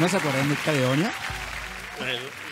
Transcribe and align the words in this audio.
¿No 0.00 0.08
se 0.08 0.16
acuerdan 0.16 0.48
del 0.48 0.58
Caledonia? 0.64 1.12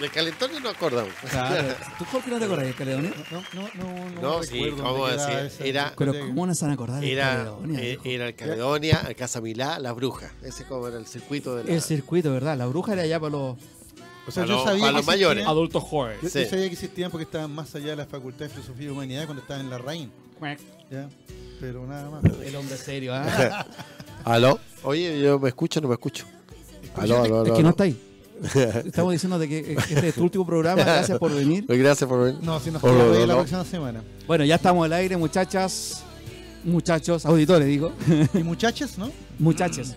De 0.00 0.10
calentón 0.10 0.50
no 0.62 0.69
acordamos. 0.69 1.13
Claro. 1.31 1.74
¿Tú 1.98 2.05
por 2.13 2.23
qué 2.23 2.31
no 2.31 2.39
te 2.39 2.44
acordás 2.44 2.67
del 2.67 2.74
Caledonia? 2.74 3.13
No, 3.31 3.43
no, 3.55 3.69
no, 3.74 4.11
no, 4.11 4.21
No, 4.21 4.43
sí, 4.43 4.62
recuerdo 4.64 4.82
vamos 4.85 4.98
a 4.98 5.12
dónde 5.12 5.17
quedaba 5.26 5.42
decir, 5.42 5.66
era- 5.66 5.95
Pero. 5.96 6.12
¿cómo 6.21 6.46
no 6.46 6.54
se 6.54 6.64
van 6.64 6.71
a 6.71 6.74
acordar 6.74 7.03
Era, 7.04 7.29
Caledonia? 7.37 7.79
eh, 7.80 7.82
viejo? 7.87 8.03
era 8.04 8.26
el 8.29 8.34
Caledonia, 8.34 9.04
el 9.08 9.16
Casa 9.16 9.40
Milá, 9.40 9.79
la 9.79 9.92
Bruja. 9.92 10.30
Ese 10.42 10.64
como 10.64 10.87
era 10.88 10.98
el 10.98 11.06
circuito 11.06 11.56
de 11.56 11.64
la... 11.64 11.72
El 11.72 11.80
circuito, 11.80 12.30
¿verdad? 12.30 12.58
La 12.58 12.66
bruja 12.66 12.92
era 12.92 13.06
ya 13.06 13.19
para 13.19 13.30
los 13.33 13.56
O 14.26 14.30
sea, 14.30 14.42
Para 14.42 14.46
yo 14.46 14.54
los- 14.56 14.65
sabía 14.65 14.80
para 14.83 14.92
que 14.92 14.96
los 14.99 15.06
mayores. 15.06 15.46
adultos 15.46 15.83
jóvenes. 15.83 16.21
Yo, 16.23 16.29
Sí. 16.29 16.41
yo 16.45 16.51
sabía 16.51 16.67
que 16.67 16.73
existían 16.75 17.11
porque 17.11 17.25
estaban 17.25 17.51
más 17.51 17.75
allá 17.75 17.87
de 17.91 17.96
la 17.96 18.07
Facultad 18.07 18.41
de 18.41 18.49
Filosofía 18.51 18.87
y 18.87 18.91
Humanidad 18.91 19.25
cuando 19.25 19.41
estaba 19.43 19.61
en 19.61 19.71
la 19.71 19.79
RAIN. 19.79 20.12
¿ya? 20.91 21.09
Pero 21.59 21.87
nada 21.87 22.11
más. 22.11 22.23
El 22.45 22.55
hombre 22.55 22.77
serio, 22.77 23.15
¿ah? 23.15 23.67
¿Aló? 24.27 24.61
Oye, 24.83 25.19
yo 25.23 25.39
me 25.39 25.49
escucho 25.49 25.80
o 25.80 25.83
no 25.83 25.89
me 25.89 25.95
escucho. 25.95 26.27
Aló, 27.01 27.23
aló, 27.23 27.41
aló. 27.41 27.46
Es 27.46 27.53
que 27.53 27.62
no 27.62 27.71
está 27.71 27.85
ahí. 27.85 27.96
Estamos 28.87 29.12
diciendo 29.12 29.38
de 29.38 29.48
que 29.48 29.73
este 29.73 30.09
es 30.09 30.15
tu 30.16 30.23
último 30.23 30.47
programa. 30.47 30.83
Gracias 30.84 31.19
por 31.19 31.34
venir. 31.34 31.66
Pues 31.66 31.79
Gracias 31.79 32.09
por 32.09 32.24
venir. 32.24 32.41
No, 32.43 32.61
si 32.61 32.71
nos 32.71 32.83
Oh, 32.84 32.87
queda 32.87 32.98
no, 33.05 33.11
ver 33.11 33.21
no, 33.21 33.27
la 33.27 33.34
próxima 33.34 33.65
semana. 33.65 34.02
Bueno, 34.27 34.45
ya 34.45 34.55
estamos 34.57 34.84
al 34.84 34.93
aire, 34.93 35.16
muchachas, 35.16 36.02
muchachos, 36.65 37.27
auditores, 37.27 37.66
digo. 37.66 37.93
Y 38.34 38.43
muchachos, 38.45 38.97
¿no? 38.98 39.11
Muchachas. 39.38 39.97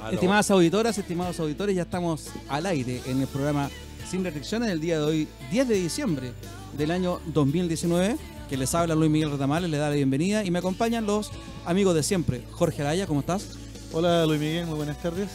Aló. 0.00 0.14
Estimadas 0.14 0.50
auditoras, 0.50 0.96
estimados 0.96 1.38
auditores, 1.40 1.74
ya 1.76 1.82
estamos 1.82 2.28
al 2.48 2.64
aire 2.66 3.02
en 3.06 3.20
el 3.20 3.26
programa 3.26 3.68
Sin 4.08 4.22
Restricciones 4.24 4.68
del 4.68 4.80
día 4.80 4.98
de 5.00 5.04
hoy, 5.04 5.28
10 5.50 5.68
de 5.68 5.74
diciembre 5.74 6.32
del 6.78 6.90
año 6.92 7.20
2019. 7.34 8.16
Que 8.48 8.56
les 8.56 8.72
habla 8.76 8.94
Luis 8.94 9.10
Miguel 9.10 9.32
Retamales, 9.32 9.68
le 9.68 9.76
da 9.76 9.88
la 9.88 9.96
bienvenida 9.96 10.44
y 10.44 10.52
me 10.52 10.60
acompañan 10.60 11.04
los 11.04 11.32
amigos 11.64 11.96
de 11.96 12.04
siempre. 12.04 12.42
Jorge 12.52 12.82
Araya, 12.82 13.06
¿cómo 13.08 13.18
estás? 13.20 13.58
Hola 13.92 14.24
Luis 14.24 14.38
Miguel, 14.38 14.66
muy 14.66 14.76
buenas 14.76 15.02
tardes. 15.02 15.28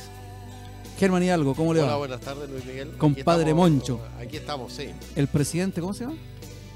Germán 1.02 1.23
Hidalgo, 1.23 1.55
¿cómo 1.55 1.73
le 1.73 1.80
Hola, 1.82 1.94
va? 1.94 1.98
buenas 1.98 2.22
tardes, 2.22 2.48
Luis 2.48 2.64
Miguel. 2.64 2.90
Aquí 2.90 2.98
Compadre 3.00 3.50
estamos- 3.50 3.72
Moncho. 3.72 4.00
Aquí 4.20 4.38
estamos, 4.38 4.72
sí. 4.72 4.90
El 5.16 5.27
presidente, 5.27 5.82
¿cómo 5.82 5.96
se 5.96 6.04
llama? 6.04 6.16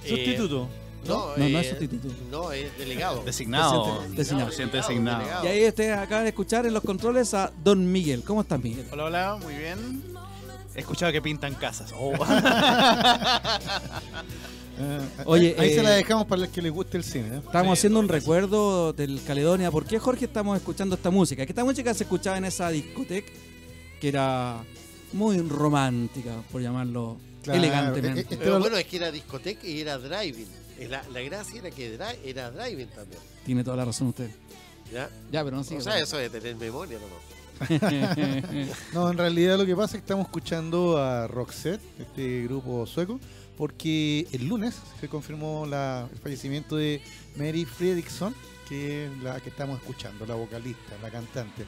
Eh, 0.04 0.10
Sustituto. 0.10 0.68
no, 1.08 1.38
No, 1.38 1.48
no 1.48 1.60
es 1.60 1.68
eh, 1.68 1.70
sustituto. 1.70 2.08
No, 2.32 2.52
es 2.52 2.76
delegado. 2.76 3.22
Designado. 3.24 3.84
Presidente 3.84 4.18
designado. 4.18 4.48
Presidente 4.48 4.78
designado. 4.78 5.24
Y 5.44 5.48
ahí 5.48 5.68
ustedes 5.68 5.96
acaban 5.96 6.24
de 6.24 6.30
escuchar 6.30 6.66
en 6.66 6.74
los 6.74 6.82
controles 6.82 7.36
a 7.36 7.52
Don 7.64 7.92
Miguel. 7.92 8.24
¿Cómo 8.24 8.42
estás, 8.42 8.60
Miguel? 8.64 8.88
Hola, 8.92 9.04
hola, 9.06 9.38
muy 9.44 9.54
bien. 9.54 10.02
He 10.74 10.80
escuchado 10.80 11.12
que 11.12 11.22
pintan 11.22 11.54
casas. 11.54 11.94
Oh. 11.96 12.12
Ah, 12.28 13.42
Oye, 15.26 15.56
ahí 15.60 15.70
eh, 15.70 15.76
se 15.76 15.84
la 15.84 15.92
dejamos 15.92 16.26
para 16.26 16.46
el 16.46 16.50
que 16.50 16.64
le 16.64 16.72
guste 16.72 16.98
el 16.98 17.04
cine. 17.04 17.28
¿eh? 17.28 17.42
Estamos 17.46 17.78
Sí, 17.78 17.82
haciendo 17.82 18.00
un 18.00 18.10
recuerdo 18.10 18.92
del 18.92 19.22
Caledonia. 19.26 19.70
¿Por 19.70 19.86
qué, 19.86 20.00
Jorge, 20.00 20.26
estamos 20.26 20.58
escuchando 20.58 20.96
esta 20.96 21.12
música? 21.12 21.46
Que 21.46 21.52
esta 21.52 21.64
música 21.64 21.94
se 21.94 22.04
escuchaba 22.06 22.40
en 22.40 22.46
esa 22.46 22.70
discoteca 22.70 23.32
que 24.06 24.10
era 24.10 24.64
muy 25.14 25.40
romántica, 25.40 26.36
por 26.52 26.62
llamarlo 26.62 27.18
Claro, 27.42 27.60
elegantemente. 27.60 28.22
eh, 28.22 28.28
eh, 28.30 28.38
Pero 28.40 28.60
bueno, 28.60 28.78
es 28.78 28.86
que 28.86 28.98
era 28.98 29.12
discoteca 29.12 29.66
y 29.68 29.82
era 29.82 29.98
driving. 29.98 30.48
La, 30.90 31.02
la 31.12 31.22
gracia 31.22 31.60
era 31.60 31.72
que 31.72 31.98
dri- 31.98 32.18
era 32.24 32.52
driving 32.52 32.88
también. 32.90 33.20
Tiene 33.46 33.64
toda 33.64 33.78
la 33.78 33.86
razón 33.86 34.10
usted. 34.10 34.30
¿ya? 34.94 35.10
Ya, 35.32 35.44
pero 35.44 35.58
no 35.58 35.64
sigue. 35.64 35.78
o 35.80 35.82
sea, 35.82 35.98
eso 36.00 36.18
de 36.18 36.30
tener 36.30 36.56
memoria 36.56 37.00
nomás. 37.00 37.26
No, 38.94 39.10
en 39.10 39.18
realidad 39.18 39.58
lo 39.58 39.66
que 39.66 39.76
pasa 39.76 39.96
es 39.98 40.02
que 40.02 40.06
estamos 40.06 40.26
escuchando 40.28 40.98
a 40.98 41.26
Roxette, 41.28 41.82
este 42.00 42.44
grupo 42.44 42.86
sueco, 42.86 43.20
porque 43.58 44.28
el 44.34 44.48
lunes 44.48 44.76
se 45.00 45.08
confirmó 45.08 45.66
la- 45.66 46.08
el 46.12 46.20
fallecimiento 46.20 46.76
de 46.76 47.02
Mary 47.38 47.66
Fredriksson, 47.66 48.36
que 48.70 49.06
es 49.06 49.18
la 49.24 49.40
que 49.40 49.50
estamos 49.50 49.80
escuchando, 49.80 50.26
la 50.28 50.36
vocalista, 50.36 50.94
la 51.02 51.10
cantante. 51.10 51.66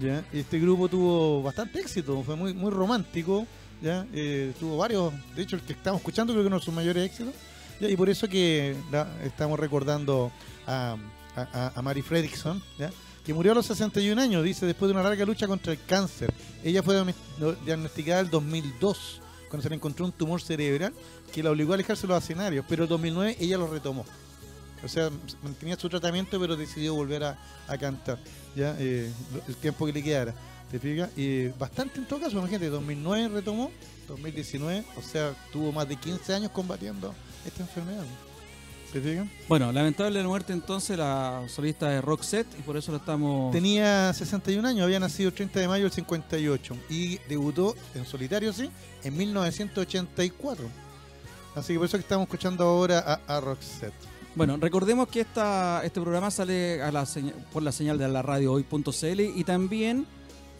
¿Ya? 0.00 0.24
Este 0.32 0.58
grupo 0.58 0.88
tuvo 0.88 1.42
bastante 1.42 1.80
éxito, 1.80 2.22
fue 2.24 2.36
muy, 2.36 2.54
muy 2.54 2.70
romántico, 2.70 3.46
¿ya? 3.82 4.06
Eh, 4.12 4.52
tuvo 4.58 4.76
varios, 4.78 5.12
de 5.36 5.42
hecho 5.42 5.56
el 5.56 5.62
que 5.62 5.72
estamos 5.72 6.00
escuchando 6.00 6.32
creo 6.32 6.42
que 6.42 6.48
uno 6.48 6.58
de 6.58 6.64
sus 6.64 6.74
mayores 6.74 7.04
éxitos, 7.04 7.34
y 7.80 7.96
por 7.96 8.10
eso 8.10 8.28
que 8.28 8.76
estamos 9.24 9.58
recordando 9.58 10.30
a, 10.66 10.96
a, 11.36 11.72
a- 11.74 11.82
Mary 11.82 12.02
Fredriksson, 12.02 12.62
¿ya? 12.78 12.90
que 13.24 13.32
murió 13.34 13.52
a 13.52 13.54
los 13.54 13.66
61 13.66 14.20
años, 14.20 14.44
dice, 14.44 14.66
después 14.66 14.88
de 14.88 14.94
una 14.94 15.02
larga 15.02 15.24
lucha 15.24 15.46
contra 15.46 15.72
el 15.72 15.78
cáncer. 15.86 16.32
Ella 16.64 16.82
fue 16.82 16.94
diagno- 16.94 17.56
diagnosticada 17.64 18.20
en 18.20 18.26
el 18.26 18.30
2002, 18.30 19.20
cuando 19.48 19.62
se 19.62 19.68
le 19.70 19.76
encontró 19.76 20.04
un 20.04 20.12
tumor 20.12 20.40
cerebral 20.42 20.92
que 21.32 21.42
la 21.42 21.50
obligó 21.50 21.72
a 21.72 21.74
alejarse 21.74 22.06
de 22.06 22.12
los 22.12 22.22
escenarios, 22.22 22.64
pero 22.68 22.84
en 22.84 22.88
2009 22.90 23.36
ella 23.40 23.56
lo 23.58 23.66
retomó. 23.66 24.04
O 24.84 24.88
sea, 24.88 25.10
mantenía 25.42 25.76
su 25.76 25.88
tratamiento, 25.88 26.40
pero 26.40 26.56
decidió 26.56 26.94
volver 26.94 27.24
a, 27.24 27.38
a 27.68 27.78
cantar, 27.78 28.18
ya 28.56 28.74
eh, 28.78 29.10
el 29.46 29.56
tiempo 29.56 29.86
que 29.86 29.92
le 29.92 30.02
quedara. 30.02 30.34
¿Te 30.70 30.78
fijas? 30.78 31.10
Y 31.16 31.48
bastante 31.48 31.98
en 31.98 32.06
todo 32.06 32.20
caso, 32.20 32.38
imagínate, 32.38 32.68
2009 32.68 33.28
retomó, 33.28 33.70
2019, 34.06 34.84
o 34.96 35.02
sea, 35.02 35.34
tuvo 35.52 35.72
más 35.72 35.88
de 35.88 35.96
15 35.96 36.32
años 36.32 36.50
combatiendo 36.52 37.12
esta 37.44 37.62
enfermedad. 37.62 38.04
¿Te 38.92 39.00
fijas? 39.00 39.28
bueno, 39.48 39.70
lamentable 39.70 40.20
muerte 40.24 40.52
entonces 40.52 40.98
la 40.98 41.44
solista 41.48 41.88
de 41.88 42.00
Roxette 42.00 42.58
y 42.58 42.62
por 42.62 42.76
eso 42.76 42.90
lo 42.90 42.98
estamos... 42.98 43.52
Tenía 43.52 44.12
61 44.12 44.66
años, 44.66 44.84
había 44.84 44.98
nacido 44.98 45.28
el 45.28 45.34
30 45.34 45.60
de 45.60 45.68
mayo 45.68 45.84
del 45.84 45.92
58 45.92 46.76
y 46.88 47.18
debutó 47.28 47.76
en 47.94 48.04
solitario, 48.04 48.52
sí, 48.52 48.68
en 49.04 49.16
1984. 49.16 50.64
Así 51.54 51.72
que 51.72 51.78
por 51.78 51.86
eso 51.86 51.98
que 51.98 52.02
estamos 52.02 52.24
escuchando 52.26 52.64
ahora 52.64 53.20
a, 53.26 53.36
a 53.36 53.40
Roxette. 53.40 53.94
Bueno, 54.36 54.56
recordemos 54.58 55.08
que 55.08 55.22
esta, 55.22 55.84
este 55.84 56.00
programa 56.00 56.30
sale 56.30 56.80
a 56.82 56.92
la 56.92 57.04
por 57.52 57.64
la 57.64 57.72
señal 57.72 57.98
de 57.98 58.06
la 58.08 58.22
radio 58.22 58.52
hoy.cl 58.52 59.20
y 59.20 59.42
también 59.42 60.06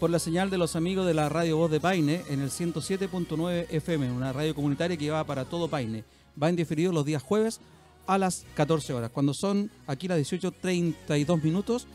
por 0.00 0.10
la 0.10 0.18
señal 0.18 0.50
de 0.50 0.58
los 0.58 0.74
amigos 0.74 1.06
de 1.06 1.14
la 1.14 1.28
radio 1.28 1.56
Voz 1.56 1.70
de 1.70 1.78
Paine 1.78 2.24
en 2.28 2.40
el 2.40 2.50
107.9 2.50 3.66
FM, 3.70 4.10
una 4.10 4.32
radio 4.32 4.56
comunitaria 4.56 4.96
que 4.96 5.08
va 5.10 5.22
para 5.22 5.44
todo 5.44 5.68
Paine. 5.68 6.02
Va 6.42 6.48
en 6.48 6.56
diferido 6.56 6.90
los 6.90 7.04
días 7.04 7.22
jueves 7.22 7.60
a 8.08 8.18
las 8.18 8.44
14 8.54 8.92
horas. 8.92 9.10
Cuando 9.10 9.34
son 9.34 9.70
aquí 9.86 10.08
las 10.08 10.18
18.32 10.18 11.40
minutos, 11.40 11.86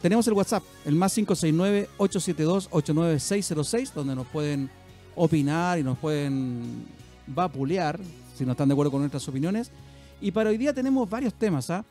tenemos 0.00 0.28
el 0.28 0.34
WhatsApp, 0.34 0.62
el 0.84 0.94
más 0.94 1.18
569-872-89606, 1.18 3.94
donde 3.94 4.14
nos 4.14 4.28
pueden 4.28 4.70
opinar 5.16 5.76
y 5.78 5.82
nos 5.82 5.98
pueden 5.98 6.86
vapulear 7.26 7.98
si 8.36 8.44
no 8.44 8.52
están 8.52 8.68
de 8.68 8.74
acuerdo 8.74 8.92
con 8.92 9.00
nuestras 9.00 9.26
opiniones. 9.26 9.72
Y 10.20 10.30
para 10.30 10.50
hoy 10.50 10.58
día 10.58 10.72
tenemos 10.74 11.08
varios 11.08 11.34
temas. 11.34 11.70
¿ah? 11.70 11.84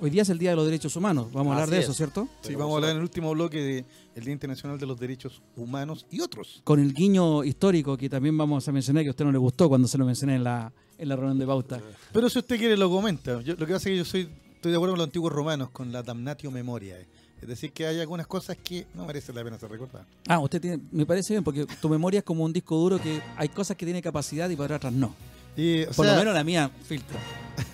Hoy 0.00 0.10
día 0.10 0.22
es 0.22 0.28
el 0.28 0.38
Día 0.38 0.50
de 0.50 0.56
los 0.56 0.64
Derechos 0.64 0.94
Humanos. 0.96 1.28
Vamos 1.32 1.50
a 1.50 1.54
hablar 1.54 1.62
Así 1.64 1.70
de 1.72 1.78
es. 1.78 1.84
eso, 1.84 1.94
¿cierto? 1.94 2.28
Sí, 2.42 2.54
vamos 2.54 2.72
a 2.72 2.76
hablar 2.76 2.90
en 2.90 2.96
el 2.98 3.02
último 3.02 3.32
bloque 3.32 3.84
del 4.14 4.24
Día 4.24 4.32
Internacional 4.32 4.78
de 4.78 4.86
los 4.86 4.98
Derechos 4.98 5.42
Humanos 5.56 6.06
y 6.10 6.20
otros. 6.20 6.60
Con 6.64 6.80
el 6.80 6.92
guiño 6.94 7.42
histórico 7.44 7.96
que 7.96 8.08
también 8.08 8.36
vamos 8.36 8.66
a 8.68 8.72
mencionar, 8.72 9.02
que 9.02 9.08
a 9.08 9.10
usted 9.10 9.24
no 9.24 9.32
le 9.32 9.38
gustó 9.38 9.68
cuando 9.68 9.88
se 9.88 9.98
lo 9.98 10.04
mencioné 10.04 10.36
en 10.36 10.44
la, 10.44 10.72
en 10.98 11.08
la 11.08 11.16
reunión 11.16 11.38
de 11.38 11.46
pauta. 11.46 11.80
Pero 12.12 12.28
si 12.28 12.38
usted 12.38 12.58
quiere 12.58 12.76
lo 12.76 12.90
comenta. 12.90 13.40
Yo- 13.42 13.54
lo 13.56 13.66
que 13.66 13.72
pasa 13.72 13.88
es 13.88 13.92
que 13.92 13.96
yo 13.96 14.04
soy, 14.04 14.28
estoy 14.56 14.70
de 14.72 14.76
acuerdo 14.76 14.92
con 14.92 14.98
los 14.98 15.06
antiguos 15.06 15.32
romanos, 15.32 15.70
con 15.70 15.90
la 15.92 16.02
damnatio 16.02 16.50
memoria. 16.50 16.96
Es 17.40 17.48
decir, 17.48 17.72
que 17.72 17.86
hay 17.86 18.00
algunas 18.00 18.26
cosas 18.26 18.56
que 18.62 18.86
no 18.94 19.04
merecen 19.04 19.34
la 19.34 19.44
pena 19.44 19.58
ser 19.58 19.70
recordadas. 19.70 20.06
Ah, 20.28 20.38
usted 20.38 20.60
tiene, 20.60 20.80
me 20.92 21.04
parece 21.04 21.34
bien, 21.34 21.44
porque 21.44 21.66
tu 21.80 21.88
memoria 21.88 22.18
es 22.18 22.24
como 22.24 22.42
un 22.44 22.52
disco 22.52 22.76
duro 22.76 23.00
que 23.00 23.20
hay 23.36 23.48
cosas 23.50 23.76
que 23.76 23.84
tiene 23.84 24.00
capacidad 24.00 24.48
y 24.48 24.56
para 24.56 24.76
otras 24.76 24.92
no. 24.92 25.14
Y, 25.56 25.82
o 25.84 25.90
Por 25.92 26.04
sea, 26.06 26.14
lo 26.14 26.20
menos 26.20 26.34
la 26.34 26.44
mía 26.44 26.70
filtra. 26.86 27.18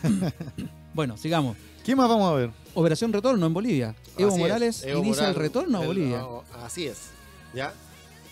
bueno, 0.94 1.16
sigamos. 1.16 1.56
¿Qué 1.84 1.96
más 1.96 2.08
vamos 2.08 2.30
a 2.30 2.34
ver? 2.34 2.50
Operación 2.74 3.12
Retorno 3.12 3.46
en 3.46 3.54
Bolivia. 3.54 3.94
Evo 4.18 4.30
Así 4.30 4.38
Morales 4.38 4.82
Evo 4.84 5.02
inicia 5.02 5.28
el 5.28 5.34
retorno 5.34 5.78
a 5.82 5.86
Bolivia. 5.86 6.18
no, 6.18 6.44
así 6.62 6.86
es. 6.86 7.10
¿Ya? 7.54 7.72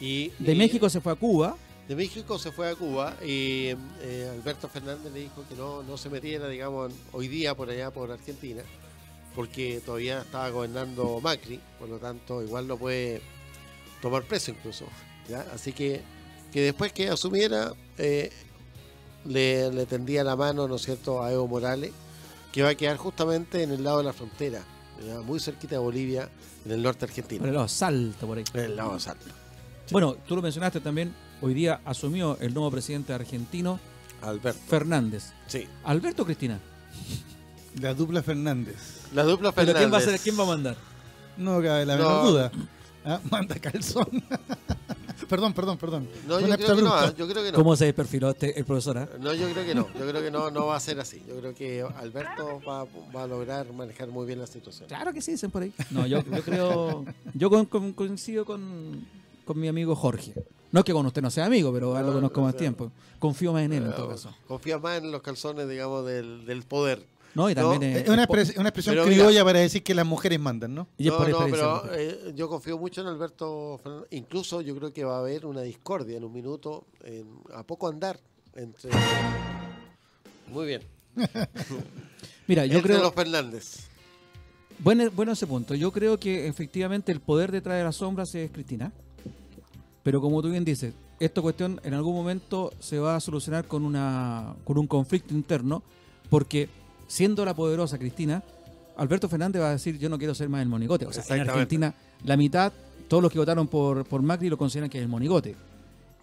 Y, 0.00 0.28
De 0.38 0.53
y- 0.53 0.56
México 0.56 0.88
se 0.91 1.00
fue 1.00 1.12
a 1.12 1.16
Cuba. 1.16 1.56
De 1.88 1.97
México 1.97 2.38
se 2.38 2.53
fue 2.53 2.69
a 2.69 2.75
Cuba 2.75 3.16
y 3.25 3.69
eh, 4.03 4.31
Alberto 4.31 4.69
Fernández 4.69 5.10
le 5.10 5.20
dijo 5.20 5.42
que 5.48 5.54
no, 5.54 5.82
no 5.82 5.97
se 5.97 6.10
metiera, 6.10 6.47
digamos, 6.47 6.92
hoy 7.12 7.28
día 7.28 7.54
por 7.54 7.70
allá, 7.70 7.91
por 7.91 8.10
Argentina, 8.12 8.62
porque 9.34 9.80
todavía 9.84 10.20
estaba 10.20 10.50
gobernando 10.50 11.19
Macri, 11.22 11.59
por 11.78 11.88
lo 11.88 11.97
tanto, 11.97 12.42
igual 12.42 12.69
lo 12.69 12.76
puede 12.76 13.22
tomar 14.03 14.22
preso 14.25 14.50
incluso. 14.50 14.84
¿ya? 15.30 15.47
Así 15.54 15.72
que, 15.72 16.03
que 16.53 16.60
después 16.60 16.92
que 16.92 17.09
asumiera, 17.09 17.72
eh, 17.97 18.30
le, 19.24 19.70
le 19.72 19.86
tendía 19.86 20.24
la 20.24 20.36
mano, 20.36 20.66
¿no 20.68 20.76
es 20.76 20.82
cierto?, 20.82 21.22
a 21.22 21.32
Evo 21.32 21.47
Morales, 21.48 21.92
que 22.53 22.62
va 22.62 22.70
a 22.70 22.74
quedar 22.74 22.97
justamente 22.97 23.62
en 23.62 23.70
el 23.72 23.84
lado 23.84 23.98
de 23.98 24.04
la 24.04 24.12
frontera, 24.12 24.62
¿ya? 25.06 25.20
muy 25.20 25.38
cerquita 25.41 25.74
de 25.76 25.78
Bolivia, 25.80 26.28
en 26.65 26.72
el 26.72 26.82
norte 26.82 27.04
argentino. 27.04 27.41
Por 27.41 27.48
el 27.48 27.54
lado 27.54 27.68
salto 27.68 28.26
por 28.26 28.38
ahí. 28.38 28.44
En 28.54 28.60
el 28.60 28.76
lado 28.76 28.94
de 28.94 29.00
Salta. 29.00 29.26
Bueno, 29.91 30.16
tú 30.26 30.36
lo 30.36 30.42
mencionaste 30.42 30.80
también. 30.80 31.15
Hoy 31.41 31.54
día 31.54 31.80
asumió 31.84 32.36
el 32.41 32.53
nuevo 32.53 32.70
presidente 32.70 33.12
argentino, 33.12 33.78
Alberto. 34.22 34.60
Fernández. 34.66 35.32
Sí. 35.47 35.66
Alberto 35.84 36.22
o 36.22 36.26
Cristina. 36.26 36.59
La 37.80 37.94
dupla 37.94 38.22
Fernández. 38.22 38.76
La 39.15 39.22
dupla 39.22 39.53
Pero 39.53 39.66
Fernández. 39.68 39.80
¿quién 39.80 39.92
va 39.94 39.98
a 39.98 40.00
ser, 40.00 40.20
quién 40.20 40.38
va 40.38 40.42
a 40.42 40.47
mandar? 40.47 40.76
No 41.36 41.62
cabe 41.62 41.86
la 41.86 41.97
No. 41.97 42.03
menor 42.09 42.24
duda. 42.26 42.53
Ah, 43.04 43.20
Manda 43.30 43.54
calzón. 43.60 44.09
perdón, 45.28 45.53
perdón, 45.54 45.78
perdón. 45.78 46.09
No, 46.27 46.41
yo 46.41 46.47
creo 46.47 46.57
que 46.77 46.83
no, 46.83 46.89
exabrupto. 46.89 47.16
yo 47.16 47.28
creo 47.28 47.42
que 47.45 47.53
no. 47.53 47.59
¿Cómo 47.59 47.77
se 47.77 47.84
desperfiló 47.86 48.30
este, 48.30 48.59
el 48.59 48.65
profesor? 48.65 48.98
ah? 48.98 49.09
No, 49.21 49.33
yo 49.34 49.48
creo 49.51 49.65
que 49.65 49.75
no, 49.75 49.86
yo 49.98 50.09
creo 50.09 50.22
que 50.22 50.30
no, 50.30 50.51
no 50.51 50.66
va 50.66 50.77
a 50.77 50.80
ser 50.80 50.98
así. 51.01 51.22
Yo 51.28 51.39
creo 51.39 51.54
que 51.54 51.83
Alberto 51.83 52.60
va, 52.66 52.84
va 53.15 53.22
a 53.22 53.27
lograr 53.27 53.72
manejar 53.72 54.09
muy 54.09 54.27
bien 54.27 54.39
la 54.41 54.47
situación. 54.47 54.89
Claro 54.89 55.13
que 55.13 55.21
sí, 55.21 55.33
dicen 55.33 55.51
por 55.51 55.63
ahí. 55.63 55.72
No, 55.91 56.07
yo, 56.07 56.22
yo 56.25 56.42
creo. 56.42 57.04
Yo 57.34 57.51
con- 57.51 57.66
con- 57.66 57.92
coincido 57.92 58.45
con, 58.45 59.07
con 59.45 59.60
mi 59.60 59.69
amigo 59.69 59.95
Jorge. 59.95 60.33
No 60.71 60.80
es 60.80 60.84
que 60.84 60.92
con 60.92 61.07
usted 61.07 61.22
no 61.22 61.30
sea 61.30 61.47
amigo, 61.47 61.72
pero 61.72 61.95
No, 61.95 62.03
lo 62.03 62.13
conozco 62.15 62.41
no, 62.41 62.47
más 62.47 62.54
no. 62.54 62.59
tiempo. 62.59 62.91
Confío 63.19 63.53
más 63.53 63.63
en 63.63 63.72
él 63.72 63.84
en 63.84 63.92
todo 63.95 64.09
caso. 64.10 64.34
Confía 64.47 64.78
más 64.78 64.98
en 64.98 65.10
los 65.10 65.22
calzones, 65.22 65.69
digamos, 65.69 66.04
del, 66.07 66.45
del 66.45 66.63
poder. 66.63 67.04
No, 67.34 67.48
y 67.51 67.54
también 67.54 67.80
No, 67.92 67.98
es- 67.98 68.03
Es 68.04 68.09
una, 68.09 68.27
expres- 68.27 68.57
una 68.59 68.69
expresión 68.71 68.95
Pero 68.95 69.04
mira- 69.07 69.16
criolla 69.25 69.45
para 69.45 69.59
decir 69.60 69.83
que 69.83 69.95
las 69.95 70.07
mujeres 70.07 70.41
mandan, 70.41 70.75
¿no? 70.75 70.89
y 70.97 71.07
es 71.07 71.13
no, 71.13 71.19
por 71.19 71.28
no, 71.28 71.39
pero 71.51 71.83
propia. 71.83 72.01
eh, 72.01 72.33
yo 72.34 72.48
confío 72.48 72.78
mucho 72.78 73.01
en 73.03 73.07
Alberto 73.09 73.78
Fernández. 73.83 74.09
Incluso 74.13 74.60
yo 74.60 74.75
creo 74.77 74.92
que 74.92 75.04
va 75.04 75.16
a 75.16 75.21
haber 75.21 75.47
una 75.47 75.63
discordia 75.63 76.16
en 76.16 76.25
un 76.25 76.33
minuto, 76.33 76.84
en- 77.04 77.28
a 77.54 77.63
poco 77.63 77.89
andar, 77.89 78.19
entre... 78.54 78.91
Muy 80.48 80.66
bien. 80.66 80.83
Mira, 82.47 82.65
yo 82.66 82.77
entre 82.78 82.95
creo... 82.95 83.03
los 83.03 83.15
Fernández. 83.15 83.89
Bueno, 84.78 85.10
bueno 85.10 85.33
ese 85.33 85.47
punto. 85.47 85.75
Yo 85.75 85.92
creo 85.92 86.19
que 86.19 86.47
efectivamente 86.48 87.13
el 87.13 87.21
poder 87.21 87.53
detrás 87.53 87.77
de 87.78 87.84
las 87.84 87.97
sombras 87.97 88.34
es 88.34 88.51
Cristina. 88.51 88.92
Pero 90.03 90.21
como 90.21 90.41
tú 90.41 90.51
bien 90.51 90.65
dices, 90.65 90.95
esta 91.21 91.42
cuestión 91.42 91.80
en 91.84 91.92
algún 91.95 92.15
momento 92.15 92.72
se 92.78 92.98
va 92.98 93.16
a 93.16 93.21
solucionar 93.21 93.66
con 93.66 93.84
una 93.84 94.54
con 94.65 94.78
un 94.78 94.86
conflicto 94.86 95.34
interno, 95.34 95.83
porque 96.30 96.69
siendo 97.09 97.45
la 97.45 97.55
poderosa 97.55 97.99
Cristina, 97.99 98.45
Alberto 98.97 99.28
Fernández 99.28 99.60
va 99.60 99.71
a 99.71 99.72
decir 99.72 99.99
yo 99.99 100.09
no 100.09 100.19
quiero 100.19 100.34
ser 100.34 100.49
más 100.49 100.63
el 100.63 100.69
monigote. 100.69 101.07
O 101.07 101.13
sea, 101.13 101.25
en. 101.37 101.49
Argentina 101.49 101.93
la 102.25 102.37
mitad, 102.37 102.72
todos 103.09 103.22
los 103.22 103.33
que 103.33 103.39
votaron 103.39 103.66
por, 103.66 104.05
por 104.05 104.22
Macri 104.22 104.49
lo 104.49 104.57
consideran 104.57 104.89
que 104.91 104.99
es 104.99 105.03
el 105.03 105.09
monigote. 105.09 105.57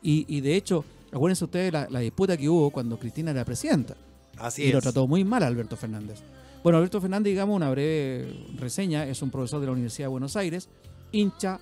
Y, 0.02 0.26
y 0.28 0.40
de 0.42 0.56
hecho, 0.56 0.86
acuérdense 1.12 1.44
ustedes 1.44 1.74
la, 1.74 1.88
la 1.90 2.00
disputa 2.00 2.38
que 2.38 2.48
hubo 2.48 2.70
cuando 2.70 2.98
Cristina 2.98 3.32
era 3.32 3.44
presidenta 3.44 3.96
Así 4.38 4.64
y 4.64 4.68
es. 4.68 4.74
lo 4.74 4.82
trató 4.82 5.08
muy 5.08 5.24
mal 5.24 5.44
a 5.44 5.48
Alberto 5.48 5.76
Fernández. 5.76 6.20
Bueno, 6.64 6.78
Alberto 6.78 7.00
Fernández, 7.00 7.32
digamos, 7.32 7.56
una 7.56 7.70
breve 7.70 8.28
reseña, 8.58 9.06
es 9.06 9.22
un 9.22 9.30
profesor 9.30 9.60
de 9.62 9.68
la 9.68 9.72
Universidad 9.72 10.06
de 10.06 10.12
Buenos 10.12 10.36
Aires, 10.36 10.68
hincha 11.12 11.60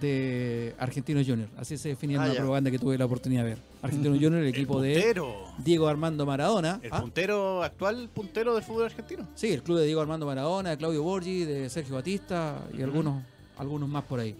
de 0.00 0.74
Argentinos 0.78 1.26
Junior. 1.26 1.48
Así 1.56 1.76
se 1.78 1.90
definía 1.90 2.20
Ah, 2.20 2.24
una 2.24 2.32
ya. 2.34 2.40
propaganda 2.40 2.70
que 2.70 2.78
tuve 2.78 2.96
la 2.98 3.04
oportunidad 3.04 3.42
de 3.44 3.50
ver. 3.50 3.58
Argentinos 3.82 4.18
Junior, 4.18 4.42
el 4.42 4.48
equipo 4.48 4.80
de. 4.80 5.14
Diego 5.58 5.88
Armando 5.88 6.24
Maradona. 6.26 6.80
El 6.82 6.90
Ah, 6.92 7.00
puntero, 7.00 7.62
actual 7.62 8.08
puntero 8.12 8.54
del 8.54 8.62
fútbol 8.64 8.84
argentino. 8.86 9.28
sí, 9.34 9.52
el 9.52 9.62
club 9.62 9.78
de 9.78 9.86
Diego 9.86 10.00
Armando 10.00 10.26
Maradona, 10.26 10.70
de 10.70 10.76
Claudio 10.76 11.02
Borgi, 11.02 11.44
de 11.44 11.68
Sergio 11.70 11.94
Batista 11.96 12.66
y 12.76 12.82
algunos, 12.82 13.22
algunos 13.58 13.88
más 13.88 14.04
por 14.04 14.20
ahí. 14.20 14.34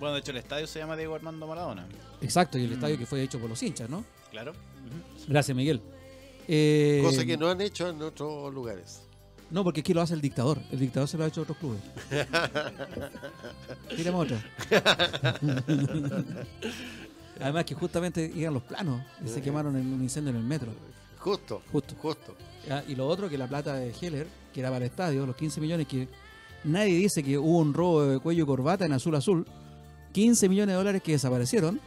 Bueno, 0.00 0.14
de 0.14 0.20
hecho 0.20 0.30
el 0.32 0.38
estadio 0.38 0.66
se 0.66 0.78
llama 0.80 0.96
Diego 0.96 1.14
Armando 1.14 1.46
Maradona. 1.46 1.86
Exacto, 2.20 2.58
y 2.58 2.64
el 2.64 2.70
Mm. 2.70 2.74
estadio 2.74 2.98
que 2.98 3.06
fue 3.06 3.22
hecho 3.22 3.38
por 3.38 3.48
los 3.48 3.62
hinchas, 3.62 3.88
¿no? 3.88 4.04
Claro. 4.30 4.52
Gracias, 5.28 5.56
Miguel. 5.56 5.80
Eh, 6.48 7.00
Cosa 7.04 7.24
que 7.24 7.36
no 7.36 7.48
han 7.48 7.60
hecho 7.60 7.88
en 7.88 8.02
otros 8.02 8.52
lugares. 8.52 9.01
No, 9.52 9.62
porque 9.62 9.80
aquí 9.80 9.92
lo 9.94 10.00
hace 10.00 10.14
el 10.14 10.20
dictador. 10.20 10.58
El 10.72 10.80
dictador 10.80 11.06
se 11.08 11.16
lo 11.18 11.24
ha 11.24 11.26
hecho 11.28 11.40
a 11.40 11.42
otros 11.44 11.58
clubes. 11.58 11.80
Tírame 13.94 14.16
otro. 14.18 14.36
Además 17.40 17.64
que 17.64 17.74
justamente 17.74 18.30
iban 18.34 18.54
los 18.54 18.62
planos 18.62 19.02
y 19.24 19.28
se 19.28 19.42
quemaron 19.42 19.76
en 19.76 19.92
un 19.92 20.02
incendio 20.02 20.30
en 20.30 20.36
el 20.36 20.42
metro. 20.44 20.72
Justo, 21.18 21.62
Justo. 21.70 21.94
justo. 22.00 22.34
Ah, 22.70 22.82
Y 22.88 22.94
lo 22.94 23.06
otro 23.06 23.28
que 23.28 23.36
la 23.38 23.46
plata 23.46 23.74
de 23.74 23.92
Heller, 24.00 24.26
que 24.52 24.60
era 24.60 24.70
para 24.70 24.84
el 24.84 24.90
estadio, 24.90 25.26
los 25.26 25.36
15 25.36 25.60
millones 25.60 25.86
que 25.86 26.08
nadie 26.64 26.94
dice 26.96 27.22
que 27.22 27.38
hubo 27.38 27.58
un 27.58 27.74
robo 27.74 28.04
de 28.04 28.18
cuello 28.20 28.44
y 28.44 28.46
corbata 28.46 28.86
en 28.86 28.92
azul 28.92 29.14
azul. 29.14 29.46
15 30.12 30.48
millones 30.48 30.72
de 30.74 30.78
dólares 30.78 31.02
que 31.02 31.12
desaparecieron. 31.12 31.80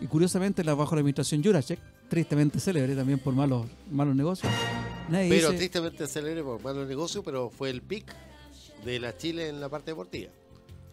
Y 0.00 0.06
curiosamente 0.06 0.62
la 0.64 0.74
bajo 0.74 0.94
la 0.94 1.00
administración 1.00 1.42
Juracek, 1.42 1.80
tristemente 2.08 2.58
célebre 2.60 2.94
también 2.94 3.18
por 3.18 3.34
malos, 3.34 3.66
malos 3.90 4.16
negocios. 4.16 4.52
Nadie 5.08 5.28
Pero 5.28 5.48
dice, 5.48 5.58
tristemente 5.58 6.06
célebre 6.06 6.42
por 6.42 6.62
malos 6.62 6.88
negocios, 6.88 7.24
pero 7.24 7.50
fue 7.50 7.70
el 7.70 7.82
pic 7.82 8.14
de 8.84 8.98
la 8.98 9.16
Chile 9.16 9.48
en 9.48 9.60
la 9.60 9.68
parte 9.68 9.90
deportiva. 9.90 10.30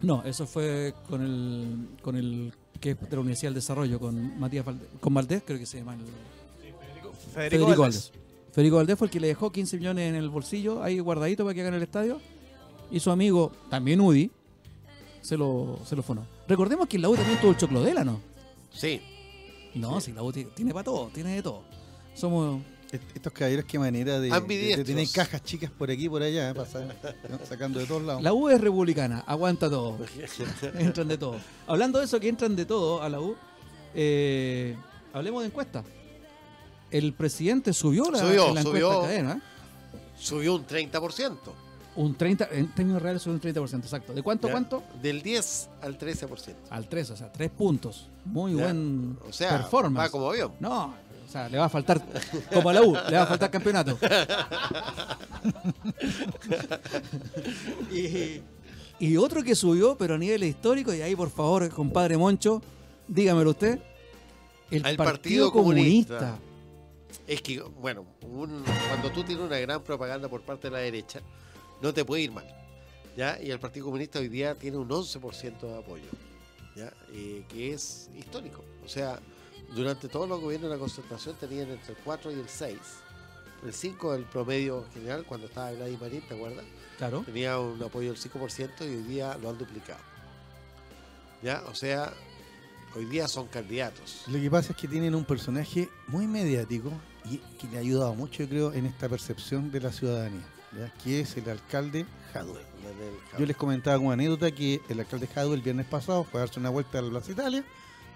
No, 0.02 0.22
eso 0.24 0.46
fue 0.46 0.94
con 1.08 1.22
el 1.22 1.88
con 2.02 2.16
el 2.16 2.52
que 2.80 2.90
es 2.90 3.00
de 3.00 3.16
la 3.16 3.20
Universidad 3.20 3.48
del 3.48 3.54
Desarrollo, 3.54 3.98
con 3.98 4.38
Matías 4.38 4.64
Valdés, 4.64 4.88
con 5.00 5.14
Valdés, 5.14 5.42
creo 5.46 5.58
que 5.58 5.66
se 5.66 5.78
llama 5.78 5.94
el 5.94 6.00
Federico, 6.00 7.12
Federico 7.32 7.62
Valdés. 7.64 7.78
Valdés. 7.78 8.12
Federico 8.52 8.76
Valdés 8.76 8.98
fue 8.98 9.06
el 9.06 9.10
que 9.10 9.20
le 9.20 9.26
dejó 9.28 9.50
15 9.50 9.76
millones 9.78 10.08
en 10.10 10.14
el 10.14 10.28
bolsillo, 10.28 10.82
ahí 10.82 10.98
guardadito 10.98 11.44
para 11.44 11.54
que 11.54 11.62
hagan 11.62 11.74
el 11.74 11.82
estadio. 11.82 12.20
Y 12.90 13.00
su 13.00 13.10
amigo, 13.10 13.52
también 13.68 14.00
Udi, 14.00 14.30
se 15.22 15.36
lo, 15.36 15.80
se 15.84 15.96
lo 15.96 16.02
fonó. 16.02 16.26
Recordemos 16.46 16.86
que 16.86 16.96
en 16.96 17.02
la 17.02 17.08
U 17.08 17.16
también 17.16 17.40
tuvo 17.40 17.50
el 17.50 17.56
choclodela, 17.56 18.04
¿no? 18.04 18.20
Sí, 18.70 19.00
No, 19.76 20.00
si 20.00 20.12
la 20.12 20.22
U 20.22 20.32
ti- 20.32 20.46
tiene 20.54 20.72
para 20.72 20.84
todo, 20.84 21.08
tiene 21.12 21.34
de 21.34 21.42
todo. 21.42 21.62
Somos. 22.14 22.62
Est- 22.90 23.02
Estos 23.16 23.32
caballeros, 23.32 23.64
qué 23.64 23.78
manera 23.78 24.20
de, 24.20 24.30
de, 24.30 24.76
de 24.76 24.84
tener 24.84 25.08
cajas 25.12 25.42
chicas 25.42 25.70
por 25.70 25.90
aquí 25.90 26.04
y 26.04 26.08
por 26.08 26.22
allá, 26.22 26.50
¿eh? 26.50 26.54
Sacando 27.48 27.80
de 27.80 27.86
todos 27.86 28.02
lados. 28.02 28.22
La 28.22 28.32
U 28.32 28.48
es 28.48 28.60
republicana, 28.60 29.24
aguanta 29.26 29.68
todo. 29.68 29.98
entran 30.78 31.08
de 31.08 31.18
todo. 31.18 31.36
Hablando 31.66 31.98
de 31.98 32.04
eso, 32.04 32.20
que 32.20 32.28
entran 32.28 32.54
de 32.54 32.64
todo 32.64 33.02
a 33.02 33.08
la 33.08 33.20
U, 33.20 33.34
eh, 33.94 34.76
hablemos 35.12 35.42
de 35.42 35.48
encuesta. 35.48 35.82
El 36.90 37.12
presidente 37.12 37.72
subió 37.72 38.08
la, 38.10 38.20
Subió, 38.20 38.54
la 38.54 38.60
encuesta 38.60 38.70
subió. 38.70 39.00
cadena. 39.02 39.32
¿eh? 39.32 39.98
subió 40.16 40.54
un 40.54 40.66
30%. 40.66 41.36
Un 41.96 42.14
30, 42.14 42.48
en 42.52 42.68
términos 42.74 43.00
reales 43.00 43.22
subió 43.22 43.34
un 43.36 43.40
30%, 43.40 43.78
exacto. 43.78 44.12
¿De 44.12 44.22
cuánto, 44.22 44.48
¿ya? 44.48 44.52
cuánto? 44.52 44.82
Del 45.00 45.22
10 45.22 45.70
al 45.80 45.98
13%. 45.98 46.54
Al 46.70 46.88
3, 46.88 47.10
o 47.10 47.16
sea, 47.16 47.32
3 47.32 47.50
puntos. 47.50 48.08
Muy 48.24 48.54
¿ya? 48.54 48.64
buen 48.64 49.18
O 49.26 49.32
sea, 49.32 49.50
performance. 49.58 50.06
va 50.06 50.10
como 50.10 50.30
avión. 50.30 50.52
No, 50.60 50.94
o 51.26 51.30
sea, 51.30 51.48
le 51.48 51.56
va 51.58 51.64
a 51.64 51.68
faltar, 51.70 52.02
como 52.52 52.68
a 52.68 52.74
la 52.74 52.82
U, 52.82 52.94
le 53.08 53.16
va 53.16 53.22
a 53.22 53.26
faltar 53.26 53.50
campeonato. 53.50 53.98
y, 57.92 58.40
y 58.98 59.16
otro 59.16 59.42
que 59.42 59.54
subió, 59.54 59.96
pero 59.96 60.14
a 60.14 60.18
nivel 60.18 60.44
histórico, 60.44 60.92
y 60.94 61.02
ahí 61.02 61.14
por 61.16 61.30
favor, 61.30 61.68
compadre 61.70 62.16
Moncho, 62.16 62.62
dígamelo 63.08 63.50
usted. 63.50 63.78
El, 64.70 64.84
El 64.84 64.96
Partido, 64.96 65.04
Partido 65.04 65.52
Comunista. 65.52 66.18
Comunista. 66.18 66.38
Es 67.26 67.42
que, 67.42 67.60
bueno, 67.60 68.04
un- 68.22 68.62
cuando 68.88 69.10
tú 69.12 69.22
tienes 69.24 69.44
una 69.44 69.58
gran 69.58 69.82
propaganda 69.82 70.28
por 70.28 70.42
parte 70.42 70.68
de 70.68 70.72
la 70.72 70.78
derecha, 70.78 71.20
no 71.80 71.92
te 71.92 72.04
puede 72.04 72.22
ir 72.22 72.32
mal. 72.32 72.56
¿ya? 73.16 73.40
Y 73.42 73.50
el 73.50 73.58
Partido 73.58 73.86
Comunista 73.86 74.18
hoy 74.18 74.28
día 74.28 74.54
tiene 74.54 74.76
un 74.76 74.88
11% 74.88 75.60
de 75.60 75.78
apoyo, 75.78 76.04
¿ya? 76.76 76.92
Eh, 77.12 77.44
que 77.48 77.72
es 77.72 78.10
histórico. 78.16 78.64
O 78.84 78.88
sea, 78.88 79.18
durante 79.74 80.08
todos 80.08 80.28
los 80.28 80.40
gobiernos 80.40 80.70
de 80.70 80.76
la 80.76 80.80
concertación 80.80 81.34
tenían 81.36 81.70
entre 81.70 81.92
el 81.94 81.98
4 82.04 82.30
y 82.32 82.34
el 82.34 82.48
6. 82.48 82.78
El 83.64 83.72
5 83.72 84.14
el 84.14 84.24
promedio 84.24 84.84
general, 84.92 85.24
cuando 85.24 85.46
estaba 85.46 85.72
Gladys 85.72 86.00
Marín, 86.00 86.20
¿te 86.28 86.34
acuerdas? 86.34 86.64
Claro. 86.98 87.22
Tenía 87.24 87.58
un 87.58 87.82
apoyo 87.82 88.12
del 88.12 88.20
5% 88.20 88.70
y 88.80 88.82
hoy 88.82 89.02
día 89.02 89.36
lo 89.38 89.50
han 89.50 89.58
duplicado. 89.58 90.00
¿Ya? 91.42 91.62
O 91.68 91.74
sea, 91.74 92.12
hoy 92.94 93.06
día 93.06 93.28
son 93.28 93.46
candidatos. 93.48 94.24
Lo 94.26 94.38
que 94.38 94.50
pasa 94.50 94.72
es 94.72 94.78
que 94.78 94.88
tienen 94.88 95.14
un 95.14 95.24
personaje 95.24 95.88
muy 96.06 96.26
mediático 96.26 96.92
y 97.24 97.38
que 97.58 97.66
le 97.68 97.78
ha 97.78 97.80
ayudado 97.80 98.14
mucho, 98.14 98.42
yo 98.42 98.48
creo, 98.48 98.72
en 98.72 98.86
esta 98.86 99.08
percepción 99.08 99.70
de 99.70 99.80
la 99.80 99.92
ciudadanía, 99.92 100.46
¿ya? 100.72 100.92
que 101.02 101.20
es 101.20 101.36
el 101.36 101.48
alcalde 101.50 102.06
Jadwe. 102.32 102.60
Yo 103.38 103.46
les 103.46 103.56
comentaba 103.56 103.96
como 103.98 104.12
anécdota 104.12 104.50
que 104.50 104.80
el 104.88 105.00
alcalde 105.00 105.26
Jadwe 105.26 105.54
el 105.54 105.62
viernes 105.62 105.86
pasado 105.86 106.24
fue 106.24 106.40
a 106.40 106.44
darse 106.44 106.60
una 106.60 106.70
vuelta 106.70 106.98
a 106.98 107.02
la 107.02 107.10
Plaza 107.10 107.32
Italia, 107.32 107.64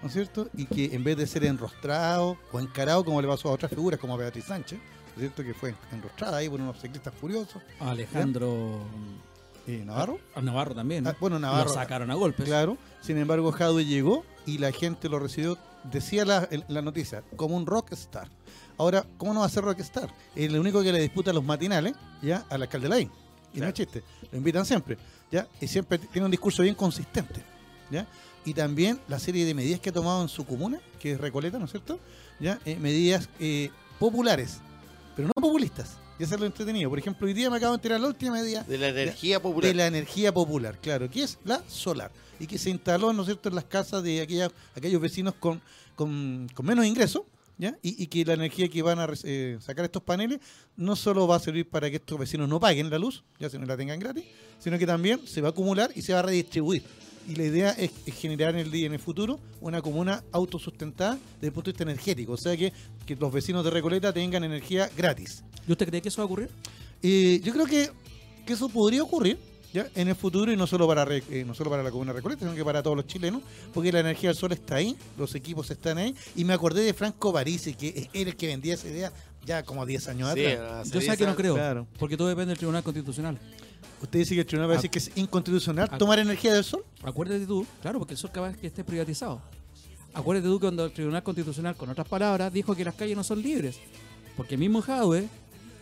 ¿no 0.01 0.07
es 0.07 0.13
cierto? 0.13 0.47
Y 0.55 0.65
que 0.65 0.95
en 0.95 1.03
vez 1.03 1.17
de 1.17 1.27
ser 1.27 1.43
enrostrado 1.45 2.37
o 2.51 2.59
encarado 2.59 3.03
como 3.03 3.21
le 3.21 3.27
pasó 3.27 3.49
a 3.49 3.51
otras 3.53 3.69
figuras 3.71 3.99
como 3.99 4.13
a 4.13 4.17
Beatriz 4.17 4.45
Sánchez, 4.45 4.79
¿no 4.79 5.13
es 5.15 5.19
cierto? 5.19 5.43
Que 5.43 5.53
fue 5.53 5.75
enrostrada 5.91 6.37
ahí 6.37 6.49
por 6.49 6.61
unos 6.61 6.79
ciclistas 6.79 7.13
furiosos. 7.13 7.61
Alejandro 7.79 8.79
Eh, 9.67 9.83
Navarro. 9.85 10.19
a 10.33 10.41
Navarro 10.41 10.73
también. 10.73 11.03
¿no? 11.03 11.11
Ah, 11.11 11.15
bueno, 11.19 11.37
Navarro. 11.37 11.69
Lo 11.69 11.73
sacaron 11.75 12.09
a 12.09 12.15
golpes. 12.15 12.45
Claro. 12.45 12.77
Sin 13.01 13.17
embargo, 13.17 13.51
Jadwe 13.51 13.85
llegó 13.85 14.25
y 14.45 14.57
la 14.57 14.71
gente 14.71 15.07
lo 15.07 15.19
recibió, 15.19 15.57
decía 15.83 16.25
la, 16.25 16.47
el- 16.49 16.65
la 16.67 16.81
noticia, 16.81 17.23
como 17.35 17.55
un 17.57 17.65
rockstar. 17.67 18.27
Ahora, 18.81 19.05
¿cómo 19.19 19.31
no 19.31 19.41
va 19.41 19.45
a 19.45 19.49
ser 19.49 19.63
rockstar? 19.63 20.11
El 20.35 20.57
único 20.57 20.81
que 20.81 20.91
le 20.91 20.99
disputa 20.99 21.31
los 21.31 21.43
matinales, 21.43 21.93
ya, 22.19 22.47
al 22.49 22.63
alcalde 22.63 22.89
Laín. 22.89 23.11
Y 23.53 23.59
no 23.59 23.67
es 23.67 23.75
chiste, 23.75 24.01
lo 24.31 24.39
invitan 24.39 24.65
siempre, 24.65 24.97
¿ya? 25.31 25.47
Y 25.61 25.67
siempre 25.67 25.99
tiene 25.99 26.25
un 26.25 26.31
discurso 26.31 26.63
bien 26.63 26.73
consistente, 26.73 27.43
¿ya? 27.91 28.07
Y 28.43 28.55
también 28.55 28.99
la 29.07 29.19
serie 29.19 29.45
de 29.45 29.53
medidas 29.53 29.79
que 29.79 29.89
ha 29.89 29.93
tomado 29.93 30.23
en 30.23 30.29
su 30.29 30.47
comuna, 30.47 30.79
que 30.99 31.11
es 31.11 31.21
Recoleta, 31.21 31.59
¿no 31.59 31.65
es 31.65 31.71
cierto? 31.71 31.99
¿Ya? 32.39 32.59
Eh, 32.65 32.75
medidas 32.77 33.29
eh, 33.39 33.69
populares, 33.99 34.61
pero 35.15 35.27
no 35.27 35.33
populistas. 35.39 35.97
Y 36.17 36.23
eso 36.23 36.33
es 36.33 36.39
lo 36.39 36.47
entretenido. 36.47 36.89
Por 36.89 36.97
ejemplo, 36.97 37.27
hoy 37.27 37.33
día 37.33 37.51
me 37.51 37.57
acabo 37.57 37.73
de 37.73 37.75
enterar 37.75 37.99
la 37.99 38.07
última 38.07 38.33
medida 38.33 38.63
De 38.63 38.79
la 38.79 38.87
energía 38.87 39.39
popular. 39.39 39.67
de 39.67 39.75
la 39.75 39.85
energía 39.85 40.33
popular, 40.33 40.79
claro, 40.81 41.07
que 41.07 41.21
es 41.21 41.37
la 41.43 41.61
solar, 41.67 42.11
y 42.39 42.47
que 42.47 42.57
se 42.57 42.71
instaló, 42.71 43.13
¿no 43.13 43.21
es 43.21 43.27
cierto?, 43.27 43.47
en 43.49 43.53
las 43.53 43.65
casas 43.65 44.01
de 44.01 44.21
aquella, 44.21 44.49
aquellos 44.75 44.99
vecinos 44.99 45.35
con, 45.39 45.61
con, 45.95 46.49
con 46.55 46.65
menos 46.65 46.83
ingresos, 46.83 47.21
¿ya? 47.61 47.77
Y, 47.83 48.03
y 48.03 48.07
que 48.07 48.25
la 48.25 48.33
energía 48.33 48.67
que 48.67 48.81
van 48.81 48.97
a 48.97 49.07
eh, 49.23 49.59
sacar 49.61 49.85
estos 49.85 50.01
paneles 50.01 50.39
no 50.75 50.95
solo 50.95 51.27
va 51.27 51.35
a 51.35 51.39
servir 51.39 51.69
para 51.69 51.91
que 51.91 51.97
estos 51.97 52.17
vecinos 52.17 52.49
no 52.49 52.59
paguen 52.59 52.89
la 52.89 52.97
luz, 52.97 53.23
ya 53.39 53.51
si 53.51 53.59
no 53.59 53.67
la 53.67 53.77
tengan 53.77 53.99
gratis, 53.99 54.25
sino 54.57 54.79
que 54.79 54.87
también 54.87 55.21
se 55.27 55.41
va 55.41 55.49
a 55.49 55.51
acumular 55.51 55.91
y 55.93 56.01
se 56.01 56.11
va 56.11 56.19
a 56.19 56.23
redistribuir. 56.23 56.81
Y 57.29 57.35
la 57.35 57.43
idea 57.43 57.69
es, 57.73 57.91
es 58.03 58.15
generar 58.15 58.55
en 58.55 58.61
el 58.61 58.71
día 58.71 58.87
en 58.87 58.93
el 58.93 58.99
futuro 58.99 59.39
una 59.61 59.79
comuna 59.79 60.23
autosustentada 60.31 61.19
desde 61.35 61.47
el 61.47 61.53
punto 61.53 61.67
de 61.67 61.73
vista 61.73 61.83
energético, 61.83 62.31
o 62.31 62.37
sea 62.37 62.57
que, 62.57 62.73
que 63.05 63.15
los 63.15 63.31
vecinos 63.31 63.63
de 63.63 63.69
Recoleta 63.69 64.11
tengan 64.11 64.43
energía 64.43 64.89
gratis. 64.97 65.43
¿Y 65.67 65.71
usted 65.71 65.87
cree 65.87 66.01
que 66.01 66.09
eso 66.09 66.17
va 66.17 66.23
a 66.23 66.25
ocurrir? 66.25 66.49
Eh, 67.03 67.39
yo 67.43 67.53
creo 67.53 67.67
que, 67.67 67.91
que 68.43 68.53
eso 68.53 68.69
podría 68.69 69.03
ocurrir, 69.03 69.37
¿ya? 69.73 69.87
en 69.95 70.07
el 70.07 70.15
futuro 70.15 70.51
y 70.51 70.57
no 70.57 70.67
solo 70.67 70.87
para 70.87 71.05
Re- 71.05 71.23
eh, 71.29 71.43
no 71.45 71.53
solo 71.53 71.69
para 71.69 71.83
la 71.83 71.91
comuna 71.91 72.11
de 72.13 72.17
Recoleta, 72.19 72.41
sino 72.45 72.55
que 72.55 72.63
para 72.65 72.81
todos 72.83 72.95
los 72.97 73.07
chilenos, 73.07 73.41
porque 73.73 73.91
la 73.91 73.99
energía 74.01 74.29
del 74.29 74.37
sol 74.37 74.51
está 74.51 74.75
ahí, 74.75 74.95
los 75.17 75.33
equipos 75.35 75.69
están 75.71 75.97
ahí, 75.97 76.15
y 76.35 76.43
me 76.45 76.53
acordé 76.53 76.81
de 76.83 76.93
Franco 76.93 77.31
Parisi, 77.33 77.73
que 77.73 78.09
era 78.13 78.29
el 78.29 78.35
que 78.35 78.47
vendía 78.47 78.73
esa 78.75 78.87
idea 78.87 79.11
ya 79.45 79.63
como 79.63 79.85
10 79.85 80.07
años 80.09 80.33
Sí, 80.33 80.45
atrás. 80.45 80.91
Yo 80.91 80.99
sé 80.99 81.07
10 81.07 81.17
que 81.17 81.25
no 81.25 81.35
creo, 81.35 81.55
Claro. 81.55 81.87
porque 81.97 82.15
todo 82.17 82.27
depende 82.27 82.49
del 82.49 82.57
Tribunal 82.57 82.83
Constitucional. 82.83 83.37
Usted 84.01 84.19
dice 84.19 84.33
que 84.33 84.41
el 84.41 84.47
tribunal 84.47 84.69
va 84.69 84.73
a 84.73 84.77
decir 84.77 84.89
que 84.89 84.97
es 84.99 85.11
inconstitucional 85.15 85.87
tomar 85.97 86.17
energía 86.17 86.53
del 86.53 86.63
sol. 86.63 86.83
Acuérdate 87.03 87.45
tú, 87.45 87.65
claro, 87.83 87.99
porque 87.99 88.15
el 88.15 88.17
sol 88.17 88.31
capaz 88.33 88.55
que 88.57 88.65
esté 88.67 88.83
privatizado. 88.83 89.41
Acuérdate 90.13 90.47
tú 90.47 90.59
que 90.59 90.65
cuando 90.65 90.85
el 90.85 90.91
Tribunal 90.91 91.21
Constitucional, 91.23 91.75
con 91.75 91.89
otras 91.89 92.07
palabras, 92.07 92.51
dijo 92.51 92.75
que 92.75 92.83
las 92.83 92.95
calles 92.95 93.15
no 93.15 93.23
son 93.23 93.41
libres. 93.41 93.77
Porque 94.35 94.57
mismo 94.57 94.81
Jadwe 94.81 95.27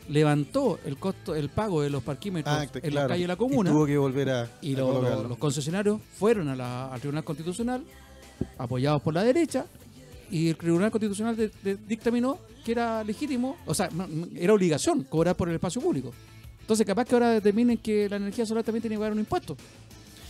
levantó 0.10 0.80
el 0.86 0.98
costo, 0.98 1.36
el 1.36 1.50
pago 1.50 1.82
de 1.82 1.90
los 1.90 2.04
parquímetros 2.04 2.54
Ah, 2.54 2.64
en 2.64 2.70
claro. 2.70 2.96
la 2.96 3.08
calle 3.08 3.22
de 3.22 3.28
la 3.28 3.34
Y 3.34 3.38
comuna 3.38 3.70
tuvo 3.72 3.86
que 3.86 3.98
volver 3.98 4.30
a, 4.30 4.50
y, 4.62 4.74
a 4.76 4.78
lo- 4.80 4.88
lo- 4.88 4.94
colocarlo. 5.00 5.28
los 5.30 5.38
concesionarios 5.38 6.02
fueron 6.18 6.50
a 6.50 6.56
la- 6.56 6.92
al 6.94 7.00
Tribunal 7.00 7.24
Constitucional, 7.24 7.84
apoyados 8.58 9.02
por 9.02 9.14
la 9.14 9.24
derecha, 9.24 9.66
y 10.32 10.50
el 10.50 10.56
Tribunal 10.58 10.92
Constitucional 10.92 11.36
de- 11.36 11.52
de- 11.64 11.76
dictaminó 11.88 12.38
que 12.66 12.72
era 12.74 13.04
legítimo, 13.04 13.58
o 13.66 13.74
sea, 13.74 13.90
era 14.36 14.54
obligación 14.54 15.04
cobrar 15.04 15.36
por 15.36 15.50
el 15.50 15.56
espacio 15.56 15.82
público. 15.82 16.14
Entonces, 16.62 16.86
capaz 16.86 17.06
que 17.06 17.16
ahora 17.16 17.32
determinen 17.32 17.78
que 17.78 18.08
la 18.10 18.18
energía 18.18 18.46
solar 18.46 18.64
también 18.64 18.82
tiene 18.82 18.96
que 18.96 19.00
pagar 19.00 19.14
un 19.14 19.20
impuesto. 19.20 19.58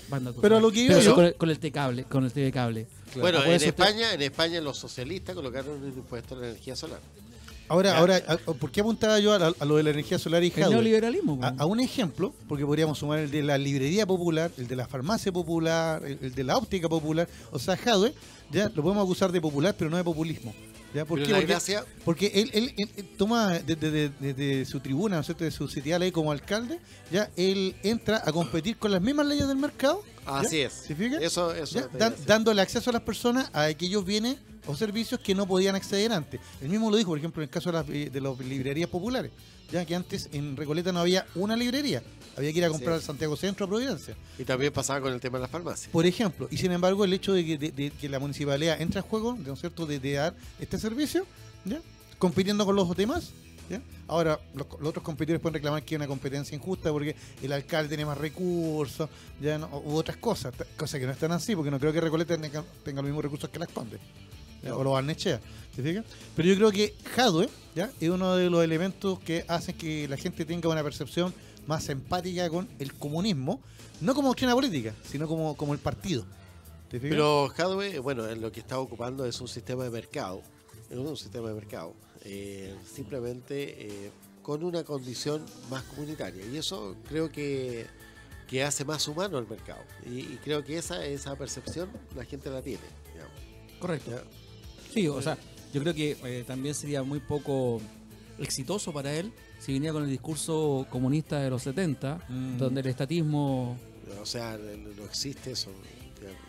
Banda, 0.09 0.31
Pero 0.41 0.55
sabes. 0.55 0.61
lo 0.63 0.71
que 0.71 0.79
iba 0.83 0.93
Pero 0.95 1.05
yo- 1.05 1.15
con 1.15 1.25
el, 1.25 1.35
con 1.35 1.49
el 1.49 1.59
T-cable, 1.59 2.03
con 2.05 2.23
el 2.25 2.31
TV 2.31 2.51
cable. 2.51 2.87
Bueno, 3.19 3.43
en 3.43 3.51
España, 3.61 4.13
en 4.13 4.21
España 4.21 4.59
los 4.61 4.77
socialistas 4.77 5.35
colocaron 5.35 5.81
un 5.83 5.87
impuesto 5.89 6.35
a 6.35 6.39
la 6.39 6.47
energía 6.49 6.75
solar. 6.75 6.99
Ahora, 7.69 7.91
Ya. 7.91 7.97
ahora, 7.99 8.21
¿por 8.59 8.71
qué 8.71 8.81
apuntaba 8.81 9.19
yo 9.19 9.31
a, 9.33 9.39
la- 9.39 9.53
a 9.59 9.65
lo 9.65 9.77
de 9.77 9.83
la 9.83 9.91
energía 9.91 10.17
solar 10.19 10.43
y 10.43 10.51
El 10.55 10.69
neoliberalismo. 10.71 11.39
A, 11.57 11.65
un 11.65 11.79
ejemplo, 11.79 12.33
porque 12.47 12.65
podríamos 12.65 12.97
sumar 12.97 13.19
el 13.19 13.31
de 13.31 13.43
la 13.43 13.57
librería 13.57 14.05
popular, 14.05 14.51
el 14.57 14.67
de 14.67 14.75
la 14.75 14.87
farmacia 14.87 15.31
popular, 15.31 16.03
el, 16.03 16.17
el 16.21 16.33
de 16.35 16.43
la 16.43 16.57
óptica 16.57 16.89
popular, 16.89 17.27
o 17.51 17.59
sea, 17.59 17.77
Jadwe, 17.77 18.13
ya 18.51 18.65
lo 18.75 18.81
podemos 18.83 19.03
acusar 19.03 19.31
de 19.31 19.39
popular, 19.39 19.75
pero 19.77 19.89
no 19.89 19.97
de 19.97 20.03
populismo. 20.03 20.53
¿ya? 20.93 21.05
¿Por 21.05 21.19
qué? 21.19 21.29
Porque, 21.29 21.45
gracia, 21.45 21.85
porque 22.03 22.31
él, 22.33 22.49
él- 22.51 22.73
él- 22.75 22.89
él 22.97 23.09
toma 23.15 23.59
desde 23.59 23.91
de, 23.91 24.09
de- 24.19 24.33
de 24.33 24.65
su 24.65 24.79
tribuna, 24.79 25.17
¿no 25.17 25.21
es 25.21 25.27
cierto? 25.27 25.43
de 25.43 25.51
su 25.51 25.67
sitial 25.67 26.01
ahí 26.01 26.11
como 26.11 26.31
alcalde, 26.31 26.79
ya 27.11 27.29
él 27.37 27.75
entra 27.83 28.23
a 28.25 28.31
competir 28.31 28.77
con 28.77 28.91
las 28.91 28.99
mismas 29.01 29.27
leyes 29.27 29.47
del 29.47 29.57
mercado, 29.57 30.01
así 30.25 30.61
es. 30.61 30.73
¿se 30.73 30.95
fija? 30.95 31.17
Eso, 31.19 31.53
eso 31.53 31.87
dan- 31.99 32.15
dándole 32.25 32.61
acceso 32.63 32.89
a 32.89 32.93
las 32.93 33.03
personas 33.03 33.51
a 33.53 33.65
aquellos 33.65 34.03
bienes 34.03 34.37
o 34.69 34.75
servicios 34.75 35.19
que 35.19 35.33
no 35.33 35.47
podían 35.47 35.75
acceder 35.75 36.11
antes. 36.11 36.39
Él 36.61 36.69
mismo 36.69 36.91
lo 36.91 36.97
dijo, 36.97 37.09
por 37.09 37.17
ejemplo, 37.17 37.41
en 37.41 37.47
el 37.47 37.49
caso 37.49 37.71
de 37.71 37.77
las, 37.79 37.89
eh, 37.89 38.09
de 38.11 38.21
las 38.21 38.37
librerías 38.39 38.89
populares, 38.89 39.31
ya 39.71 39.83
que 39.85 39.95
antes 39.95 40.29
en 40.31 40.55
Recoleta 40.55 40.91
no 40.91 40.99
había 40.99 41.25
una 41.35 41.55
librería, 41.55 42.03
había 42.37 42.51
que 42.53 42.57
ir 42.59 42.65
a 42.65 42.69
comprar 42.69 42.93
Sí. 42.95 42.95
al 42.97 43.01
Santiago 43.01 43.35
Centro 43.35 43.65
a 43.65 43.69
Providencia, 43.69 44.15
Y 44.37 44.43
también 44.43 44.71
pasaba 44.71 45.01
con 45.01 45.11
el 45.13 45.19
tema 45.19 45.37
de 45.37 45.41
las 45.43 45.51
farmacias. 45.51 45.89
por 45.91 46.05
ejemplo. 46.05 46.47
Y 46.51 46.57
sin 46.57 46.71
embargo, 46.71 47.03
el 47.03 47.13
hecho 47.13 47.33
de 47.33 47.45
que, 47.45 47.57
de- 47.57 47.71
de 47.71 47.91
que 47.91 48.09
la 48.09 48.19
municipalidad 48.19 48.79
entre 48.81 48.99
a 48.99 49.01
juego, 49.03 49.35
¿no 49.43 49.53
es 49.53 49.59
cierto?, 49.59 49.85
de, 49.85 49.99
dar 49.99 50.35
este 50.59 50.77
servicio, 50.79 51.25
¿ya? 51.65 51.81
compitiendo 52.17 52.65
con 52.65 52.75
los 52.75 52.95
demás. 52.95 53.31
¿ya? 53.69 53.81
Ahora, 54.07 54.39
los, 54.55 54.65
los 54.79 54.89
otros 54.89 55.03
competidores 55.03 55.39
pueden 55.41 55.53
reclamar 55.55 55.83
que 55.83 55.93
es 55.93 55.99
una 55.99 56.07
competencia 56.07 56.55
injusta 56.55 56.91
porque 56.91 57.15
el 57.43 57.51
alcalde 57.51 57.89
tiene 57.89 58.05
más 58.05 58.17
recursos, 58.17 59.07
ya 59.39 59.59
no, 59.59 59.67
u 59.85 59.93
otras 59.95 60.17
cosas, 60.17 60.53
cosas 60.75 60.99
que 60.99 61.05
no 61.05 61.11
están 61.11 61.31
así, 61.31 61.55
porque 61.55 61.69
no 61.69 61.79
creo 61.79 61.93
que 61.93 62.01
Recoleta 62.01 62.35
tenga, 62.35 62.63
tenga 62.83 63.01
los 63.01 63.09
mismos 63.09 63.23
recursos 63.23 63.49
que 63.51 63.59
las 63.59 63.69
Condes. 63.69 63.99
¿Ya? 64.63 64.75
O 64.75 64.83
los 64.83 64.93
Barnechea, 64.93 65.39
¿se 65.75 65.81
fija? 65.83 66.03
Pero 66.35 66.47
yo 66.49 66.55
creo 66.55 66.71
que 66.71 66.93
Jadwe 67.15 67.49
¿ya? 67.75 67.91
es 67.99 68.09
uno 68.09 68.35
de 68.35 68.49
los 68.49 68.63
elementos 68.63 69.19
que 69.19 69.45
hacen 69.47 69.75
que 69.77 70.07
la 70.07 70.17
gente 70.17 70.45
tenga 70.45 70.69
una 70.69 70.83
percepción 70.83 71.33
más 71.67 71.87
empática 71.89 72.49
con 72.49 72.67
el 72.79 72.93
comunismo, 72.93 73.61
no 74.01 74.15
como 74.15 74.29
doctrina 74.29 74.53
política, 74.55 74.93
sino 75.03 75.27
como, 75.27 75.55
como 75.55 75.73
el 75.73 75.79
partido. 75.79 76.25
¿Te 76.89 76.99
fijas? 76.99 77.11
Pero 77.11 77.51
Hadwe, 77.55 77.99
bueno, 77.99 78.27
en 78.27 78.41
lo 78.41 78.51
que 78.51 78.59
está 78.61 78.79
ocupando 78.79 79.25
es 79.25 79.39
un 79.41 79.47
sistema 79.47 79.83
de 79.83 79.91
mercado. 79.91 80.41
Es 80.89 80.97
un 80.97 81.15
sistema 81.15 81.49
de 81.49 81.53
mercado. 81.53 81.93
eh, 82.23 82.75
simplemente 82.91 84.05
eh, 84.05 84.11
con 84.41 84.63
una 84.63 84.83
condición 84.83 85.45
más 85.69 85.83
comunitaria. 85.83 86.43
Y 86.45 86.57
eso 86.57 86.95
creo 87.07 87.31
que, 87.31 87.85
que 88.47 88.63
hace 88.63 88.83
más 88.85 89.07
humano 89.07 89.37
el 89.37 89.47
mercado. 89.47 89.81
Y, 90.05 90.19
y 90.21 90.39
creo 90.43 90.63
que 90.63 90.77
esa, 90.77 91.05
esa 91.05 91.35
percepción 91.35 91.89
la 92.15 92.25
gente 92.25 92.49
la 92.49 92.61
tiene. 92.61 92.81
digamos, 93.13 93.33
Correcto. 93.79 94.11
¿ya? 94.11 94.23
Sí, 94.93 95.07
o 95.07 95.21
sea, 95.21 95.37
yo 95.73 95.81
creo 95.81 95.93
que 95.93 96.17
eh, 96.23 96.43
también 96.47 96.73
sería 96.75 97.03
muy 97.03 97.19
poco 97.19 97.81
exitoso 98.39 98.91
para 98.93 99.13
él 99.13 99.31
si 99.59 99.73
venía 99.73 99.91
con 99.91 100.03
el 100.03 100.09
discurso 100.09 100.85
comunista 100.89 101.39
de 101.39 101.49
los 101.49 101.61
70, 101.63 102.19
Mm. 102.29 102.57
donde 102.57 102.81
el 102.81 102.87
estatismo... 102.87 103.77
O 104.21 104.25
sea, 104.25 104.57
no 104.57 105.03
existe 105.05 105.51
eso. 105.51 105.69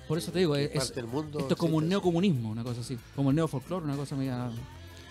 Por 0.09 0.19
eso 0.19 0.33
te 0.33 0.39
digo, 0.41 0.57
¿En 0.57 0.65
es- 0.65 0.71
qué 0.71 0.79
parte 0.79 0.95
del 0.95 1.07
mundo 1.07 1.39
Esto 1.41 1.55
es 1.55 1.59
como 1.61 1.77
un 1.77 1.89
neocomunismo, 1.89 2.51
una 2.51 2.65
cosa 2.65 2.81
así. 2.81 2.97
Como 3.15 3.31
el 3.31 3.37
neofolclore, 3.37 3.85
una 3.85 3.97
cosa 3.97 4.17
media... 4.17 4.51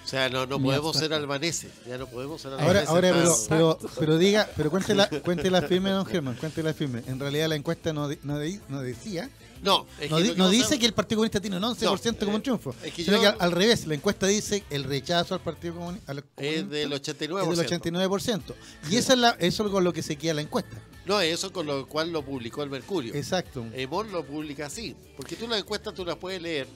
O 0.03 0.07
sea, 0.09 0.27
no, 0.29 0.45
no 0.47 0.59
podemos 0.59 0.97
ser 0.97 1.13
albaneses. 1.13 1.71
Ya 1.87 1.97
no 1.97 2.07
podemos 2.07 2.41
ser 2.41 2.53
Ahora, 2.53 2.65
albaneses. 2.81 2.89
ahora 2.89 3.11
pero, 3.13 3.29
más- 3.29 3.45
pero, 3.47 3.79
pero 3.99 4.17
diga, 4.17 4.49
pero 4.55 4.71
cuéntela, 4.71 5.07
cuéntela 5.23 5.61
firme, 5.61 5.91
don 5.91 6.05
Germán, 6.05 6.35
cuéntela 6.35 6.73
firme. 6.73 7.03
En 7.05 7.19
realidad 7.19 7.47
la 7.49 7.55
encuesta 7.55 7.93
no, 7.93 8.07
di- 8.07 8.17
no, 8.23 8.39
di- 8.39 8.59
no 8.69 8.81
decía, 8.81 9.29
no, 9.61 9.85
es 9.99 10.09
no, 10.09 10.17
que 10.17 10.23
di- 10.23 10.29
lo 10.29 10.35
que 10.35 10.39
no 10.39 10.49
dice 10.49 10.79
que 10.79 10.85
el 10.85 10.93
Partido 10.93 11.17
Comunista 11.17 11.39
tiene 11.41 11.57
un 11.57 11.63
11% 11.63 12.17
como 12.19 12.31
eh, 12.31 12.35
un 12.35 12.41
triunfo. 12.41 12.75
es 12.83 12.93
que 12.93 13.03
sino 13.03 13.17
yo- 13.17 13.21
que 13.21 13.27
al, 13.27 13.35
al 13.39 13.51
revés, 13.51 13.85
la 13.87 13.95
encuesta 13.95 14.27
dice 14.27 14.63
el 14.69 14.83
rechazo 14.83 15.33
al 15.35 15.41
Partido 15.41 15.75
Comunista 15.75 16.13
es 16.37 16.69
del 16.69 16.91
89%. 16.91 17.51
es 17.51 17.57
del 17.57 17.81
89%. 17.81 18.41
Y 18.89 18.95
esa 18.97 19.13
es 19.13 19.19
la, 19.19 19.29
eso 19.39 19.65
es 19.65 19.71
con 19.71 19.83
lo 19.83 19.91
que 19.93 20.01
se 20.01 20.15
queda 20.15 20.33
la 20.35 20.41
encuesta. 20.41 20.77
No, 21.05 21.19
eso 21.21 21.51
con 21.51 21.65
lo 21.65 21.87
cual 21.87 22.11
lo 22.11 22.23
publicó 22.23 22.61
el 22.63 22.69
Mercurio. 22.69 23.15
Exacto. 23.15 23.65
Emol 23.73 24.11
lo 24.11 24.23
publica 24.25 24.67
así. 24.67 24.95
Porque 25.17 25.35
tú 25.35 25.47
las 25.47 25.59
encuestas 25.59 25.93
tú 25.95 26.05
las 26.05 26.17
puedes 26.17 26.39
leer 26.41 26.67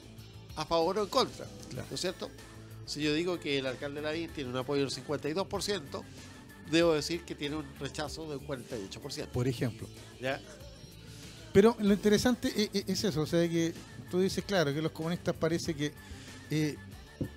a 0.56 0.64
favor 0.64 0.98
o 0.98 1.02
en 1.04 1.08
contra. 1.08 1.46
Claro. 1.70 1.86
¿No 1.88 1.94
es 1.94 2.00
cierto? 2.00 2.28
Si 2.84 3.00
yo 3.00 3.14
digo 3.14 3.38
que 3.38 3.58
el 3.58 3.66
alcalde 3.66 4.02
Lavín 4.02 4.28
tiene 4.30 4.50
un 4.50 4.56
apoyo 4.56 4.82
del 4.82 4.90
52%, 4.90 6.02
debo 6.70 6.94
decir 6.94 7.22
que 7.24 7.34
tiene 7.34 7.56
un 7.56 7.64
rechazo 7.78 8.28
del 8.28 8.40
48%. 8.40 9.26
Por 9.28 9.46
ejemplo. 9.48 9.86
¿Ya? 10.20 10.40
Pero 11.54 11.76
lo 11.78 11.94
interesante 11.94 12.48
e- 12.54 12.68
e- 12.74 12.84
es 12.92 13.04
eso, 13.04 13.20
o 13.22 13.26
sea 13.26 13.48
que 13.48 13.72
tú 14.10 14.18
dices, 14.20 14.42
claro, 14.44 14.74
que 14.74 14.82
los 14.82 14.90
comunistas 14.90 15.36
parece 15.38 15.72
que 15.72 15.92
eh, 16.50 16.76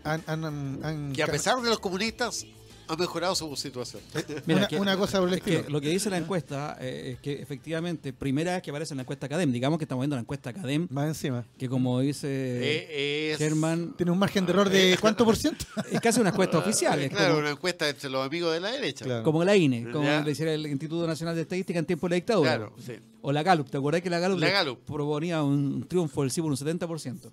han, 0.04 0.24
han- 0.26 0.44
han- 0.44 0.80
han- 0.84 1.14
Que 1.14 1.22
a 1.22 1.28
pesar 1.28 1.62
de 1.62 1.70
los 1.70 1.80
comunistas, 1.80 2.44
ha 2.88 2.96
mejorado 2.96 3.36
su 3.36 3.56
situación. 3.56 4.02
Mira, 4.46 4.60
una, 4.62 4.68
que- 4.68 4.80
una 4.80 4.98
cosa 4.98 5.20
por 5.20 5.32
el 5.34 5.42
que 5.42 5.56
estilo. 5.56 5.70
lo 5.70 5.82
que 5.82 5.90
dice 5.90 6.10
la 6.10 6.18
encuesta 6.18 6.78
eh, 6.80 7.12
es 7.14 7.20
que 7.20 7.42
efectivamente, 7.42 8.14
primera 8.14 8.54
vez 8.54 8.62
que 8.64 8.70
aparece 8.70 8.94
en 8.94 8.98
la 8.98 9.02
encuesta 9.04 9.26
Academ, 9.26 9.52
digamos 9.52 9.78
que 9.78 9.86
estamos 9.86 10.04
viendo 10.04 10.16
la 10.16 10.22
encuesta 10.22 10.50
Academ, 10.52 10.88
Más 10.90 11.08
encima. 11.08 11.46
que 11.58 11.68
como 11.70 12.00
dice 12.00 12.28
Eh, 12.30 13.32
es, 13.34 13.38
Germán, 13.38 13.94
Tiene 13.98 14.12
un 14.12 14.20
margen 14.20 14.46
de 14.46 14.52
error 14.54 14.70
de 14.70 14.98
cuánto 15.02 15.26
por 15.26 15.36
ciento? 15.38 15.66
es 15.92 16.00
casi 16.02 16.20
una 16.22 16.30
encuesta 16.30 16.58
oficial, 16.60 17.00
Eh, 17.00 17.06
es 17.06 17.10
claro, 17.12 17.30
como, 17.36 17.40
una 17.42 17.50
encuesta 17.52 17.90
entre 17.90 18.10
los 18.10 18.26
amigos 18.26 18.54
de 18.54 18.60
la 18.60 18.72
derecha. 18.72 19.06
Claro. 19.06 19.24
como 19.24 19.44
la 19.44 19.56
INE, 19.56 19.92
como 19.92 20.10
le 20.22 20.32
hiciera 20.32 20.54
el 20.54 20.66
Instituto 20.68 21.06
Nacional 21.08 21.36
de 21.36 21.42
Estadística 21.42 21.80
en 21.80 21.86
tiempo 21.86 22.08
de 22.08 22.12
la 22.12 22.16
dictadura. 22.16 22.56
Claro, 22.58 22.74
sí. 22.86 22.94
O 23.22 23.32
la 23.32 23.44
Gallup, 23.44 23.70
¿te 23.70 23.78
acordás 23.78 24.02
que 24.02 24.10
la 24.10 24.20
Gallup, 24.20 24.40
La 24.40 24.50
Gallup. 24.50 24.80
proponía 24.86 25.44
un 25.44 25.86
triunfo 25.88 26.22
del 26.22 26.32
sí 26.32 26.42
por 26.42 26.50
un 26.52 26.58
70%? 26.58 27.30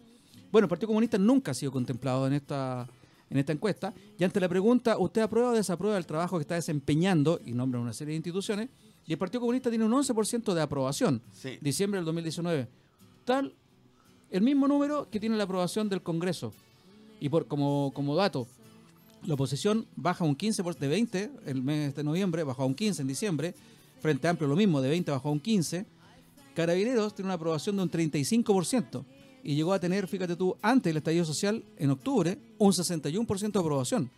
Bueno, 0.50 0.66
el 0.66 0.68
Partido 0.68 0.88
Comunista 0.88 1.18
nunca 1.18 1.50
ha 1.50 1.54
sido 1.54 1.70
contemplado 1.72 2.26
en 2.26 2.32
esta, 2.34 2.88
en 3.30 3.38
esta 3.38 3.52
encuesta. 3.52 3.92
Y 4.18 4.24
ante 4.24 4.40
la 4.40 4.48
pregunta, 4.48 4.98
¿usted 4.98 5.22
aprueba 5.22 5.50
o 5.50 5.52
desaprueba 5.52 5.96
el 5.98 6.06
trabajo 6.06 6.36
que 6.38 6.42
está 6.42 6.54
desempeñando? 6.54 7.40
Y 7.44 7.52
nombra 7.52 7.80
una 7.80 7.92
serie 7.92 8.12
de 8.12 8.16
instituciones. 8.16 8.68
Y 9.06 9.12
el 9.12 9.18
Partido 9.18 9.40
Comunista 9.40 9.70
tiene 9.70 9.84
un 9.84 9.92
11% 9.92 10.54
de 10.54 10.62
aprobación. 10.62 11.20
Sí. 11.32 11.58
Diciembre 11.60 11.98
del 11.98 12.04
2019. 12.06 12.68
Tal, 13.24 13.52
el 14.30 14.42
mismo 14.42 14.66
número 14.68 15.08
que 15.10 15.20
tiene 15.20 15.36
la 15.36 15.44
aprobación 15.44 15.88
del 15.88 16.02
Congreso. 16.02 16.52
Y 17.20 17.28
por 17.28 17.46
como, 17.46 17.92
como 17.94 18.14
dato, 18.16 18.46
la 19.24 19.34
oposición 19.34 19.86
baja 19.96 20.24
un 20.24 20.36
15% 20.36 20.62
por- 20.62 20.76
de 20.76 20.88
20 20.88 21.30
el 21.46 21.62
mes 21.62 21.94
de 21.94 22.04
noviembre, 22.04 22.42
bajó 22.44 22.62
a 22.62 22.66
un 22.66 22.74
15 22.74 23.02
en 23.02 23.08
diciembre. 23.08 23.54
Frente 24.00 24.28
Amplio 24.28 24.48
lo 24.48 24.56
mismo, 24.56 24.80
de 24.82 24.88
20 24.90 25.10
bajó 25.10 25.28
a 25.28 25.32
un 25.32 25.40
15. 25.40 25.86
Carabineros 26.54 27.14
tiene 27.14 27.26
una 27.28 27.34
aprobación 27.34 27.76
de 27.76 27.82
un 27.82 27.90
35% 27.90 29.04
y 29.44 29.54
llegó 29.54 29.72
a 29.72 29.78
tener, 29.78 30.08
fíjate 30.08 30.34
tú, 30.36 30.56
antes 30.62 30.90
del 30.90 30.96
estallido 30.96 31.24
social, 31.24 31.62
en 31.76 31.90
octubre, 31.90 32.38
un 32.58 32.72
61% 32.72 33.52
de 33.52 33.58
aprobación, 33.60 34.10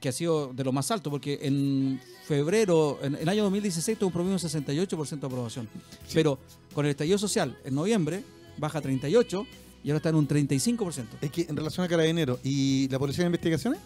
que 0.00 0.08
ha 0.08 0.12
sido 0.12 0.52
de 0.54 0.64
lo 0.64 0.72
más 0.72 0.90
alto, 0.90 1.10
porque 1.10 1.38
en 1.42 2.00
febrero, 2.26 2.98
en 3.02 3.16
el 3.16 3.28
año 3.28 3.42
2016 3.44 3.98
tuvo 3.98 4.06
un 4.08 4.12
promedio 4.12 4.38
de 4.38 4.48
68% 4.48 5.20
de 5.20 5.26
aprobación. 5.26 5.68
Pero 6.14 6.38
con 6.72 6.86
el 6.86 6.92
estallido 6.92 7.18
social, 7.18 7.58
en 7.64 7.74
noviembre, 7.74 8.22
baja 8.56 8.78
a 8.78 8.82
38% 8.82 9.46
y 9.82 9.90
ahora 9.90 9.96
está 9.96 10.08
en 10.10 10.14
un 10.14 10.28
35%. 10.28 11.04
Es 11.20 11.30
que 11.30 11.42
en 11.48 11.56
relación 11.56 11.84
a 11.84 11.88
Carabineros 11.88 12.38
y 12.44 12.88
la 12.88 12.98
Policía 12.98 13.24
de 13.24 13.26
Investigaciones, 13.28 13.80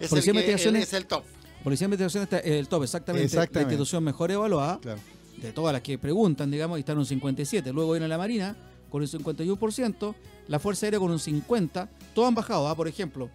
Es 0.00 0.08
Policía 0.08 0.32
de 0.32 0.38
el, 0.38 0.44
que- 0.46 0.50
Investigaciones, 0.52 0.82
es 0.84 0.92
el 0.94 1.06
top. 1.06 1.24
Policía 1.64 1.88
de 1.88 1.94
Investigaciones 1.94 2.24
está 2.32 2.38
el 2.38 2.68
top, 2.68 2.82
exactamente, 2.84 3.24
Exactamente. 3.26 3.58
la 3.58 3.62
institución 3.72 4.04
mejor 4.04 4.30
evaluada. 4.30 4.78
claro. 4.80 5.00
de 5.42 5.52
todas 5.52 5.72
las 5.72 5.80
que 5.82 5.96
preguntan, 5.98 6.50
digamos, 6.50 6.78
y 6.78 6.80
están 6.80 6.94
en 6.96 6.98
un 7.00 7.06
57. 7.06 7.72
Luego 7.72 7.92
viene 7.92 8.06
la 8.06 8.18
Marina 8.18 8.54
con 8.90 9.02
un 9.02 9.08
51%, 9.08 10.14
la 10.48 10.58
Fuerza 10.58 10.86
Aérea 10.86 10.98
con 11.00 11.10
un 11.10 11.18
50%. 11.18 11.88
Todos 12.14 12.28
han 12.28 12.34
bajado, 12.34 12.68
¿ah? 12.68 12.74
por 12.76 12.88
ejemplo, 12.88 13.30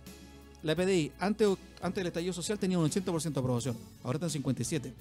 la 0.63 0.75
PDI 0.75 1.11
antes, 1.19 1.47
antes 1.81 1.95
del 2.01 2.07
estallido 2.07 2.33
social 2.33 2.59
tenía 2.59 2.77
un 2.77 2.89
80% 2.89 3.33
de 3.33 3.39
aprobación, 3.39 3.77
ahora 4.03 4.17
está 4.23 4.37
en 4.37 4.43
57%. 4.43 4.91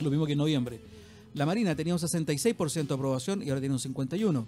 Lo 0.00 0.10
mismo 0.10 0.24
que 0.26 0.32
en 0.32 0.38
noviembre. 0.38 0.80
La 1.34 1.46
Marina 1.46 1.74
tenía 1.74 1.94
un 1.94 2.00
66% 2.00 2.86
de 2.86 2.94
aprobación 2.94 3.42
y 3.42 3.48
ahora 3.48 3.60
tiene 3.60 3.74
un 3.74 3.80
51%. 3.80 4.44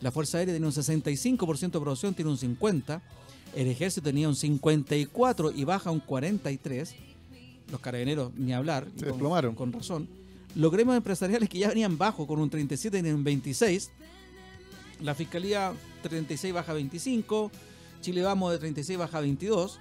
La 0.00 0.12
Fuerza 0.12 0.38
Aérea 0.38 0.54
tenía 0.54 0.68
un 0.68 0.72
65% 0.74 1.58
de 1.72 1.78
aprobación, 1.78 2.14
tiene 2.14 2.30
un 2.30 2.38
50%. 2.38 3.00
El 3.56 3.66
Ejército 3.68 4.04
tenía 4.04 4.28
un 4.28 4.34
54% 4.34 5.52
y 5.56 5.64
baja 5.64 5.90
un 5.90 6.00
43%. 6.04 6.94
Los 7.70 7.80
carabineros, 7.80 8.32
ni 8.34 8.52
hablar. 8.52 8.84
Se 8.94 9.00
con- 9.00 9.08
desplomaron. 9.08 9.54
Con 9.54 9.72
razón. 9.72 10.08
Los 10.54 10.70
gremios 10.72 10.96
empresariales 10.96 11.48
que 11.48 11.58
ya 11.58 11.68
venían 11.68 11.98
bajo 11.98 12.26
con 12.26 12.38
un 12.40 12.48
37 12.48 12.98
y 12.98 13.10
un 13.10 13.24
26. 13.24 13.90
La 15.00 15.14
Fiscalía 15.14 15.72
36 16.02 16.52
baja 16.52 16.72
25. 16.72 17.50
Chile 18.00 18.22
Vamos 18.22 18.52
de 18.52 18.58
36 18.58 18.98
baja 18.98 19.20
22. 19.20 19.80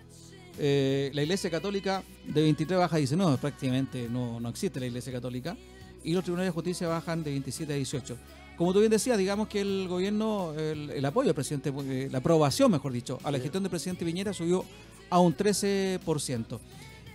Eh, 0.60 1.12
la 1.14 1.22
Iglesia 1.22 1.50
Católica 1.50 2.04
de 2.26 2.42
23 2.42 2.80
baja 2.80 2.98
19. 2.98 3.38
Prácticamente 3.38 4.08
no, 4.10 4.40
no 4.40 4.50
existe 4.50 4.80
la 4.80 4.86
Iglesia 4.86 5.12
Católica. 5.12 5.58
Y 6.04 6.14
los 6.14 6.24
tribunales 6.24 6.50
de 6.50 6.54
justicia 6.54 6.88
bajan 6.88 7.24
de 7.24 7.32
27 7.32 7.74
a 7.74 7.76
18. 7.76 8.18
Como 8.58 8.74
tú 8.74 8.80
bien 8.80 8.92
decías, 8.92 9.18
digamos 9.18 9.48
que 9.48 9.62
el 9.62 9.88
gobierno, 9.88 10.54
el, 10.58 10.90
el 10.90 11.06
apoyo 11.06 11.30
al 11.30 11.36
presidente, 11.36 11.72
eh, 11.76 12.10
la 12.12 12.20
aprobación, 12.20 12.72
mejor 12.72 12.92
dicho, 12.92 13.20
a 13.24 13.32
la 13.32 13.40
gestión 13.40 13.62
del 13.62 13.70
presidente 13.70 14.04
Piñera 14.04 14.34
subió 14.34 14.66
a 15.10 15.20
un 15.20 15.36
13%. 15.36 16.60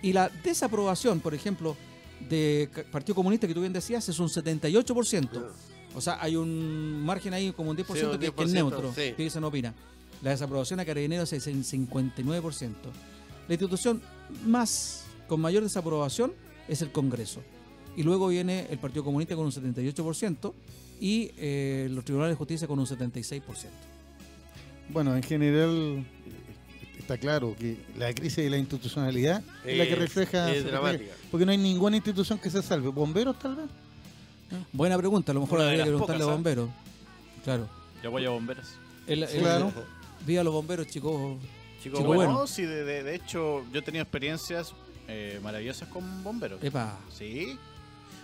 Y 0.01 0.13
la 0.13 0.29
desaprobación, 0.43 1.19
por 1.19 1.33
ejemplo, 1.33 1.75
de 2.29 2.69
Partido 2.91 3.15
Comunista, 3.15 3.47
que 3.47 3.53
tú 3.53 3.61
bien 3.61 3.73
decías, 3.73 4.07
es 4.07 4.19
un 4.19 4.29
78%. 4.29 5.43
O 5.95 6.01
sea, 6.01 6.17
hay 6.21 6.35
un 6.35 7.03
margen 7.05 7.33
ahí 7.33 7.51
como 7.51 7.71
un 7.71 7.77
10%, 7.77 7.85
Sí, 7.97 8.03
un 8.05 8.11
que, 8.19 8.31
que 8.31 8.43
es 8.43 8.49
10%, 8.51 8.53
neutro, 8.53 8.93
sí. 8.93 9.13
que 9.15 9.23
dice 9.23 9.39
no 9.39 9.47
opina. 9.47 9.73
La 10.21 10.31
desaprobación 10.31 10.79
a 10.79 10.85
Carabineros 10.85 11.31
es 11.33 11.45
en 11.47 11.63
59%. 11.63 12.69
La 13.47 13.53
institución 13.53 14.01
más 14.45 15.05
con 15.27 15.41
mayor 15.41 15.63
desaprobación 15.63 16.33
es 16.67 16.81
el 16.81 16.91
Congreso. 16.91 17.41
Y 17.95 18.03
luego 18.03 18.27
viene 18.29 18.67
el 18.71 18.79
Partido 18.79 19.03
Comunista 19.03 19.35
con 19.35 19.45
un 19.45 19.51
78% 19.51 20.53
y 20.99 21.31
eh, 21.37 21.87
los 21.91 22.03
tribunales 22.05 22.33
de 22.35 22.37
justicia 22.37 22.67
con 22.67 22.79
un 22.79 22.85
76%. 22.87 23.41
Bueno, 24.89 25.15
en 25.15 25.23
general 25.23 26.05
está 26.97 27.17
claro 27.17 27.55
que 27.57 27.77
la 27.97 28.13
crisis 28.13 28.37
de 28.43 28.49
la 28.49 28.57
institucionalidad 28.57 29.43
es 29.65 29.77
la 29.77 29.85
que 29.85 29.95
refleja... 29.95 30.51
es 30.51 30.63
se 30.63 30.69
dramática. 30.69 31.03
refleja- 31.03 31.27
Porque 31.31 31.45
no 31.45 31.51
hay 31.51 31.57
ninguna 31.57 31.97
institución 31.97 32.39
que 32.39 32.49
se 32.49 32.61
salve. 32.61 32.89
¿Bomberos 32.89 33.37
tal 33.39 33.55
vez? 33.57 33.65
Buena 34.71 34.97
pregunta, 34.97 35.31
a 35.31 35.35
lo 35.35 35.41
mejor 35.41 35.59
Una 35.59 35.63
de 35.65 35.69
habría 35.71 35.83
que 35.85 35.89
las 35.91 35.97
preguntarle 35.99 36.23
a 36.23 36.25
pocas, 36.25 36.31
¿ah? 36.31 36.35
bomberos. 36.35 36.69
Claro. 37.43 37.69
Yo 38.03 38.11
voy 38.11 38.25
a 38.25 38.29
bomberos. 38.29 38.67
El, 39.07 39.23
el- 39.23 39.39
Claro. 39.41 39.71
Viva 40.25 40.43
los 40.43 40.53
bomberos, 40.53 40.87
chicos. 40.87 41.37
Chico, 41.81 41.97
Chico 41.97 42.07
bueno, 42.07 42.31
bueno. 42.33 42.47
sí, 42.47 42.63
de, 42.63 42.83
de- 42.85 43.03
de 43.03 43.15
hecho, 43.15 43.63
yo 43.71 43.79
he 43.79 43.81
tenido 43.81 44.03
experiencias 44.03 44.73
eh, 45.07 45.39
maravillosas 45.43 45.89
con 45.89 46.23
bomberos. 46.23 46.63
Epa. 46.63 46.97
Sí. 47.11 47.57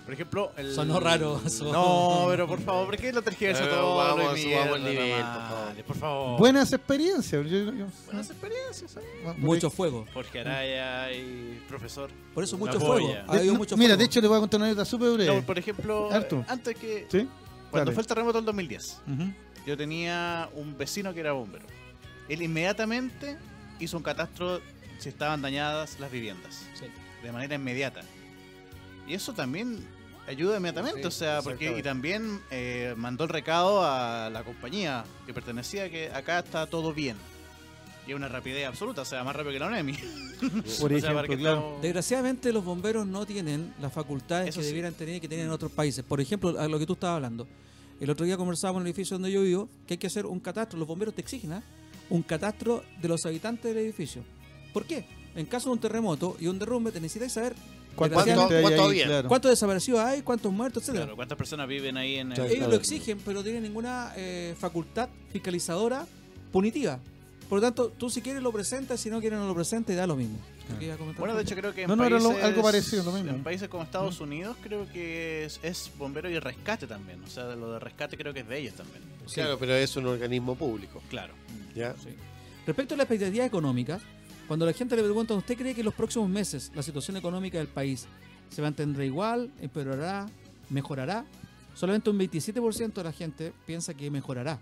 Por 0.06 0.14
ejemplo, 0.14 0.52
el... 0.58 0.74
Sonó 0.74 1.00
raro, 1.00 1.40
sonó- 1.50 1.72
No, 1.72 2.26
pero 2.30 2.48
por 2.48 2.60
favor, 2.62 2.86
¿por 2.88 2.98
qué 2.98 3.14
lo 3.14 3.22
tergiversa 3.22 3.64
Pero 3.64 3.76
todo? 3.76 3.96
vamos, 3.98 4.40
subamos 4.40 4.78
el 4.78 4.84
nivel, 4.84 5.12
por 5.22 5.24
favor. 5.48 5.84
por 5.86 5.96
favor. 5.98 6.40
Buenas 6.40 6.74
experiencias. 6.74 7.46
Yo- 7.46 7.72
yo- 7.72 7.88
Buenas 8.06 8.30
experiencias, 8.30 8.96
¿eh? 8.98 9.02
Ah, 9.28 9.34
Mucho 9.38 9.70
fuego. 9.70 10.06
Jorge 10.14 10.40
Araya 10.42 11.12
y 11.12 11.62
profesor. 11.68 12.10
Por 12.34 12.44
eso 12.44 12.58
mucho 12.58 12.80
fuego. 12.80 13.14
Ha 13.28 13.38
no, 13.38 13.54
mucho 13.56 13.78
mira, 13.78 13.90
fuego. 13.90 13.98
de 14.00 14.06
hecho 14.06 14.22
le 14.22 14.28
voy 14.28 14.38
a 14.38 14.40
contar 14.40 14.58
una 14.60 14.66
anécdota 14.68 14.86
súper 14.90 15.12
breve. 15.12 15.36
No, 15.36 15.42
por 15.46 15.60
ejemplo, 15.60 16.10
eh, 16.12 16.44
antes 16.48 16.76
que... 16.76 17.08
¿Sí? 17.10 17.28
Cuando 17.70 17.86
Dale. 17.92 17.94
fue 17.94 18.02
el 18.02 18.08
terremoto 18.08 18.38
del 18.40 18.46
2010, 18.46 19.02
Ujú. 19.14 19.24
yo 19.68 19.78
tenía 19.78 20.50
un 20.56 20.76
vecino 20.76 21.14
que 21.14 21.20
era 21.20 21.34
bombero. 21.34 21.66
Él 22.28 22.42
inmediatamente 22.42 23.38
hizo 23.80 23.96
un 23.98 24.02
catastro 24.04 24.60
si 24.98 25.10
estaban 25.10 25.42
dañadas 25.44 26.00
las 26.00 26.12
viviendas. 26.12 26.66
Sí. 26.74 26.86
De 27.22 27.32
manera 27.32 27.54
inmediata. 27.56 28.02
Y 29.10 29.16
eso 29.16 29.34
también 29.34 29.80
ayuda 30.28 30.58
inmediatamente, 30.58 31.02
Sí, 31.02 31.08
o 31.08 31.12
sea, 31.12 31.42
porque 31.42 31.78
y 31.78 31.82
también 31.82 32.40
eh, 32.52 32.94
mandó 32.96 33.24
el 33.24 33.30
recado 33.32 33.84
a 33.84 34.30
la 34.30 34.44
compañía 34.44 35.04
que 35.26 35.34
pertenecía 35.34 35.90
que 35.90 36.10
acá 36.12 36.40
está 36.40 36.68
todo 36.68 36.94
bien. 36.94 37.18
Y 38.08 38.14
una 38.14 38.28
rapidez 38.28 38.66
absoluta, 38.68 39.02
o 39.02 39.06
sea, 39.06 39.24
más 39.24 39.36
rápido 39.36 39.54
que 39.54 39.60
la 39.60 39.68
UNEMI. 39.68 39.94
Por 40.80 40.94
O 40.94 41.00
sea, 41.00 41.14
para 41.14 41.22
ejemplo, 41.22 41.24
que 41.24 41.38
claro. 41.38 41.58
estamos- 41.58 41.82
Desgraciadamente 41.82 42.54
los 42.54 42.64
bomberos 42.64 43.06
no 43.06 43.26
tienen 43.26 43.74
las 43.82 43.92
facultades 43.92 44.50
Eso 44.50 44.60
que 44.60 44.64
sí. 44.64 44.70
debieran 44.70 44.94
tener 44.94 45.16
y 45.16 45.20
que 45.20 45.28
tienen 45.28 45.48
en 45.48 45.52
otros 45.52 45.72
países. 45.72 46.04
Por 46.04 46.22
ejemplo, 46.22 46.60
a 46.60 46.68
lo 46.68 46.80
que 46.80 46.86
tú 46.86 46.94
estabas 46.94 47.18
hablando. 47.18 47.48
El 48.00 48.10
otro 48.10 48.26
día 48.26 48.38
conversábamos 48.38 48.82
en 48.82 48.88
el 48.88 48.92
edificio 48.94 49.16
donde 49.16 49.32
yo 49.32 49.42
vivo 49.42 49.70
que 49.86 49.96
hay 49.96 49.98
que 49.98 50.08
hacer 50.08 50.26
un 50.26 50.40
catastro. 50.40 50.80
Los 50.80 50.88
bomberos 50.88 51.14
te 51.14 51.22
exigen 51.22 51.54
¿ah? 51.54 51.64
un 52.10 52.22
catastro 52.24 52.84
de 53.02 53.08
los 53.08 53.26
habitantes 53.26 53.64
del 53.76 53.84
edificio. 53.84 54.24
¿Por 54.74 54.86
qué? 54.86 55.06
En 55.36 55.46
caso 55.48 55.70
de 55.70 55.74
un 55.74 55.80
terremoto 55.80 56.36
y 56.40 56.48
un 56.48 56.58
derrumbe, 56.58 56.92
te 56.92 57.00
necesitas 57.02 57.34
saber 57.34 57.56
¿Cuánta 57.96 58.18
desgraciadamente, 58.18 58.56
gente 58.56 58.56
hay 58.56 58.78
¿Cuánto 58.78 58.90
ahí? 58.92 59.04
Claro. 59.04 59.28
cuántos 59.30 59.52
desaparecidos 59.52 60.00
hay, 60.02 60.22
cuántos 60.22 60.52
muertos, 60.54 60.84
etcétera. 60.84 61.06
Claro, 61.06 61.16
¿cuántas 61.16 61.38
personas 61.38 61.68
viven 61.68 61.98
ahí 61.98 62.16
en 62.16 62.30
el... 62.32 62.36
Claro. 62.36 62.50
Ellos 62.50 62.70
lo 62.70 62.76
exigen, 62.76 63.20
pero 63.26 63.40
no 63.40 63.44
tienen 63.44 63.64
ninguna 63.64 64.14
eh, 64.16 64.56
facultad 64.58 65.10
fiscalizadora 65.32 66.06
punitiva. 66.52 67.00
Por 67.50 67.58
lo 67.58 67.62
tanto, 67.62 67.90
tú 67.98 68.10
si 68.10 68.22
quieres 68.22 68.42
lo 68.44 68.52
presentas, 68.52 69.00
si 69.00 69.10
no 69.10 69.20
quieres 69.20 69.40
no 69.40 69.48
lo 69.48 69.56
presentas 69.56 69.94
y 69.94 69.98
da 69.98 70.06
lo 70.08 70.16
mismo. 70.16 70.38
Bueno, 71.18 71.36
de 71.36 71.42
hecho 71.42 71.56
creo 71.56 71.74
que 71.74 71.82
en 71.82 71.88
No, 71.88 71.96
no, 71.96 72.06
era 72.06 72.20
lo- 72.20 72.30
países, 72.30 72.44
algo 72.46 72.62
parecido, 72.62 73.04
lo 73.04 73.12
mismo. 73.12 73.32
En 73.32 73.44
países 73.44 73.68
como 73.70 73.84
Estados 73.84 74.20
Unidos 74.22 74.56
creo 74.62 74.88
que 74.94 75.46
es, 75.46 75.60
es 75.64 75.92
bombero 75.98 76.30
y 76.30 76.38
rescate 76.38 76.86
también. 76.86 77.24
O 77.24 77.28
sea, 77.28 77.56
lo 77.56 77.74
de 77.74 77.80
rescate 77.80 78.16
creo 78.18 78.34
que 78.36 78.42
es 78.42 78.48
de 78.48 78.60
ellos 78.60 78.76
también. 78.76 79.02
Sí. 79.26 79.36
Claro, 79.36 79.58
pero 79.58 79.74
es 79.74 79.96
un 79.96 80.06
organismo 80.06 80.56
público. 80.56 81.02
Claro. 81.10 81.34
¿ya? 81.76 81.96
Sí. 82.04 82.10
Respecto 82.68 82.94
a 82.94 82.98
la 82.98 83.04
expectativa 83.04 83.46
económica, 83.46 84.00
cuando 84.50 84.66
la 84.66 84.74
gente 84.74 84.96
le 84.96 85.04
pregunta, 85.04 85.36
¿usted 85.36 85.56
cree 85.56 85.76
que 85.76 85.82
en 85.82 85.86
los 85.86 85.94
próximos 85.94 86.28
meses 86.28 86.72
la 86.74 86.82
situación 86.82 87.16
económica 87.18 87.60
del 87.60 87.68
país 87.68 88.08
se 88.50 88.64
mantendrá 88.64 89.06
igual, 89.06 89.52
empeorará, 89.62 90.28
mejorará? 90.72 91.24
Solamente 91.76 92.10
un 92.10 92.18
27% 92.18 92.94
de 92.94 93.04
la 93.04 93.12
gente 93.12 93.54
piensa 93.68 93.94
que 93.94 94.10
mejorará, 94.10 94.60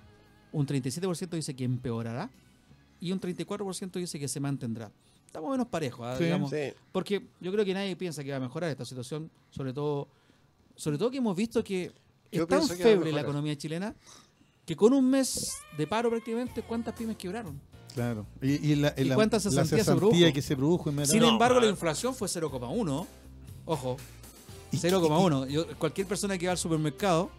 un 0.51 0.67
37% 0.67 1.29
dice 1.29 1.55
que 1.55 1.63
empeorará 1.63 2.29
y 2.99 3.13
un 3.13 3.21
34% 3.21 3.91
dice 3.93 4.19
que 4.19 4.27
se 4.27 4.41
mantendrá. 4.41 4.91
Estamos 5.25 5.51
menos 5.51 5.67
parejos, 5.67 6.05
¿ah? 6.05 6.17
Sí. 6.17 6.25
digamos, 6.25 6.49
Sí. 6.49 6.73
porque 6.91 7.25
yo 7.39 7.53
creo 7.53 7.63
que 7.63 7.73
nadie 7.73 7.95
piensa 7.95 8.25
que 8.25 8.31
va 8.31 8.37
a 8.37 8.41
mejorar 8.41 8.69
esta 8.69 8.83
situación, 8.83 9.31
sobre 9.51 9.71
todo, 9.71 10.09
sobre 10.75 10.97
todo 10.97 11.09
que 11.09 11.19
hemos 11.19 11.37
visto 11.37 11.63
que 11.63 11.93
Yo 12.29 12.43
es 12.43 12.49
tan 12.49 12.67
que 12.67 12.75
feble 12.75 13.13
la 13.13 13.21
economía 13.21 13.55
chilena 13.57 13.95
que 14.65 14.75
con 14.75 14.91
un 14.91 15.09
mes 15.09 15.53
de 15.77 15.87
paro 15.87 16.09
prácticamente, 16.09 16.61
¿cuántas 16.61 16.93
pymes 16.93 17.15
quebraron? 17.15 17.57
Claro. 17.97 18.27
Y, 18.43 18.73
y 18.73 18.75
la, 18.75 18.93
¿Y 18.95 19.09
cuánta 19.09 19.39
cesantía 19.39 19.83
se 19.83 19.95
produjo? 19.95 20.15
que 20.31 20.41
se 20.43 20.55
produjo 20.55 20.91
Sin. 21.05 21.19
No, 21.19 21.29
embargo, 21.29 21.59
la 21.59 21.65
inflación 21.65 22.13
fue 22.13 22.27
0,1. 22.27 23.07
Ojo, 23.65 23.97
Y- 24.71 24.77
0,1. 24.77 25.47
Yo- 25.47 25.65
Cualquier 25.79 26.05
persona 26.05 26.37
que 26.37 26.45
va 26.45 26.51
al 26.51 26.59
supermercado 26.59 27.31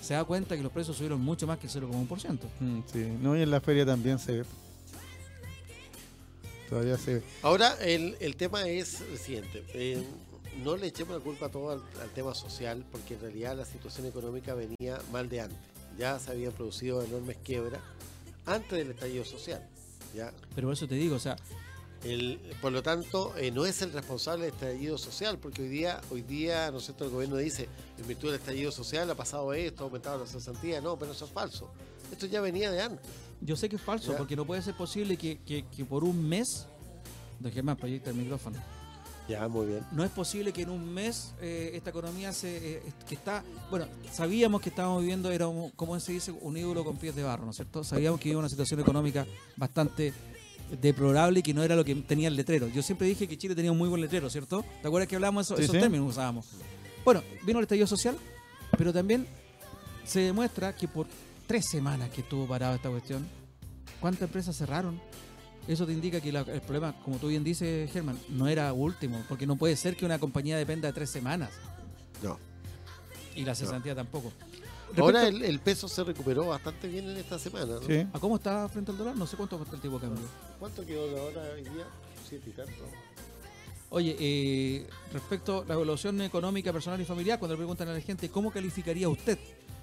se 0.00 0.14
da 0.14 0.22
cuenta 0.22 0.56
que 0.56 0.62
los 0.62 0.70
precios 0.70 0.96
subieron 0.96 1.20
mucho 1.20 1.44
más 1.48 1.58
que 1.58 1.66
el 1.66 1.72
0,1%. 1.72 2.38
Mm, 2.60 2.78
sí. 2.92 3.04
No, 3.20 3.36
y 3.36 3.42
en 3.42 3.50
la 3.50 3.60
feria 3.60 3.84
también 3.84 4.20
se 4.20 4.30
ve. 4.42 4.44
Todavía 6.68 6.96
se 6.96 7.14
ve. 7.14 7.22
Ahora, 7.42 7.74
el, 7.80 8.16
el 8.20 8.36
tema 8.36 8.68
es 8.68 9.00
el 9.00 9.18
siguiente. 9.18 9.64
eh, 9.74 10.00
no 10.62 10.76
le 10.76 10.86
echemos 10.86 11.16
la 11.16 11.20
culpa 11.24 11.48
todo 11.48 11.70
al, 11.70 11.82
al 12.00 12.10
tema 12.10 12.32
social, 12.32 12.84
porque 12.92 13.14
en 13.14 13.20
realidad 13.22 13.56
la 13.56 13.64
situación 13.64 14.06
económica 14.06 14.54
venía 14.54 15.00
mal 15.10 15.28
de 15.28 15.40
antes. 15.40 15.58
Ya 15.98 16.16
se 16.20 16.30
habían 16.30 16.52
producido 16.52 17.02
enormes 17.02 17.36
quiebras 17.42 17.80
antes 18.46 18.70
del 18.78 18.90
estallido 18.90 19.24
social. 19.24 19.66
¿Ya? 20.14 20.32
Pero 20.54 20.68
por 20.68 20.74
eso 20.74 20.86
te 20.88 20.94
digo, 20.96 21.16
o 21.16 21.20
sea, 21.20 21.36
El- 22.02 22.38
por 22.62 22.72
lo 22.72 22.82
tanto, 22.82 23.36
eh, 23.36 23.50
no 23.50 23.66
es 23.66 23.82
el 23.82 23.92
responsable 23.92 24.46
del 24.46 24.54
estallido 24.54 24.96
social, 24.96 25.38
porque 25.38 25.60
hoy 25.62 25.68
día, 25.68 26.00
hoy 26.10 26.22
día, 26.22 26.70
¿no 26.70 26.78
es 26.78 26.84
cierto? 26.84 27.04
El 27.04 27.10
gobierno 27.10 27.36
dice, 27.36 27.68
en 27.98 28.06
virtud 28.08 28.28
del 28.28 28.40
estallido 28.40 28.72
social 28.72 29.10
ha 29.10 29.14
pasado 29.14 29.52
esto, 29.52 29.82
ha 29.82 29.86
aumentado 29.86 30.18
la 30.18 30.26
cesantía. 30.26 30.80
No, 30.80 30.98
pero 30.98 31.12
eso 31.12 31.26
es 31.26 31.30
falso. 31.30 31.70
Esto 32.10 32.24
ya 32.26 32.40
venía 32.40 32.70
de 32.70 32.80
antes. 32.82 33.06
yo 33.42 33.54
sé 33.56 33.68
que 33.68 33.76
es 33.76 33.82
falso, 33.82 34.12
Ya. 34.12 34.18
porque 34.18 34.34
no 34.36 34.46
puede 34.46 34.60
ser 34.62 34.74
posible 34.76 35.16
que, 35.18 35.38
que- 35.46 35.64
que 35.66 35.84
por 35.84 36.02
un 36.04 36.26
mes. 36.28 36.66
Deje 37.38 37.62
más, 37.62 37.76
proyecta 37.78 38.10
el 38.10 38.16
micrófono. 38.16 38.56
Ya, 39.28 39.46
muy 39.46 39.66
bien. 39.66 39.86
No 39.92 40.02
es 40.04 40.10
posible 40.10 40.52
que 40.52 40.62
en 40.62 40.70
un 40.70 40.92
mes 40.92 41.34
eh, 41.40 41.70
esta 41.74 41.90
economía 41.90 42.32
se 42.32 42.78
eh, 42.78 42.82
que 43.08 43.14
está 43.14 43.44
bueno 43.70 43.86
sabíamos 44.10 44.60
que 44.60 44.70
estábamos 44.70 45.02
viviendo 45.02 45.30
era 45.30 45.46
un- 45.46 45.70
como 45.70 45.98
se 46.00 46.12
dice 46.12 46.32
un 46.32 46.56
ídolo 46.56 46.82
con 46.84 46.96
pies 46.96 47.14
de 47.14 47.22
barro 47.22 47.44
no 47.44 47.50
es 47.52 47.56
cierto 47.56 47.84
sabíamos 47.84 48.18
que 48.18 48.28
iba 48.30 48.40
una 48.40 48.48
situación 48.48 48.80
económica 48.80 49.24
bastante 49.56 50.12
deplorable 50.80 51.40
y 51.40 51.42
que 51.42 51.54
no 51.54 51.62
era 51.62 51.76
lo 51.76 51.84
que 51.84 51.94
tenía 51.96 52.28
el 52.28 52.36
letrero. 52.36 52.68
Yo 52.68 52.82
siempre 52.82 53.06
dije 53.08 53.26
que 53.28 53.36
Chile 53.38 53.54
tenía 53.54 53.70
un 53.72 53.78
muy 53.78 53.88
buen 53.88 54.00
letrero 54.00 54.28
cierto 54.30 54.64
te 54.82 54.88
acuerdas 54.88 55.08
que 55.08 55.14
hablamos 55.16 55.46
eso- 55.46 55.56
Sí, 55.56 55.62
esos 55.62 55.74
sí. 55.76 55.80
términos 55.80 56.08
usábamos. 56.10 56.46
Bueno 57.04 57.22
vino 57.44 57.58
el 57.60 57.64
estallido 57.64 57.86
social 57.86 58.16
pero 58.76 58.92
también 58.92 59.26
se 60.04 60.20
demuestra 60.20 60.74
que 60.74 60.88
por 60.88 61.06
tres 61.46 61.66
semanas 61.70 62.10
que 62.10 62.22
estuvo 62.22 62.46
parada 62.48 62.74
esta 62.76 62.88
cuestión 62.90 63.26
cuántas 64.00 64.22
empresas 64.22 64.56
cerraron 64.56 65.00
eso 65.68 65.86
te 65.86 65.92
indica 65.92 66.20
que 66.20 66.32
la- 66.32 66.40
el 66.40 66.60
problema, 66.60 66.94
como 67.04 67.18
tú 67.18 67.28
bien 67.28 67.44
dices, 67.44 67.90
Germán, 67.92 68.18
no 68.28 68.48
era 68.48 68.72
último, 68.72 69.22
porque 69.28 69.46
no 69.46 69.56
puede 69.56 69.76
ser 69.76 69.96
que 69.96 70.04
una 70.04 70.18
compañía 70.18 70.56
dependa 70.56 70.88
de 70.88 70.92
tres 70.94 71.10
semanas 71.10 71.50
No. 72.22 72.38
y 73.34 73.44
la 73.44 73.54
cesantía 73.54 73.94
tampoco. 73.94 74.32
Ahora 74.96 75.28
el, 75.28 75.44
el 75.44 75.60
peso 75.60 75.86
se 75.86 76.02
recuperó 76.02 76.46
bastante 76.48 76.88
bien 76.88 77.08
en 77.08 77.16
esta 77.16 77.38
semana. 77.38 77.74
¿no? 77.74 77.82
Sí. 77.82 78.04
¿A 78.12 78.18
cómo 78.18 78.36
está 78.36 78.68
frente 78.68 78.90
al 78.90 78.98
dólar? 78.98 79.14
No 79.16 79.24
sé 79.26 79.36
cuánto 79.36 79.62
está 79.62 79.76
el 79.76 79.80
tipo 79.80 79.94
de 80.00 80.06
cambio. 80.08 80.24
¿Cuánto 80.58 80.84
quedó 80.84 81.06
la 81.14 81.22
hora 81.22 81.42
hoy 81.54 81.62
día? 81.62 81.86
Siete 82.28 82.50
y 82.50 82.52
tanto. 82.52 82.72
Oye, 83.90 84.16
eh, 84.18 84.86
respecto 85.12 85.62
a 85.62 85.64
la 85.64 85.74
evaluación 85.74 86.20
económica 86.22 86.72
personal 86.72 87.00
y 87.00 87.04
familiar, 87.04 87.38
cuando 87.38 87.54
le 87.54 87.58
preguntan 87.58 87.88
a 87.88 87.92
la 87.92 88.00
gente 88.00 88.28
cómo 88.28 88.50
calificaría 88.52 89.08
usted 89.08 89.38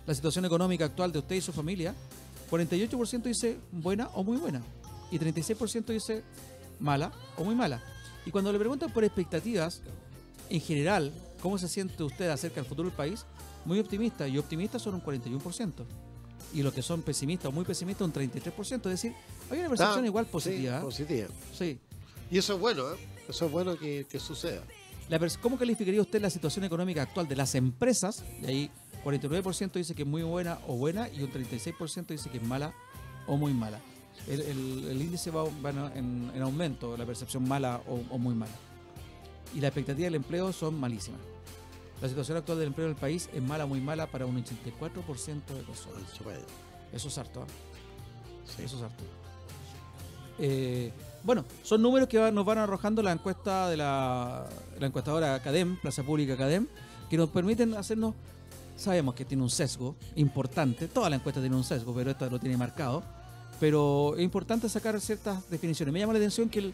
la 0.05 0.13
situación 0.13 0.43
económica 0.45 0.85
actual 0.85 1.11
de 1.11 1.19
usted 1.19 1.35
y 1.37 1.41
su 1.41 1.51
familia, 1.53 1.93
48% 2.49 3.23
dice 3.23 3.57
buena 3.71 4.07
o 4.13 4.23
muy 4.23 4.37
buena 4.37 4.61
y 5.11 5.19
36% 5.19 5.85
dice 5.85 6.23
mala 6.79 7.11
o 7.37 7.43
muy 7.43 7.55
mala. 7.55 7.81
Y 8.25 8.31
cuando 8.31 8.51
le 8.51 8.59
preguntan 8.59 8.91
por 8.91 9.03
expectativas, 9.03 9.81
en 10.49 10.61
general, 10.61 11.11
¿cómo 11.41 11.57
se 11.57 11.67
siente 11.67 12.03
usted 12.03 12.29
acerca 12.29 12.55
del 12.55 12.65
futuro 12.65 12.89
del 12.89 12.95
país? 12.97 13.25
Muy 13.65 13.79
optimista 13.79 14.27
y 14.27 14.37
optimistas 14.37 14.81
son 14.81 14.95
un 14.95 15.01
41%. 15.03 15.71
Y 16.53 16.61
los 16.63 16.73
que 16.73 16.81
son 16.81 17.01
pesimistas 17.01 17.47
o 17.47 17.51
muy 17.51 17.65
pesimistas 17.65 18.05
un 18.07 18.13
33%. 18.13 18.75
Es 18.75 18.83
decir, 18.83 19.13
hay 19.49 19.59
una 19.59 19.69
percepción 19.69 20.03
Ah, 20.03 20.07
igual 20.07 20.25
sí, 20.25 20.31
positiva. 20.31 20.77
¿eh? 20.77 20.81
positiva. 20.81 21.27
Sí. 21.57 21.79
Y 22.31 22.37
eso 22.37 22.55
es 22.55 22.59
bueno, 22.59 22.91
¿eh? 22.93 22.97
Eso 23.27 23.45
es 23.45 23.51
bueno 23.51 23.77
que, 23.77 24.05
que 24.09 24.19
suceda. 24.19 24.61
La 25.09 25.19
¿Cómo 25.41 25.57
calificaría 25.57 26.01
usted 26.01 26.21
la 26.21 26.29
situación 26.29 26.65
económica 26.65 27.01
actual 27.01 27.27
de 27.27 27.35
las 27.35 27.55
empresas? 27.55 28.23
Y 28.41 28.45
ahí 28.45 28.71
49% 29.05 29.71
dice 29.73 29.95
que 29.95 30.01
es 30.01 30.07
muy 30.07 30.23
buena 30.23 30.59
o 30.67 30.75
buena 30.75 31.07
y 31.09 31.23
un 31.23 31.31
36% 31.31 32.07
dice 32.07 32.29
que 32.29 32.37
es 32.37 32.43
mala 32.43 32.73
o 33.25 33.37
muy 33.37 33.53
mala. 33.53 33.79
El, 34.27 34.41
el- 34.41 34.87
el 34.91 35.01
índice 35.01 35.31
va, 35.31 35.43
va 35.43 35.69
en, 35.95 36.31
en 36.35 36.41
aumento, 36.41 36.97
la 36.97 37.05
percepción 37.05 37.47
mala 37.47 37.81
o, 37.87 38.01
o 38.13 38.17
muy 38.17 38.35
mala. 38.35 38.51
Y 39.55 39.61
la 39.61 39.67
expectativa 39.69 40.05
del 40.05 40.15
empleo 40.15 40.51
son 40.51 40.77
malísimas. 40.79 41.21
La 42.01 42.07
situación 42.09 42.37
actual 42.37 42.59
del 42.59 42.67
empleo 42.67 42.87
en 42.87 42.93
el 42.93 42.99
país 42.99 43.29
es 43.33 43.41
mala, 43.41 43.65
muy 43.65 43.79
mala 43.81 44.05
para 44.07 44.25
un 44.25 44.35
84% 44.43 45.45
de 45.45 45.63
personas. 45.63 46.03
Eso 46.93 47.07
es 47.07 47.17
harto, 47.17 47.41
¿ah? 47.43 47.47
Sí. 48.45 48.63
Eso 48.63 48.77
es 48.77 48.83
harto. 48.83 49.03
Eh, 50.39 50.91
bueno, 51.23 51.43
son 51.63 51.81
números 51.81 52.07
que 52.07 52.17
va- 52.19 52.31
nos 52.31 52.45
van 52.45 52.59
arrojando 52.59 53.01
la 53.01 53.11
encuesta 53.11 53.69
de 53.69 53.77
la, 53.77 54.45
la 54.79 54.87
encuestadora 54.87 55.41
Cadem, 55.41 55.77
Plaza 55.79 56.03
Pública 56.03 56.37
Cadem, 56.37 56.67
que 57.09 57.17
nos 57.17 57.29
permiten 57.29 57.73
hacernos. 57.73 58.13
Sabemos 58.75 59.15
que 59.15 59.25
tiene 59.25 59.41
un 59.41 59.49
sesgo 59.49 59.95
importante, 60.15 60.87
toda 60.87 61.09
la 61.09 61.15
encuesta 61.15 61.41
tiene 61.41 61.55
un 61.55 61.63
sesgo, 61.63 61.95
pero 61.95 62.11
esta 62.11 62.27
lo 62.27 62.39
tiene 62.39 62.55
marcado. 62.57 63.03
Pero 63.59 64.15
es 64.15 64.21
importante 64.23 64.69
sacar 64.69 64.99
ciertas 65.01 65.49
definiciones. 65.49 65.91
Me 65.93 65.99
llama 65.99 66.13
la 66.13 66.19
atención 66.19 66.49
que 66.49 66.59
el- 66.59 66.73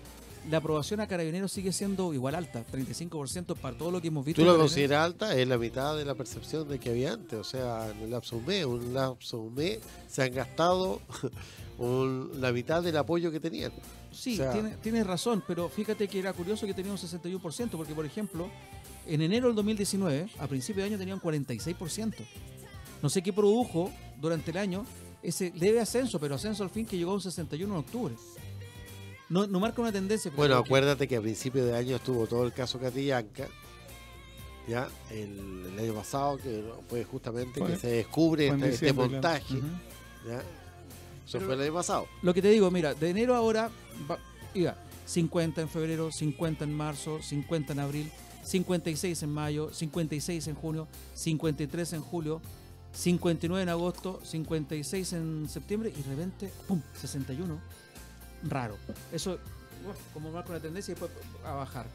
la 0.50 0.58
aprobación 0.58 1.00
a 1.00 1.08
carabineros 1.08 1.52
sigue 1.54 1.72
siendo 1.72 2.14
igual 2.14 2.36
alta, 2.36 2.66
35% 2.70 3.56
para 3.56 3.78
todo 3.78 3.92
lo 3.92 4.02
que 4.02 4.10
hemos 4.10 4.26
visto. 4.26 4.42
Tú 4.42 4.46
lo 4.46 4.58
consideras 4.58 5.06
alta, 5.06 5.34
es 5.38 5.48
la 5.48 5.58
mitad 5.58 5.96
de 5.96 6.04
la 6.04 6.16
percepción 6.16 6.68
de 6.68 6.80
que 6.80 6.90
había 6.90 7.14
antes. 7.14 7.40
O 7.40 7.44
sea, 7.46 7.90
en 7.90 8.02
un 8.04 8.12
lapso 8.12 8.36
un 8.36 8.46
mes, 8.46 8.66
un 8.66 8.94
lapso 8.94 9.40
un 9.40 9.54
mes, 9.54 9.80
se 10.10 10.22
han 10.24 10.34
gastado 10.34 11.00
un- 11.78 12.30
la 12.42 12.52
mitad 12.52 12.84
del 12.84 12.98
apoyo 12.98 13.32
que 13.32 13.40
tenían. 13.40 13.72
Sí, 14.12 14.34
O 14.34 14.38
sea- 14.38 14.76
tienes 14.82 15.08
razón, 15.08 15.42
pero 15.48 15.70
fíjate 15.70 16.08
que 16.10 16.20
era 16.20 16.34
curioso 16.34 16.66
que 16.68 16.74
tenía 16.74 16.92
un 16.92 16.98
61%, 16.98 17.78
porque 17.78 17.96
por 17.96 18.06
ejemplo, 18.06 18.50
en 19.08 19.22
enero 19.22 19.48
del 19.48 19.56
2019, 19.56 20.28
a 20.40 20.48
principio 20.48 20.84
de 20.84 20.90
año 20.90 20.98
tenía 20.98 21.14
un 21.16 21.22
46%. 21.22 22.26
No 23.02 23.10
sé 23.10 23.22
qué 23.24 23.32
produjo 23.34 23.92
durante 24.20 24.52
el 24.52 24.58
año 24.58 24.86
ese 25.24 25.52
leve 25.56 25.80
ascenso, 25.80 26.20
pero 26.20 26.36
ascenso 26.36 26.64
al 26.64 26.70
fin 26.70 26.86
que 26.86 26.98
llegó 26.98 27.12
a 27.12 27.16
un 27.16 27.22
61 27.22 27.74
en 27.74 27.80
octubre. 27.80 28.16
No, 29.30 29.48
no 29.48 29.60
marca 29.60 29.82
una 29.82 29.92
tendencia. 29.92 30.30
pero 30.30 30.38
Bueno, 30.38 30.62
que- 30.64 30.68
acuérdate 30.68 31.08
que 31.08 31.16
a 31.16 31.22
principios 31.22 31.66
de 31.66 31.76
año 31.76 31.96
estuvo 31.96 32.28
todo 32.28 32.46
el 32.46 32.54
caso 32.54 32.80
Catillanca, 32.80 33.48
ya, 34.68 34.88
el, 35.12 35.66
el 35.74 35.80
año 35.80 35.94
pasado, 35.94 36.38
que 36.38 36.64
fue 36.90 37.04
justamente 37.04 37.60
Fue- 37.60 37.72
que 37.72 37.78
se 37.78 37.88
descubre 37.88 38.48
este, 38.48 38.70
este 38.70 38.94
claro. 38.94 39.10
montaje, 39.10 39.56
ya. 40.28 40.38
Eso 41.26 41.38
Pero- 41.38 41.46
fue 41.46 41.56
el 41.56 41.62
año 41.62 41.74
pasado. 41.74 42.08
Lo 42.22 42.34
que 42.34 42.42
te 42.42 42.50
digo, 42.50 42.70
mira, 42.70 42.94
de 42.94 43.10
enero 43.10 43.34
a 43.34 43.38
ahora 43.38 43.70
va- 44.10 44.20
iba 44.54 44.76
50 45.06 45.62
en 45.62 45.70
febrero, 45.70 46.12
50 46.12 46.64
en 46.66 46.74
marzo, 46.74 47.22
50 47.22 47.74
en 47.74 47.80
abril, 47.80 48.12
56 48.44 49.24
en 49.24 49.32
mayo, 49.32 49.74
56 49.74 50.48
en 50.48 50.56
junio, 50.56 50.88
53 51.14 51.94
en 51.94 52.02
julio, 52.02 52.42
59 52.94 53.64
en 53.64 53.70
agosto, 53.70 54.20
56 54.24 55.14
en 55.14 55.50
septiembre 55.50 55.92
y 55.96 56.02
de 56.02 56.10
repente, 56.10 56.52
¡pum!, 56.68 56.82
61. 57.00 57.60
Raro. 58.44 58.78
Eso, 59.12 59.34
uf, 59.34 59.98
como 60.14 60.32
marca 60.32 60.52
una 60.52 60.60
tendencia 60.60 60.92
y 60.92 60.96
después 60.96 61.12
a 61.44 61.54
bajar. 61.54 61.88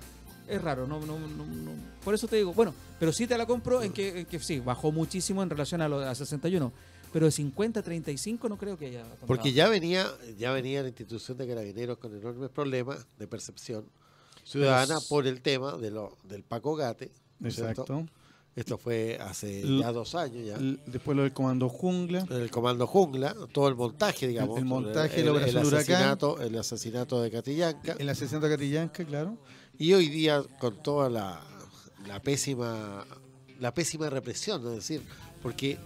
Es 0.48 0.60
raro, 0.62 0.86
no, 0.86 0.98
no, 1.00 1.18
no, 1.18 1.46
no. 1.46 1.72
Por 2.02 2.14
eso 2.14 2.26
te 2.26 2.36
digo, 2.36 2.54
bueno, 2.54 2.74
pero 2.98 3.12
sí 3.12 3.26
te 3.26 3.36
la 3.36 3.46
compro 3.46 3.82
en 3.82 3.92
que, 3.92 4.20
en 4.20 4.26
que 4.26 4.40
sí, 4.40 4.60
bajó 4.60 4.90
muchísimo 4.90 5.42
en 5.42 5.50
relación 5.50 5.82
a, 5.82 5.88
lo, 5.88 6.00
a 6.00 6.14
61. 6.14 6.72
Pero 7.12 7.26
de 7.26 7.32
50 7.32 7.80
a 7.80 7.82
35 7.82 8.48
no 8.48 8.58
creo 8.58 8.76
que 8.76 8.86
haya. 8.86 9.04
Porque 9.26 9.52
ya 9.52 9.68
venía, 9.68 10.06
ya 10.36 10.52
venía 10.52 10.82
la 10.82 10.88
institución 10.88 11.38
de 11.38 11.46
carabineros 11.46 11.98
con 11.98 12.14
enormes 12.14 12.50
problemas 12.50 13.06
de 13.18 13.26
percepción 13.26 13.86
ciudadana 14.44 14.98
por 15.08 15.26
el 15.26 15.40
tema 15.40 15.76
de 15.76 15.90
lo, 15.90 16.16
del 16.24 16.42
Paco 16.42 16.74
Gate. 16.74 17.10
¿no 17.38 17.48
es 17.48 17.54
cierto? 17.54 18.06
Esto 18.58 18.76
fue 18.76 19.16
hace 19.20 19.60
L- 19.62 19.80
ya 19.80 19.92
dos 19.92 20.14
años 20.14 20.44
ya. 20.46 20.58
Después 20.86 21.16
lo 21.16 21.22
del 21.22 21.32
comando 21.32 21.68
jungla. 21.68 22.26
el 22.28 22.50
comando 22.50 22.86
Jungla, 22.86 23.34
todo 23.52 23.68
el 23.68 23.76
montaje, 23.76 24.26
digamos. 24.26 24.58
el 24.58 24.64
montaje, 24.64 25.20
el, 25.20 25.28
operación 25.28 25.64
Huracán. 25.66 25.94
asesinato, 25.94 26.40
el 26.40 26.58
asesinato 26.58 27.22
de 27.22 27.30
Catillanca. 27.30 27.94
En 27.98 28.06
la 28.06 28.14
sesión 28.14 28.40
de 28.42 28.48
Catillanca, 28.48 29.04
claro. 29.04 29.38
Y 29.78 29.92
hoy 29.92 30.08
día 30.08 30.42
con 30.58 30.82
toda 30.82 31.08
la, 31.08 31.40
la 32.06 32.20
pésima 32.20 33.06
la 33.60 33.72
pésima 33.74 34.08
represión, 34.10 34.64
es 34.68 34.74
decir, 34.74 35.02
porque 35.42 35.78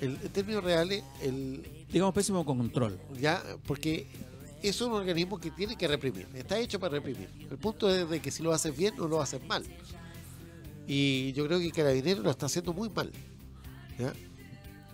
el, 0.00 0.18
en 0.22 0.28
términos 0.32 0.62
reales, 0.64 1.02
el, 1.22 1.62
digamos, 1.92 2.14
pésimo 2.14 2.44
control. 2.44 2.98
ya, 3.20 3.42
porque 3.66 4.06
es 4.62 4.80
un 4.80 4.92
organismo 4.92 5.38
que 5.38 5.50
tiene 5.52 5.76
que 5.76 5.86
reprimir, 5.88 6.26
está 6.34 6.58
hecho 6.58 6.78
para 6.80 6.94
reprimir. 6.94 7.28
El 7.50 7.58
punto 7.58 7.88
es 7.88 8.08
de 8.08 8.20
que 8.20 8.30
si 8.30 8.42
lo 8.42 8.52
haces 8.52 8.76
bien 8.76 8.98
o 9.00 9.06
lo 9.08 9.20
haces 9.20 9.44
mal. 9.46 9.64
Y 10.86 11.32
yo 11.32 11.46
creo 11.46 11.58
que 11.58 11.70
Carabinero 11.72 12.22
lo 12.22 12.30
está 12.30 12.46
haciendo 12.46 12.72
muy 12.72 12.88
mal. 12.90 13.10
¿ya? 13.98 14.12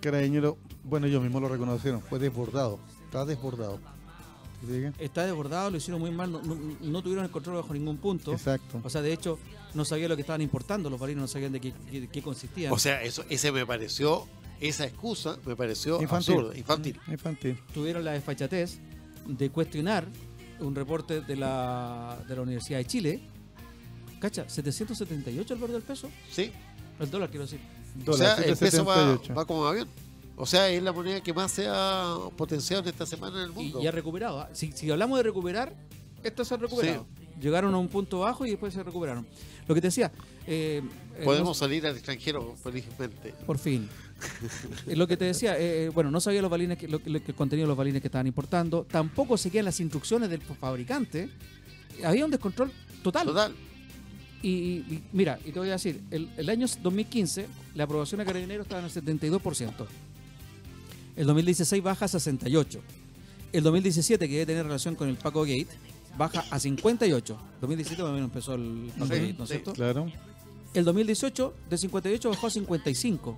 Carabinero, 0.00 0.58
bueno, 0.84 1.06
ellos 1.06 1.22
mismos 1.22 1.42
lo 1.42 1.48
reconocieron, 1.48 2.00
fue 2.02 2.18
desbordado. 2.18 2.78
Está 3.04 3.24
desbordado. 3.24 3.78
Está 4.98 5.26
desbordado, 5.26 5.70
lo 5.70 5.76
hicieron 5.76 6.00
muy 6.00 6.12
mal, 6.12 6.30
no, 6.30 6.40
no- 6.42 6.56
no 6.80 7.02
tuvieron 7.02 7.24
el 7.24 7.30
control 7.32 7.56
bajo 7.56 7.74
ningún 7.74 7.96
punto. 7.98 8.32
Exacto. 8.32 8.80
O 8.84 8.88
sea, 8.88 9.02
de 9.02 9.12
hecho, 9.12 9.38
no 9.74 9.84
sabían 9.84 10.08
lo 10.08 10.14
que 10.14 10.20
estaban 10.22 10.40
importando, 10.40 10.88
los 10.88 11.00
barinos 11.00 11.22
no 11.22 11.26
sabían 11.28 11.50
de 11.52 11.60
qué, 11.60 11.72
qué- 11.90 12.08
qué 12.08 12.22
consistían. 12.22 12.72
O 12.72 12.78
sea, 12.78 13.02
eso, 13.02 13.24
ese 13.28 13.50
me 13.50 13.66
pareció, 13.66 14.24
esa 14.60 14.84
excusa 14.84 15.36
me 15.44 15.56
pareció 15.56 16.00
Infantil. 16.00 16.34
absurda, 16.34 16.56
infantil. 16.58 17.00
Infantil. 17.08 17.58
tuvieron 17.74 18.04
la 18.04 18.12
desfachatez 18.12 18.78
de 19.26 19.50
cuestionar 19.50 20.06
un 20.60 20.74
reporte 20.76 21.22
de 21.22 21.34
la, 21.36 22.18
de 22.28 22.36
la 22.36 22.42
Universidad 22.42 22.78
de 22.78 22.84
Chile. 22.86 23.20
¿Cacha? 24.22 24.48
778 24.48 25.54
el 25.54 25.60
valor 25.60 25.74
del 25.74 25.82
peso. 25.82 26.08
Sí, 26.30 26.52
El 27.00 27.10
dólar, 27.10 27.28
quiero 27.28 27.44
decir. 27.44 27.58
o 28.06 28.12
sea, 28.16 28.34
el 28.36 28.56
peso 28.56 28.84
va, 28.84 28.94
778. 28.94 29.34
va 29.34 29.44
como 29.44 29.66
avión. 29.66 29.88
O 30.36 30.46
sea, 30.46 30.68
es 30.70 30.80
la 30.80 30.92
moneda 30.92 31.20
que 31.20 31.34
más 31.34 31.50
se 31.50 31.66
ha 31.68 32.14
potenciado 32.36 32.84
en 32.84 32.88
esta 32.88 33.04
semana 33.04 33.38
en 33.38 33.44
el 33.46 33.50
Y, 33.50 33.54
mundo. 33.54 33.82
y 33.82 33.86
ha 33.88 33.90
recuperado. 33.90 34.40
¿ah? 34.40 34.48
Si, 34.52 34.70
si 34.70 34.88
hablamos 34.92 35.18
de 35.18 35.24
recuperar, 35.24 35.74
estos 36.22 36.46
se 36.46 36.54
han 36.54 36.60
recuperado. 36.60 37.04
Llegaron 37.40 37.74
a 37.74 37.78
un 37.78 37.88
punto 37.88 38.20
bajo 38.20 38.46
y 38.46 38.50
después 38.50 38.72
se 38.72 38.82
recuperaron. 38.84 39.26
Lo 39.66 39.74
que 39.74 39.80
te 39.80 39.88
decía. 39.88 40.12
eh, 40.46 40.80
eh, 41.18 41.24
Podemos 41.24 41.48
no- 41.48 41.54
salir 41.54 41.84
al 41.84 41.94
extranjero, 41.96 42.54
felizmente. 42.62 43.34
Por 43.44 43.58
fin. 43.58 43.88
Eh, 44.86 44.94
lo 44.94 45.08
que 45.08 45.16
te 45.16 45.24
decía, 45.24 45.58
eh, 45.58 45.88
bueno, 45.88 46.08
no 46.12 46.20
sabía 46.20 46.40
los 46.40 46.50
balines 46.50 46.78
que, 46.78 46.86
lo, 46.86 47.00
lo- 47.04 47.20
que 47.20 47.32
el 47.32 47.34
contenido 47.34 47.66
de 47.66 47.70
los 47.70 47.76
balines 47.76 48.00
que 48.00 48.06
estaban 48.06 48.28
importando. 48.28 48.86
Tampoco 48.88 49.36
seguían 49.36 49.64
las 49.64 49.80
instrucciones 49.80 50.30
del 50.30 50.40
fabricante. 50.40 51.28
Había 52.04 52.24
un 52.24 52.30
descontrol 52.30 52.70
total. 53.02 53.26
Total. 53.26 53.52
Y, 54.42 54.48
y- 54.48 55.02
mira, 55.12 55.38
y 55.44 55.52
te 55.52 55.58
voy 55.58 55.68
a 55.68 55.72
decir, 55.72 56.00
el, 56.10 56.28
el 56.36 56.48
año 56.50 56.66
2015 56.82 57.46
la 57.74 57.84
aprobación 57.84 58.20
a 58.20 58.24
carabineros 58.24 58.64
estaba 58.66 58.80
en 58.80 58.86
el 58.86 58.92
72%. 58.92 59.86
El 61.16 61.26
2016 61.26 61.82
baja 61.82 62.04
a 62.06 62.08
68%. 62.08 62.80
El 63.52 63.62
2017, 63.62 64.26
que 64.28 64.32
debe 64.32 64.46
tener 64.46 64.64
relación 64.64 64.94
con 64.96 65.08
el 65.08 65.16
Paco 65.16 65.42
Gate, 65.42 65.68
baja 66.16 66.40
a 66.50 66.58
58%. 66.58 67.36
2017 67.60 68.02
más 68.02 68.10
o 68.10 68.14
menos 68.14 68.28
empezó 68.30 68.54
el 68.54 68.90
Paco 68.98 69.06
Sí, 69.14 69.20
Gate, 69.20 69.34
¿no 69.38 69.44
es 69.44 69.50
sí. 69.50 69.54
cierto? 69.56 69.72
Claro. 69.74 70.10
El 70.74 70.84
2018 70.86 71.54
de 71.68 71.78
58 71.78 72.30
bajó 72.30 72.46
a 72.46 72.50
55. 72.50 73.36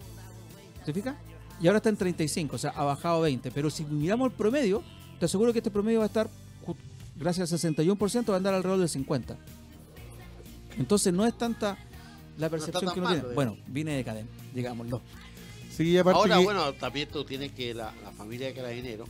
¿Te 0.87 0.93
fijas? 0.93 1.17
Y 1.61 1.67
ahora 1.67 1.79
está 1.79 1.89
en 1.89 1.97
35, 1.97 2.55
o 2.55 2.59
sea, 2.59 2.71
ha 2.71 2.85
bajado 2.85 3.21
20. 3.23 3.51
Pero 3.51 3.71
si 3.71 3.85
miramos 3.85 4.31
el 4.31 4.37
promedio, 4.37 4.83
te 5.19 5.25
aseguro 5.27 5.53
que 5.53 5.59
este 5.59 5.71
promedio 5.71 5.99
va 5.99 6.05
a 6.05 6.09
estar, 6.09 6.29
gracias 7.17 7.53
al 7.53 7.59
61%, 7.59 8.31
va 8.31 8.35
a 8.35 8.37
andar 8.37 8.55
alrededor 8.55 8.79
del 8.81 8.89
50. 8.89 9.37
Entonces 10.79 11.13
no 11.13 11.25
es 11.27 11.37
tanta 11.37 11.79
la 12.39 12.51
percepción 12.51 12.93
que 12.93 13.01
uno 13.01 13.11
tiene. 13.13 13.35
Bueno, 13.35 13.57
viene 13.67 13.93
de 13.97 14.05
cadena, 14.05 14.29
digámoslo. 14.55 15.01
Sí, 15.71 15.97
Ahora, 15.99 16.39
que- 16.39 16.45
bueno, 16.45 16.73
también 16.75 17.09
tú 17.09 17.25
tienes 17.25 17.53
que 17.53 17.75
la, 17.75 17.93
la 18.03 18.11
familia 18.13 18.47
de 18.49 18.55
carabineros 18.55 19.09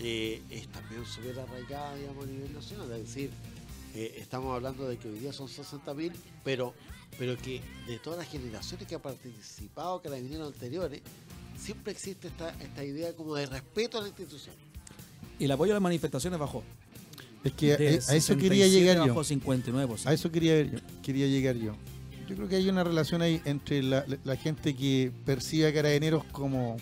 eh, 0.00 0.42
es 0.50 0.66
también 0.68 1.04
súper 1.06 1.38
arraigada, 1.38 1.94
digamos, 1.96 2.24
a 2.24 2.26
nivel 2.28 2.52
nacional. 2.52 2.90
Es 2.92 3.06
decir, 3.06 3.30
eh, 3.94 4.16
estamos 4.18 4.54
hablando 4.54 4.88
de 4.88 4.96
que 4.96 5.08
hoy 5.08 5.18
día 5.18 5.32
son 5.32 5.48
60.000, 5.48 6.12
pero, 6.44 6.74
pero 7.18 7.36
que 7.36 7.60
de 7.86 7.98
todas 7.98 8.18
las 8.18 8.28
generaciones 8.28 8.86
que 8.86 8.94
han 8.94 9.00
participado 9.00 10.00
carabineros 10.02 10.52
anteriores, 10.52 11.02
siempre 11.58 11.92
existe 11.92 12.28
esta, 12.28 12.50
esta 12.60 12.84
idea 12.84 13.14
como 13.14 13.34
de 13.34 13.46
respeto 13.46 13.98
a 13.98 14.02
la 14.02 14.08
institución. 14.08 14.54
Y 15.38 15.44
el 15.44 15.50
apoyo 15.52 15.72
a 15.72 15.74
las 15.74 15.82
manifestaciones 15.82 16.38
bajó. 16.38 16.62
Es 17.42 17.52
que 17.52 17.72
a, 17.72 17.76
a 17.76 17.80
eso 17.80 18.34
67 18.34 18.40
quería 18.42 18.68
llegar 18.68 18.96
yo. 18.98 19.14
bajó 19.14 19.20
59%. 19.22 20.06
A 20.06 20.12
eso 20.12 20.30
quería, 20.30 20.70
quería 21.02 21.26
llegar 21.26 21.56
yo. 21.56 21.74
Yo 22.28 22.36
creo 22.36 22.48
que 22.48 22.56
hay 22.56 22.68
una 22.68 22.84
relación 22.84 23.22
ahí 23.22 23.40
entre 23.44 23.82
la, 23.82 24.04
la- 24.24 24.36
gente 24.36 24.74
que 24.76 25.10
percibe 25.24 25.66
a 25.66 25.72
carabineros 25.74 26.22
como, 26.32 26.76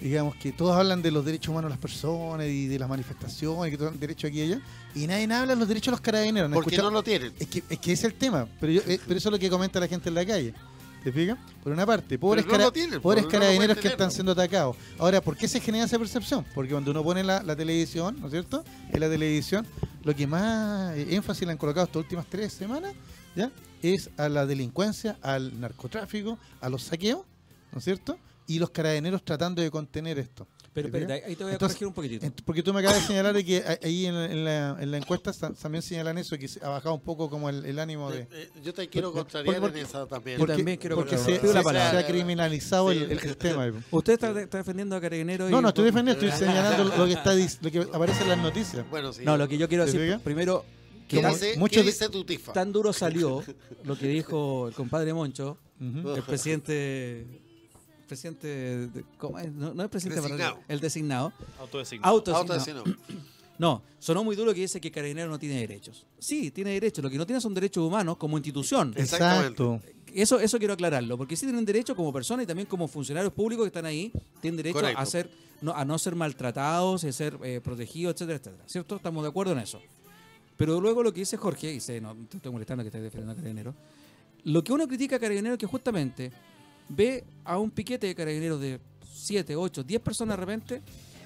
digamos, 0.00 0.34
que 0.36 0.52
todos 0.52 0.76
hablan 0.76 1.00
de 1.00 1.10
los 1.10 1.24
derechos 1.24 1.48
humanos 1.50 1.70
de 1.70 1.74
las 1.74 1.78
personas 1.80 2.46
y 2.48 2.66
de 2.66 2.78
las 2.78 2.88
manifestaciones, 2.88 3.70
que 3.70 3.78
todos 3.78 3.98
derechos 3.98 4.28
aquí 4.28 4.40
y 4.40 4.42
allá, 4.42 4.60
y 4.94 5.06
nadie 5.06 5.24
habla 5.32 5.54
de 5.54 5.58
los 5.60 5.68
derechos 5.68 5.86
de 5.86 5.90
los 5.92 6.00
carabineros. 6.00 6.50
¿no? 6.50 6.54
Porque 6.56 6.76
no 6.76 6.90
lo 6.90 7.02
tienen. 7.02 7.32
es, 7.38 7.46
que, 7.46 7.62
es 7.70 7.78
que 7.78 7.92
ese 7.92 8.06
es 8.08 8.12
el 8.12 8.18
tema, 8.18 8.46
pero, 8.60 8.72
yo, 8.72 8.82
eh, 8.86 9.00
pero 9.06 9.16
eso 9.16 9.28
es 9.28 9.32
lo 9.32 9.38
que 9.38 9.48
comenta 9.48 9.78
la 9.80 9.88
gente 9.88 10.08
en 10.08 10.14
la 10.16 10.26
calle. 10.26 10.52
¿Te 11.02 11.10
fijas? 11.12 11.36
Por 11.62 11.72
una 11.72 11.84
parte, 11.84 12.16
pobres, 12.18 12.44
no 12.46 12.52
cara- 12.52 12.64
pobres 13.02 13.24
no 13.24 13.28
carabineros 13.30 13.76
que 13.78 13.88
están 13.88 14.10
siendo 14.12 14.32
atacados. 14.32 14.76
Ahora, 14.98 15.20
¿por 15.20 15.36
qué 15.36 15.48
se 15.48 15.58
genera 15.60 15.84
esa 15.84 15.98
percepción? 15.98 16.44
Porque 16.54 16.70
cuando 16.70 16.90
uno 16.92 17.02
pone 17.02 17.24
la, 17.24 17.42
la 17.42 17.56
televisión, 17.56 18.16
¿no 18.20 18.26
es 18.26 18.32
cierto? 18.32 18.64
En 18.92 19.00
la 19.00 19.08
televisión, 19.08 19.66
lo 20.04 20.14
que 20.14 20.26
más 20.28 20.96
eh, 20.96 21.14
énfasis 21.14 21.44
le 21.44 21.52
han 21.52 21.58
colocado 21.58 21.86
estas 21.86 21.96
últimas 22.02 22.26
tres 22.26 22.52
semanas, 22.52 22.94
¿ya? 23.34 23.50
Es 23.82 24.10
a 24.16 24.28
la 24.28 24.46
delincuencia, 24.46 25.18
al 25.22 25.58
narcotráfico, 25.60 26.38
a 26.60 26.68
los 26.68 26.84
saqueos, 26.84 27.22
¿no 27.72 27.78
es 27.78 27.84
cierto? 27.84 28.16
Y 28.46 28.60
los 28.60 28.70
carabineros 28.70 29.24
tratando 29.24 29.60
de 29.60 29.70
contener 29.72 30.20
esto. 30.20 30.46
Pero 30.74 30.88
espérate, 30.88 31.12
ahí 31.26 31.36
te 31.36 31.44
voy 31.44 31.50
a 31.50 31.52
Entonces, 31.54 31.76
corregir 31.76 31.86
un 31.86 31.92
poquitito. 31.92 32.24
Ent- 32.26 32.42
Porque 32.46 32.62
tú 32.62 32.72
me 32.72 32.80
acabas 32.80 33.02
de 33.02 33.06
señalar 33.06 33.34
de 33.34 33.44
que 33.44 33.62
ahí 33.82 34.06
en, 34.06 34.14
la- 34.14 34.24
en 34.32 34.44
la, 34.44 34.76
en 34.80 34.90
la 34.90 34.96
encuesta 34.96 35.30
también 35.60 35.82
señalan 35.82 36.16
eso, 36.16 36.38
que 36.38 36.48
ha 36.62 36.68
bajado 36.70 36.94
un 36.94 37.02
poco 37.02 37.28
como 37.28 37.50
el, 37.50 37.66
el 37.66 37.78
ánimo 37.78 38.10
de... 38.10 38.20
Eh, 38.20 38.28
eh, 38.32 38.48
yo 38.64 38.72
te 38.72 38.88
quiero 38.88 39.12
Por- 39.12 39.20
contrariar 39.22 39.60
porque- 39.60 39.80
en 39.80 39.86
esa 39.86 40.06
también. 40.06 40.38
Yo 40.38 40.46
también 40.46 40.78
quiero 40.78 40.96
porque 40.96 41.18
se, 41.18 41.24
contrariar. 41.24 41.46
se- 41.48 41.54
la 41.54 41.62
palabra. 41.62 41.90
se 41.90 41.98
ha 41.98 42.06
criminalizado 42.06 42.90
Sí. 42.90 42.98
el, 42.98 43.12
el 43.12 43.20
sistema. 43.20 43.70
Usted 43.90 44.12
está, 44.14 44.40
está 44.40 44.58
defendiendo 44.58 44.96
a 44.96 45.00
Carabineros 45.02 45.50
y... 45.50 45.52
No, 45.52 45.60
no 45.60 45.68
estoy 45.68 45.84
defendiendo, 45.84 46.24
estoy 46.24 46.38
señalando 46.46 46.84
lo 46.96 47.06
que 47.06 47.12
está 47.12 47.34
lo 47.34 47.70
que 47.70 47.78
aparece 47.94 48.22
en 48.22 48.28
las 48.30 48.38
noticias. 48.38 48.88
Bueno, 48.88 49.12
sí. 49.12 49.24
No, 49.26 49.36
lo 49.36 49.46
que 49.48 49.58
yo 49.58 49.68
quiero 49.68 49.84
¿Te 49.84 49.92
decir, 49.92 50.20
primero, 50.24 50.64
que 51.06 51.20
¿Qué 51.20 51.54
muchos 51.58 51.82
¿qué 51.82 51.90
dice 51.90 52.08
tu 52.08 52.24
tifa? 52.24 52.54
tan 52.54 52.72
duro 52.72 52.94
salió 52.94 53.44
lo 53.84 53.98
que 53.98 54.06
dijo 54.06 54.68
el 54.68 54.74
compadre 54.74 55.12
Moncho, 55.12 55.58
el 55.80 56.22
presidente... 56.26 57.41
presidente 58.12 58.48
de- 58.88 59.04
¿cómo 59.18 59.38
es? 59.38 59.50
No, 59.52 59.72
no 59.74 59.82
es 59.82 59.88
presidente, 59.88 60.20
Designado. 60.20 60.58
el 60.68 60.80
designado. 60.80 61.32
Autodesignado. 61.58 62.10
Autodesignado. 62.14 62.80
Autodesignado. 62.84 63.22
No, 63.58 63.80
sonó 64.00 64.24
muy 64.24 64.34
duro 64.34 64.52
que 64.54 64.60
dice 64.62 64.80
que 64.80 64.90
Carabineros 64.90 65.30
no 65.30 65.38
tiene 65.38 65.60
derechos. 65.60 66.04
Sí, 66.18 66.50
tiene 66.50 66.70
derechos. 66.70 67.04
Lo 67.04 67.08
que 67.10 67.16
no 67.16 67.24
tiene 67.26 67.40
son 67.40 67.54
derechos 67.54 67.84
humanos 67.86 68.16
como 68.16 68.36
institución. 68.36 68.92
Exactamente. 68.96 69.62
Exacto. 69.62 69.80
Eso, 70.14 70.40
eso 70.40 70.58
quiero 70.58 70.74
aclararlo, 70.74 71.16
porque 71.16 71.36
sí 71.36 71.46
tienen 71.46 71.64
derecho 71.64 71.94
como 71.94 72.12
personas 72.12 72.42
y 72.42 72.46
también 72.46 72.66
como 72.66 72.88
funcionarios 72.88 73.32
públicos 73.32 73.62
que 73.64 73.68
están 73.68 73.84
ahí, 73.86 74.10
tienen 74.40 74.56
derecho 74.56 74.80
Correcto. 74.80 75.00
a 75.00 75.06
ser, 75.06 75.30
no, 75.60 75.72
a 75.76 75.84
no 75.84 75.96
ser 75.98 76.16
maltratados, 76.16 77.04
a 77.04 77.12
ser 77.12 77.38
eh, 77.44 77.60
protegidos, 77.62 78.14
etcétera, 78.14 78.38
etcétera. 78.38 78.64
¿Cierto? 78.66 78.96
Estamos 78.96 79.22
de 79.22 79.28
acuerdo 79.28 79.52
en 79.52 79.58
eso. 79.60 79.80
Pero 80.56 80.80
luego 80.80 81.02
lo 81.04 81.12
que 81.12 81.20
dice 81.20 81.36
Jorge, 81.36 81.72
y 81.72 81.78
sé, 81.80 82.00
no 82.00 82.16
te 82.28 82.38
estoy 82.38 82.50
molestando 82.50 82.82
que 82.82 82.88
estés 82.88 83.02
defendiendo 83.02 83.32
a 83.32 83.36
Carabineros, 83.36 83.74
lo 84.44 84.64
que 84.64 84.72
uno 84.72 84.88
critica 84.88 85.16
a 85.16 85.18
Carabineros 85.20 85.54
es 85.56 85.60
que 85.60 85.66
justamente 85.66 86.32
ve 86.88 87.24
a 87.44 87.58
un 87.58 87.70
piquete 87.70 88.06
de 88.06 88.14
Carabineros 88.14 88.60
de 88.60 88.80
7, 89.12 89.56
8, 89.56 89.82
10 89.84 90.00
personas 90.02 90.36
de 90.36 90.40
repente 90.44 90.82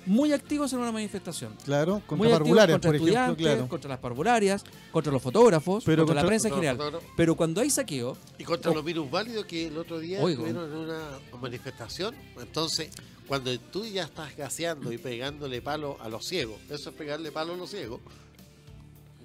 muy 0.06 0.32
activos 0.32 0.72
en 0.72 0.78
una 0.78 0.92
manifestación. 0.92 1.52
Claro, 1.64 2.00
contra 2.06 2.30
parvularias, 2.30 2.74
contra 2.76 2.88
por 2.90 2.94
ejemplo, 2.94 3.12
estudiantes, 3.12 3.44
claro. 3.46 3.68
contra 3.68 3.88
las 3.90 3.98
parvularias, 3.98 4.64
contra 4.92 5.12
los 5.12 5.20
fotógrafos, 5.20 5.82
Pero 5.84 6.04
contra, 6.06 6.22
la 6.22 6.28
prensa 6.28 6.46
en 6.48 6.54
general. 6.54 6.76
fotógrafos. 6.76 7.10
Pero 7.16 7.36
cuando 7.36 7.60
hay 7.60 7.70
saqueo, 7.70 8.16
Y 8.38 8.44
contra 8.44 8.70
Oh. 8.70 8.74
los 8.74 8.84
virus 8.84 9.10
válidos 9.10 9.46
que 9.46 9.66
el 9.66 9.76
otro 9.76 9.98
día 9.98 10.22
Oigo. 10.22 10.46
estuvieron 10.46 10.70
en 10.72 10.78
una 10.78 11.18
manifestación. 11.42 12.14
Entonces, 12.40 12.90
cuando 13.26 13.58
tú 13.58 13.84
ya 13.84 14.04
estás 14.04 14.36
gaseando 14.36 14.92
y 14.92 14.98
pegándole 14.98 15.60
palo 15.60 15.96
a 16.00 16.08
los 16.08 16.24
ciegos, 16.24 16.56
eso 16.70 16.90
es 16.90 16.94
pegarle 16.94 17.32
palo 17.32 17.54
a 17.54 17.56
los 17.56 17.68
ciegos, 17.70 18.00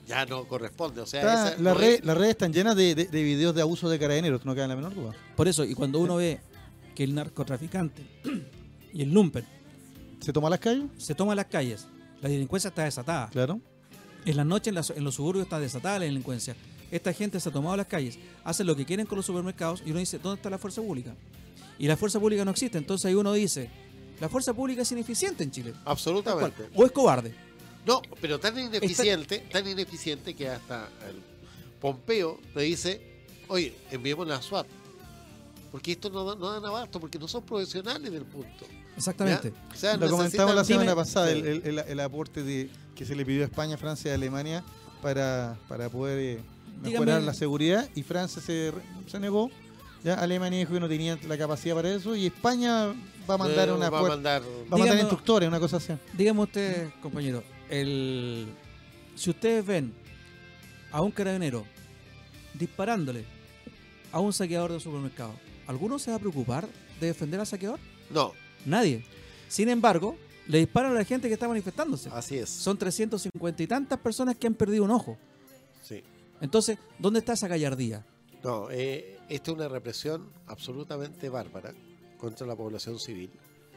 ya 0.07 0.25
no 0.25 0.47
corresponde. 0.47 1.01
O 1.01 1.05
sea, 1.05 1.21
Está- 1.21 1.49
esa 1.53 1.61
la 1.61 1.73
no 1.73 1.79
red- 1.79 1.93
es- 1.95 2.05
las 2.05 2.17
redes 2.17 2.31
están 2.31 2.51
llenas 2.53 2.75
de, 2.75 2.95
de- 2.95 3.05
de 3.05 3.23
videos 3.23 3.55
de 3.55 3.61
abuso 3.61 3.89
de 3.89 3.99
carabineros, 3.99 4.45
no 4.45 4.53
queda 4.55 4.67
la 4.67 4.75
menor 4.75 4.93
duda. 4.93 5.13
Por 5.35 5.47
eso, 5.47 5.63
y 5.63 5.73
cuando 5.73 5.99
uno 5.99 6.15
ve 6.17 6.39
que 6.95 7.03
el 7.03 7.13
narcotraficante 7.15 8.03
y 8.93 9.01
el 9.03 9.11
lumpen 9.13 9.45
¿Se 10.19 10.33
toma 10.33 10.49
las 10.49 10.59
calles? 10.59 10.85
se 10.97 11.15
toma 11.15 11.33
las 11.35 11.45
calles, 11.45 11.87
la 12.21 12.29
delincuencia 12.29 12.67
está 12.69 12.83
desatada. 12.83 13.29
Claro. 13.29 13.59
En 14.25 14.37
las 14.37 14.45
noches, 14.45 14.67
en, 14.67 14.75
las- 14.75 14.89
en 14.91 15.03
los 15.03 15.15
suburbios 15.15 15.45
está 15.45 15.59
desatada 15.59 15.99
la 15.99 16.05
delincuencia. 16.05 16.55
Esta 16.91 17.13
gente 17.13 17.39
se 17.39 17.47
ha 17.49 17.51
tomado 17.51 17.75
las 17.77 17.87
calles, 17.87 18.19
hacen 18.43 18.67
lo 18.67 18.75
que 18.75 18.85
quieren 18.85 19.05
con 19.05 19.15
los 19.15 19.25
supermercados 19.25 19.81
y 19.85 19.91
uno 19.91 19.99
dice, 19.99 20.19
¿dónde 20.19 20.35
está 20.35 20.49
la 20.49 20.57
fuerza 20.57 20.81
pública? 20.81 21.15
Y 21.79 21.87
la 21.87 21.95
fuerza 21.97 22.19
pública 22.19 22.43
no 22.45 22.51
existe. 22.51 22.77
Entonces 22.77 23.05
ahí 23.05 23.15
uno 23.15 23.31
dice, 23.33 23.69
la 24.19 24.27
fuerza 24.29 24.53
pública 24.53 24.81
es 24.83 24.91
ineficiente 24.91 25.43
en 25.43 25.51
Chile. 25.51 25.73
Absolutamente. 25.85 26.69
O 26.75 26.85
es 26.85 26.91
cobarde. 26.91 27.33
No, 27.85 28.01
pero 28.19 28.39
tan 28.39 28.57
ineficiente, 28.59 29.39
tan 29.51 29.67
ineficiente 29.67 30.35
que 30.35 30.49
hasta 30.49 30.87
el 31.09 31.21
Pompeo 31.79 32.39
le 32.55 32.63
dice, 32.63 33.01
oye, 33.47 33.73
enviemos 33.91 34.27
la 34.27 34.41
SWAT. 34.41 34.67
Porque 35.71 35.93
esto 35.93 36.09
no, 36.09 36.23
da- 36.25 36.35
no 36.35 36.51
dan 36.51 36.65
abasto, 36.65 36.99
porque 36.99 37.17
no 37.17 37.27
son 37.27 37.43
profesionales 37.43 38.11
del 38.11 38.23
punto. 38.25 38.65
Exactamente. 38.97 39.53
O 39.73 39.75
sea, 39.75 39.95
Lo 39.97 40.09
comentamos 40.09 40.53
la 40.53 40.63
semana 40.65 40.91
Dime- 40.91 40.95
pasada, 40.95 41.31
el, 41.31 41.45
el- 41.47 41.61
el- 41.65 41.79
el 41.79 41.99
aporte 42.01 42.43
de, 42.43 42.69
que 42.93 43.05
se 43.05 43.15
le 43.15 43.25
pidió 43.25 43.41
a 43.43 43.45
España, 43.45 43.77
Francia 43.77 44.11
y 44.11 44.13
Alemania 44.13 44.63
para, 45.01 45.57
para 45.69 45.89
poder 45.89 46.19
eh, 46.19 46.39
mejorar 46.83 47.21
Dígame- 47.21 47.25
la 47.25 47.33
seguridad 47.33 47.89
y 47.95 48.03
Francia 48.03 48.41
se, 48.41 48.73
se 49.07 49.19
negó. 49.19 49.49
Ya 50.03 50.15
Alemania 50.15 50.59
dijo 50.59 50.73
que 50.73 50.79
no 50.79 50.89
tenía 50.89 51.17
la 51.27 51.37
capacidad 51.37 51.75
para 51.75 51.89
eso 51.93 52.15
y 52.15 52.25
España 52.27 52.87
va 53.29 53.35
a 53.35 53.37
mandar 53.37 53.69
Eh, 53.69 53.71
una 53.71 53.89
va 53.89 53.99
a 53.99 54.01
mandar- 54.03 54.41
va 54.41 54.45
a 54.45 54.77
mandar 54.77 54.87
Dígame- 54.97 54.99
instructores, 54.99 55.47
una 55.47 55.59
cosa 55.59 55.77
así. 55.77 55.93
Dígame 56.13 56.41
usted, 56.41 56.89
compañero, 57.01 57.43
el, 57.71 58.47
si 59.15 59.31
ustedes 59.31 59.65
ven 59.65 59.93
a 60.91 61.01
un 61.01 61.09
carabinero 61.11 61.65
disparándole 62.53 63.25
a 64.11 64.19
un 64.19 64.33
saqueador 64.33 64.69
de 64.69 64.75
un 64.75 64.81
supermercado, 64.81 65.33
¿alguno 65.65 65.97
se 65.97 66.11
va 66.11 66.17
a 66.17 66.19
preocupar 66.19 66.67
de 66.99 67.07
defender 67.07 67.39
al 67.39 67.47
saqueador? 67.47 67.79
No, 68.11 68.33
Nadie. 68.65 69.03
Sin 69.47 69.69
embargo, 69.69 70.15
le 70.47 70.59
disparan 70.59 70.91
a 70.91 70.95
la 70.95 71.03
gente 71.03 71.27
que 71.27 71.33
está 71.33 71.47
manifestándose. 71.47 72.09
así 72.13 72.37
es. 72.37 72.49
Son 72.49 72.77
350 72.77 73.63
y 73.63 73.67
tantas 73.67 73.99
personas 73.99 74.35
que 74.35 74.47
han 74.47 74.53
perdido 74.53 74.83
un 74.83 74.91
ojo. 74.91 75.17
Sí. 75.81 76.03
Entonces, 76.41 76.77
¿dónde 76.99 77.19
está 77.19 77.33
esa 77.33 77.47
gallardía? 77.47 78.05
No, 78.43 78.69
eh, 78.71 79.17
esta 79.29 79.51
es 79.51 79.57
una 79.57 79.67
represión 79.67 80.29
absolutamente 80.47 81.29
bárbara 81.29 81.73
contra 82.17 82.45
la 82.47 82.55
población 82.55 82.99
civil 82.99 83.31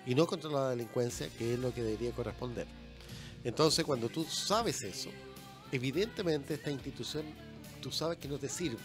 y 0.07 0.15
no 0.15 0.27
contra 0.27 0.51
la 0.51 0.71
delincuencia, 0.71 1.29
que 1.39 1.55
es 1.55 1.59
lo 1.59 1.73
que 1.73 1.83
debería 1.83 2.13
corresponder. 2.13 2.67
Entonces, 3.45 3.85
cuando 3.85 4.09
tú 4.09 4.25
sabes 4.25 4.83
eso, 4.83 5.11
evidentemente 5.71 6.55
esta 6.55 6.71
institución, 6.71 7.25
tú 7.81 7.93
sabes 7.93 8.19
que 8.19 8.27
no 8.27 8.39
te 8.39 8.49
sirve. 8.49 8.79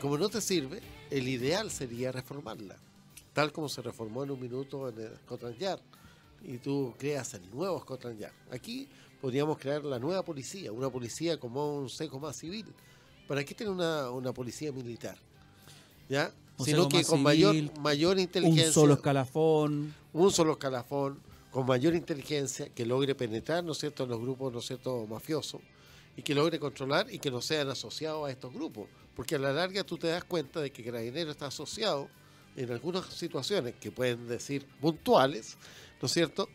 Como 0.00 0.18
no 0.18 0.28
te 0.28 0.40
sirve, 0.40 0.80
el 1.10 1.28
ideal 1.28 1.70
sería 1.70 2.12
reformarla, 2.12 2.76
tal 3.32 3.52
como 3.52 3.68
se 3.68 3.80
reformó 3.82 4.24
en 4.24 4.32
un 4.32 4.40
minuto 4.40 4.88
en 4.88 4.98
el 4.98 5.16
Scotland 5.18 5.58
Yard, 5.58 5.80
y 6.42 6.58
tú 6.58 6.94
creas 6.98 7.34
el 7.34 7.48
nuevo 7.50 7.80
Scotland 7.80 8.18
Yard. 8.20 8.34
Aquí 8.50 8.88
podríamos 9.20 9.58
crear 9.58 9.84
la 9.84 9.98
nueva 9.98 10.24
policía, 10.24 10.72
una 10.72 10.90
policía 10.90 11.38
como 11.38 11.78
un 11.78 11.88
seco 11.88 12.18
más 12.20 12.36
civil. 12.36 12.66
¿Para 13.26 13.44
qué 13.44 13.54
tener 13.54 13.72
una, 13.72 14.10
una 14.10 14.32
policía 14.32 14.72
militar? 14.72 15.16
¿Ya? 16.08 16.32
Un 16.56 16.64
Sino 16.64 16.88
que 16.88 17.04
con 17.04 17.22
mayor, 17.22 17.54
civil, 17.54 17.72
mayor 17.80 18.18
inteligencia, 18.18 18.68
Un 18.68 18.72
solo 18.72 18.94
escalafón. 18.94 19.94
un 20.12 20.32
solo 20.32 20.52
escalafón, 20.52 21.20
con 21.50 21.66
mayor 21.66 21.94
inteligencia, 21.94 22.68
que 22.68 22.84
logre 22.84 23.14
penetrar, 23.14 23.64
¿no 23.64 23.72
es 23.72 23.78
cierto?, 23.78 24.04
en 24.04 24.10
los 24.10 24.20
grupos, 24.20 24.52
¿no 24.52 24.58
es 24.58 24.66
cierto?, 24.66 25.06
mafiosos, 25.06 25.60
y 26.16 26.22
que 26.22 26.34
logre 26.34 26.58
controlar 26.58 27.12
y 27.12 27.18
que 27.18 27.30
no 27.30 27.40
sean 27.40 27.68
asociados 27.68 28.28
a 28.28 28.30
estos 28.30 28.52
grupos. 28.52 28.88
Porque 29.14 29.36
a 29.36 29.38
la 29.38 29.52
larga 29.52 29.84
tú 29.84 29.96
te 29.96 30.08
das 30.08 30.24
cuenta 30.24 30.60
de 30.60 30.70
que 30.70 30.84
Carabinero 30.84 31.30
está 31.30 31.46
asociado 31.46 32.08
en 32.56 32.70
algunas 32.70 33.06
situaciones 33.06 33.74
que 33.80 33.90
pueden 33.90 34.26
decir 34.28 34.66
puntuales, 34.80 35.56
¿no 36.00 36.06
es 36.06 36.12
cierto?, 36.12 36.48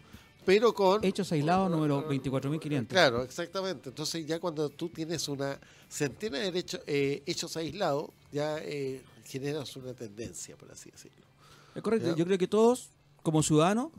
pero 0.45 0.73
con... 0.73 1.03
Hechos 1.03 1.31
aislados 1.31 1.71
número 1.71 2.07
24.500. 2.09 2.87
Claro, 2.87 3.23
exactamente. 3.23 3.89
Entonces 3.89 4.25
ya 4.25 4.39
cuando 4.39 4.69
tú 4.69 4.89
tienes 4.89 5.27
una 5.27 5.59
centena 5.87 6.39
de 6.39 6.59
hechos, 6.59 6.81
eh, 6.85 7.23
hechos 7.25 7.55
aislados, 7.55 8.09
ya 8.31 8.57
eh, 8.59 9.01
generas 9.25 9.75
una 9.75 9.93
tendencia, 9.93 10.57
por 10.57 10.71
así 10.71 10.91
decirlo. 10.91 11.25
Es 11.73 11.81
correcto. 11.81 12.09
Ya. 12.09 12.15
Yo 12.15 12.25
creo 12.25 12.37
que 12.37 12.47
todos, 12.47 12.89
como 13.21 13.41
ciudadanos, 13.41 13.91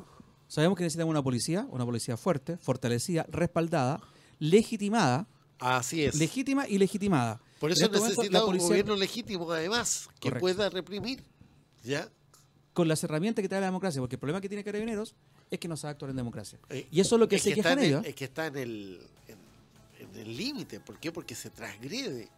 sabemos 0.54 0.76
que 0.78 0.84
necesitamos 0.84 1.10
una 1.10 1.22
policía, 1.22 1.66
una 1.70 1.84
policía 1.84 2.16
fuerte, 2.16 2.56
fortalecida, 2.56 3.26
respaldada, 3.28 4.00
legitimada, 4.38 5.26
Así 5.58 6.04
es. 6.04 6.14
legítima 6.14 6.68
y 6.68 6.78
legitimada. 6.78 7.40
Por 7.58 7.70
eso 7.72 7.84
este 7.84 7.96
momento, 7.98 8.20
necesita 8.22 8.38
la 8.38 8.44
un 8.44 8.58
gobierno 8.58 8.96
legítimo, 8.96 9.50
además, 9.50 10.08
que 10.20 10.28
Correcto. 10.28 10.40
pueda 10.40 10.70
reprimir. 10.70 11.24
¿Ya? 11.82 12.08
Con 12.72 12.88
las 12.88 13.02
herramientas 13.04 13.42
que 13.42 13.48
te 13.48 13.54
da 13.54 13.60
la 13.62 13.66
democracia, 13.66 14.00
porque 14.00 14.16
el 14.16 14.20
problema 14.20 14.40
que 14.40 14.48
tiene 14.48 14.62
Carabineros 14.64 15.14
es 15.50 15.58
que 15.58 15.68
no 15.68 15.76
sabe 15.76 15.92
actuar 15.92 16.10
en 16.10 16.16
democracia. 16.16 16.58
Eh, 16.70 16.86
Y 16.90 17.00
eso 17.00 17.16
es 17.16 17.20
lo 17.20 17.28
que 17.28 17.38
se 17.38 17.50
está 17.50 17.62
quejan 17.62 17.78
en 17.78 17.84
el- 17.84 17.90
ellos. 17.90 18.06
Es 18.06 18.14
que 18.14 18.24
está 18.24 18.46
en 18.46 18.56
el 18.56 19.00
en, 19.28 19.38
en 20.14 20.20
el 20.20 20.36
límite. 20.36 20.80
¿Por 20.80 20.98
qué? 20.98 21.10
Porque 21.12 21.34
se 21.34 21.50
transgrede 21.50 22.28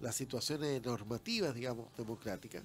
las 0.00 0.14
situaciones 0.16 0.84
normativas, 0.84 1.54
digamos, 1.54 1.86
democráticas, 1.96 2.62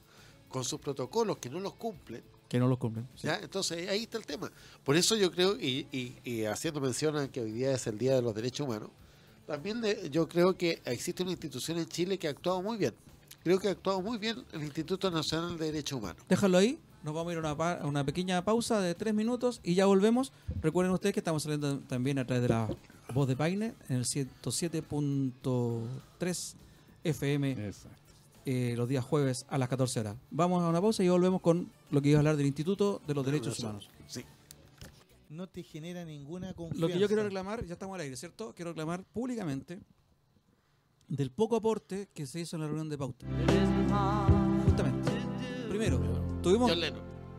con 0.50 0.64
sus 0.64 0.80
protocolos 0.80 1.38
que 1.38 1.50
no 1.50 1.60
los 1.60 1.74
cumplen. 1.74 2.24
Que 2.50 2.60
no 2.60 2.68
los 2.68 2.78
cumplen. 2.80 3.08
sí. 3.16 3.28
¿ya? 3.28 3.40
Entonces 3.40 3.88
ahí 3.90 4.04
está 4.04 4.18
el 4.18 4.26
tema. 4.26 4.52
Por 4.84 4.96
eso 4.98 5.16
yo 5.16 5.32
creo, 5.32 5.56
y, 5.56 5.88
y- 5.92 6.16
y 6.24 6.44
haciendo 6.46 6.82
mención 6.82 7.16
a 7.16 7.28
que 7.32 7.40
hoy 7.42 7.52
día 7.52 7.72
es 7.72 7.88
el 7.88 7.98
Día 7.98 8.16
de 8.16 8.22
los 8.22 8.36
Derechos 8.36 8.68
Humanos, 8.68 8.90
También 9.48 9.80
de- 9.82 10.10
yo 10.12 10.28
creo 10.28 10.56
que 10.58 10.80
existe 10.86 11.24
una 11.24 11.32
institución 11.32 11.78
en 11.80 11.88
Chile 11.88 12.18
que 12.20 12.28
ha 12.28 12.32
actuado 12.32 12.62
muy 12.62 12.78
bien. 12.78 12.94
Creo 13.44 13.58
que 13.60 13.70
ha 13.70 13.72
actuado 13.72 14.02
muy 14.02 14.18
bien 14.20 14.44
el 14.52 14.62
Instituto 14.64 15.10
Nacional 15.10 15.58
de 15.58 15.66
Derechos 15.68 15.98
Humanos. 16.00 16.22
Déjalo 16.28 16.58
ahí. 16.60 16.78
Nos 17.04 17.14
vamos 17.16 17.30
a 17.30 17.34
ir 17.34 17.38
a 17.38 17.42
una, 17.42 17.56
pa- 17.58 17.76
a 17.76 17.88
una 17.88 18.04
pequeña 18.04 18.44
pausa 18.44 18.82
de 18.82 18.94
tres 18.94 19.14
minutos 19.14 19.62
y 19.64 19.74
ya 19.74 19.86
volvemos. 19.86 20.34
Recuerden 20.62 20.92
ustedes 20.94 21.14
que 21.14 21.22
estamos 21.22 21.44
saliendo 21.44 21.80
también 21.80 22.20
a 22.20 22.26
través 22.28 22.42
de 22.44 22.50
la 22.50 22.68
voz 23.14 23.26
de 23.28 23.38
Paine 23.38 23.74
en 23.88 23.96
el 23.96 24.04
107.3 24.06 26.56
FM 27.04 27.56
eh, 28.46 28.74
los 28.78 28.88
días 28.90 29.04
jueves 29.06 29.46
a 29.50 29.58
las 29.58 29.70
14 29.70 30.00
horas. 30.00 30.16
Vamos 30.32 30.64
a 30.64 30.68
una 30.70 30.82
pausa 30.82 31.04
y 31.04 31.10
volvemos 31.10 31.42
con 31.42 31.70
lo 31.92 32.02
que 32.02 32.10
iba 32.10 32.18
a 32.18 32.22
hablar 32.22 32.38
del 32.38 32.46
Instituto 32.48 33.02
de 33.08 33.14
los 33.14 33.26
Derechos 33.26 33.60
Humanos. 33.60 33.90
Sí. 34.08 34.24
No 35.30 35.48
te 35.48 35.62
genera 35.64 36.04
ninguna 36.06 36.54
confianza. 36.54 36.82
Lo 36.82 36.88
que 36.92 37.00
yo 37.00 37.08
quiero 37.08 37.24
reclamar, 37.24 37.64
ya 37.66 37.74
estamos 37.74 37.96
al 37.96 38.02
aire, 38.02 38.16
¿cierto? 38.16 38.54
Quiero 38.56 38.72
reclamar 38.72 39.04
públicamente 39.04 39.80
del 41.08 41.32
poco 41.32 41.56
aporte 41.56 42.08
que 42.14 42.26
se 42.26 42.40
hizo 42.40 42.56
en 42.56 42.62
la 42.62 42.68
reunión 42.68 42.90
de 42.90 42.98
pauta. 42.98 43.26
Justamente. 44.66 45.12
Primero, 45.70 46.00
tuvimos, 46.42 46.72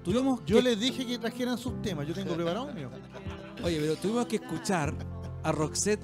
tuvimos 0.04 0.40
Yo 0.46 0.56
que- 0.56 0.62
les 0.62 0.80
dije 0.80 1.06
que 1.06 1.18
trajeran 1.18 1.58
sus 1.58 1.80
temas. 1.82 2.06
Yo 2.06 2.14
tengo 2.14 2.34
preparado 2.36 2.72
mío. 2.72 2.90
oye, 3.64 3.78
pero 3.80 3.96
tuvimos 3.96 4.26
que 4.26 4.36
escuchar 4.36 4.94
a 5.42 5.52
Roxette 5.52 6.02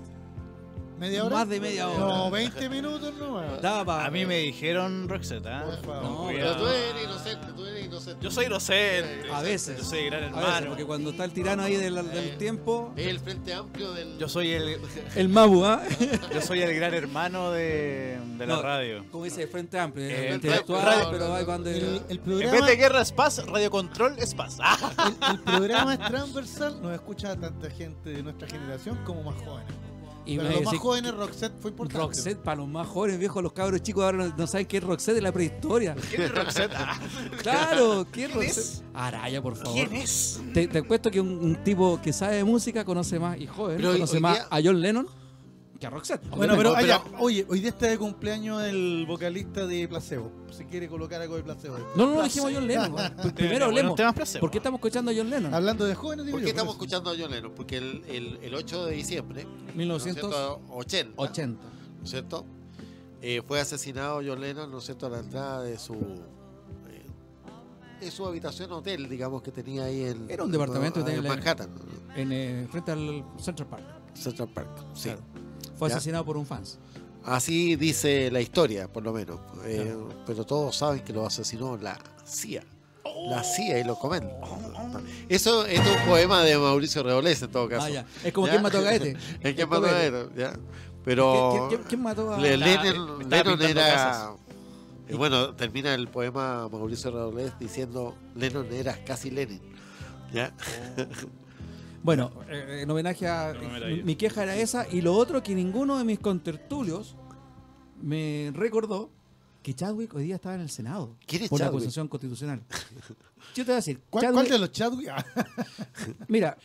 ¿Media 0.98 1.24
hora? 1.26 1.36
Más 1.36 1.48
de 1.50 1.60
media 1.60 1.88
hora. 1.90 1.98
No, 1.98 2.30
20 2.30 2.68
minutos 2.70 3.12
nomás. 3.16 3.60
Daba 3.60 4.06
A 4.06 4.10
mí 4.10 4.24
me 4.24 4.38
dijeron 4.38 5.08
Roxette, 5.10 5.46
¿ah? 5.46 5.64
Por 5.66 5.76
favor. 5.84 6.02
No, 6.02 6.26
Pero 6.28 6.56
tú 6.56 6.66
eres 6.68 7.04
inocente, 7.04 7.46
tú 7.54 7.66
eres 7.66 7.84
inocente. 7.84 8.24
Yo 8.24 8.30
soy 8.30 8.46
inocente. 8.46 9.30
A 9.30 9.42
veces. 9.42 9.76
Yo 9.78 9.84
soy 9.84 10.06
gran 10.06 10.24
A 10.24 10.26
veces, 10.28 10.42
hermano. 10.42 10.66
porque 10.68 10.84
cuando 10.86 11.10
está 11.10 11.24
el 11.24 11.32
tirano 11.32 11.62
ahí 11.64 11.76
del, 11.76 11.94
del 11.96 12.08
Eh. 12.28 12.36
tiempo, 12.38 12.94
Es 12.96 13.06
el 13.08 13.20
Frente 13.20 13.52
Amplio 13.52 13.92
del... 13.92 14.16
Yo 14.18 14.26
soy 14.28 14.52
el, 14.52 14.80
el 15.16 15.28
Mabu, 15.28 15.64
¿ah? 15.66 15.82
yo 16.34 16.40
soy 16.40 16.62
el 16.62 16.74
gran 16.74 16.94
hermano 16.94 17.50
de, 17.52 18.18
de 18.38 18.46
la 18.46 18.56
No, 18.56 18.62
radio. 18.62 19.04
Como 19.10 19.24
dice 19.24 19.42
el 19.42 19.48
Frente 19.48 19.78
Amplio, 19.78 20.06
Eh, 20.06 20.18
el 20.18 20.26
el 20.28 20.34
intelectual, 20.36 20.82
radio- 20.82 21.10
pero 21.10 21.34
ahí 21.34 21.44
cuando... 21.44 21.68
El, 21.68 21.76
el 21.76 22.02
En 22.08 22.18
programa, 22.20 22.52
vez 22.52 22.66
de 22.66 22.76
guerra 22.76 23.02
es 23.02 23.12
paz, 23.12 23.44
radio 23.46 23.70
control 23.70 24.16
es 24.18 24.34
paz. 24.34 24.56
El, 25.28 25.30
el 25.34 25.40
programa 25.40 25.92
es 25.92 26.00
transversal. 26.00 26.80
Nos 26.80 26.94
escucha 26.94 27.36
tanta 27.36 27.68
gente 27.70 28.10
de 28.10 28.22
nuestra 28.22 28.48
generación 28.48 28.98
como 29.04 29.22
más 29.24 29.34
jóvenes. 29.44 29.72
Y 30.26 30.36
Pero 30.38 30.50
los 30.50 30.64
más 30.64 30.76
jóvenes, 30.78 31.14
Roxette 31.14 31.52
fue 31.60 31.70
importante. 31.70 32.02
Roxette, 32.04 32.38
para 32.38 32.56
los 32.56 32.68
más 32.68 32.86
jóvenes, 32.88 33.18
viejos, 33.18 33.42
los 33.42 33.52
cabros 33.52 33.80
chicos 33.82 34.04
ahora 34.04 34.18
no, 34.18 34.34
no 34.36 34.46
saben 34.46 34.66
qué 34.66 34.78
es 34.78 34.82
Roxette 34.84 35.14
de 35.14 35.22
la 35.22 35.30
prehistoria. 35.32 35.94
¿Quién 36.10 36.22
es 36.22 36.34
Roxette? 36.34 36.72
Ah, 36.76 36.98
Claro, 37.42 38.06
¿quién 38.10 38.30
es 38.30 38.32
¿Quién 38.32 38.32
Roxette? 38.46 38.58
es? 38.58 38.82
Araya, 38.94 39.40
por 39.42 39.56
favor. 39.56 39.72
¿Quién 39.74 39.94
es? 39.94 40.40
Te, 40.52 40.66
te 40.68 40.82
cuento 40.82 41.10
que 41.10 41.20
un, 41.20 41.28
un 41.28 41.62
tipo 41.62 42.00
que 42.02 42.12
sabe 42.12 42.36
de 42.36 42.44
música 42.44 42.84
conoce 42.84 43.18
más, 43.18 43.38
y 43.40 43.46
joven, 43.46 43.76
Pero 43.76 43.90
hoy- 43.90 43.94
conoce 43.96 44.16
hoy 44.16 44.20
más 44.22 44.34
día- 44.34 44.46
a 44.50 44.60
John 44.62 44.80
Lennon 44.80 45.06
que 45.78 45.86
a 45.86 45.90
Roxette. 45.90 46.28
Bueno, 46.30 46.54
pero, 46.56 46.72
No, 46.72 46.80
ya, 46.80 47.02
pero- 47.02 47.18
oye, 47.20 47.46
hoy 47.48 47.60
día 47.60 47.68
está 47.70 47.86
de 47.86 47.98
cumpleaños 47.98 48.62
el 48.64 49.04
vocalista 49.06 49.66
de 49.66 49.86
Placebo. 49.88 50.30
Si 50.50 50.64
quiere 50.64 50.88
colocar 50.88 51.20
algo 51.20 51.36
de 51.36 51.42
Placebo. 51.42 51.74
después. 51.76 51.96
No, 51.96 52.06
no, 52.06 52.14
no 52.16 52.22
dijimos 52.22 52.50
John 52.54 52.66
Lennon. 52.66 52.92
weón. 52.94 53.14
Primero 53.34 53.64
hablemos. 53.66 54.00
¿Por 54.40 54.50
qué 54.50 54.58
estamos 54.58 54.78
escuchando 54.78 55.10
a 55.10 55.14
John 55.16 55.28
Lennon? 55.30 55.52
Hablando 55.54 55.84
de 55.84 55.94
jóvenes, 55.94 56.26
digo 56.26 56.36
¿Por 56.36 56.40
qué 56.42 56.46
yo, 56.46 56.50
estamos 56.50 56.74
por 56.76 56.84
escuchando 56.86 57.10
a 57.10 57.14
John 57.18 57.30
Lennon? 57.30 57.52
Porque 57.54 57.76
el, 57.78 58.02
el, 58.08 58.38
el 58.42 58.54
8 58.54 58.86
de 58.86 58.92
diciembre 58.94 59.46
1980. 59.74 60.60
1980, 60.68 61.62
¿no 61.98 62.04
es 62.04 62.10
cierto? 62.10 62.46
Eh, 63.22 63.42
fue 63.46 63.60
asesinado 63.60 64.20
John 64.24 64.40
Lennon, 64.40 64.70
¿no 64.70 64.78
es 64.78 64.84
cierto?, 64.84 65.06
a 65.06 65.10
la 65.10 65.18
entrada 65.20 65.62
de 65.62 65.78
su 65.78 65.94
eh, 65.94 67.06
de 68.00 68.10
su 68.10 68.26
habitación 68.26 68.70
hotel, 68.72 69.08
digamos, 69.08 69.42
que 69.42 69.50
tenía 69.50 69.84
ahí 69.84 70.04
en, 70.04 70.30
Era 70.30 70.44
un 70.44 70.52
departamento 70.52 70.94
que 70.94 71.00
en 71.00 71.06
tenía 71.16 71.22
la- 71.22 71.28
Manhattan, 71.36 71.70
En, 72.14 72.30
eh, 72.32 72.68
frente 72.70 72.92
al 72.92 73.24
Central 73.38 73.68
Park. 73.68 73.84
Central 74.14 74.48
Park. 74.48 74.68
Sí. 74.94 75.04
Claro. 75.10 75.20
Fue 75.76 75.88
Ya. 75.88 75.96
asesinado 75.96 76.24
por 76.24 76.36
un 76.36 76.46
fans. 76.46 76.78
Así 77.24 77.74
dice 77.76 78.30
la 78.30 78.40
historia, 78.40 78.86
por 78.92 79.02
lo 79.02 79.12
menos. 79.12 79.40
Eh, 79.64 79.96
Pero 80.26 80.44
todos 80.44 80.76
saben 80.76 81.00
que 81.00 81.12
lo 81.12 81.26
asesinó 81.26 81.76
la 81.76 81.98
CIA. 82.24 82.62
La 83.28 83.42
CIA 83.42 83.78
y 83.80 83.84
lo 83.84 83.98
comenta. 83.98 84.28
Eso 85.28 85.64
esto 85.66 85.66
es 85.66 85.96
un 86.02 86.08
poema 86.08 86.42
de 86.42 86.56
Mauricio 86.58 87.02
Reolés 87.02 87.40
en 87.42 87.50
todo 87.50 87.68
caso. 87.68 87.86
Ah, 87.86 87.90
ya. 87.90 88.06
Es 88.22 88.32
como 88.32 88.46
¿Ya? 88.46 88.52
quien 88.52 88.62
mató 88.62 88.78
a 88.78 88.82
Gaete. 88.82 89.16
Es 89.40 89.58
El 89.58 89.66
mató 89.68 89.86
a 89.86 90.34
¿ya? 90.36 90.52
Pero 91.04 91.50
¿Quién, 91.52 91.68
quién- 91.68 91.82
quién 91.88 92.02
mató 92.02 92.32
a.? 92.34 92.46
Estaba- 92.46 92.56
Lennon, 93.54 93.62
era. 93.62 93.84
casas. 93.94 94.30
eh, 95.08 95.14
bueno, 95.14 95.54
termina 95.54 95.94
el 95.94 96.08
poema 96.08 96.68
Mauricio 96.68 97.10
Reolés 97.10 97.52
diciendo 97.58 98.14
Lennon 98.34 98.66
era 98.72 99.02
casi 99.04 99.30
Lenin. 99.30 99.60
¿Ya? 100.32 100.52
Bueno, 102.06 102.30
eh, 102.48 102.80
en 102.82 102.90
homenaje 102.90 103.26
a. 103.26 103.52
No 103.52 103.78
la 103.78 103.86
mi 104.04 104.14
queja 104.14 104.44
era 104.44 104.54
esa. 104.56 104.86
Y 104.90 105.00
lo 105.00 105.12
otro, 105.14 105.42
que 105.42 105.54
ninguno 105.56 105.98
de 105.98 106.04
mis 106.04 106.20
contertulios 106.20 107.16
me 108.00 108.52
recordó 108.54 109.10
que 109.62 109.74
Chadwick 109.74 110.14
hoy 110.14 110.22
día 110.24 110.36
estaba 110.36 110.54
en 110.54 110.60
el 110.60 110.70
Senado. 110.70 111.16
¿Quién 111.26 111.42
es 111.42 111.48
Por 111.50 111.58
la 111.58 111.66
Chadwick? 111.66 111.80
acusación 111.82 112.06
constitucional. 112.08 112.62
Yo 113.54 113.64
te 113.64 113.64
voy 113.64 113.72
a 113.72 113.76
decir. 113.76 114.00
¿Cuál, 114.08 114.24
Chadwick- 114.24 114.32
cuál 114.34 114.48
de 114.48 114.58
los 114.60 114.70
Chadwick? 114.72 115.10
Mira, 116.28 116.56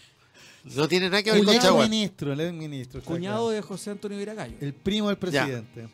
No 0.75 0.87
tiene 0.87 1.09
nada 1.09 1.23
que 1.23 1.31
ver 1.31 1.39
con 1.39 1.47
cuñado 1.47 1.65
Chaguán. 1.69 1.89
ministro, 1.89 2.33
el 2.33 2.53
ministro. 2.53 3.01
cuñado 3.01 3.37
claro. 3.47 3.49
de 3.49 3.61
José 3.63 3.89
Antonio 3.89 4.17
Viragallo. 4.19 4.55
El 4.61 4.73
primo 4.75 5.07
del 5.07 5.17
presidente. 5.17 5.87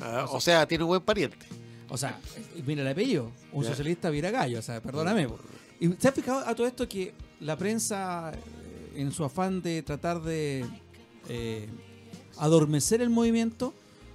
Ah, 0.00 0.26
o 0.28 0.40
sea, 0.40 0.66
tiene 0.66 0.82
un 0.82 0.88
buen 0.88 1.02
pariente. 1.02 1.46
O 1.88 1.96
sea, 1.96 2.18
mira 2.66 2.82
el 2.82 2.88
apellido, 2.88 3.30
un 3.52 3.62
Ya. 3.62 3.70
socialista 3.70 4.10
viragallo, 4.10 4.58
o 4.58 4.62
sea, 4.62 4.82
perdóname. 4.82 5.28
¿Y 5.78 5.92
se 5.92 6.08
ha 6.08 6.12
fijado 6.12 6.40
a 6.40 6.52
todo 6.56 6.66
esto 6.66 6.88
que 6.88 7.14
la 7.38 7.56
prensa, 7.56 8.32
en 8.96 9.12
su 9.12 9.24
afán 9.24 9.62
de 9.62 9.82
tratar 9.82 10.22
de 10.22 10.64
eh, 11.28 11.68
adormecer 12.38 13.00
el 13.00 13.10
movimiento, 13.10 13.72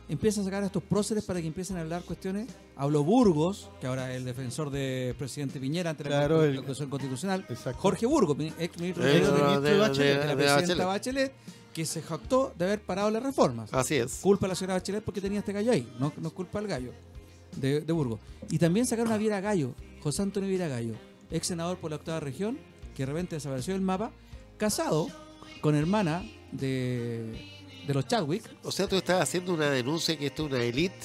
empieza 0.10 0.42
a 0.42 0.44
sacar 0.44 0.64
a 0.64 0.66
estos 0.68 0.84
próceres 0.84 1.24
para 1.24 1.42
que 1.42 1.48
empiecen 1.48 1.78
a 1.78 1.82
hablar 1.82 2.04
cuestiones? 2.04 2.48
Habló 2.76 3.04
Burgos, 3.04 3.70
que 3.80 3.88
ahora 3.88 4.12
es 4.12 4.18
el 4.18 4.26
defensor 4.26 4.70
del 4.72 5.14
presidente 5.16 5.60
Piñera 5.60 5.92
ante 5.92 6.04
la 6.04 6.10
Claro, 6.10 6.42
la 6.46 6.56
Constitución 6.56 6.90
Constitucional. 6.90 7.46
Exacto. 7.50 7.80
Jorge 7.80 8.06
Burgos, 8.06 8.38
ex 8.60 8.78
ministro 8.80 9.06
Eh, 9.06 9.08
de, 9.08 9.14
de- 9.20 9.26
de- 9.26 9.32
ministro 9.32 9.62
de 9.62 9.78
Bachelet, 9.78 10.20
de 10.20 10.26
la 10.26 10.36
de 10.36 10.44
presidenta 10.44 10.86
Bachelet. 10.86 11.32
Bachelet, 11.32 11.34
que 11.74 11.86
se 11.86 12.02
jactó 12.02 12.54
de 12.58 12.66
haber 12.66 12.82
parado 12.82 13.10
las 13.12 13.24
reformas. 13.24 13.74
Así 13.74 13.96
es. 13.96 14.20
Culpa 14.22 14.46
a 14.48 14.50
la 14.50 14.56
señora 14.56 14.74
Bachelet 14.76 15.04
porque 15.04 15.22
tenía 15.22 15.40
este 15.40 15.54
gallo 15.54 15.72
ahí, 15.72 15.88
no, 16.00 16.12
no 16.18 16.28
es 16.30 16.34
culpa 16.34 16.60
al 16.60 16.68
gallo 16.68 16.92
de, 17.56 17.82
de 17.82 17.94
Burgos. 17.94 18.20
Y 18.50 18.58
también 18.58 18.86
sacaron 18.86 19.12
a 19.14 19.18
Viera 19.18 19.40
Gallo, 19.42 19.74
José 20.02 20.22
Antonio 20.24 20.50
Viera 20.50 20.68
Gallo, 20.68 20.94
ex 21.30 21.48
senador 21.48 21.78
por 21.78 21.92
la 21.92 21.98
octava 21.98 22.20
región, 22.20 22.58
que 22.96 23.04
de 23.06 23.12
repente 23.12 23.36
desapareció 23.36 23.74
del 23.74 23.82
mapa, 23.84 24.12
casado 24.62 25.08
con 25.60 25.74
hermana 25.76 26.24
de, 26.52 27.34
de 27.88 27.94
los 27.96 28.06
Chadwick. 28.08 28.44
O 28.64 28.72
sea, 28.72 28.88
tú 28.88 28.96
estás 28.96 29.20
haciendo 29.22 29.54
una 29.56 29.72
denuncia 29.72 30.16
que 30.18 30.28
esto 30.28 30.46
es 30.46 30.52
una 30.54 30.64
élite, 30.64 30.96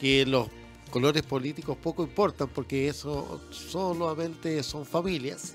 que 0.00 0.26
los 0.26 0.48
colores 0.90 1.22
políticos 1.22 1.76
poco 1.80 2.02
importan 2.02 2.48
porque 2.48 2.88
eso 2.88 3.40
solamente 3.50 4.62
son 4.64 4.84
familias 4.84 5.54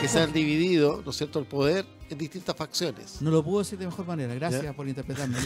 que 0.00 0.08
se 0.08 0.18
han 0.20 0.32
dividido, 0.32 1.00
¿no 1.04 1.10
es 1.10 1.16
cierto?, 1.16 1.38
el 1.38 1.46
poder 1.46 1.86
en 2.10 2.18
distintas 2.18 2.56
facciones. 2.56 3.22
No 3.22 3.30
lo 3.30 3.42
pudo 3.44 3.60
decir 3.60 3.78
de 3.78 3.86
mejor 3.86 4.06
manera, 4.06 4.34
gracias 4.34 4.62
Ya. 4.64 4.72
por 4.72 4.88
interpretarme. 4.88 5.36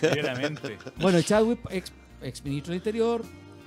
Claramente. 0.00 0.78
Bueno, 1.00 1.22
Chadwick, 1.22 1.60
ex, 1.70 1.92
ex 2.22 2.44
ministro 2.44 2.72
del 2.72 2.78
Interior, 2.80 3.22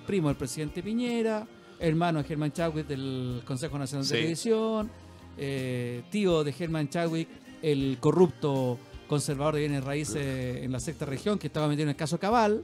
primo 0.05 0.27
del 0.27 0.37
presidente 0.37 0.83
Piñera, 0.83 1.47
hermano 1.79 2.21
de 2.21 2.27
Germán 2.27 2.51
Chadwick 2.51 2.87
del 2.87 3.41
Consejo 3.45 3.77
Nacional 3.79 4.03
de 4.05 4.09
Sí. 4.09 4.13
Televisión, 4.15 4.91
eh, 5.37 6.03
tío 6.09 6.43
de 6.43 6.51
Germán 6.53 6.89
Chadwick, 6.89 7.27
el 7.61 7.97
corrupto 7.99 8.77
conservador 9.07 9.55
de 9.55 9.61
bienes 9.61 9.83
raíces 9.83 10.63
en 10.63 10.71
la 10.71 10.79
sexta 10.79 11.05
región 11.05 11.39
que 11.39 11.47
estaba 11.47 11.67
metido 11.67 11.83
en 11.83 11.89
el 11.89 11.95
caso 11.95 12.19
Cabal. 12.19 12.63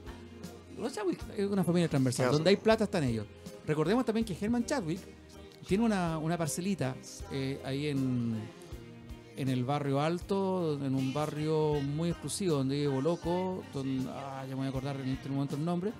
Los 0.78 0.92
Chadwick 0.92 1.20
es 1.36 1.48
una 1.48 1.64
familia 1.64 1.88
transversal, 1.88 2.32
donde 2.32 2.50
hay 2.50 2.56
plata 2.56 2.84
están 2.84 3.04
ellos. 3.04 3.26
Recordemos 3.66 4.04
también 4.04 4.24
que 4.26 4.34
Germán 4.34 4.64
Chadwick 4.66 5.00
tiene 5.66 5.84
una, 5.84 6.18
una 6.18 6.36
parcelita 6.36 6.94
eh, 7.32 7.60
ahí 7.64 7.86
en, 7.86 8.34
en 9.36 9.48
el 9.48 9.64
barrio 9.64 10.00
alto, 10.00 10.78
en 10.84 10.94
un 10.94 11.14
barrio 11.14 11.80
muy 11.80 12.10
exclusivo 12.10 12.56
donde 12.56 12.76
vive 12.76 12.88
Boloco, 12.88 13.62
donde, 13.72 14.08
ah, 14.10 14.42
ya 14.42 14.50
me 14.50 14.56
voy 14.56 14.66
a 14.66 14.68
acordar 14.68 14.96
en 15.00 15.08
este 15.08 15.28
momento 15.30 15.56
el 15.56 15.64
nombre, 15.64 15.92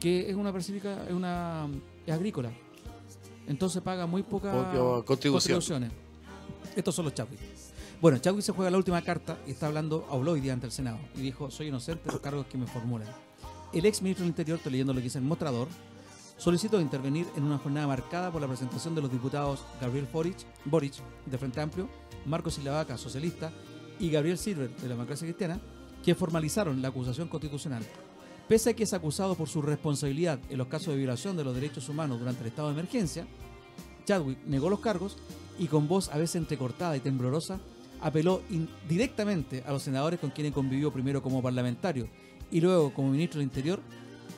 que 0.00 0.28
es 0.28 0.34
una 0.34 0.52
parcelica, 0.52 1.04
es 1.06 1.12
una 1.12 1.68
es 2.04 2.12
agrícola. 2.12 2.50
Entonces 3.46 3.80
paga 3.82 4.06
muy 4.06 4.22
poca 4.22 4.50
Poca 4.52 5.04
contribución. 5.04 5.60
contribuciones. 5.60 5.92
Estos 6.74 6.94
son 6.94 7.04
los 7.04 7.14
Chadwick. 7.14 7.40
Bueno, 8.00 8.18
Chadwick 8.18 8.42
se 8.42 8.52
juega 8.52 8.70
la 8.70 8.78
última 8.78 9.02
carta 9.02 9.38
y 9.46 9.50
está 9.50 9.66
hablando, 9.66 10.06
habló 10.10 10.32
hoy 10.32 10.48
ante 10.48 10.66
el 10.66 10.72
Senado 10.72 10.98
y 11.14 11.20
dijo, 11.20 11.50
soy 11.50 11.68
inocente 11.68 12.04
de 12.06 12.12
los 12.12 12.20
cargos 12.20 12.46
que 12.46 12.56
me 12.56 12.66
formulan. 12.66 13.08
El 13.72 13.86
ex 13.86 14.02
ministro 14.02 14.22
del 14.22 14.30
Interior, 14.30 14.56
estoy 14.56 14.72
leyendo 14.72 14.92
lo 14.92 14.98
que 14.98 15.04
dice 15.04 15.18
el 15.18 15.24
mostrador, 15.24 15.68
solicitó 16.36 16.80
intervenir 16.80 17.26
en 17.36 17.44
una 17.44 17.58
jornada 17.58 17.86
marcada 17.86 18.32
por 18.32 18.40
la 18.40 18.48
presentación 18.48 18.94
de 18.94 19.02
los 19.02 19.12
diputados 19.12 19.64
Gabriel 19.80 20.08
Boric, 20.12 20.36
Boric 20.64 20.94
de 21.26 21.38
Frente 21.38 21.60
Amplio, 21.60 21.88
Marcos 22.26 22.54
Silavaca, 22.54 22.96
socialista, 22.96 23.52
y 24.00 24.10
Gabriel 24.10 24.38
Silver, 24.38 24.74
de 24.74 24.82
la 24.88 24.94
democracia 24.94 25.26
cristiana, 25.26 25.60
que 26.02 26.14
formalizaron 26.14 26.82
la 26.82 26.88
acusación 26.88 27.28
constitucional. 27.28 27.84
Pese 28.48 28.70
a 28.70 28.74
que 28.74 28.82
es 28.82 28.92
acusado 28.92 29.34
por 29.36 29.48
su 29.48 29.62
responsabilidad 29.62 30.40
en 30.48 30.58
los 30.58 30.66
casos 30.66 30.88
de 30.88 30.96
violación 30.96 31.36
de 31.36 31.44
los 31.44 31.54
derechos 31.54 31.88
humanos 31.88 32.18
durante 32.18 32.40
el 32.40 32.48
estado 32.48 32.68
de 32.68 32.74
emergencia, 32.74 33.26
Chadwick 34.04 34.38
negó 34.44 34.68
los 34.68 34.80
cargos 34.80 35.16
y 35.58 35.66
con 35.66 35.88
voz 35.88 36.08
a 36.10 36.18
veces 36.18 36.36
entrecortada 36.36 36.96
y 36.96 37.00
temblorosa 37.00 37.60
apeló 38.00 38.42
directamente 38.88 39.62
a 39.66 39.72
los 39.72 39.82
senadores 39.82 40.18
con 40.18 40.30
quienes 40.30 40.52
convivió 40.52 40.92
primero 40.92 41.22
como 41.22 41.42
parlamentario 41.42 42.08
y 42.50 42.60
luego 42.60 42.92
como 42.92 43.10
ministro 43.10 43.38
del 43.38 43.48
Interior 43.48 43.80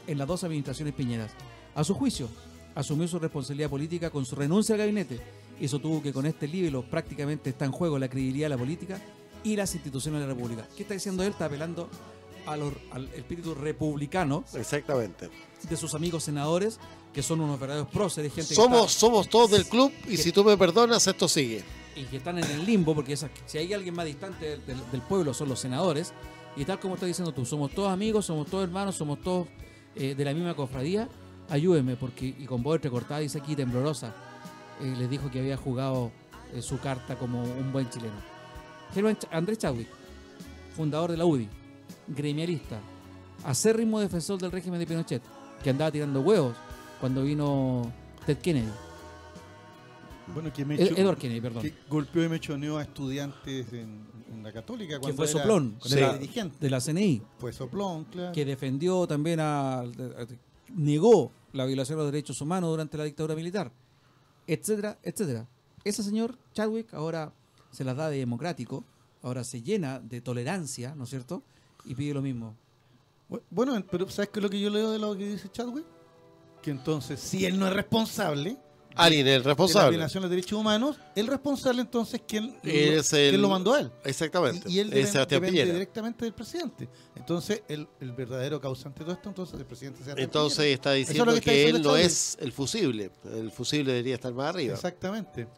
en 0.07 0.19
las 0.19 0.29
dos 0.29 0.45
administraciones 0.45 0.95
piñeras. 0.95 1.33
A 1.75 1.83
su 1.83 1.95
juicio, 1.95 2.29
asumió 2.75 3.09
su 3.09 3.19
responsabilidad 3.19 3.71
política 3.71 4.11
con 4.11 4.27
su 4.27 4.37
renuncia 4.37 4.75
al 4.75 4.81
gabinete 4.81 5.19
y 5.61 5.69
sostuvo 5.69 6.03
que 6.03 6.13
con 6.13 6.27
este 6.27 6.47
libro 6.47 6.83
prácticamente 6.89 7.51
está 7.51 7.65
en 7.65 7.73
juego 7.73 7.99
la 7.99 8.09
credibilidad 8.09 8.47
de 8.47 8.51
la 8.51 8.59
política 8.59 9.01
y 9.43 9.57
las 9.57 9.75
instituciones 9.75 10.21
de 10.21 10.27
la 10.27 10.35
República. 10.35 10.67
¿Qué 10.77 10.83
está 10.83 10.95
diciendo 10.95 11.23
él? 11.23 11.31
Está 11.31 11.47
apelando 11.47 11.89
a 12.47 12.53
al 12.53 13.09
espíritu 13.15 13.55
republicano 13.55 14.45
Exactamente. 14.55 15.31
de 15.69 15.77
sus 15.77 15.95
amigos 15.95 16.25
senadores, 16.25 16.79
que 17.15 17.23
son 17.23 17.41
unos 17.41 17.59
verdaderos 17.61 17.89
próceres, 17.89 18.33
gente 18.35 18.49
que 18.51 18.55
Somos, 18.55 18.89
está- 18.91 19.01
somos 19.01 19.29
todos 19.29 19.51
del 19.53 19.67
club 19.67 19.93
y 20.09 20.17
si 20.17 20.33
tú 20.33 20.43
me 20.45 20.57
perdonas, 20.57 21.07
esto 21.07 21.29
sigue. 21.29 21.63
y 21.97 22.03
que 22.07 22.17
están 22.17 22.39
en 22.39 22.45
el 22.51 22.67
limbo, 22.67 22.93
porque 22.93 23.17
si 23.17 23.57
hay 23.59 23.73
alguien 23.73 23.95
más 23.95 24.05
distante 24.05 24.45
del, 24.47 24.67
del- 24.67 24.91
del 24.91 25.01
pueblo 25.03 25.33
son 25.33 25.49
los 25.49 25.61
senadores, 25.61 26.13
y 26.57 26.65
tal 26.65 26.81
como 26.81 26.95
estás 26.95 27.07
diciendo 27.07 27.33
tú, 27.33 27.45
somos 27.47 27.71
todos 27.71 27.91
amigos, 27.93 28.27
somos 28.27 28.49
todos 28.49 28.65
hermanos, 28.65 28.97
somos 28.97 29.21
todos 29.23 29.47
eh, 29.95 30.15
de 30.17 30.25
la 30.25 30.35
misma 30.35 30.55
cofradía, 30.55 31.09
ayúdenme, 31.49 31.95
porque, 31.95 32.27
y 32.37 32.47
con 32.47 32.63
voz 32.65 32.77
entrecortada 32.77 33.21
dice 33.21 33.39
aquí 33.39 33.55
temblorosa, 33.55 34.13
eh, 34.81 34.93
les 34.99 35.09
dijo 35.09 35.31
que 35.31 35.39
había 35.39 35.57
jugado 35.57 36.11
eh, 36.53 36.63
su 36.63 36.79
carta 36.81 37.17
como 37.17 37.43
un 37.45 37.73
buen 37.73 37.89
chileno. 37.91 38.15
Andrés 39.31 39.59
Chadwick, 39.59 39.89
fundador 40.77 41.11
de 41.13 41.17
la 41.17 41.25
UDI, 41.27 41.49
gremialista, 42.09 42.81
acérrimo 43.45 44.01
defensor 44.01 44.41
del 44.41 44.51
régimen 44.53 44.81
de 44.81 44.87
Pinochet, 44.87 45.23
que 45.63 45.71
andaba 45.71 45.91
tirando 45.93 46.21
huevos 46.21 46.57
cuando 47.01 47.23
vino 47.23 47.93
Ted 48.27 48.39
Kennedy, 48.39 48.69
Bueno, 50.33 50.53
que 50.53 50.65
me 50.65 50.75
Ed- 50.77 50.99
Edward 50.99 51.19
Kennedy, 51.19 51.41
perdón. 51.41 51.63
que 51.63 51.75
golpeó 51.89 52.25
y 52.25 52.29
mechoneó 52.29 52.79
a 52.79 52.83
estudiantes 52.83 53.73
en, 53.73 54.07
en 54.33 54.43
la 54.43 54.53
católica 54.53 54.95
que 54.95 55.01
cuando 55.01 55.17
fue 55.17 55.27
era- 55.31 55.33
soplón 55.39 55.77
cuando 55.79 55.97
era 55.99 56.13
dirigente. 56.19 56.57
de 56.61 56.71
la 56.71 56.81
CNI, 56.81 57.23
Fue 57.39 57.53
soplón, 57.53 58.05
claro. 58.05 58.33
que 58.33 58.45
defendió 58.45 59.07
también 59.07 59.41
a, 59.41 59.81
a- 59.81 59.87
negó 60.75 61.31
la 61.53 61.67
violación 61.67 61.99
de 61.99 62.05
los 62.05 62.13
derechos 62.13 62.41
humanos 62.41 62.71
durante 62.71 62.97
la 62.97 63.05
dictadura 63.05 63.35
militar, 63.35 63.71
etcétera, 64.47 64.99
etcétera. 65.03 65.47
Ese 65.85 66.03
señor 66.03 66.39
Chadwick 66.55 66.95
ahora 66.95 67.33
se 67.71 67.85
las 67.85 67.97
da 67.97 68.09
de 68.09 68.17
democrático, 68.19 68.83
ahora 69.23 69.45
se 69.45 69.61
llena 69.63 70.01
de 70.01 70.21
tolerancia, 70.23 70.95
¿no 70.95 71.05
es 71.05 71.11
cierto? 71.11 71.43
Y 71.85 71.95
pide 71.95 72.15
lo 72.15 72.23
mismo. 72.23 72.57
Bu- 73.29 73.43
Bueno, 73.51 73.85
pero 73.91 74.09
¿sabes 74.09 74.31
qué 74.31 74.39
es 74.41 74.43
lo 74.43 74.49
que 74.51 74.59
yo 74.61 74.71
leo 74.71 74.91
de 74.91 74.99
lo 74.99 75.15
que 75.17 75.29
dice 75.33 75.51
Chadwick? 75.51 75.85
Que 76.65 76.71
entonces, 76.71 77.21
si 77.21 77.45
él 77.45 77.59
no 77.59 77.67
es 77.67 77.75
responsable 77.75 78.57
Alguien 78.97 79.27
es 79.27 79.35
el 79.35 79.43
de 79.43 79.49
la 79.49 79.55
responsable. 79.55 79.91
violación 79.91 80.23
de 80.23 80.29
los 80.29 80.31
derechos 80.31 80.59
humanos, 80.59 80.97
el 81.17 81.27
responsable 81.27 81.81
entonces, 81.83 82.23
¿quién, 82.27 82.57
Es 82.63 83.11
quién 83.11 83.43
lo 83.43 83.49
mandó 83.49 83.75
a 83.75 83.81
él? 83.81 83.91
Exactamente. 84.05 84.69
Y, 84.71 84.77
y 84.77 84.79
él 84.79 84.91
Sebastián 84.93 85.27
depende 85.29 85.49
Piñera. 85.51 85.73
directamente 85.73 86.25
del 86.25 86.33
presidente. 86.33 86.89
Entonces, 87.17 87.63
el, 87.69 87.89
el 88.01 88.13
verdadero 88.13 88.61
causante 88.61 89.01
de 89.01 89.05
todo 89.07 89.15
esto, 89.17 89.29
entonces, 89.31 89.59
el 89.59 89.67
presidente 89.67 89.99
Sebastián 90.05 90.25
Entonces 90.25 90.59
Piñera. 90.59 90.75
está 90.77 90.97
es 90.97 91.09
diciendo 91.09 91.35
que, 91.35 91.41
que 91.41 91.51
está 91.51 91.53
diciendo 91.53 91.77
él 91.79 91.83
no 91.83 91.97
es 91.97 92.39
el 92.41 92.53
fusible. 92.53 93.11
El 93.35 93.51
fusible 93.51 93.93
debería 93.93 94.15
estar 94.15 94.33
más 94.33 94.51
arriba. 94.51 94.75
Exactamente. 94.75 95.49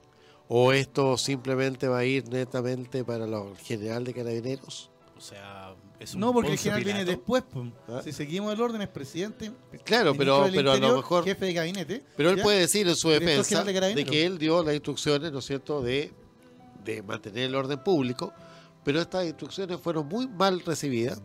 O 0.48 0.72
esto 0.72 1.18
simplemente 1.18 1.88
va 1.88 1.98
a 1.98 2.04
ir 2.06 2.26
netamente 2.30 3.04
para 3.04 3.26
los 3.26 3.58
general 3.58 4.02
de 4.04 4.14
carabineros. 4.14 4.90
O 5.16 5.20
sea, 5.20 5.74
es 5.98 6.14
un 6.14 6.20
No, 6.20 6.32
porque 6.32 6.52
el 6.52 6.58
general 6.58 6.84
viene 6.84 7.04
después. 7.04 7.42
pues. 7.50 7.70
¿Ah? 7.88 8.00
Si 8.02 8.12
seguimos 8.12 8.52
el 8.52 8.60
orden, 8.60 8.82
es 8.82 8.88
presidente. 8.88 9.52
Claro, 9.84 10.14
pero, 10.14 10.44
del 10.44 10.54
pero 10.54 10.72
a 10.72 10.76
lo 10.76 10.96
mejor. 10.96 11.24
Jefe 11.24 11.46
de 11.46 11.52
gabinete. 11.52 12.04
Pero 12.16 12.30
él 12.30 12.36
¿ya? 12.36 12.42
puede 12.42 12.60
decir 12.60 12.86
en 12.86 12.96
su 12.96 13.08
defensa 13.08 13.64
de 13.64 14.04
que 14.04 14.26
él 14.26 14.38
dio 14.38 14.62
las 14.62 14.74
instrucciones, 14.74 15.32
¿no 15.32 15.38
es 15.38 15.44
cierto?, 15.44 15.82
de, 15.82 16.12
de 16.84 17.02
mantener 17.02 17.44
el 17.44 17.54
orden 17.54 17.82
público, 17.82 18.32
pero 18.84 19.00
estas 19.00 19.24
instrucciones 19.24 19.80
fueron 19.80 20.06
muy 20.06 20.28
mal 20.28 20.60
recibidas 20.60 21.20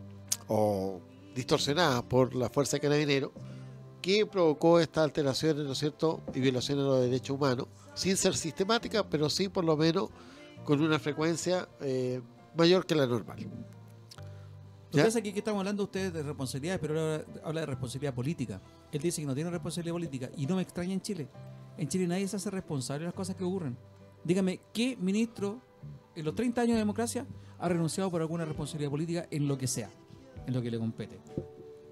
o 0.48 1.02
distorsionadas 1.36 2.04
por 2.04 2.36
la 2.36 2.50
Fuerza 2.50 2.78
de 2.78 2.82
Carabineros, 2.82 3.32
que 4.02 4.26
provocó 4.26 4.80
estas 4.80 5.04
alteraciones, 5.04 5.66
¿no 5.66 5.74
es 5.74 5.78
cierto?, 5.78 6.22
y 6.34 6.40
violaciones 6.40 6.84
de 6.84 6.90
los 6.90 7.02
derechos 7.02 7.36
humanos, 7.36 7.68
sin 7.94 8.18
ser 8.18 8.36
sistemáticas, 8.36 9.06
pero 9.10 9.30
sí 9.30 9.48
por 9.48 9.64
lo 9.64 9.78
menos 9.78 10.10
con 10.64 10.82
una 10.82 10.98
frecuencia 10.98 11.68
eh, 11.82 12.22
mayor 12.56 12.86
que 12.86 12.96
la 12.96 13.06
normal. 13.06 13.48
¿Ya? 14.92 15.02
Entonces 15.02 15.20
aquí 15.20 15.32
que 15.32 15.40
estamos 15.40 15.60
hablando 15.60 15.84
ustedes 15.84 16.12
de 16.14 16.24
responsabilidades, 16.24 16.82
pero 16.82 16.94
él 16.94 17.00
habla, 17.00 17.42
habla 17.44 17.60
de 17.62 17.66
responsabilidad 17.66 18.14
política. 18.14 18.62
Él 18.92 19.02
dice 19.02 19.22
que 19.22 19.28
no 19.28 19.34
tiene 19.34 19.50
responsabilidad 19.50 19.94
política 19.94 20.30
y 20.36 20.46
no 20.46 20.58
me 20.58 20.62
extraña 20.64 20.94
en 20.94 21.02
Chile. 21.02 21.28
En 21.78 21.88
Chile 21.88 22.08
nadie 22.08 22.28
se 22.28 22.36
hace 22.36 22.50
responsable 22.50 23.02
de 23.02 23.06
las 23.06 23.14
cosas 23.14 23.36
que 23.36 23.44
ocurren. 23.44 23.78
Dígame, 24.24 24.60
¿qué 24.74 24.98
ministro 24.98 25.62
en 26.16 26.26
los 26.26 26.36
30 26.36 26.62
años 26.62 26.74
de 26.74 26.80
democracia 26.80 27.26
ha 27.58 27.70
renunciado 27.70 28.12
por 28.12 28.22
alguna 28.22 28.46
responsabilidad 28.46 28.92
política 28.92 29.28
en 29.32 29.48
lo 29.48 29.58
que 29.58 29.68
sea, 29.68 29.90
en 30.46 30.54
lo 30.54 30.62
que 30.62 30.70
le 30.70 30.78
compete? 30.78 31.20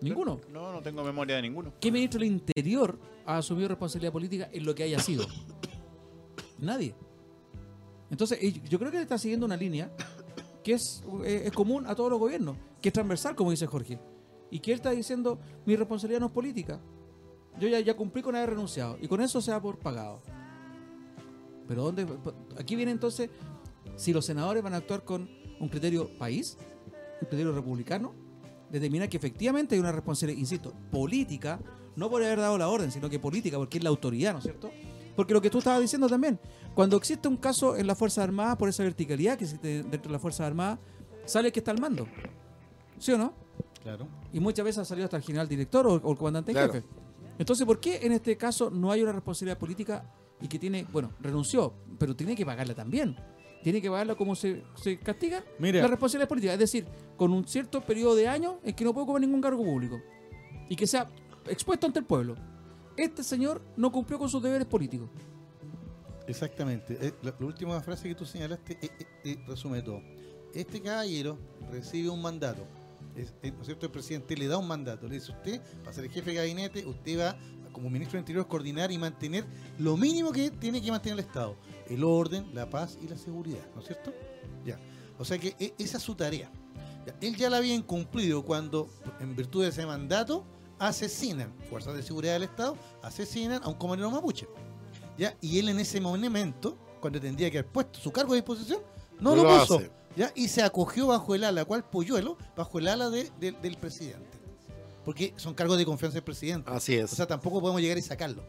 Ninguno. 0.02 0.40
No, 0.52 0.72
no 0.72 0.82
tengo 0.82 1.04
memoria 1.04 1.38
de 1.38 1.42
ninguno. 1.42 1.74
¿Qué 1.80 1.92
ministro 1.92 2.20
del 2.20 2.30
Interior 2.30 3.00
ha 3.26 3.38
asumido 3.38 3.68
responsabilidad 3.68 4.12
política 4.12 4.50
en 4.52 4.66
lo 4.66 4.76
que 4.76 4.84
haya 4.84 5.00
sido? 5.00 5.26
Nadie. 6.60 6.96
Entonces, 8.10 8.40
yo 8.70 8.80
creo 8.80 8.92
que 8.92 8.98
él 8.98 9.04
está 9.04 9.18
siguiendo 9.18 9.46
una 9.46 9.58
línea 9.58 9.92
que 10.70 10.76
es, 10.76 11.04
eh, 11.26 11.44
es 11.46 11.52
común 11.52 11.88
a 11.88 11.96
todos 11.96 12.12
los 12.12 12.20
gobiernos, 12.20 12.56
que 12.80 12.90
es 12.90 12.94
transversal, 12.94 13.36
como 13.36 13.50
dice 13.50 13.66
Jorge. 13.66 14.00
Y 14.52 14.60
que 14.60 14.72
él 14.72 14.76
está 14.76 14.92
diciendo, 14.92 15.40
mi 15.66 15.76
responsabilidad 15.76 16.20
no 16.20 16.28
es 16.28 16.32
política. 16.32 16.80
Yo 17.60 17.68
ya, 17.68 17.80
ya 17.80 17.96
cumplí 17.96 18.22
con 18.22 18.36
haber 18.36 18.52
renunciado. 18.52 18.96
Y 19.02 19.08
con 19.08 19.20
eso 19.20 19.42
se 19.42 19.50
da 19.50 19.60
por 19.60 19.80
pagado. 19.80 20.22
Pero 21.68 21.86
¿dónde? 21.86 22.06
Aquí 22.56 22.76
viene 22.76 22.92
entonces, 22.92 23.32
si 23.96 24.14
los 24.14 24.28
senadores 24.28 24.62
van 24.62 24.76
a 24.76 24.78
actuar 24.78 25.04
con 25.04 25.28
un 25.60 25.70
criterio 25.70 26.08
país, 26.20 26.56
un 27.20 27.28
criterio 27.28 27.52
republicano, 27.52 28.14
determinar 28.70 29.10
que 29.10 29.18
efectivamente 29.18 29.74
hay 29.74 29.82
una 29.82 29.92
responsabilidad, 29.92 30.40
insisto, 30.40 30.72
política, 30.92 31.60
no 31.96 32.12
por 32.12 32.24
haber 32.24 32.38
dado 32.38 32.60
la 32.60 32.70
orden, 32.70 32.92
sino 32.92 33.10
que 33.10 33.18
política, 33.18 33.58
porque 33.58 33.80
es 33.80 33.84
la 33.84 33.90
autoridad, 33.90 34.34
¿no 34.34 34.38
es 34.38 34.44
cierto? 34.44 34.70
Porque 35.20 35.34
lo 35.34 35.42
que 35.42 35.50
tú 35.50 35.58
estabas 35.58 35.82
diciendo 35.82 36.08
también, 36.08 36.40
cuando 36.74 36.96
existe 36.96 37.28
un 37.28 37.36
caso 37.36 37.76
en 37.76 37.88
las 37.88 37.98
Fuerzas 37.98 38.24
Armadas, 38.24 38.56
por 38.56 38.70
esa 38.70 38.84
verticalidad 38.84 39.38
que 39.38 39.44
existe 39.44 39.84
dentro 39.84 40.04
de 40.04 40.12
las 40.14 40.22
Fuerzas 40.22 40.48
Armadas, 40.48 40.80
sale 41.26 41.50
el 41.50 41.52
que 41.52 41.60
está 41.60 41.72
al 41.72 41.82
mando. 41.82 42.08
¿Sí 43.00 43.12
o 43.12 43.18
no? 43.18 43.34
Claro. 43.84 44.08
Y 44.32 44.40
muchas 44.40 44.64
veces 44.64 44.78
ha 44.80 44.86
salido 44.86 45.04
hasta 45.04 45.18
el 45.18 45.24
general 45.24 45.50
director 45.50 45.86
o, 45.86 45.96
o 45.96 46.12
el 46.14 46.18
comandante 46.18 46.52
en 46.52 46.56
Claro. 46.56 46.72
jefe. 46.72 46.88
Entonces, 47.38 47.66
¿por 47.66 47.82
qué 47.82 48.00
en 48.02 48.14
este 48.14 48.38
caso 48.38 48.70
no 48.70 48.94
hay 48.94 49.02
una 49.04 49.12
responsabilidad 49.12 49.58
política 49.58 50.10
y 50.40 50.48
que 50.48 50.58
tiene, 50.58 50.86
bueno, 50.90 51.12
renunció, 51.20 51.74
pero 51.98 52.16
tiene 52.16 52.34
que 52.34 52.46
pagarla 52.46 52.74
también? 52.74 53.18
Tiene 53.62 53.82
que 53.82 53.90
pagarla 53.90 54.16
como 54.16 54.36
se, 54.38 54.64
se 54.82 55.00
castiga 55.00 55.44
Mira. 55.60 55.82
la 55.82 55.88
responsabilidad 55.90 56.30
política, 56.30 56.54
es 56.54 56.60
decir, 56.60 56.86
con 57.18 57.34
un 57.34 57.46
cierto 57.46 57.82
periodo 57.82 58.16
de 58.16 58.30
años 58.30 58.54
en 58.64 58.74
que 58.74 58.86
no 58.86 58.94
puede 58.94 59.04
ocupar 59.04 59.20
ningún 59.20 59.42
cargo 59.42 59.66
público 59.66 60.00
y 60.70 60.78
que 60.78 60.88
sea 60.88 61.10
expuesto 61.50 61.88
ante 61.88 62.00
el 62.00 62.06
pueblo. 62.06 62.36
Este 63.00 63.24
señor 63.24 63.62
no 63.78 63.90
cumplió 63.94 64.20
con 64.20 64.28
sus 64.28 64.44
deberes 64.44 64.68
políticos. 64.68 65.10
Exactamente. 66.28 66.98
Eh, 67.00 67.14
la, 67.24 67.34
última 67.40 67.80
frase 67.80 68.10
que 68.10 68.14
tú 68.14 68.26
señalaste 68.26 68.74
eh, 68.74 68.90
eh, 69.00 69.06
eh, 69.24 69.44
resume 69.48 69.82
todo. 69.82 70.02
Este 70.54 70.82
caballero 70.82 71.38
recibe 71.72 72.10
un 72.10 72.22
mandato. 72.22 72.62
¿No 73.16 73.22
es 73.22 73.66
cierto? 73.66 73.86
El 73.86 73.92
presidente 73.94 74.36
le 74.36 74.48
da 74.48 74.58
un 74.58 74.68
mandato. 74.68 75.08
Le 75.08 75.16
dice, 75.16 75.32
usted, 75.32 75.62
para 75.80 75.94
ser 75.94 76.04
el 76.04 76.12
jefe 76.12 76.32
de 76.32 76.36
gabinete, 76.36 76.86
usted 76.86 77.20
va, 77.20 77.38
como 77.72 77.90
ministro 77.90 78.18
del 78.18 78.24
Interior, 78.24 78.48
coordinar 78.50 78.92
y 78.92 78.98
mantener 78.98 79.46
lo 79.78 79.96
mínimo 79.96 80.34
que 80.34 80.52
tiene 80.52 80.82
que 80.82 80.92
mantener 80.92 81.20
el 81.20 81.26
Estado. 81.26 81.56
El 81.88 82.04
orden, 82.04 82.54
la 82.54 82.70
paz 82.70 82.98
y 83.02 83.08
la 83.08 83.18
seguridad. 83.18 83.66
¿No 83.76 83.82
es 83.82 83.88
cierto? 83.88 84.14
Ya. 84.66 84.78
O 85.18 85.24
sea 85.24 85.38
que 85.38 85.74
esa 85.78 85.98
es 85.98 86.04
su 86.04 86.16
tarea. 86.16 86.52
Él 87.22 87.38
ya 87.38 87.50
la 87.50 87.58
había 87.58 87.74
incumplido 87.74 88.44
cuando, 88.44 88.90
en 89.22 89.38
virtud 89.38 89.64
de 89.64 89.70
ese 89.70 89.86
mandato, 89.86 90.46
asesinan, 90.80 91.54
fuerzas 91.70 91.96
de 91.96 92.04
seguridad 92.04 92.34
del 92.34 92.44
Estado, 92.44 92.78
asesinan 93.04 93.62
a 93.64 93.68
un 93.68 93.76
comandante 93.76 94.14
mapuche. 94.16 94.48
¿ya? 95.18 95.36
Y 95.42 95.60
él 95.60 95.70
en 95.70 95.80
ese 95.80 96.00
momento, 96.02 96.78
cuando 97.02 97.20
tendría 97.20 97.52
que 97.52 97.60
haber 97.60 97.72
puesto 97.72 98.00
su 98.00 98.12
cargo 98.12 98.34
a 98.34 98.36
disposición, 98.36 98.82
no, 99.20 99.36
No 99.36 99.44
lo, 99.44 99.44
lo 99.54 99.60
puso. 99.60 99.76
hace. 99.78 99.92
¿ya? 100.16 100.32
Y 100.36 100.48
se 100.48 100.64
acogió 100.64 101.08
bajo 101.08 101.36
el 101.36 101.44
ala, 101.44 101.66
cual 101.66 101.84
polluelo, 101.90 102.38
bajo 102.56 102.80
el 102.80 102.88
ala 102.88 103.10
de- 103.10 103.30
de- 103.40 103.52
del 103.52 103.78
presidente. 103.78 104.38
Porque 105.06 105.34
son 105.38 105.54
cargos 105.54 105.78
de 105.78 105.86
confianza 105.86 106.16
del 106.16 106.24
presidente. 106.24 106.70
Así 106.72 106.98
O 106.98 107.06
es. 107.06 107.12
sea, 107.12 107.26
tampoco 107.28 107.60
podemos 107.62 107.82
llegar 107.82 107.98
y 107.98 108.02
sacarlo. 108.02 108.44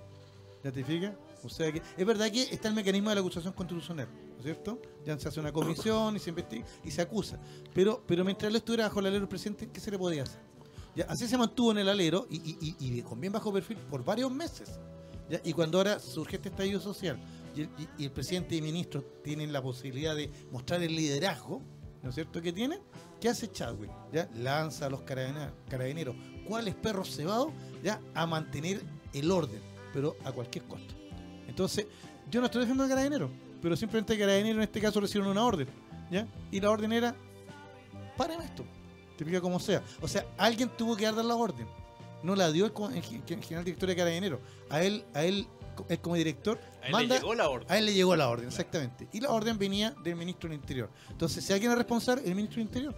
¿Ya 0.63 0.71
te 0.71 0.85
fijas? 0.85 1.15
O 1.43 1.49
sea 1.49 1.73
que 1.73 1.81
es 1.97 2.07
verdad 2.07 2.31
que 2.31 2.43
está 2.43 2.69
el 2.69 2.75
mecanismo 2.75 3.09
de 3.09 3.15
la 3.15 3.23
acusación 3.23 3.55
constitucional, 3.55 4.07
¿no 4.33 4.37
es 4.39 4.45
cierto? 4.45 4.79
Ya 5.07 5.19
se 5.19 5.27
hace 5.29 5.41
una 5.41 5.51
comisión 5.53 6.15
y 6.15 6.19
se 6.19 6.29
investiga 6.29 6.67
y 6.85 6.91
se 6.91 7.01
acusa. 7.01 7.39
Pero, 7.73 8.03
pero 8.07 8.25
mientras 8.27 8.51
él 8.51 8.57
estuviera 8.57 8.85
bajo 8.85 9.01
el 9.01 9.07
alero 9.07 9.21
del 9.21 9.29
presidente, 9.29 9.71
¿qué 9.73 9.81
se 9.81 9.91
le 9.91 9.99
podía 9.99 10.25
hacer? 10.25 10.39
Así 11.09 11.27
se 11.29 11.39
mantuvo 11.39 11.73
en 11.73 11.79
el 11.79 11.89
alero 11.89 12.27
y, 12.31 13.01
con 13.03 13.21
bien 13.21 13.33
bajo 13.33 13.53
perfil 13.53 13.77
por 13.79 14.05
varios 14.05 14.31
meses. 14.31 14.79
Y 15.45 15.53
cuando 15.53 15.79
ahora 15.79 15.99
surge 16.01 16.37
este 16.37 16.49
estallido 16.49 16.81
social 16.81 17.19
y 17.57 17.63
el, 17.63 17.69
y- 17.99 18.05
el 18.05 18.11
presidente 18.11 18.57
y 18.57 18.63
ministros 18.63 19.05
tienen 19.23 19.53
la 19.53 19.63
posibilidad 19.63 20.17
de 20.17 20.29
mostrar 20.51 20.83
el 20.83 20.95
liderazgo, 20.97 21.63
¿no 22.03 22.09
es 22.09 22.15
cierto? 22.17 22.43
que 22.43 22.53
tienen? 22.53 22.81
¿Qué 23.21 23.29
hace 23.29 23.51
Chadwick? 23.51 23.91
Lanza 24.35 24.87
a 24.87 24.91
los 24.91 25.03
carabineros, 25.03 26.17
¿cuáles 26.49 26.75
perros 26.75 27.15
cebados? 27.15 27.53
¿Ya? 27.85 28.01
A 28.15 28.27
mantener 28.27 28.83
el 29.13 29.31
orden, 29.31 29.61
pero 29.93 30.17
a 30.25 30.33
cualquier 30.33 30.65
costo. 30.65 30.95
Entonces, 31.47 31.87
yo 32.31 32.41
no 32.41 32.47
estoy 32.47 32.63
defendiendo 32.63 32.85
al 32.85 32.91
carabinero, 32.91 33.31
pero 33.63 33.77
simplemente 33.77 34.15
el 34.15 34.19
carabinero 34.21 34.57
en 34.57 34.63
este 34.63 34.81
caso 34.81 35.01
recibieron 35.01 35.31
una 35.31 35.45
orden. 35.45 35.69
¿ya? 36.11 36.27
Y 36.51 36.61
la 36.61 36.71
orden 36.71 36.93
era, 36.93 37.15
paren 38.17 38.41
esto, 38.41 38.65
te 39.21 39.27
pica 39.27 39.41
como 39.43 39.61
sea. 39.61 39.83
O 40.01 40.09
sea, 40.09 40.27
alguien 40.39 40.71
tuvo 40.79 40.97
que 40.97 41.05
dar 41.05 41.15
la 41.23 41.35
orden. 41.37 41.67
No 42.23 42.35
la 42.35 42.51
dio 42.51 42.65
el, 42.65 42.73
general 43.03 43.65
director 43.65 43.87
de 43.89 43.95
Carabinero. 43.97 44.41
A 44.71 44.83
él, 44.83 45.05
a 45.13 45.23
él, 45.25 45.47
co- 45.77 45.85
él 45.91 46.01
como 46.01 46.15
director, 46.17 46.59
A 46.83 46.87
él 46.87 46.93
manda, 46.93 47.15
le 47.17 47.21
llegó 47.21 47.35
la 47.35 47.49
orden. 47.51 47.71
a 47.71 47.77
él 47.79 47.85
le 47.87 47.93
llegó 47.95 48.17
la 48.17 48.29
orden, 48.31 48.49
exactamente. 48.49 49.09
Y 49.13 49.21
la 49.21 49.31
orden 49.31 49.59
venía 49.59 49.91
del 50.03 50.17
ministro 50.17 50.49
del 50.49 50.59
Interior. 50.59 50.89
Entonces, 51.11 51.45
si 51.45 51.53
alguien 51.53 51.71
es 51.73 51.77
responsable, 51.77 52.23
el 52.27 52.35
ministro 52.35 52.57
del 52.61 52.67
Interior. 52.69 52.95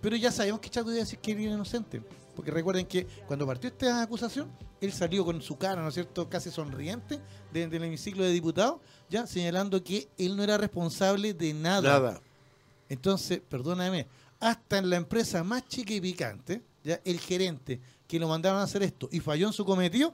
Pero 0.00 0.16
ya 0.16 0.32
sabemos 0.32 0.60
que 0.60 0.70
Chaco 0.70 0.88
iba 0.90 0.96
a 0.96 1.04
decir 1.04 1.18
que 1.20 1.30
era 1.32 1.40
inocente. 1.42 2.02
Porque 2.34 2.50
recuerden 2.50 2.86
que 2.86 3.06
cuando 3.28 3.46
partió 3.46 3.68
esta 3.68 4.02
acusación, 4.02 4.50
él 4.80 4.92
salió 4.92 5.24
con 5.24 5.40
su 5.42 5.56
cara, 5.56 5.82
¿no 5.82 5.88
es 5.88 5.94
cierto?, 5.94 6.28
casi 6.28 6.50
sonriente 6.50 7.20
de- 7.52 7.68
del 7.68 7.84
hemiciclo 7.84 8.24
de 8.24 8.30
diputados, 8.30 8.80
ya 9.08 9.26
señalando 9.26 9.82
que 9.84 10.08
él 10.18 10.36
no 10.36 10.42
era 10.42 10.58
responsable 10.58 11.32
de 11.34 11.54
nada. 11.54 11.82
Nada. 12.00 12.20
Entonces, 12.88 13.40
perdóname, 13.48 14.06
hasta 14.40 14.78
en 14.78 14.90
la 14.90 14.96
empresa 14.96 15.44
más 15.44 15.68
chica 15.68 15.92
y 15.92 16.00
picante, 16.00 16.62
ya 16.82 17.00
el 17.04 17.20
gerente 17.20 17.80
que 18.08 18.18
lo 18.18 18.26
mandaron 18.26 18.58
a 18.58 18.64
hacer 18.64 18.82
esto 18.82 19.08
y 19.12 19.20
falló 19.20 19.46
en 19.46 19.52
su 19.52 19.64
cometido, 19.64 20.12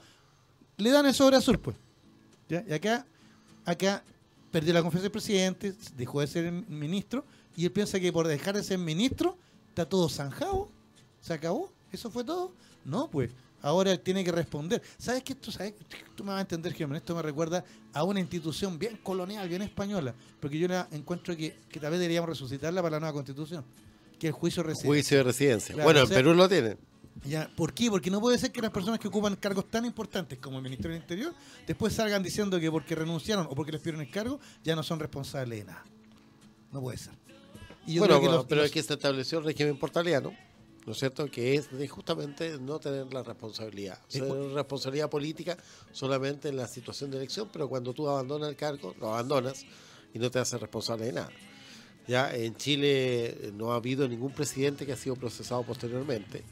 le 0.77 0.91
dan 0.91 1.07
el 1.07 1.15
sobre 1.15 1.37
azul, 1.37 1.59
pues. 1.59 1.77
¿Ya? 2.49 2.65
Y 2.69 2.73
acá, 2.73 3.07
acá 3.65 4.05
perdió 4.51 4.75
la 4.75 4.83
confianza 4.83 5.05
del 5.05 5.13
presidente, 5.13 5.75
dejó 5.97 6.21
de 6.21 6.27
ser 6.27 6.53
ministro, 6.53 7.25
y 7.57 7.65
él 7.65 7.73
piensa 7.73 7.99
que 7.99 8.13
por 8.13 8.27
dejar 8.27 8.55
de 8.57 8.63
ser 8.63 8.79
ministro, 8.79 9.39
está 9.69 9.89
todo 9.89 10.09
zanjado, 10.09 10.71
se 11.21 11.33
acabó, 11.33 11.73
eso 11.93 12.11
fue 12.11 12.25
todo. 12.25 12.53
No, 12.85 13.09
pues, 13.11 13.31
ahora 13.63 13.93
él 13.93 14.01
tiene 14.01 14.23
que 14.23 14.33
responder. 14.33 14.83
¿Sabes 14.99 15.23
qué? 15.23 15.35
Tú, 15.35 15.51
sabes, 15.51 15.75
tú 16.15 16.23
me 16.23 16.31
vas 16.31 16.39
a 16.39 16.41
entender, 16.43 16.73
Germán, 16.75 16.97
esto 16.97 17.15
me 17.15 17.23
recuerda 17.23 17.65
a 17.93 18.05
una 18.05 18.21
institución 18.21 18.79
bien 18.79 18.99
colonial, 19.03 19.49
bien 19.49 19.63
española, 19.63 20.15
porque 20.41 20.59
yo 20.59 20.69
la 20.69 20.87
encuentro 20.93 21.37
que, 21.37 21.57
que 21.69 21.81
tal 21.81 21.91
vez 21.91 22.01
deberíamos 22.01 22.29
resucitarla 22.29 22.83
para 22.83 22.97
la 22.97 23.01
nueva 23.01 23.15
constitución, 23.15 23.65
que 24.19 24.29
el 24.29 24.33
juicio 24.33 24.63
de 24.63 24.69
residencia. 25.25 25.75
Claro, 25.75 25.85
bueno, 25.87 26.01
o 26.01 26.03
en 26.05 26.09
Perú 26.09 26.35
lo 26.35 26.49
tienen. 26.49 26.79
Ya, 27.25 27.51
¿Por 27.57 27.73
qué? 27.73 27.91
Porque 27.91 28.11
no 28.11 28.21
puede 28.21 28.39
ser 28.39 28.53
que 28.53 28.61
las 28.61 28.71
personas 28.71 29.01
que 29.01 29.09
ocupan 29.09 29.35
cargos 29.37 29.69
tan 29.71 29.85
importantes 29.85 30.39
como 30.39 30.59
el 30.59 30.63
Ministerio 30.63 30.93
del 30.95 31.03
Interior 31.03 31.35
después 31.67 31.93
salgan 31.95 32.23
diciendo 32.23 32.61
que 32.61 32.71
porque 32.71 32.95
renunciaron 32.95 33.47
o 33.47 33.55
porque 33.55 33.73
les 33.73 33.81
pidieron 33.81 34.03
el 34.03 34.11
cargo 34.11 34.39
ya 34.63 34.77
no 34.77 34.83
son 34.83 35.01
responsables 35.01 35.59
de 35.61 35.65
nada. 35.65 35.85
No 36.73 36.81
puede 36.81 36.99
ser. 36.99 37.15
Y 37.87 37.95
yo 37.95 38.01
Bueno, 38.03 38.15
creo 38.15 38.21
que 38.21 38.27
bueno, 38.27 38.37
los- 38.39 38.47
pero 38.47 38.61
los- 38.61 38.67
es 38.67 38.73
que 38.73 38.83
se 38.83 38.93
estableció 38.95 39.39
el 39.39 39.45
régimen 39.45 39.79
portaliano, 39.79 40.35
¿no 40.85 40.93
es 40.93 40.99
cierto? 40.99 41.27
Que 41.31 41.55
es 41.55 41.71
de 41.77 41.89
justamente 41.89 42.59
no 42.61 42.79
tener 42.79 43.13
la 43.13 43.23
responsabilidad. 43.23 43.99
O 44.07 44.11
sea, 44.11 44.25
cu- 44.27 44.55
responsabilidad 44.55 45.09
política 45.09 45.57
solamente 45.93 46.49
en 46.51 46.57
la 46.57 46.69
situación 46.69 47.11
de 47.11 47.17
elección, 47.17 47.49
pero 47.53 47.69
cuando 47.69 47.93
tú 47.95 48.09
abandonas 48.09 48.51
el 48.51 48.57
cargo, 48.57 48.95
lo 49.01 49.09
abandonas 49.15 49.65
y 50.13 50.19
no 50.19 50.31
te 50.31 50.39
haces 50.39 50.61
responsable 50.61 51.07
de 51.07 51.13
nada. 51.15 51.31
Ya 52.09 52.35
en 52.35 52.55
Chile 52.57 53.27
eh, 53.27 53.53
no 53.55 53.73
ha 53.73 53.77
habido 53.77 54.09
ningún 54.09 54.33
presidente 54.33 54.87
que 54.87 54.93
ha 54.93 54.97
sido 54.97 55.17
procesado 55.17 55.63
posteriormente, 55.65 56.43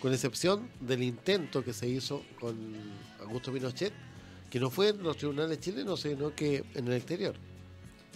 con 0.00 0.12
excepción 0.12 0.68
del 0.80 1.02
intento 1.02 1.62
que 1.62 1.72
se 1.72 1.88
hizo 1.88 2.22
con 2.40 2.56
Augusto 3.20 3.52
Pinochet, 3.52 3.92
que 4.50 4.60
no 4.60 4.70
fue 4.70 4.90
en 4.90 5.02
los 5.02 5.16
tribunales 5.16 5.60
chilenos, 5.60 6.00
sino 6.00 6.34
que 6.34 6.64
en 6.74 6.86
el 6.86 6.94
exterior. 6.94 7.34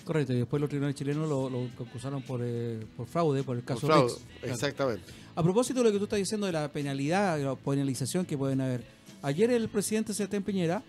Correcto, 0.05 0.33
y 0.33 0.37
después 0.39 0.61
los 0.61 0.71
tribunales 0.71 0.97
chilenos 0.97 1.29
lo, 1.29 1.51
lo 1.51 1.69
acusaron 1.85 2.23
por, 2.23 2.41
eh, 2.43 2.81
por 2.97 3.07
fraude, 3.07 3.43
por 3.43 3.57
el 3.57 3.63
Por 3.63 3.75
caso 3.75 3.87
fraude. 3.87 4.13
Rex. 4.13 4.25
Claro. 4.41 4.55
Exactamente. 4.55 5.05
A 5.35 5.43
propósito 5.43 5.81
de 5.81 5.85
lo 5.85 5.93
que 5.93 5.99
tú 5.99 6.05
estás 6.05 6.19
diciendo 6.19 6.47
de 6.47 6.53
la 6.53 6.73
penalidad, 6.73 7.37
de 7.37 7.45
la 7.45 7.55
penalización 7.55 8.25
que 8.25 8.39
pueden 8.39 8.61
haber. 8.61 8.83
Ayer 9.21 9.51
el 9.51 9.69
presidente 9.69 10.15
Sebastián 10.15 10.43
Piñera 10.45 10.83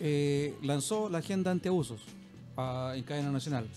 eh, 0.00 0.54
lanzó 0.62 1.08
la 1.08 1.18
agenda 1.18 1.50
antiabusos 1.50 2.00
ah, 2.56 2.94
en 2.96 3.04
cadena 3.04 3.30
nacional. 3.30 3.68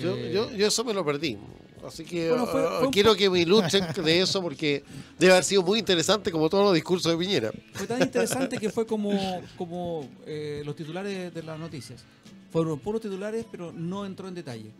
Yo, 0.00 0.16
Eh, 0.16 0.30
yo, 0.32 0.50
yo 0.52 0.66
eso 0.66 0.84
me 0.84 0.94
lo 0.94 1.04
perdí. 1.04 1.38
Así 1.86 2.04
que 2.04 2.28
Bueno, 2.28 2.46
fue- 2.46 2.62
fue 2.62 2.86
un 2.86 2.92
quiero 2.92 3.14
que 3.16 3.28
me 3.28 3.40
ilustren 3.40 3.84
de 4.04 4.20
eso 4.20 4.40
porque 4.40 4.84
debe 5.18 5.32
haber 5.32 5.44
sido 5.44 5.62
muy 5.62 5.80
interesante 5.80 6.30
como 6.30 6.48
todos 6.48 6.64
los 6.64 6.74
discursos 6.74 7.10
de 7.10 7.18
Piñera. 7.18 7.50
Fue 7.72 7.86
tan 7.88 8.00
interesante 8.00 8.56
que 8.58 8.70
fue 8.70 8.86
como, 8.86 9.42
como 9.58 10.08
eh, 10.24 10.62
los 10.64 10.76
titulares 10.76 11.34
de 11.34 11.42
las 11.42 11.58
noticias. 11.58 12.04
Fueron 12.52 12.78
puros 12.78 13.00
titulares, 13.00 13.44
pero 13.50 13.72
no 13.72 14.06
entró 14.06 14.28
en 14.28 14.34
detalle. 14.34 14.70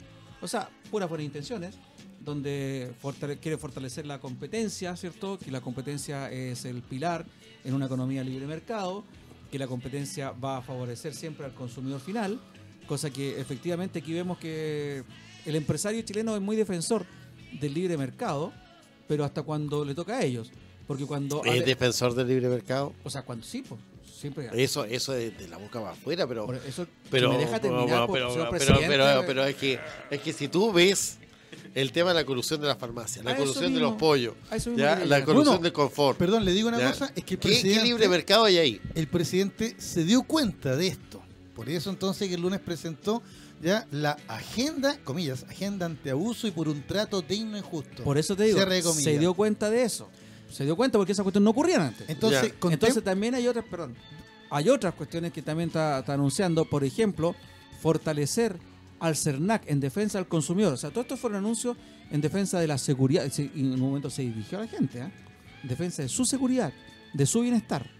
O 0.40 0.46
sea, 0.46 0.68
puras 0.92 1.08
buenas 1.08 1.24
intenciones, 1.24 1.74
donde 2.20 2.92
fortale- 3.02 3.38
quiere 3.38 3.58
fortalecer 3.58 4.06
la 4.06 4.20
competencia, 4.20 4.96
¿cierto? 4.96 5.38
Que 5.38 5.50
la 5.50 5.60
competencia 5.60 6.30
es 6.30 6.64
el 6.64 6.82
pilar 6.82 7.26
en 7.64 7.74
una 7.74 7.86
economía 7.86 8.22
libre 8.22 8.46
mercado, 8.46 9.02
que 9.50 9.58
la 9.58 9.66
competencia 9.66 10.30
va 10.32 10.58
a 10.58 10.62
favorecer 10.62 11.14
siempre 11.14 11.46
al 11.46 11.54
consumidor 11.54 12.00
final, 12.00 12.38
cosa 12.86 13.10
que 13.10 13.40
efectivamente 13.40 13.98
aquí 14.00 14.12
vemos 14.12 14.38
que 14.38 15.02
el 15.46 15.56
empresario 15.56 16.02
chileno 16.02 16.34
es 16.36 16.42
muy 16.42 16.56
defensor 16.56 17.04
del 17.60 17.74
libre 17.74 17.96
mercado, 17.96 18.52
pero 19.08 19.24
hasta 19.24 19.42
cuando 19.42 19.84
le 19.84 19.94
toca 19.94 20.18
a 20.18 20.22
ellos. 20.24 20.50
Porque 20.86 21.04
cuando... 21.06 21.44
Es 21.44 21.64
defensor 21.64 22.14
del 22.14 22.28
libre 22.28 22.48
mercado. 22.48 22.92
O 23.04 23.10
sea, 23.10 23.22
cuando 23.22 23.44
sí, 23.46 23.62
pues, 23.66 23.80
siempre. 24.12 24.48
Eso 24.52 24.84
eso 24.84 25.12
de, 25.12 25.30
de 25.30 25.48
la 25.48 25.56
boca 25.56 25.80
va 25.80 25.92
afuera, 25.92 26.26
pero 26.26 26.46
Por 26.46 26.56
eso, 26.56 26.86
pero 27.10 27.30
me 27.32 27.38
deja 27.38 27.60
terminar, 27.60 28.08
pero, 28.12 28.28
pues, 28.34 28.46
pero, 28.50 28.64
señor 28.76 28.80
pero, 28.88 29.04
pero- 29.04 29.26
pero 29.26 29.44
es 29.46 29.54
que 29.56 29.78
es 30.10 30.20
que 30.20 30.32
si 30.32 30.48
tú 30.48 30.72
ves 30.72 31.18
el 31.74 31.92
tema 31.92 32.10
de 32.10 32.14
la 32.20 32.24
corrupción 32.24 32.60
de 32.60 32.66
las 32.66 32.78
farmacias, 32.78 33.24
la 33.24 33.36
corrupción 33.36 33.72
de 33.74 33.80
los 33.80 33.94
pollos, 33.94 34.34
ya, 34.76 34.96
la 35.06 35.24
corrupción 35.24 35.54
Bueno, 35.56 35.58
del 35.62 35.72
confort. 35.72 36.18
Perdón, 36.18 36.44
le 36.44 36.52
digo 36.52 36.68
una 36.68 36.78
¿ya? 36.78 36.90
cosa, 36.90 37.12
es 37.14 37.24
que 37.24 37.34
el 37.34 37.40
¿Qué, 37.40 37.48
qué 37.48 37.48
presidente, 37.48 37.84
libre 37.84 38.08
mercado 38.08 38.44
hay 38.44 38.58
ahí? 38.58 38.80
el 38.94 39.06
presidente 39.06 39.74
se 39.78 40.04
dio 40.04 40.22
cuenta 40.22 40.76
de 40.76 40.88
esto. 40.88 41.21
Por 41.54 41.68
eso 41.68 41.90
entonces 41.90 42.28
que 42.28 42.34
el 42.34 42.40
lunes 42.40 42.60
presentó 42.60 43.22
ya 43.62 43.86
la 43.90 44.16
agenda, 44.26 44.98
comillas, 45.04 45.44
agenda 45.44 45.86
antiabuso 45.86 46.46
y 46.46 46.50
por 46.50 46.68
un 46.68 46.82
trato 46.82 47.22
digno 47.22 47.58
y 47.58 47.60
justo. 47.60 48.02
Por 48.02 48.18
eso 48.18 48.34
te 48.34 48.44
digo, 48.44 48.60
se 48.92 49.18
dio 49.18 49.34
cuenta 49.34 49.70
de 49.70 49.84
eso. 49.84 50.08
Se 50.50 50.64
dio 50.64 50.76
cuenta 50.76 50.98
porque 50.98 51.12
esa 51.12 51.22
cuestión 51.22 51.44
no 51.44 51.50
ocurría 51.50 51.86
antes. 51.86 52.08
Entonces, 52.08 52.54
Entonces 52.62 53.02
también 53.02 53.34
hay 53.34 53.46
otras, 53.46 53.64
perdón, 53.64 53.94
hay 54.50 54.68
otras 54.68 54.94
cuestiones 54.94 55.32
que 55.32 55.42
también 55.42 55.68
está, 55.68 56.00
está 56.00 56.14
anunciando, 56.14 56.64
por 56.64 56.84
ejemplo, 56.84 57.34
fortalecer 57.80 58.58
al 59.00 59.16
CERNAC 59.16 59.62
en 59.66 59.80
defensa 59.80 60.18
del 60.18 60.28
consumidor. 60.28 60.74
O 60.74 60.76
sea, 60.76 60.90
todo 60.90 61.00
esto 61.00 61.16
fueron 61.16 61.38
anuncios 61.38 61.76
en 62.10 62.20
defensa 62.20 62.60
de 62.60 62.66
la 62.66 62.78
seguridad. 62.78 63.30
Y 63.36 63.60
en 63.60 63.72
un 63.72 63.80
momento 63.80 64.10
se 64.10 64.22
dirigió 64.22 64.58
a 64.58 64.62
la 64.62 64.68
gente, 64.68 65.00
¿ah? 65.00 65.10
en 65.62 65.68
defensa 65.68 66.02
de 66.02 66.08
su 66.08 66.24
seguridad, 66.24 66.72
de 67.12 67.26
su 67.26 67.40
bienestar. 67.40 67.90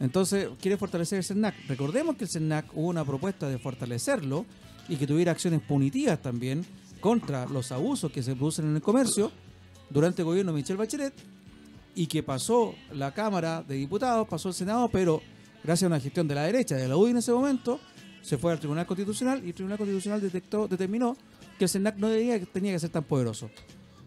Entonces, 0.00 0.48
quiere 0.60 0.76
fortalecer 0.76 1.18
el 1.18 1.24
CERNAC. 1.24 1.54
Recordemos 1.66 2.16
que 2.16 2.24
el 2.24 2.30
CERNAC 2.30 2.66
hubo 2.74 2.88
una 2.88 3.04
propuesta 3.04 3.48
de 3.48 3.58
fortalecerlo 3.58 4.46
y 4.88 4.96
que 4.96 5.06
tuviera 5.06 5.32
acciones 5.32 5.60
punitivas 5.60 6.20
también 6.22 6.64
contra 7.00 7.46
los 7.46 7.72
abusos 7.72 8.10
que 8.10 8.22
se 8.22 8.34
producen 8.34 8.66
en 8.66 8.76
el 8.76 8.82
comercio 8.82 9.30
durante 9.90 10.22
el 10.22 10.26
gobierno 10.26 10.52
de 10.52 10.56
Michelle 10.56 10.78
Bachelet 10.78 11.14
y 11.94 12.06
que 12.06 12.22
pasó 12.22 12.74
la 12.92 13.12
Cámara 13.12 13.62
de 13.62 13.74
Diputados, 13.74 14.26
pasó 14.28 14.48
el 14.48 14.54
Senado, 14.54 14.88
pero 14.88 15.20
gracias 15.64 15.84
a 15.84 15.86
una 15.88 16.00
gestión 16.00 16.28
de 16.28 16.34
la 16.34 16.44
derecha, 16.44 16.76
de 16.76 16.86
la 16.86 16.96
UDI 16.96 17.10
en 17.10 17.16
ese 17.16 17.32
momento, 17.32 17.80
se 18.22 18.38
fue 18.38 18.52
al 18.52 18.58
Tribunal 18.58 18.86
Constitucional 18.86 19.42
y 19.44 19.48
el 19.48 19.54
Tribunal 19.54 19.78
Constitucional 19.78 20.20
detectó, 20.20 20.68
determinó 20.68 21.16
que 21.58 21.64
el 21.64 21.70
CERNAC 21.70 21.96
no 21.96 22.08
debía, 22.08 22.40
tenía 22.46 22.72
que 22.72 22.78
ser 22.78 22.90
tan 22.90 23.04
poderoso. 23.04 23.50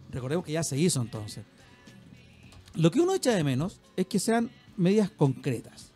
Recordemos 0.10 0.46
que 0.46 0.54
ya 0.54 0.64
se 0.64 0.78
hizo 0.78 1.02
entonces. 1.02 1.44
Lo 2.76 2.90
que 2.92 3.02
uno 3.02 3.14
echa 3.14 3.32
de 3.32 3.44
menos 3.44 3.82
es 3.98 4.08
que 4.08 4.20
sean 4.20 4.50
medidas 4.82 5.10
concretas. 5.12 5.92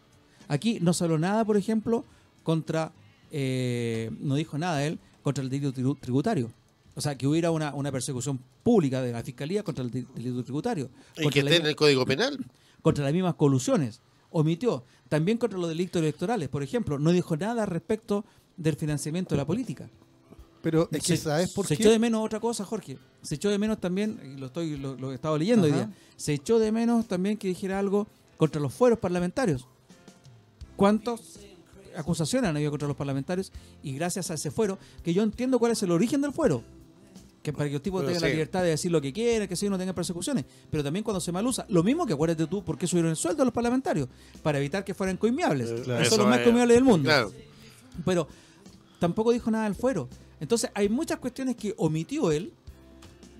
Aquí 0.47 0.79
no 0.81 0.93
se 0.93 1.03
habló 1.03 1.17
nada, 1.17 1.43
por 1.43 1.57
ejemplo, 1.57 2.05
contra, 2.43 2.91
eh, 3.31 4.11
no 4.19 4.35
dijo 4.35 4.57
nada 4.57 4.85
él, 4.85 4.99
contra 5.23 5.43
el 5.43 5.49
delito 5.49 5.73
tribu- 5.73 5.97
tributario. 5.99 6.51
O 6.95 7.01
sea, 7.01 7.17
que 7.17 7.27
hubiera 7.27 7.51
una, 7.51 7.73
una 7.73 7.91
persecución 7.91 8.39
pública 8.63 9.01
de 9.01 9.11
la 9.11 9.23
Fiscalía 9.23 9.63
contra 9.63 9.83
el 9.83 9.91
de- 9.91 10.05
delito 10.15 10.43
tributario. 10.43 10.89
Y 11.17 11.23
Contra 11.23 11.31
que 11.31 11.39
esté 11.49 11.55
en 11.61 11.65
el 11.65 11.75
Código 11.75 12.05
Penal. 12.05 12.37
contra 12.81 13.03
las 13.03 13.13
mismas 13.13 13.35
colusiones. 13.35 13.99
Omitió. 14.29 14.83
También 15.09 15.37
contra 15.37 15.57
los 15.59 15.67
delitos 15.69 16.01
electorales, 16.01 16.47
por 16.49 16.61
ejemplo. 16.63 16.97
No 16.99 17.11
dijo 17.11 17.35
nada 17.37 17.65
respecto 17.65 18.23
del 18.57 18.75
financiamiento 18.75 19.35
de 19.35 19.37
la 19.37 19.45
política. 19.45 19.89
pero 20.61 20.87
es 20.91 21.03
que 21.03 21.17
se, 21.17 21.23
sabes 21.23 21.51
por 21.51 21.67
se 21.67 21.75
qué. 21.77 21.83
echó 21.83 21.91
de 21.91 21.99
menos 21.99 22.25
otra 22.25 22.39
cosa, 22.39 22.65
Jorge. 22.65 22.97
Se 23.21 23.35
echó 23.35 23.49
de 23.49 23.57
menos 23.59 23.79
también, 23.79 24.19
y 24.35 24.39
lo 24.39 24.47
estoy 24.47 24.77
lo, 24.77 24.95
lo 24.95 25.11
he 25.11 25.15
estado 25.15 25.37
leyendo 25.37 25.65
hoy 25.67 25.73
día, 25.73 25.91
se 26.15 26.33
echó 26.33 26.57
de 26.59 26.71
menos 26.71 27.07
también 27.07 27.37
que 27.37 27.47
dijera 27.47 27.77
algo 27.77 28.07
contra 28.37 28.61
los 28.61 28.73
fueros 28.73 28.99
parlamentarios. 28.99 29.67
¿Cuántas 30.75 31.39
acusaciones 31.95 32.49
han 32.49 32.55
habido 32.55 32.71
contra 32.71 32.87
los 32.87 32.97
parlamentarios? 32.97 33.51
Y 33.81 33.93
gracias 33.93 34.29
a 34.31 34.33
ese 34.33 34.51
fuero, 34.51 34.77
que 35.03 35.13
yo 35.13 35.23
entiendo 35.23 35.59
cuál 35.59 35.71
es 35.71 35.81
el 35.83 35.91
origen 35.91 36.21
del 36.21 36.33
fuero. 36.33 36.63
Que 37.41 37.53
para 37.53 37.65
que 37.67 37.73
los 37.73 37.81
tipos 37.83 38.03
tengan 38.03 38.23
la 38.23 38.27
libertad 38.29 38.63
de 38.63 38.69
decir 38.69 38.91
lo 38.91 38.99
que 38.99 39.13
quieran, 39.13 39.47
que 39.47 39.55
si 39.55 39.69
no 39.69 39.77
tengan 39.77 39.93
persecuciones. 39.93 40.45
Pero 40.71 40.83
también 40.83 41.03
cuando 41.03 41.21
se 41.21 41.31
mal 41.31 41.45
usa. 41.45 41.63
Lo 41.69 41.83
mismo 41.83 42.05
que 42.07 42.13
acuérdate 42.13 42.47
tú, 42.47 42.63
¿por 42.63 42.75
qué 42.77 42.87
subieron 42.87 43.11
el 43.11 43.15
sueldo 43.15 43.43
a 43.43 43.45
los 43.45 43.53
parlamentarios? 43.53 44.09
Para 44.41 44.57
evitar 44.57 44.83
que 44.83 44.95
fueran 44.95 45.17
coimiables. 45.17 45.69
Eh, 45.69 45.81
claro. 45.83 46.05
son 46.09 46.19
los 46.19 46.27
más 46.27 46.39
es- 46.39 46.43
coimiables 46.43 46.75
del 46.75 46.83
mundo. 46.83 47.07
Claro. 47.07 47.31
Pero 48.03 48.27
tampoco 48.99 49.31
dijo 49.31 49.51
nada 49.51 49.65
del 49.65 49.75
fuero. 49.75 50.09
Entonces 50.39 50.71
hay 50.73 50.89
muchas 50.89 51.19
cuestiones 51.19 51.55
que 51.55 51.75
omitió 51.77 52.31
él 52.31 52.51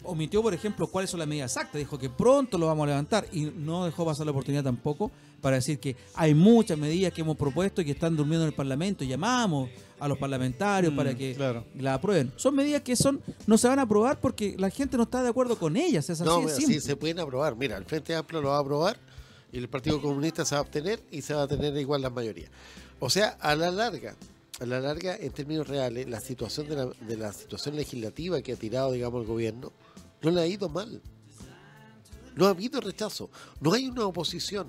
omitió, 0.08 0.42
por 0.42 0.54
ejemplo, 0.54 0.88
cuáles 0.88 1.10
son 1.10 1.20
las 1.20 1.28
medidas 1.28 1.52
exactas. 1.52 1.80
Dijo 1.80 1.98
que 1.98 2.10
pronto 2.10 2.58
lo 2.58 2.68
vamos 2.68 2.84
a 2.86 2.88
levantar 2.88 3.28
y 3.32 3.46
no 3.46 3.86
dejó 3.86 4.06
pasar 4.06 4.26
la 4.26 4.32
oportunidad 4.32 4.64
tampoco 4.64 5.12
para 5.42 5.58
decir 5.58 5.80
que 5.80 5.96
hay 6.16 6.34
muchas 6.34 6.78
medidas 6.78 7.14
que 7.14 7.22
hemos 7.22 7.38
propuesto 7.38 7.82
y 7.82 7.86
que 7.86 7.92
están 7.92 8.16
durmiendo 8.16 8.44
en 8.46 8.50
el 8.50 8.56
Parlamento. 8.56 9.04
Llamamos 9.04 9.70
a 10.00 10.08
los 10.08 10.18
parlamentarios 10.18 10.92
Mm, 10.92 10.96
para 10.96 11.16
que 11.16 11.36
claro. 11.36 11.66
la 11.76 11.94
aprueben. 11.94 12.32
Son 12.36 12.56
medidas 12.56 12.82
que 12.82 12.96
son 12.96 13.22
no 13.48 13.58
se 13.58 13.68
van 13.68 13.80
a 13.80 13.84
aprobar 13.84 14.20
porque 14.20 14.56
la 14.58 14.70
gente 14.70 14.98
no 14.98 15.04
está 15.04 15.24
de 15.24 15.30
acuerdo 15.30 15.58
con 15.58 15.78
ellas. 15.78 16.10
Es 16.10 16.22
así 16.22 16.24
No, 16.30 16.42
mira, 16.42 16.56
sí, 16.56 16.82
se 16.82 16.96
pueden 16.96 17.20
aprobar. 17.20 17.56
Mira, 17.56 17.78
el 17.78 17.86
Frente 17.86 18.16
Amplio 18.16 18.42
lo 18.42 18.50
va 18.50 18.58
a 18.58 18.62
aprobar 18.62 18.98
y 19.52 19.58
el 19.58 19.70
Partido 19.70 20.02
Comunista 20.02 20.44
se 20.46 20.56
va 20.56 20.60
a 20.60 20.62
obtener 20.64 21.02
y 21.12 21.22
se 21.22 21.34
va 21.34 21.44
a 21.44 21.48
tener 21.48 21.76
igual 21.78 22.02
la 22.02 22.10
mayoría. 22.10 22.48
O 23.00 23.10
sea, 23.10 23.38
a 23.40 23.56
la 23.56 23.72
larga, 23.72 24.16
a 24.60 24.66
la 24.66 24.80
larga, 24.80 25.16
en 25.16 25.32
términos 25.32 25.68
reales, 25.68 26.10
la 26.10 26.20
situación 26.20 26.68
de 26.68 26.76
la, 26.76 26.86
de 26.86 27.18
la 27.18 27.32
situación 27.32 27.76
legislativa 27.76 28.42
que 28.42 28.54
ha 28.54 28.56
tirado, 28.58 28.92
digamos, 28.92 29.22
el 29.22 29.28
gobierno, 29.28 29.72
no 30.26 30.32
le 30.32 30.42
ha 30.42 30.48
ido 30.48 30.68
mal. 30.68 31.02
No 32.36 32.48
ha 32.48 32.50
habido 32.50 32.82
rechazo. 32.82 33.30
No 33.62 33.74
hay 33.74 33.88
una 33.88 34.06
oposición. 34.06 34.68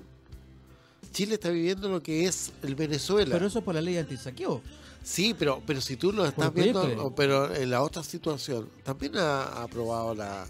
Chile 1.11 1.33
está 1.33 1.49
viviendo 1.49 1.89
lo 1.89 2.01
que 2.01 2.25
es 2.25 2.51
el 2.61 2.75
Venezuela. 2.75 3.33
Pero 3.33 3.47
eso 3.47 3.59
es 3.59 3.65
por 3.65 3.73
la 3.73 3.81
ley 3.81 3.97
antisaqueo. 3.97 4.61
Sí, 5.03 5.33
pero, 5.37 5.61
pero 5.65 5.81
si 5.81 5.97
tú 5.97 6.11
lo 6.11 6.25
estás 6.25 6.53
viendo, 6.53 7.13
pero 7.15 7.53
en 7.55 7.71
la 7.71 7.81
otra 7.81 8.03
situación, 8.03 8.69
también 8.83 9.17
ha, 9.17 9.43
ha 9.43 9.63
aprobado 9.63 10.13
la, 10.13 10.45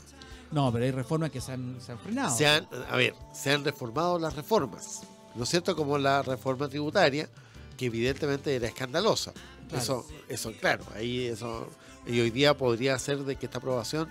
No, 0.51 0.72
pero 0.74 0.84
hay 0.84 0.91
reformas 0.91 1.32
que 1.32 1.39
se 1.39 1.53
han, 1.53 1.80
se 1.80 1.91
han 1.91 1.99
frenado. 1.99 2.36
se 2.36 2.47
han, 2.47 2.68
a 2.89 2.95
ver, 2.95 3.14
se 3.34 3.51
han 3.51 3.64
reformado 3.64 4.18
las 4.18 4.36
reformas, 4.36 5.01
¿no 5.36 5.43
es 5.43 5.49
cierto? 5.49 5.76
Como 5.76 5.97
la 5.97 6.24
reforma 6.24 6.68
tributaria, 6.68 7.30
que 7.78 7.86
evidentemente 7.86 8.55
era 8.55 8.68
escandalosa. 8.68 9.32
Claro. 9.70 9.84
Eso, 9.84 10.08
eso, 10.28 10.51
claro, 10.60 10.84
ahí 10.95 11.28
eso, 11.28 11.70
y 12.08 12.20
hoy 12.20 12.32
día 12.32 12.58
podría 12.58 12.97
ser 12.97 13.20
de 13.20 13.36
que 13.36 13.45
esta 13.45 13.60
aprobación 13.60 14.10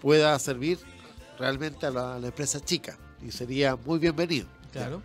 pueda 0.00 0.38
servir 0.38 0.78
realmente 1.38 1.86
a 1.86 1.90
la, 1.90 2.14
a 2.16 2.18
la 2.18 2.26
empresa 2.28 2.60
chica 2.60 2.98
y 3.26 3.30
sería 3.30 3.76
muy 3.76 3.98
bienvenido. 3.98 4.46
Claro. 4.72 5.02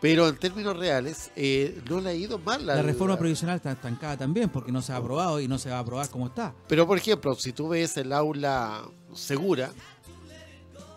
Pero 0.00 0.28
en 0.28 0.36
términos 0.36 0.76
reales, 0.76 1.30
eh, 1.34 1.80
no 1.88 1.98
le 2.00 2.10
ha 2.10 2.14
ido 2.14 2.38
mal 2.38 2.66
La 2.66 2.82
reforma 2.82 3.14
la- 3.14 3.18
provisional 3.18 3.56
está 3.56 3.72
estancada 3.72 4.18
también 4.18 4.50
porque 4.50 4.70
no 4.70 4.82
se 4.82 4.92
ha 4.92 4.96
aprobado 4.96 5.40
y 5.40 5.48
no 5.48 5.58
se 5.58 5.70
va 5.70 5.76
a 5.76 5.80
aprobar 5.80 6.10
como 6.10 6.26
está. 6.26 6.54
Pero, 6.68 6.86
por 6.86 6.98
ejemplo, 6.98 7.34
si 7.36 7.52
tú 7.52 7.68
ves 7.68 7.96
el 7.96 8.12
aula 8.12 8.82
segura, 9.14 9.72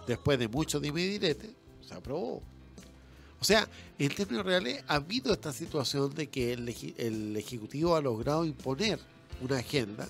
después 0.07 0.37
de 0.39 0.47
mucho 0.47 0.79
dime 0.79 1.01
y 1.01 1.07
direte, 1.07 1.49
se 1.87 1.93
aprobó. 1.93 2.41
O 3.39 3.43
sea, 3.45 3.67
en 3.99 4.13
términos 4.13 4.45
reales, 4.45 4.83
ha 4.87 4.95
habido 4.95 5.31
esta 5.31 5.53
situación 5.53 6.13
de 6.13 6.27
que 6.27 6.53
el 6.53 7.35
Ejecutivo 7.37 7.95
ha 7.95 8.01
logrado 8.01 8.43
imponer 8.45 8.99
una 9.41 9.57
agenda 9.59 10.07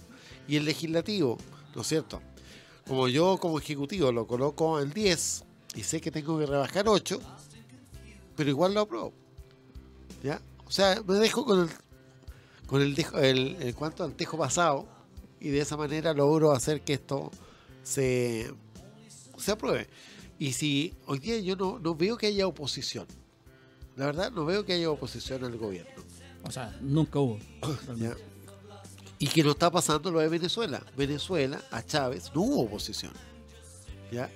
y 0.47 0.55
el 0.55 0.65
Legislativo, 0.65 1.37
¿no 1.75 1.81
es 1.81 1.87
cierto? 1.87 2.21
Como 2.87 3.07
yo 3.07 3.37
como 3.37 3.59
Ejecutivo 3.59 4.11
lo 4.11 4.25
coloco 4.27 4.79
en 4.79 4.91
10 4.91 5.43
y 5.75 5.83
sé 5.83 5.99
que 6.01 6.11
tengo 6.11 6.39
que 6.39 6.45
rebajar 6.45 6.87
8, 6.87 7.19
pero 8.35 8.49
igual 8.49 8.73
lo 8.73 8.81
apruebo. 8.81 9.13
¿Ya? 10.23 10.41
O 10.65 10.71
sea, 10.71 11.01
me 11.05 11.15
dejo 11.15 11.45
con 11.45 11.61
el, 11.63 11.69
con 12.65 12.81
el, 12.81 12.95
dejo- 12.95 13.19
el, 13.19 13.57
el 13.61 13.75
cuanto 13.75 14.03
al 14.03 14.13
tejo 14.15 14.37
pasado 14.37 14.87
y 15.39 15.49
de 15.49 15.59
esa 15.59 15.77
manera 15.77 16.13
logro 16.13 16.51
hacer 16.51 16.81
que 16.81 16.93
esto 16.93 17.29
se, 17.83 18.51
se 19.37 19.51
apruebe. 19.51 19.87
Y 20.39 20.53
si 20.53 20.93
hoy 21.07 21.19
día 21.19 21.39
yo 21.39 21.55
no, 21.55 21.79
no 21.79 21.95
veo 21.95 22.17
que 22.17 22.27
haya 22.27 22.47
oposición, 22.47 23.05
la 23.95 24.05
verdad 24.05 24.31
no 24.31 24.45
veo 24.45 24.65
que 24.65 24.73
haya 24.73 24.89
oposición 24.89 25.43
al 25.43 25.57
gobierno. 25.57 25.91
O 26.43 26.51
sea, 26.51 26.75
nunca 26.81 27.19
hubo. 27.19 27.37
¿ya? 27.97 28.15
Y 29.19 29.27
que 29.27 29.43
no 29.43 29.51
está 29.51 29.71
pasando 29.71 30.11
lo 30.11 30.19
de 30.19 30.29
Venezuela. 30.29 30.81
Venezuela, 30.95 31.59
a 31.71 31.83
Chávez, 31.83 32.31
no 32.35 32.41
hubo 32.41 32.61
oposición. 32.63 33.11
¿ya? 34.11 34.29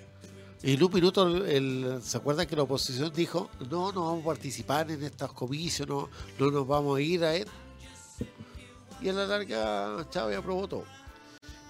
En 0.63 0.83
un 0.83 0.93
minuto, 0.93 1.45
el- 1.45 1.99
¿se 2.03 2.17
acuerdan 2.17 2.47
que 2.47 2.55
la 2.55 2.63
oposición 2.63 3.11
dijo, 3.13 3.49
no, 3.69 3.91
no 3.91 4.05
vamos 4.05 4.21
a 4.23 4.25
participar 4.27 4.89
en 4.91 5.03
estos 5.03 5.33
comicios, 5.33 5.87
no, 5.87 6.09
no 6.39 6.51
nos 6.51 6.67
vamos 6.67 6.97
a 6.97 7.01
ir 7.01 7.23
a 7.23 7.35
él? 7.35 7.47
Y 9.01 9.09
a 9.09 9.13
la 9.13 9.25
larga 9.25 10.07
Chávez 10.09 10.37
aprobó 10.37 10.67
todo. 10.67 10.83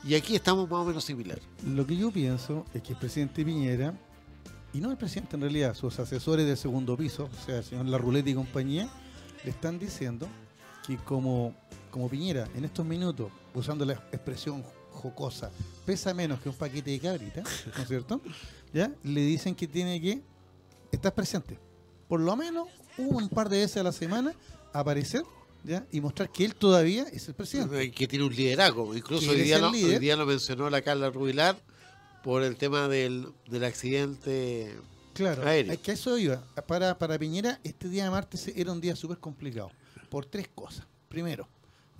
Y 0.03 0.16
aquí 0.16 0.36
estamos 0.36 0.70
más 0.70 0.80
o 0.80 0.86
menos 0.86 1.03
similar. 1.03 1.39
Lo 1.66 1.86
que 1.86 1.95
yo 1.95 2.12
pienso 2.12 2.66
es 2.74 2.82
que 2.82 2.93
el 2.93 2.99
presidente 2.99 3.45
Piñera, 3.45 3.93
y 4.74 4.80
no 4.80 4.89
el 4.91 4.97
presidente 4.97 5.36
en 5.36 5.41
realidad, 5.43 5.76
sus 5.76 5.99
asesores 5.99 6.45
del 6.45 6.57
segundo 6.57 6.97
piso, 6.97 7.30
o 7.41 7.45
sea, 7.45 7.57
el 7.59 7.64
señor 7.64 7.86
Larruleta 7.86 8.30
y 8.30 8.34
compañía, 8.34 8.89
le 9.43 9.51
están 9.51 9.78
diciendo 9.80 10.28
que 10.86 10.97
como, 10.97 11.55
como 11.92 12.10
Piñera 12.10 12.48
en 12.56 12.66
estos 12.66 12.86
minutos, 12.86 13.32
usando 13.54 13.86
la 13.86 13.94
expresión 13.94 14.64
jocosa, 14.92 15.52
pesa 15.86 16.14
menos 16.14 16.39
que 16.42 16.50
un 16.50 16.56
paquete 16.56 16.92
de 16.92 17.00
cabrita, 17.00 17.44
¿no 17.76 17.84
es 17.84 17.88
cierto? 17.88 18.22
¿Ya? 18.74 18.92
Le 19.04 19.22
dicen 19.22 19.54
que 19.54 19.68
tiene 19.68 20.02
que 20.02 20.22
estar 20.92 21.14
presente. 21.14 21.58
Por 22.08 22.20
lo 22.22 22.36
menos 22.36 22.68
un 22.98 23.30
par 23.30 23.50
de 23.50 23.60
veces 23.60 23.78
a 23.78 23.84
la 23.84 23.92
semana 23.92 24.34
aparecer 24.74 25.24
¿ya? 25.64 25.86
y 25.92 26.02
mostrar 26.02 26.32
que 26.32 26.46
él 26.46 26.56
todavía 26.56 27.04
es 27.12 27.28
el 27.28 27.34
presidente. 27.34 27.92
Que 27.92 28.08
tiene 28.08 28.26
un 28.26 28.36
liderazgo. 28.36 28.96
Incluso 28.96 29.32
hoy 29.32 29.42
día, 29.42 29.60
líder. 29.70 29.94
hoy 29.94 30.00
día 30.00 30.16
lo 30.16 30.26
mencionó 30.26 30.70
la 30.70 30.82
Carla 30.82 31.10
Rubilar 31.10 31.58
por 32.24 32.44
el 32.44 32.56
tema 32.56 32.88
del, 32.88 33.28
del 33.48 33.64
accidente. 33.64 34.76
Claro, 35.14 35.46
aéreo. 35.46 35.74
es 35.74 35.80
que 35.80 35.92
a 35.92 35.94
eso 35.94 36.18
iba. 36.18 36.42
Para, 36.68 36.98
para 36.98 37.18
Piñera, 37.20 37.60
este 37.64 37.89
día 37.89 38.06
de 38.06 38.12
martes 38.12 38.48
era 38.56 38.72
un 38.72 38.80
día 38.80 38.96
súper 38.96 39.18
complicado. 39.18 39.72
Por 40.10 40.26
tres 40.26 40.50
cosas. 40.54 40.86
Primero, 41.10 41.48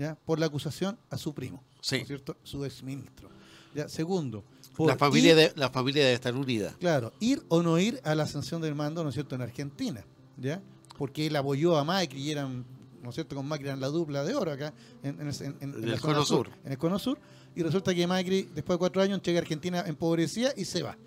¿ya? 0.02 0.16
por 0.26 0.39
la 0.39 0.47
acusación 0.47 0.97
a 1.10 1.18
su 1.18 1.34
primo, 1.34 1.64
Sí. 1.82 1.97
¿no 1.97 2.02
es 2.02 2.08
cierto? 2.08 2.36
Su 2.43 2.66
exministro. 2.66 3.30
¿ya? 3.76 3.88
Segundo, 3.88 4.43
por 4.76 4.88
La 4.88 4.97
familia, 4.97 5.32
ir- 5.34 5.36
de, 5.36 5.54
la 5.56 5.70
familia 5.70 6.04
debe 6.04 6.16
estar 6.16 6.36
unida. 6.36 6.76
Claro, 6.80 7.14
ir 7.20 7.43
o 7.49 7.62
no 7.62 7.78
ir 7.80 8.02
a 8.04 8.16
la 8.16 8.26
sanción 8.26 8.62
del 8.62 8.74
mando, 8.76 9.04
¿no 9.04 9.10
es 9.10 9.14
cierto?, 9.16 9.36
en 9.36 9.41
Argentina, 9.43 10.04
¿ya? 10.38 10.62
Porque 10.97 11.28
él 11.28 11.36
apoyó 11.36 11.78
a 11.78 11.84
Macri 11.84 12.20
y 12.22 12.32
eran, 12.32 12.66
¿no 13.04 13.10
es 13.10 13.16
cierto?, 13.16 13.36
con 13.36 13.47
Macri 13.47 13.68
eran 13.68 13.80
la 13.80 13.88
dupla 13.88 14.24
de 14.24 14.34
oro 14.36 14.52
acá 14.52 14.74
en, 15.04 15.20
en- 15.22 15.30
en- 15.30 15.58
en- 15.84 15.84
el 15.89 16.02
Cono 16.02 16.26
Sur. 16.26 16.49
En 16.66 16.72
el 16.72 16.78
Cono 16.78 16.97
Sur. 16.99 17.20
Y 17.56 17.64
resulta 17.64 17.93
que 17.93 18.08
Macri, 18.08 18.43
después 18.56 18.76
de 18.76 18.80
cuatro 18.80 19.02
años, 19.02 19.22
llega 19.22 19.39
a 19.39 19.41
Argentina 19.41 19.84
empobrecida 19.86 20.54
y 20.58 20.66
se 20.66 20.82
va, 20.84 20.97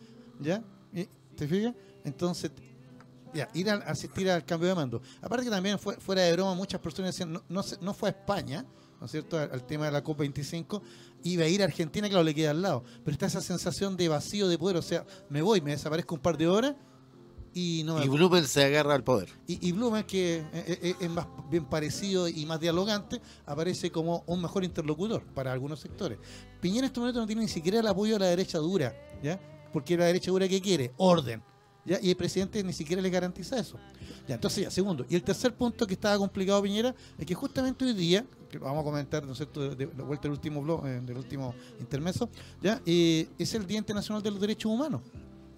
¿ya? 0.40 0.62
¿Te 1.36 1.49
fijas? 1.49 1.74
Entonces, 2.05 2.51
ya, 3.32 3.49
ir 3.55 3.68
a 3.70 3.74
asistir 3.76 4.30
al 4.30 4.45
cambio 4.45 4.68
de 4.68 4.74
mando. 4.76 5.03
Aparte 5.20 5.45
que 5.47 5.51
también, 5.51 5.78
fue, 5.78 5.97
fuera 5.97 6.22
de 6.22 6.32
broma, 6.34 6.55
muchas 6.55 6.80
personas 6.80 7.12
decían, 7.12 7.32
no, 7.32 7.42
no, 7.49 7.62
se- 7.62 7.78
no 7.80 7.92
fue 7.95 8.11
a 8.11 8.12
España, 8.12 8.64
¿no 9.01 9.07
es 9.07 9.12
cierto?, 9.12 9.38
al, 9.38 9.51
al 9.53 9.66
tema 9.66 9.86
de 9.86 9.92
la 9.92 10.03
COP25, 10.05 10.80
iba 11.24 11.45
a 11.45 11.49
ir 11.49 11.62
a 11.62 11.64
Argentina, 11.64 12.09
claro, 12.09 12.24
le 12.24 12.34
queda 12.34 12.51
al 12.51 12.62
lado. 12.62 12.84
Pero 13.05 13.12
está 13.12 13.26
esa 13.26 13.40
sensación 13.40 13.97
de 13.97 14.09
vacío 14.09 14.49
de 14.49 14.59
poder, 14.59 14.76
o 14.76 14.82
sea, 14.82 15.05
me 15.28 15.42
voy, 15.42 15.61
me 15.61 15.70
desaparezco 15.72 16.14
un 16.14 16.20
par 16.20 16.36
de 16.36 16.49
horas 16.49 16.74
y 17.57 17.82
no 17.84 17.97
me 17.97 18.05
Y 18.05 18.09
Blumen 18.09 18.47
se 18.47 18.64
agarra 18.64 18.95
al 18.95 19.05
poder. 19.05 19.28
y, 19.47 19.68
y 19.68 19.72
Blumen, 19.72 20.05
que 20.05 20.38
eh, 20.38 20.45
eh, 20.53 20.95
es 21.01 21.11
más 21.11 21.26
bien 21.51 21.64
parecido 21.64 22.28
y 22.28 22.45
más 22.47 22.59
dialogante, 22.61 23.20
aparece 23.47 23.90
como 23.90 24.24
un 24.26 24.42
mejor 24.42 24.64
interlocutor 24.64 25.24
para 25.34 25.53
algunos 25.53 25.80
sectores. 25.80 26.18
Piñera 26.61 26.80
en 26.80 26.84
este 26.86 27.01
momento 27.01 27.20
no 27.20 27.26
tiene 27.26 27.42
ni 27.42 27.49
siquiera 27.49 27.78
el 27.80 27.86
apoyo 27.86 28.14
de 28.14 28.18
la 28.18 28.26
derecha 28.26 28.59
dura, 28.59 28.95
¿ya? 29.22 29.40
Porque 29.72 29.97
la 29.97 30.07
derecha 30.07 30.30
dura, 30.30 30.49
¿qué 30.49 30.61
quiere? 30.61 30.92
Orden. 30.97 31.42
Y 31.87 32.11
el 32.11 32.16
presidente 32.16 32.62
ni 32.62 32.72
siquiera 32.72 33.03
le 33.03 33.11
garantiza 33.11 33.59
eso. 33.59 33.78
Ya, 34.26 34.37
entonces 34.37 34.64
ya, 34.64 34.70
segundo. 34.70 35.05
Y 35.09 35.14
el 35.14 35.22
tercer 35.22 35.55
punto 35.55 35.87
que 35.87 35.95
estaba 35.95 36.16
complicado 36.16 36.62
Piñera 36.62 36.95
es 37.18 37.26
que 37.26 37.35
justamente 37.35 37.85
hoy 37.85 37.93
día, 37.93 38.24
que 38.49 38.59
lo 38.59 38.64
vamos 38.64 38.80
a 38.80 38.85
comentar, 38.85 39.24
¿no 39.24 39.32
es 39.32 39.39
cierto?, 39.39 39.61
de, 39.61 39.87
de 39.87 40.03
vuelta 40.03 40.22
del 40.22 40.32
último 40.32 40.62
blog, 40.62 40.87
eh, 40.87 41.01
del 41.05 41.18
último 41.18 41.55
intermeso, 41.78 42.30
¿ya? 42.62 42.80
Eh, 42.87 43.28
es 43.39 43.55
el 43.55 43.66
Día 43.66 43.78
Internacional 43.78 44.22
de 44.22 44.30
los 44.30 44.41
Derechos 44.41 44.72
Humanos. 44.72 45.03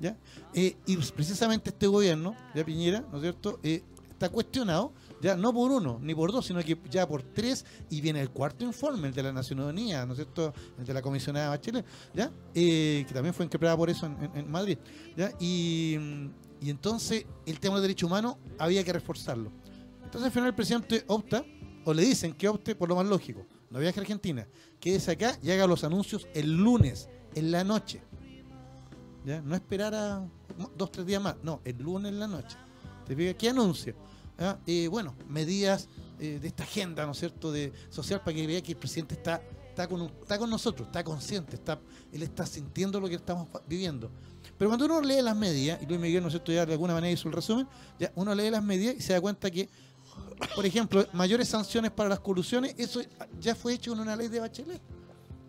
¿ya? 0.01 0.17
Eh, 0.53 0.77
y 0.87 0.97
precisamente 0.97 1.71
este 1.71 1.87
gobierno, 1.87 2.37
ya 2.55 2.65
Piñera, 2.65 3.05
¿no 3.11 3.17
es 3.17 3.23
cierto?, 3.23 3.61
Eh, 3.63 3.83
está 4.11 4.29
cuestionado, 4.31 4.93
ya 5.21 5.37
no 5.37 5.53
por 5.53 5.71
uno 5.71 5.99
ni 6.01 6.15
por 6.15 6.33
dos, 6.33 6.47
sino 6.47 6.63
que 6.63 6.79
ya 6.91 7.07
por 7.07 7.23
tres, 7.23 7.65
y 7.91 8.01
viene 8.01 8.21
el 8.21 8.31
cuarto 8.31 8.65
informe, 8.65 9.09
el 9.09 9.15
de 9.15 9.23
la 9.23 9.31
Unidas, 9.69 10.07
¿no 10.07 10.13
es 10.13 10.19
cierto?, 10.19 10.53
el 10.79 10.85
de 10.85 10.95
la 10.95 11.03
comisionada 11.03 11.51
Bachelet, 11.51 11.85
¿ya? 12.15 12.31
Eh, 12.55 13.05
que 13.07 13.15
también 13.15 13.35
fue 13.35 13.45
increpada 13.45 13.77
por 13.77 13.91
eso 13.91 14.07
en, 14.07 14.51
Madrid, 14.51 14.79
¿ya? 15.17 15.33
Y, 15.41 15.97
y 16.61 16.71
entonces 16.71 17.27
el 17.45 17.61
tema 17.61 17.77
de 17.77 17.83
derechos 17.83 18.09
humanos 18.09 18.37
había 18.59 18.85
que 18.85 18.93
reforzarlo. 18.93 19.53
Entonces 20.05 20.25
al 20.25 20.33
final 20.33 20.49
el 20.49 20.55
presidente 20.55 21.05
opta, 21.07 21.45
o 21.85 21.95
le 21.95 22.03
dicen 22.03 22.35
que 22.35 22.49
opte 22.49 22.75
por 22.75 22.89
lo 22.89 22.97
más 22.97 23.07
lógico, 23.07 23.47
no 23.71 23.79
viaje 23.79 24.01
a 24.01 24.03
Argentina, 24.03 24.47
quédese 24.81 25.13
acá 25.13 25.39
y 25.43 25.51
haga 25.51 25.67
los 25.67 25.85
anuncios 25.85 26.27
el 26.35 26.53
lunes, 26.53 27.09
en 27.37 27.51
la 27.53 27.63
noche. 27.63 28.03
¿ya? 29.25 29.41
No 29.43 29.55
esperar 29.55 29.95
a 29.95 30.27
dos, 30.77 30.91
tres 30.91 31.07
días 31.07 31.23
más, 31.23 31.37
no, 31.43 31.61
el 31.65 31.77
lunes 31.79 32.11
en 32.11 32.19
la 32.19 32.27
noche. 32.27 32.57
¿Te 33.07 33.15
fijas? 33.15 33.37
¿Qué 33.39 33.51
anuncia? 33.51 33.95
¿Ya? 34.39 34.59
Eh, 34.67 34.89
bueno, 34.89 35.15
medidas 35.29 35.89
eh, 36.19 36.39
de 36.41 36.49
esta 36.49 36.65
agenda, 36.65 37.07
¿no 37.07 37.13
es 37.13 37.19
cierto?, 37.19 37.51
de 37.53 37.73
social 37.89 38.21
para 38.21 38.35
que 38.35 38.47
vea 38.47 38.63
que 38.63 38.73
el 38.73 38.79
presidente 38.79 39.15
está, 39.15 39.43
está, 39.69 39.89
con, 39.89 40.03
está 40.03 40.39
con 40.39 40.51
nosotros, 40.51 40.89
está 40.89 41.03
consciente, 41.03 41.57
está, 41.57 41.79
él 42.13 42.23
está 42.23 42.45
sintiendo 42.45 43.01
lo 43.01 43.09
que 43.09 43.15
estamos 43.15 43.49
viviendo. 43.67 44.11
Pero 44.59 44.71
cuando 44.71 44.85
uno 44.87 45.01
lee 45.01 45.23
las 45.23 45.37
medidas, 45.37 45.81
y 45.83 45.87
Luis 45.87 46.01
Miguel, 46.01 46.23
¿no 46.23 46.29
es 46.29 46.33
cierto?, 46.33 46.53
ya 46.53 46.67
de 46.67 46.73
alguna 46.73 46.95
manera 46.95 47.13
hizo 47.13 47.29
el 47.29 47.35
resumen, 47.35 47.67
ya 47.99 48.13
uno 48.15 48.35
lee 48.35 48.51
las 48.51 48.63
medidas 48.63 48.97
y 48.97 49.01
se 49.01 49.15
da 49.15 49.21
cuenta 49.21 49.51
que, 49.51 49.69
por 50.55 50.65
ejemplo, 50.67 51.07
mayores 51.13 51.49
sanciones 51.49 51.91
para 51.91 52.09
las 52.09 52.21
colusiones, 52.21 52.75
eso 52.77 53.01
ya 53.41 53.55
fue 53.55 53.75
hecho 53.75 53.93
en 53.93 54.01
una 54.01 54.17
ley 54.17 54.29
de 54.29 54.41
Bachelet. 54.41 54.83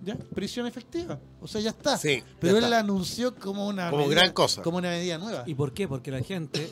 ¿Ya? 0.03 0.15
Prisión 0.15 0.67
efectiva. 0.67 1.19
O 1.41 1.47
sea, 1.47 1.59
ya 1.59 1.71
está. 1.71 1.97
Sí, 1.97 2.23
Pero 2.39 2.53
ya 2.53 2.57
él 2.59 2.63
está. 2.65 2.69
la 2.69 2.79
anunció 2.79 3.35
como 3.35 3.67
una 3.67 3.89
Como 3.89 4.03
medida- 4.07 4.21
gran 4.21 4.33
cosa. 4.33 4.61
Como 4.61 4.77
una 4.77 4.89
medida 4.89 5.17
nueva. 5.17 5.43
¿Y 5.47 5.55
por 5.55 5.73
qué? 5.73 5.87
Porque 5.87 6.11
la 6.11 6.21
gente, 6.21 6.69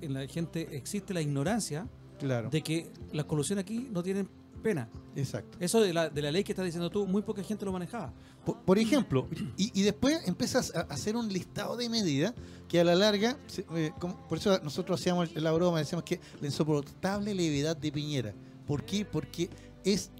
en 0.00 0.14
la 0.14 0.26
gente 0.26 0.76
existe 0.76 1.14
la 1.14 1.20
ignorancia 1.22 1.88
claro. 2.18 2.50
de 2.50 2.62
que 2.62 2.90
las 3.12 3.24
colusiones 3.26 3.62
aquí 3.64 3.88
no 3.90 4.02
tienen 4.02 4.28
pena. 4.62 4.88
Exacto. 5.16 5.56
Eso 5.60 5.80
de 5.80 5.92
la, 5.92 6.08
de 6.08 6.22
la 6.22 6.30
ley 6.30 6.44
que 6.44 6.52
estás 6.52 6.64
diciendo 6.64 6.88
tú, 6.88 7.04
muy 7.06 7.22
poca 7.22 7.42
gente 7.42 7.64
lo 7.64 7.72
manejaba. 7.72 8.12
Por, 8.44 8.58
por 8.60 8.78
ejemplo, 8.78 9.26
y, 9.56 9.72
y 9.78 9.82
después 9.82 10.20
empiezas 10.28 10.72
a 10.74 10.82
hacer 10.82 11.16
un 11.16 11.32
listado 11.32 11.76
de 11.76 11.88
medidas 11.88 12.32
que 12.68 12.78
a 12.80 12.84
la 12.84 12.94
larga, 12.94 13.36
eh, 13.74 13.90
como- 13.98 14.16
por 14.28 14.38
eso 14.38 14.60
nosotros 14.62 15.00
hacíamos 15.00 15.34
la 15.34 15.50
broma, 15.52 15.78
decíamos 15.80 16.04
que 16.04 16.20
la 16.40 16.46
insoportable 16.46 17.34
levedad 17.34 17.76
de 17.76 17.90
Piñera. 17.90 18.34
¿Por 18.66 18.84
qué? 18.84 19.04
Porque 19.04 19.50
es 19.84 20.10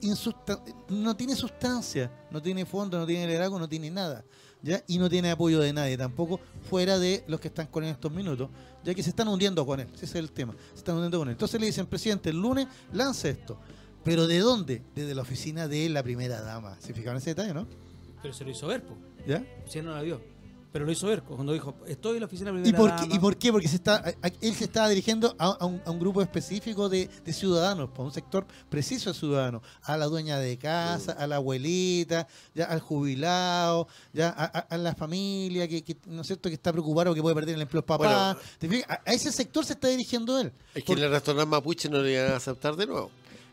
no 0.89 1.17
tiene 1.17 1.37
sustancia, 1.37 2.11
no 2.31 2.41
tiene 2.43 2.67
fondo, 2.67 2.99
no 2.99 3.07
tiene 3.07 3.27
liderazgo, 3.27 3.59
no 3.59 3.69
tiene 3.69 3.91
nada. 3.91 4.25
¿ya? 4.63 4.83
Y 4.87 4.99
no 4.99 5.11
tiene 5.11 5.31
apoyo 5.31 5.61
de 5.61 5.73
nadie 5.73 5.97
tampoco, 5.97 6.41
fuera 6.69 6.99
de 6.99 7.25
los 7.27 7.41
que 7.41 7.49
están 7.49 7.67
con 7.67 7.83
él 7.83 7.91
en 7.91 7.95
estos 7.95 8.13
minutos, 8.13 8.49
ya 8.85 8.95
que 8.95 9.03
se 9.03 9.11
están 9.11 9.29
hundiendo 9.29 9.67
con 9.67 9.81
él. 9.81 9.89
Ese 9.95 10.05
es 10.05 10.15
el 10.15 10.31
tema. 10.31 10.55
Se 10.73 10.79
están 10.79 10.97
hundiendo 10.97 11.19
con 11.19 11.29
él. 11.29 11.33
Entonces 11.33 11.61
le 11.61 11.67
dicen, 11.67 11.87
presidente, 11.87 12.31
el 12.31 12.41
lunes 12.41 12.67
lance 12.93 13.31
esto. 13.31 13.59
¿Pero 14.05 14.27
de 14.27 14.39
dónde? 14.39 14.83
Desde 14.95 15.15
la 15.15 15.23
oficina 15.23 15.69
de 15.69 15.89
la 15.89 16.03
primera 16.03 16.41
dama. 16.41 16.77
¿Se 16.81 16.93
fijaron 16.93 17.19
ese 17.19 17.31
detalle, 17.31 17.55
no? 17.55 17.67
Pero 18.21 18.35
se 18.35 18.45
lo 18.45 18.51
hizo 18.51 18.67
ver. 18.67 18.83
¿Ya? 19.27 19.45
Si 19.67 19.81
no 19.81 19.95
la 19.95 20.03
vio. 20.03 20.32
Pero 20.73 20.87
lo 20.87 20.93
hizo 20.93 21.07
ver 21.07 21.23
cuando 21.23 21.53
dijo, 21.53 21.75
estoy 21.87 22.15
en 22.15 22.21
la 22.21 22.27
oficina 22.27 22.51
¿Y 22.51 22.55
primera 22.55 22.79
por, 22.79 22.91
dama. 22.91 23.07
qué, 23.09 23.15
¿Y 23.15 23.19
por 23.19 23.37
qué? 23.37 23.53
Porque 23.53 23.69
se 23.69 23.77
está, 23.77 23.97
a- 23.97 24.09
a- 24.27 24.33
él 24.41 24.55
se 24.55 24.65
estaba 24.65 24.89
dirigiendo 24.89 25.37
a, 25.39 25.49
a 25.61 25.67
un, 25.67 25.83
a 25.85 25.91
un 25.91 25.99
grupo 25.99 26.23
específico 26.23 26.89
de, 26.89 27.11
de 27.25 27.33
ciudadanos, 27.35 27.91
a 27.95 28.03
un 28.03 28.11
sector 28.13 28.47
preciso 28.71 29.13
de 29.13 29.19
ciudadanos, 29.19 29.61
a 29.83 29.97
la 29.99 30.07
dueña 30.07 30.39
de 30.39 30.57
casa, 30.57 31.13
a 31.13 31.27
la 31.27 31.37
abuelita, 31.37 32.27
ya 32.55 32.65
al 32.65 32.81
jubilado, 32.81 33.87
ya 34.15 34.29
a, 34.31 34.45
a- 34.45 34.67
a 34.71 34.77
la 34.79 34.95
familia 34.95 35.69
que, 35.69 35.83
que, 35.85 35.97
¿no 36.07 36.23
es 36.23 36.27
cierto? 36.27 36.49
que 36.49 36.55
está 36.55 36.73
preocupado 36.73 37.15
que 37.15 37.21
puede 37.23 37.35
perder 37.35 37.55
el 37.57 37.63
empleo 37.63 37.85
papá. 37.85 38.37
Bueno. 38.61 38.85
A, 38.89 38.95
a 39.05 39.13
ese 39.13 39.31
sector 39.31 39.65
se 39.67 39.75
está 39.75 39.89
dirigiendo 39.89 40.39
él. 40.41 40.53
Es 40.75 40.85
que 40.85 40.93
en 40.93 41.01
el 41.01 41.11
restaurante 41.11 41.51
mapuche 41.51 41.89
no 41.91 41.99
le 41.99 42.13
iban 42.15 42.33
a 42.33 42.37
aceptar 42.37 42.77
de 42.77 42.87
nuevo. 42.87 43.11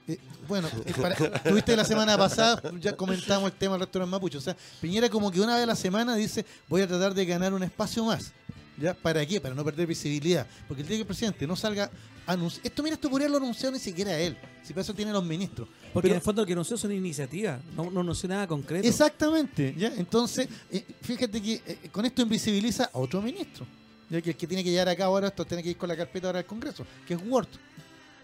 Eh, 0.10 0.18
bueno, 0.48 0.68
eh, 0.86 0.94
para- 1.00 1.16
tuviste 1.44 1.76
la 1.76 1.86
semana 1.86 2.18
pasada, 2.18 2.62
ya 2.80 2.96
comentamos 2.96 3.52
el 3.52 3.58
tema 3.58 3.74
del 3.74 3.82
restaurante 3.82 4.10
Mapuche. 4.12 4.38
O 4.40 4.42
sea, 4.42 4.58
Piñera 4.82 5.08
como 5.10 5.30
que 5.32 5.40
una 5.40 5.54
vez 5.54 5.64
a 5.64 5.68
la 5.68 5.76
semana 5.76 6.16
dice, 6.16 6.46
voy 6.68 6.82
a 6.82 6.88
tratar 6.88 7.14
de 7.14 7.26
ganar 7.26 7.54
un 7.54 7.62
espacio 7.64 8.04
más. 8.06 8.34
¿Ya? 8.78 8.94
¿Para 8.94 9.26
qué? 9.26 9.42
Para 9.42 9.54
no 9.54 9.64
perder 9.66 9.86
visibilidad. 9.86 10.48
Porque 10.68 10.82
el 10.82 10.88
día 10.88 10.98
que 10.98 11.02
el 11.02 11.08
presidente 11.08 11.46
no 11.46 11.56
salga 11.58 11.92
a 12.26 12.32
anunciar... 12.32 12.66
Esto, 12.66 12.82
mira, 12.82 12.94
esto 12.96 13.10
podría 13.10 13.28
haberlo 13.28 13.46
anunciado 13.46 13.74
ni 13.74 13.80
siquiera 13.80 14.18
él. 14.18 14.38
Si 14.64 14.72
para 14.74 14.84
eso 14.84 14.94
tiene 14.94 15.12
los 15.12 15.24
ministros. 15.24 15.68
Porque 15.94 16.08
Pero- 16.08 16.14
en 16.14 16.20
el 16.20 16.22
fondo 16.24 16.42
lo 16.42 16.46
que 16.48 16.54
anunció 16.54 16.78
son 16.78 16.94
iniciativas, 16.94 17.60
no, 17.76 17.92
no 17.92 18.00
anunció 18.00 18.30
nada 18.30 18.48
concreto. 18.48 18.88
Exactamente, 18.88 19.76
¿ya? 19.78 19.92
Entonces, 19.98 20.48
eh, 20.72 20.86
fíjate 21.02 21.42
que 21.42 21.62
eh, 21.68 21.90
con 21.92 22.06
esto 22.06 22.22
invisibiliza 22.22 22.86
a 22.94 22.98
otro 23.00 23.22
ministro, 23.22 23.68
ya 24.10 24.22
que 24.22 24.30
el 24.30 24.38
que 24.38 24.48
tiene 24.48 24.64
que 24.64 24.72
llevar 24.72 24.88
a 24.90 24.96
cabo 24.96 25.14
ahora 25.16 25.28
esto 25.28 25.44
tiene 25.46 25.62
que 25.62 25.72
ir 25.72 25.78
con 25.78 25.90
la 25.90 25.98
carpeta 25.98 26.28
ahora 26.28 26.40
al 26.40 26.46
Congreso, 26.46 26.86
que 27.06 27.16
es 27.16 27.20
Word. 27.28 27.50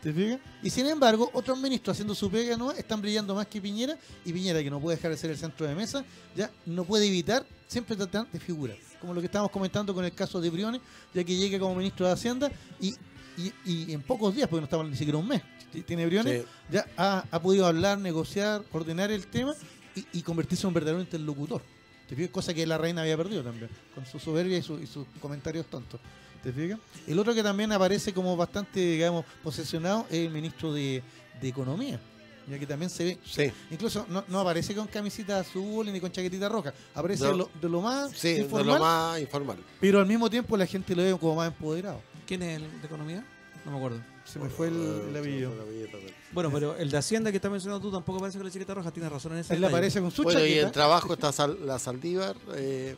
¿Te 0.05 0.13
fijas? 0.13 0.39
Y 0.61 0.69
sin 0.69 0.85
embargo, 0.85 1.31
otros 1.33 1.59
ministros 1.59 1.95
haciendo 1.95 2.13
su 2.13 2.29
pega 2.29 2.55
¿no? 2.55 2.69
están 2.71 3.01
brillando 3.01 3.33
más 3.33 3.47
que 3.47 3.59
Piñera, 3.59 3.97
y 4.23 4.31
Piñera, 4.31 4.61
que 4.61 4.69
no 4.69 4.79
puede 4.79 4.97
dejar 4.97 5.09
de 5.09 5.17
ser 5.17 5.31
el 5.31 5.37
centro 5.37 5.65
de 5.65 5.73
mesa, 5.73 6.05
ya 6.35 6.51
no 6.67 6.83
puede 6.83 7.07
evitar 7.07 7.43
siempre 7.67 7.95
tratar 7.95 8.29
de 8.31 8.39
figurar. 8.39 8.77
Como 9.01 9.15
lo 9.15 9.19
que 9.19 9.25
estábamos 9.25 9.51
comentando 9.51 9.95
con 9.95 10.05
el 10.05 10.13
caso 10.13 10.39
de 10.39 10.51
Briones, 10.51 10.79
ya 11.11 11.23
que 11.23 11.35
llega 11.35 11.57
como 11.57 11.73
ministro 11.73 12.05
de 12.05 12.11
Hacienda 12.13 12.51
y, 12.79 12.89
y- 13.35 13.53
y 13.65 13.93
en 13.93 14.03
pocos 14.03 14.35
días, 14.35 14.47
porque 14.47 14.61
no 14.61 14.65
estaba 14.65 14.83
ni 14.83 14.95
siquiera 14.95 15.17
un 15.17 15.27
mes, 15.27 15.41
tiene 15.87 16.05
Briones, 16.05 16.43
Sí. 16.43 16.47
ya 16.71 16.85
ha, 16.97 17.25
ha 17.31 17.41
podido 17.41 17.65
hablar, 17.65 17.97
negociar, 17.97 18.63
ordenar 18.73 19.09
el 19.09 19.25
tema 19.25 19.55
y, 19.95 20.05
y 20.19 20.21
convertirse 20.21 20.65
en 20.65 20.67
un 20.67 20.73
verdadero 20.75 21.01
interlocutor. 21.01 21.63
¿Te 22.07 22.15
fijas? 22.15 22.29
Cosa 22.29 22.53
que 22.53 22.67
la 22.67 22.77
reina 22.77 23.01
había 23.01 23.17
perdido 23.17 23.41
también, 23.41 23.71
con 23.95 24.05
su 24.05 24.19
soberbia 24.19 24.59
y, 24.59 24.61
su- 24.61 24.77
y 24.79 24.85
sus 24.85 25.07
comentarios 25.19 25.65
tontos. 25.65 25.99
¿Te 26.45 26.53
fijas? 26.53 26.79
El 27.07 27.17
otro 27.19 27.33
que 27.33 27.41
también 27.43 27.71
aparece 27.71 28.13
como 28.13 28.37
bastante, 28.37 28.79
digamos, 28.79 29.25
posesionado 29.43 30.05
es 30.09 30.19
el 30.19 30.29
ministro 30.29 30.71
de, 30.71 31.01
de 31.41 31.47
Economía. 31.47 31.99
Ya 32.47 32.59
que 32.59 32.67
también 32.67 32.91
se 32.91 33.03
ve, 33.03 33.17
Sí. 33.25 33.51
incluso 33.71 34.05
no, 34.07 34.23
no 34.27 34.39
aparece 34.39 34.75
con 34.75 34.85
camisita 34.85 35.39
azul 35.39 35.91
ni 35.91 35.99
con 35.99 36.11
chaquetita 36.11 36.47
roja, 36.47 36.71
aparece 36.93 37.23
No. 37.23 37.31
de, 37.31 37.37
lo, 37.37 37.49
de 37.59 37.69
lo 37.69 37.81
más 37.81 38.11
Sí, 38.11 38.33
de 38.33 38.41
informal, 38.41 38.77
lo 38.77 38.79
más 38.85 39.19
informal. 39.19 39.57
pero 39.81 39.99
al 39.99 40.05
mismo 40.05 40.29
tiempo 40.29 40.55
la 40.55 40.67
gente 40.67 40.95
lo 40.95 41.01
ve 41.01 41.17
como 41.19 41.33
más 41.37 41.47
empoderado. 41.47 41.99
¿Quién 42.27 42.43
es 42.43 42.57
el 42.61 42.81
de 42.81 42.85
economía? 42.85 43.25
No 43.65 43.71
me 43.71 43.77
acuerdo. 43.77 43.99
Se 44.25 44.37
me 44.37 44.47
fue 44.49 44.67
el, 44.67 44.75
el 45.09 45.17
apellido. 45.17 45.51
el. 45.67 45.89
Bueno, 46.33 46.51
pero 46.51 46.75
el 46.77 46.91
de 46.91 46.97
Hacienda 46.97 47.31
que 47.31 47.37
está 47.37 47.49
mencionando 47.49 47.81
tú 47.83 47.91
tampoco 47.91 48.17
aparece 48.19 48.37
con 48.37 48.45
la 48.45 48.53
chiqueta 48.53 48.75
roja, 48.75 48.91
tienes 48.91 49.11
razón 49.11 49.31
en 49.33 49.39
ese 49.39 49.53
Él 49.55 49.61
detalle. 49.61 49.75
aparece 49.77 50.01
con 50.01 50.11
su 50.11 50.21
Bueno, 50.21 50.39
y 50.39 50.43
chaqueta. 50.49 50.67
en 50.67 50.71
trabajo 50.71 51.13
está 51.13 51.31
Sal- 51.31 51.57
la 51.65 51.79
Saldívar, 51.79 52.35
eh, 52.55 52.95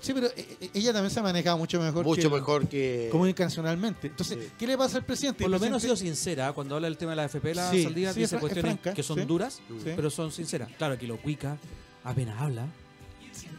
Sí, 0.00 0.12
pero 0.14 0.26
eh, 0.28 0.56
eh, 0.60 0.70
ella 0.74 0.92
también 0.92 1.10
se 1.10 1.20
ha 1.20 1.22
manejado 1.22 1.58
mucho 1.58 1.80
mejor. 1.80 2.04
mucho 2.04 2.20
que 2.20 2.26
el- 2.26 2.32
mejor 2.32 2.68
que... 2.68 3.08
comunicacionalmente. 3.10 4.08
Entonces, 4.08 4.38
Sí. 4.40 4.50
¿qué 4.58 4.66
le 4.66 4.76
pasa 4.78 4.98
al 4.98 5.04
presidente? 5.04 5.38
Por 5.44 5.46
El 5.46 5.52
lo 5.52 5.60
menos 5.60 5.78
ha 5.78 5.80
sido 5.80 5.96
sincera 5.96 6.52
cuando 6.52 6.74
habla 6.76 6.86
del 6.88 6.96
tema 6.96 7.12
de 7.12 7.16
la 7.16 7.24
FP, 7.26 7.54
la 7.54 7.70
Sí, 7.70 7.82
Saldívar 7.84 8.14
sí, 8.14 8.20
dice 8.20 8.36
es 8.36 8.40
cuestiones 8.40 8.72
franca, 8.74 8.94
que 8.94 9.02
son 9.02 9.18
sí. 9.18 9.24
duras, 9.24 9.60
Sí. 9.82 9.92
pero 9.96 10.10
son 10.10 10.30
sinceras. 10.32 10.70
Claro, 10.78 10.94
aquí 10.94 11.06
lo 11.06 11.16
cuica, 11.18 11.56
apenas 12.04 12.40
habla. 12.40 12.66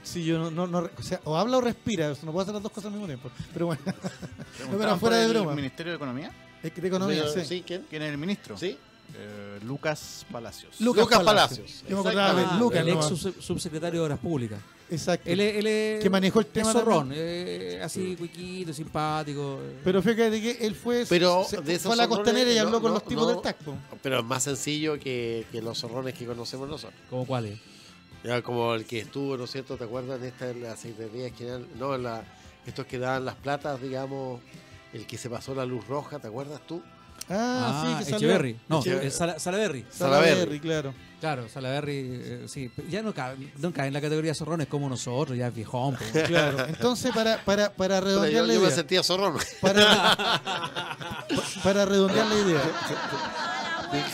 Sí, 0.03 0.23
yo 0.23 0.39
no, 0.39 0.49
no, 0.51 0.65
no- 0.67 0.89
o 0.97 1.03
sea, 1.03 1.19
o 1.25 1.37
habla 1.37 1.57
o 1.57 1.61
respira, 1.61 2.09
no 2.23 2.31
puedo 2.31 2.41
hacer 2.41 2.53
las 2.53 2.63
dos 2.63 2.71
cosas 2.71 2.85
al 2.87 2.91
mismo 2.93 3.07
tiempo. 3.07 3.29
Pero 3.53 3.65
bueno, 3.67 3.81
fuera 4.99 5.17
de 5.17 5.25
el 5.25 5.29
broma. 5.31 5.53
Ministerio 5.55 5.91
de 5.91 5.95
Economía. 5.97 6.31
es 6.63 6.71
que 6.71 6.81
de 6.81 6.87
economía, 6.87 7.23
Pero, 7.27 7.33
sí. 7.33 7.45
¿Sí? 7.45 7.63
¿Quién? 7.65 7.85
¿Quién 7.89 8.01
es 8.03 8.11
el 8.11 8.17
ministro? 8.17 8.57
¿Sí? 8.57 8.77
Eh, 9.15 9.59
Lucas 9.65 10.25
Palacios. 10.31 10.79
Lucas 10.81 11.03
Lucas 11.03 11.23
Palacios. 11.23 11.59
Palacios. 11.59 11.83
Yo 11.89 11.95
me 11.95 12.01
acordaba 12.01 12.33
de 12.33 12.41
Exactamente. 12.43 12.63
Lucas 12.63 13.15
el 13.21 13.27
ex 13.33 13.43
subsecretario 13.45 13.99
de 14.01 14.05
Obras 14.05 14.19
Públicas. 14.19 14.59
Exacto. 14.91 15.29
Él, 15.29 15.39
es- 15.39 15.55
él 15.57 15.67
es- 15.67 16.03
Que 16.03 16.09
manejó 16.09 16.39
el 16.39 16.47
tema 16.47 16.71
zorrón, 16.73 17.11
eh, 17.13 17.79
así 17.83 18.15
cuiquito, 18.15 18.73
simpático. 18.73 19.59
eh. 19.61 19.75
Pero 19.83 20.01
fíjate 20.01 20.41
que 20.41 20.51
él 20.65 20.73
fue, 20.75 21.05
Pero 21.07 21.43
se- 21.43 21.61
de 21.61 21.75
esos 21.75 21.85
fue 21.85 21.93
a 21.93 21.97
la 21.97 22.07
costanera 22.07 22.51
y 22.51 22.55
no, 22.55 22.61
habló 22.61 22.81
con 22.81 22.91
no, 22.91 22.95
los 22.95 23.05
tipos 23.05 23.23
no. 23.27 23.33
del 23.33 23.41
TACPO. 23.41 23.75
Pero 24.01 24.19
es 24.19 24.25
más 24.25 24.43
sencillo 24.43 24.99
que, 24.99 25.45
que 25.51 25.61
los 25.61 25.77
zorrones 25.79 26.13
que 26.15 26.25
conocemos 26.25 26.67
nosotros. 26.67 26.99
¿Cómo 27.09 27.25
cuál 27.25 27.45
es? 27.45 27.59
Ya 28.23 28.41
como 28.41 28.73
el 28.75 28.85
que 28.85 28.99
estuvo, 28.99 29.37
¿no 29.37 29.45
es 29.45 29.51
cierto? 29.51 29.77
¿Te 29.77 29.83
acuerdas? 29.85 30.19
En 30.19 30.25
esta 30.27 30.49
en 30.49 30.63
la 30.63 30.75
Secretaría 30.75 31.29
General, 31.33 31.65
no, 31.77 31.95
en 31.95 32.03
la, 32.03 32.23
estos 32.65 32.85
que 32.85 32.97
daban 32.99 33.23
las 33.25 33.35
platas, 33.35 33.81
digamos, 33.81 34.41
el 34.91 35.05
que 35.05 35.17
se 35.17 35.29
pasó 35.29 35.53
la 35.55 35.65
luz 35.65 35.87
roja, 35.87 36.19
¿te 36.19 36.27
acuerdas 36.27 36.59
tú? 36.67 36.81
Ah, 37.29 37.85
sí, 37.99 38.03
que 38.05 38.11
salió. 38.11 38.27
Echeverry. 38.29 38.57
No, 38.67 38.79
Echeverry. 38.79 39.07
es 39.07 39.13
Sala- 39.13 39.37
Salaberry. 39.39 39.85
Salaberry. 39.91 40.29
Salaberry, 40.31 40.59
claro. 40.59 40.93
Claro, 41.19 41.49
Salaberry, 41.49 41.97
eh, 41.97 42.45
sí. 42.47 42.71
Ya 42.89 43.01
no 43.01 43.13
cae, 43.13 43.35
no 43.57 43.73
cae 43.73 43.87
en 43.87 43.93
la 43.93 43.99
categoría 44.01 44.33
zorrones 44.33 44.67
como 44.67 44.87
nosotros, 44.87 45.37
ya 45.37 45.47
es 45.47 45.53
viejón. 45.55 45.97
Claro. 46.27 46.65
Entonces, 46.67 47.11
para, 47.13 47.43
para, 47.43 47.73
para 47.73 47.99
redondear 47.99 48.31
yo, 48.33 48.45
la 48.47 48.53
yo 48.53 48.59
me 48.61 48.65
idea. 48.67 48.75
sentía 48.75 49.03
zorrón. 49.03 49.37
Para, 49.59 50.37
para 51.63 51.85
redondear 51.85 52.25
la 52.27 52.35
idea. 52.35 52.61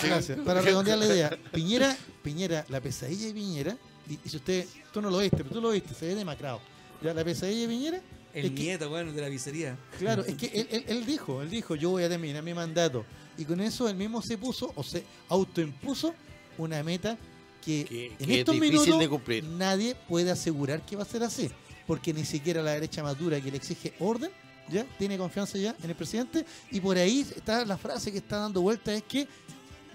Gracias. 0.04 0.40
Para 0.40 0.62
redondear 0.62 0.98
la 0.98 1.06
idea. 1.06 1.38
Piñera, 1.52 1.96
Piñera, 2.24 2.66
la 2.70 2.82
pesadilla 2.82 3.28
de 3.28 3.34
Piñera, 3.34 3.78
y, 4.10 4.14
y 4.24 4.30
si 4.30 4.38
usted, 4.38 4.66
tú 4.94 5.02
no 5.02 5.10
lo 5.10 5.18
viste, 5.20 5.38
pero 5.38 5.50
tú 5.52 5.62
lo 5.62 5.70
viste, 5.72 5.94
se 5.94 6.08
ve 6.08 6.16
demacrado. 6.16 6.60
Ya, 7.02 7.14
la 7.14 7.24
pesadilla 7.24 7.62
de 7.62 7.68
Piñera, 7.68 8.02
El 8.34 8.46
Es 8.46 8.52
que- 8.52 8.60
nieto, 8.62 8.90
bueno, 8.90 9.12
de 9.12 9.22
la 9.22 9.30
visería. 9.30 9.78
claro, 10.00 10.24
es 10.26 10.36
que 10.36 10.48
él, 10.48 10.68
él- 10.72 10.86
él 10.88 11.06
dijo, 11.06 11.42
él 11.42 11.50
dijo, 11.50 11.76
yo 11.76 11.92
voy 11.92 12.04
a 12.04 12.10
terminar 12.10 12.42
mi 12.44 12.54
mandato. 12.54 13.06
Y 13.38 13.44
con 13.46 13.60
eso 13.60 13.88
él 13.90 13.96
mismo 13.96 14.22
se 14.22 14.38
puso, 14.38 14.72
o 14.76 14.84
se 14.84 15.04
autoimpuso, 15.30 16.14
una 16.58 16.82
meta 16.84 17.18
que, 17.64 17.86
Que- 17.86 18.06
en 18.08 18.18
que 18.18 18.34
es 18.34 18.40
estos 18.40 18.56
difícil 18.56 18.80
minutos 18.80 19.00
de 19.00 19.10
cumplir. 19.10 19.44
nadie 19.44 19.96
puede 20.08 20.32
asegurar 20.32 20.86
que 20.86 20.96
va 20.96 21.04
a 21.04 21.06
ser 21.06 21.24
así. 21.24 21.50
Porque 21.88 22.14
ni 22.14 22.26
siquiera 22.26 22.62
la 22.64 22.72
derecha 22.72 23.04
madura 23.04 23.40
que 23.40 23.52
le 23.52 23.58
exige 23.58 23.94
orden, 24.00 24.32
ya 24.70 24.84
tiene 24.98 25.18
confianza 25.18 25.58
ya 25.58 25.76
en 25.84 25.90
el 25.90 25.96
presidente. 25.96 26.46
Y 26.72 26.80
por 26.80 26.98
ahí 26.98 27.22
está 27.36 27.64
la 27.66 27.78
frase 27.78 28.12
que 28.12 28.18
está 28.18 28.38
dando 28.38 28.62
vuelta, 28.62 28.94
es 28.94 29.04
que, 29.04 29.28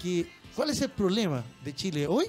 que 0.01 0.31
¿cuál 0.55 0.71
es 0.71 0.81
el 0.83 0.91
problema 0.91 1.43
de 1.65 1.75
Chile 1.75 2.07
hoy? 2.07 2.27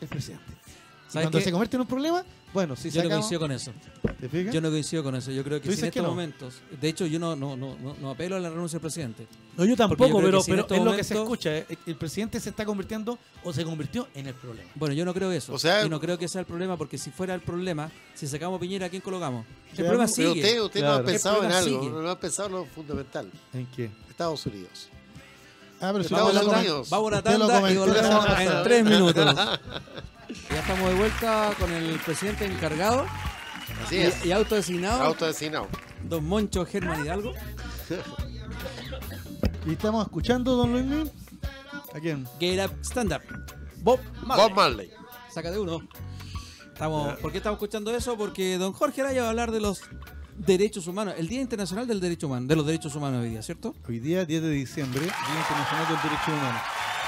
El 0.00 0.08
presidente. 0.08 0.44
Y 0.52 1.12
¿Sabes 1.12 1.24
cuando 1.26 1.38
qué? 1.38 1.44
se 1.44 1.50
convierte 1.52 1.76
en 1.76 1.80
un 1.82 1.86
problema, 1.86 2.24
bueno, 2.52 2.74
si 2.76 2.90
Yo 2.90 3.02
no 3.02 3.08
sacamos- 3.08 3.24
coincido 3.26 3.40
con 3.40 3.52
eso. 3.52 3.72
¿te 4.20 4.28
fijas? 4.28 4.52
Yo 4.54 4.60
no 4.60 4.70
coincido 4.70 5.02
con 5.02 5.14
eso. 5.16 5.30
Yo 5.30 5.44
creo 5.44 5.60
que 5.60 5.68
¿Tú 5.68 5.74
si 5.74 5.80
en 5.80 5.82
que 5.82 5.88
estos 5.88 6.02
no? 6.02 6.08
momentos. 6.10 6.54
De 6.80 6.88
hecho, 6.88 7.06
yo 7.06 7.18
no, 7.18 7.36
no, 7.36 7.56
no, 7.56 7.76
no, 7.80 7.96
no 8.00 8.10
apelo 8.10 8.36
a 8.36 8.40
la 8.40 8.50
renuncia 8.50 8.76
del 8.78 8.82
presidente. 8.82 9.26
No, 9.56 9.64
yo 9.64 9.76
tampoco, 9.76 10.20
pero, 10.20 10.40
si 10.42 10.50
en 10.50 10.56
pero 10.56 10.62
estos 10.62 10.78
es 10.78 10.84
lo 10.84 10.96
que 10.96 11.04
se 11.04 11.14
momentos- 11.14 11.44
escucha. 11.46 11.56
eh, 11.72 11.78
El 11.86 11.96
presidente 11.96 12.40
se 12.40 12.50
está 12.50 12.64
convirtiendo 12.64 13.18
o 13.44 13.52
se 13.52 13.64
convirtió 13.64 14.08
en 14.14 14.26
el 14.26 14.34
problema. 14.34 14.70
Bueno, 14.74 14.94
yo 14.94 15.04
no 15.04 15.12
creo 15.14 15.30
eso. 15.32 15.52
O 15.52 15.58
sea- 15.58 15.84
y 15.84 15.88
no 15.88 16.00
creo 16.00 16.18
que 16.18 16.28
sea 16.28 16.40
el 16.40 16.46
problema, 16.46 16.76
porque 16.76 16.98
si 16.98 17.10
fuera 17.10 17.34
el 17.34 17.40
problema, 17.40 17.90
si 18.14 18.26
sacamos 18.26 18.56
a 18.58 18.60
Piñera, 18.60 18.86
¿a 18.86 18.88
quién 18.88 19.02
colocamos? 19.02 19.44
El 19.70 19.76
Claro, 19.76 19.90
problema 19.90 20.12
Pero 20.16 20.32
sigue. 20.34 20.44
usted, 20.46 20.60
usted 20.62 20.80
no 20.82 20.92
ha 20.92 21.02
pensado 21.04 21.44
en 21.44 21.52
algo, 21.52 21.80
sigue. 21.82 21.90
no 21.92 22.10
ha 22.10 22.18
pensado 22.20 22.48
en 22.48 22.54
lo 22.54 22.64
fundamental. 22.66 23.30
¿En 23.52 23.66
qué? 23.66 23.90
Estados 24.08 24.44
Unidos. 24.46 24.88
Ah, 25.82 25.90
pero 25.92 26.04
si 26.04 26.12
Estados 26.14 26.46
Unidos. 26.46 26.90
Vamos 26.90 27.12
a 27.12 27.16
lo 27.16 27.22
tanda 27.22 27.70
y 27.70 27.74
la 27.74 27.80
volvemos 27.80 28.40
en 28.40 28.62
tres 28.64 28.84
minutos. 28.84 29.36
Ya 30.50 30.60
estamos 30.60 30.88
de 30.90 30.94
vuelta 30.96 31.52
con 31.58 31.70
el 31.72 31.98
presidente 32.00 32.46
encargado 32.46 33.06
Así 33.84 33.98
es. 33.98 34.24
y, 34.24 34.28
y 34.28 34.32
autodesignado, 34.32 35.02
Autodesignado. 35.02 35.68
don 36.04 36.24
Moncho 36.26 36.64
Germán 36.66 37.04
Hidalgo. 37.04 37.32
¿Y 39.66 39.72
estamos 39.72 40.04
escuchando, 40.06 40.56
don 40.56 40.72
Luis? 40.72 41.10
¿A 41.94 42.00
quién? 42.00 42.26
Get 42.38 42.64
Up 42.64 42.72
Stand 42.82 43.12
Up. 43.12 43.22
Bob 43.82 44.00
Bob 44.20 44.26
Marley. 44.26 44.54
Marley. 44.54 44.90
Saca 45.32 45.50
de 45.50 45.58
uno. 45.58 45.80
Estamos, 46.72 47.18
¿Por 47.18 47.30
qué 47.30 47.38
estamos 47.38 47.56
escuchando 47.58 47.94
eso? 47.94 48.16
Porque 48.16 48.56
don 48.56 48.72
Jorge 48.72 49.02
Araya 49.02 49.20
va 49.22 49.26
a 49.26 49.30
hablar 49.30 49.50
de 49.50 49.60
los 49.60 49.82
derechos 50.38 50.86
humanos, 50.86 51.14
el 51.18 51.28
Día 51.28 51.40
Internacional 51.42 51.86
del 51.86 52.00
Derecho 52.00 52.26
Humano, 52.26 52.46
de 52.46 52.56
los 52.56 52.64
Derechos 52.64 52.94
Humanos 52.94 53.22
hoy 53.22 53.28
día, 53.30 53.42
¿cierto? 53.42 53.74
Hoy 53.86 53.98
día, 53.98 54.24
10 54.24 54.42
de 54.42 54.50
diciembre, 54.50 55.00
Día 55.02 55.10
Internacional 55.38 55.88
del 55.88 55.96
Derecho 56.02 56.32
Humano. 56.32 56.58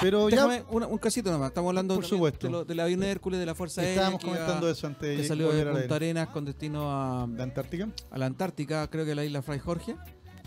Pero 0.03 0.27
Déjame 0.27 0.59
ya 0.71 0.87
un 0.87 0.99
casito 0.99 1.31
nomás. 1.31 1.49
Estamos 1.49 1.69
hablando 1.71 1.95
Por 1.95 2.05
supuesto. 2.05 2.47
de 2.47 2.53
lo- 2.53 2.65
del 2.65 2.81
avión 2.81 3.03
Hércules, 3.05 3.41
de 3.41 3.47
la 3.47 3.55
Fuerza 3.55 3.81
Aérea. 3.81 3.95
estábamos 3.95 4.23
iba- 4.23 4.33
comentando 4.33 4.69
eso 4.69 4.87
antes 4.87 5.17
Que 5.17 5.23
de 5.23 5.29
salió 5.29 5.53
de 5.53 5.65
Punta. 5.65 5.95
Arenas 5.95 6.29
con 6.29 6.45
destino 6.45 6.91
a, 6.91 7.27
¿La 7.29 7.45
Antártica? 7.45 7.89
a 8.11 8.19
la 8.19 8.27
Antártica, 8.27 8.89
creo 8.91 9.05
que 9.05 9.13
a 9.13 9.15
la 9.15 9.25
isla 9.25 9.41
Fray 9.43 9.59
Jorge, 9.61 9.97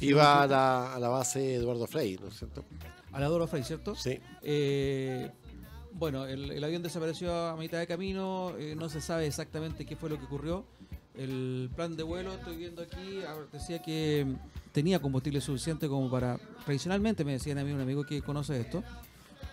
Iba 0.01 0.43
a 0.43 0.47
la, 0.47 0.93
a 0.93 0.99
la 0.99 1.08
base 1.08 1.56
Eduardo 1.56 1.88
Frei, 1.88 2.18
¿no 2.22 2.28
es 2.28 2.38
cierto? 2.38 2.66
a 3.14 3.20
la 3.20 3.28
Doro 3.28 3.47
Frey, 3.47 3.64
¿cierto? 3.64 3.95
Sí. 3.95 4.20
Eh, 4.41 5.32
bueno, 5.93 6.26
el, 6.26 6.51
el 6.51 6.62
avión 6.66 6.84
desapareció 6.84 7.34
a 7.47 7.56
mitad 7.56 7.80
de 7.80 7.88
camino, 7.88 8.51
eh, 8.60 8.76
no 8.78 8.89
se 8.89 8.99
sabe 8.99 9.26
exactamente 9.26 9.86
qué 9.86 9.95
fue 9.95 10.10
lo 10.10 10.20
que 10.20 10.26
ocurrió. 10.26 10.66
El 11.18 11.70
plan 11.74 11.95
de 11.95 12.03
vuelo, 12.03 12.34
estoy 12.34 12.58
viendo 12.58 12.82
aquí, 12.82 13.22
decía 13.53 13.82
que 13.82 14.28
tenía 14.74 14.99
combustible 15.01 15.39
suficiente 15.39 15.88
como 15.88 16.12
para... 16.12 16.38
Tradicionalmente 16.66 17.24
me 17.24 17.32
decían 17.32 17.58
a 17.58 17.64
mí 17.64 17.72
un 17.72 17.80
amigo 17.80 18.03
que 18.03 18.22
conoce 18.22 18.60
esto, 18.60 18.84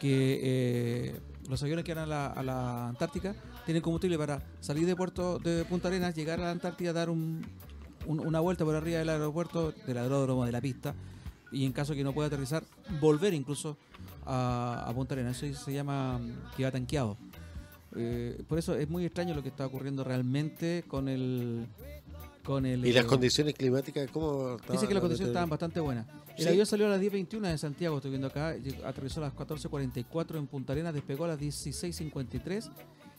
que 0.02 0.40
eh, 0.42 1.20
los 1.48 1.62
aviones 1.62 1.84
que 1.84 1.94
van 1.94 2.02
a 2.04 2.06
la, 2.06 2.26
a 2.26 2.42
la 2.42 2.88
Antártica 2.88 3.34
tienen 3.64 3.82
combustible 3.82 4.18
para 4.18 4.42
salir 4.60 4.84
de 4.84 4.96
puerto 4.96 5.38
de 5.38 5.64
Punta 5.64 5.86
Arenas, 5.88 6.14
llegar 6.16 6.40
a 6.40 6.44
la 6.44 6.50
Antártida, 6.50 6.92
dar 6.92 7.08
un- 7.08 7.46
un- 8.06 8.18
una 8.20 8.40
vuelta 8.40 8.64
por 8.64 8.74
arriba 8.74 8.98
del 8.98 9.08
aeropuerto, 9.10 9.72
del 9.86 9.98
aeródromo, 9.98 10.44
de 10.44 10.50
la 10.52 10.60
pista, 10.60 10.92
y 11.52 11.64
en 11.64 11.72
caso 11.72 11.94
que 11.94 12.02
no 12.02 12.12
pueda 12.12 12.26
aterrizar, 12.26 12.64
volver 13.00 13.32
incluso 13.32 13.76
a, 14.26 14.84
a 14.88 14.92
Punta 14.92 15.14
Arenas. 15.14 15.40
Eso 15.40 15.64
se 15.64 15.72
llama 15.72 16.18
mm, 16.18 16.56
que 16.56 16.64
va 16.64 16.72
tanqueado. 16.72 17.16
Eh, 17.94 18.42
por 18.48 18.58
eso 18.58 18.74
es 18.74 18.88
muy 18.90 19.04
extraño 19.04 19.34
lo 19.34 19.42
que 19.42 19.50
está 19.50 19.66
ocurriendo 19.66 20.02
realmente 20.02 20.84
con 20.88 21.08
el... 21.08 21.66
Con 22.42 22.66
el 22.66 22.84
¿Y 22.84 22.92
las 22.92 23.04
eh, 23.04 23.06
condiciones 23.06 23.54
climáticas 23.54 24.10
cómo? 24.10 24.56
Dice 24.72 24.88
que 24.88 24.94
las 24.94 25.00
condiciones 25.00 25.28
estaban 25.28 25.48
bastante 25.48 25.78
buenas. 25.78 26.06
El 26.36 26.48
avión 26.48 26.66
salió 26.66 26.86
a 26.86 26.90
las 26.90 27.00
10.21 27.00 27.40
de 27.40 27.56
Santiago, 27.58 27.96
estoy 27.96 28.10
viendo 28.10 28.28
acá, 28.28 28.54
aterrizó 28.84 29.20
a 29.20 29.24
las 29.24 29.34
14.44 29.34 30.38
en 30.38 30.46
Punta 30.46 30.72
Arenas, 30.72 30.94
despegó 30.94 31.24
a 31.24 31.28
las 31.28 31.40
16.53. 31.40 32.70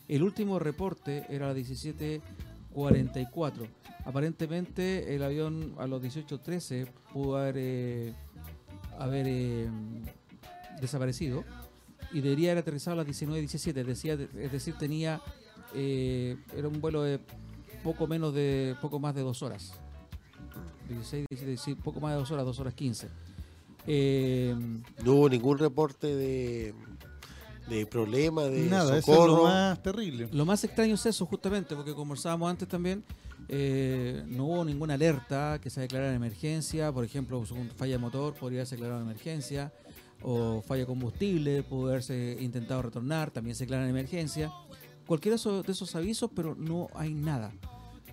El 0.08 0.24
último 0.24 0.60
reporte 0.60 1.26
era 1.30 1.50
a 1.50 1.54
las 1.54 1.58
17.44. 1.58 3.68
Aparentemente 4.06 5.16
el 5.16 5.24
avión 5.24 5.76
a 5.78 5.88
los 5.88 6.02
18.13 6.02 6.88
pudo 7.14 7.38
haber, 7.38 7.56
eh, 7.58 8.14
haber 9.00 9.26
eh, 9.28 9.70
desaparecido 10.82 11.46
y 12.12 12.20
debería 12.22 12.52
haber 12.52 12.64
aterrizado 12.64 13.00
a 13.00 13.04
las 13.04 13.08
19.17. 13.08 13.86
Decía, 13.86 14.14
es 14.14 14.52
decir, 14.52 14.76
tenía 14.78 15.22
eh, 15.76 16.38
era 16.56 16.68
un 16.68 16.80
vuelo 16.80 17.04
de 17.04 17.20
poco 17.84 18.08
menos 18.08 18.34
de 18.34 18.76
poco 18.82 19.00
más 19.00 19.16
de 19.16 19.22
dos 19.22 19.42
horas. 19.42 19.74
16, 20.90 21.26
17, 21.30 21.58
sí, 21.58 21.76
poco 21.76 22.00
más 22.00 22.12
de 22.14 22.20
dos 22.20 22.32
horas, 22.32 22.46
dos 22.46 22.60
horas 22.60 22.74
15. 22.74 23.08
Eh, 23.88 24.56
No 25.04 25.14
hubo 25.14 25.30
ningún 25.30 25.58
reporte 25.58 26.08
de, 26.08 26.74
de 27.70 27.86
problema, 27.86 28.44
de 28.44 28.62
Nada, 28.68 28.98
eso 28.98 28.98
es 28.98 29.06
socorro. 29.06 29.38
lo 29.38 29.44
más 29.44 29.82
terrible. 29.84 30.30
lo 30.32 30.46
más 30.46 30.64
extraño 30.64 30.96
es 30.96 31.06
eso, 31.06 31.26
justamente, 31.26 31.76
porque 31.76 31.94
conversábamos 31.94 32.50
antes 32.50 32.68
también, 32.68 33.04
eh, 33.50 34.24
no 34.28 34.46
hubo 34.46 34.66
ninguna 34.66 34.94
alerta 34.94 35.60
que 35.62 35.70
se 35.70 35.82
declarara 35.82 36.12
en 36.12 36.16
emergencia, 36.18 36.92
por 36.94 37.04
ejemplo, 37.04 37.46
según 37.46 37.70
falla 37.72 37.94
de 37.94 37.98
motor, 38.00 38.34
podría 38.36 38.60
haberse 38.60 38.76
declarado 38.76 39.02
en 39.02 39.08
emergencia, 39.10 39.74
o 40.22 40.62
falla 40.62 40.82
de 40.82 40.86
combustible, 40.88 41.64
pudo 41.64 41.90
haberse 41.90 42.38
intentado 42.40 42.82
retornar, 42.84 43.32
también 43.32 43.56
se 43.56 43.66
declara 43.66 43.84
en 43.84 43.90
emergencia. 43.90 44.52
Cualquiera 45.06 45.34
de 45.34 45.36
esos, 45.36 45.66
de 45.66 45.72
esos 45.74 45.94
avisos, 45.98 46.32
pero 46.34 46.56
no 46.56 46.88
hay 46.96 47.14
nada. 47.14 47.52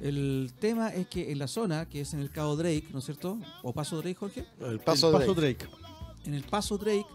El 0.00 0.52
tema 0.58 0.88
es 0.88 1.06
que 1.08 1.30
en 1.30 1.38
la 1.38 1.46
zona, 1.46 1.86
que 1.86 2.00
es 2.00 2.14
en 2.14 2.20
el 2.20 2.30
Cabo 2.30 2.56
Drake, 2.56 2.86
¿no 2.92 3.00
es 3.00 3.04
cierto? 3.04 3.38
¿O 3.62 3.72
Paso 3.72 3.96
Drake, 3.98 4.14
Jorge? 4.14 4.46
El 4.60 4.80
paso, 4.80 5.08
el 5.08 5.12
de 5.12 5.18
paso 5.20 5.34
Drake. 5.34 5.66
Drake. 5.66 5.76
En 6.24 6.34
el 6.34 6.42
Paso 6.44 6.78
Drake, 6.78 7.06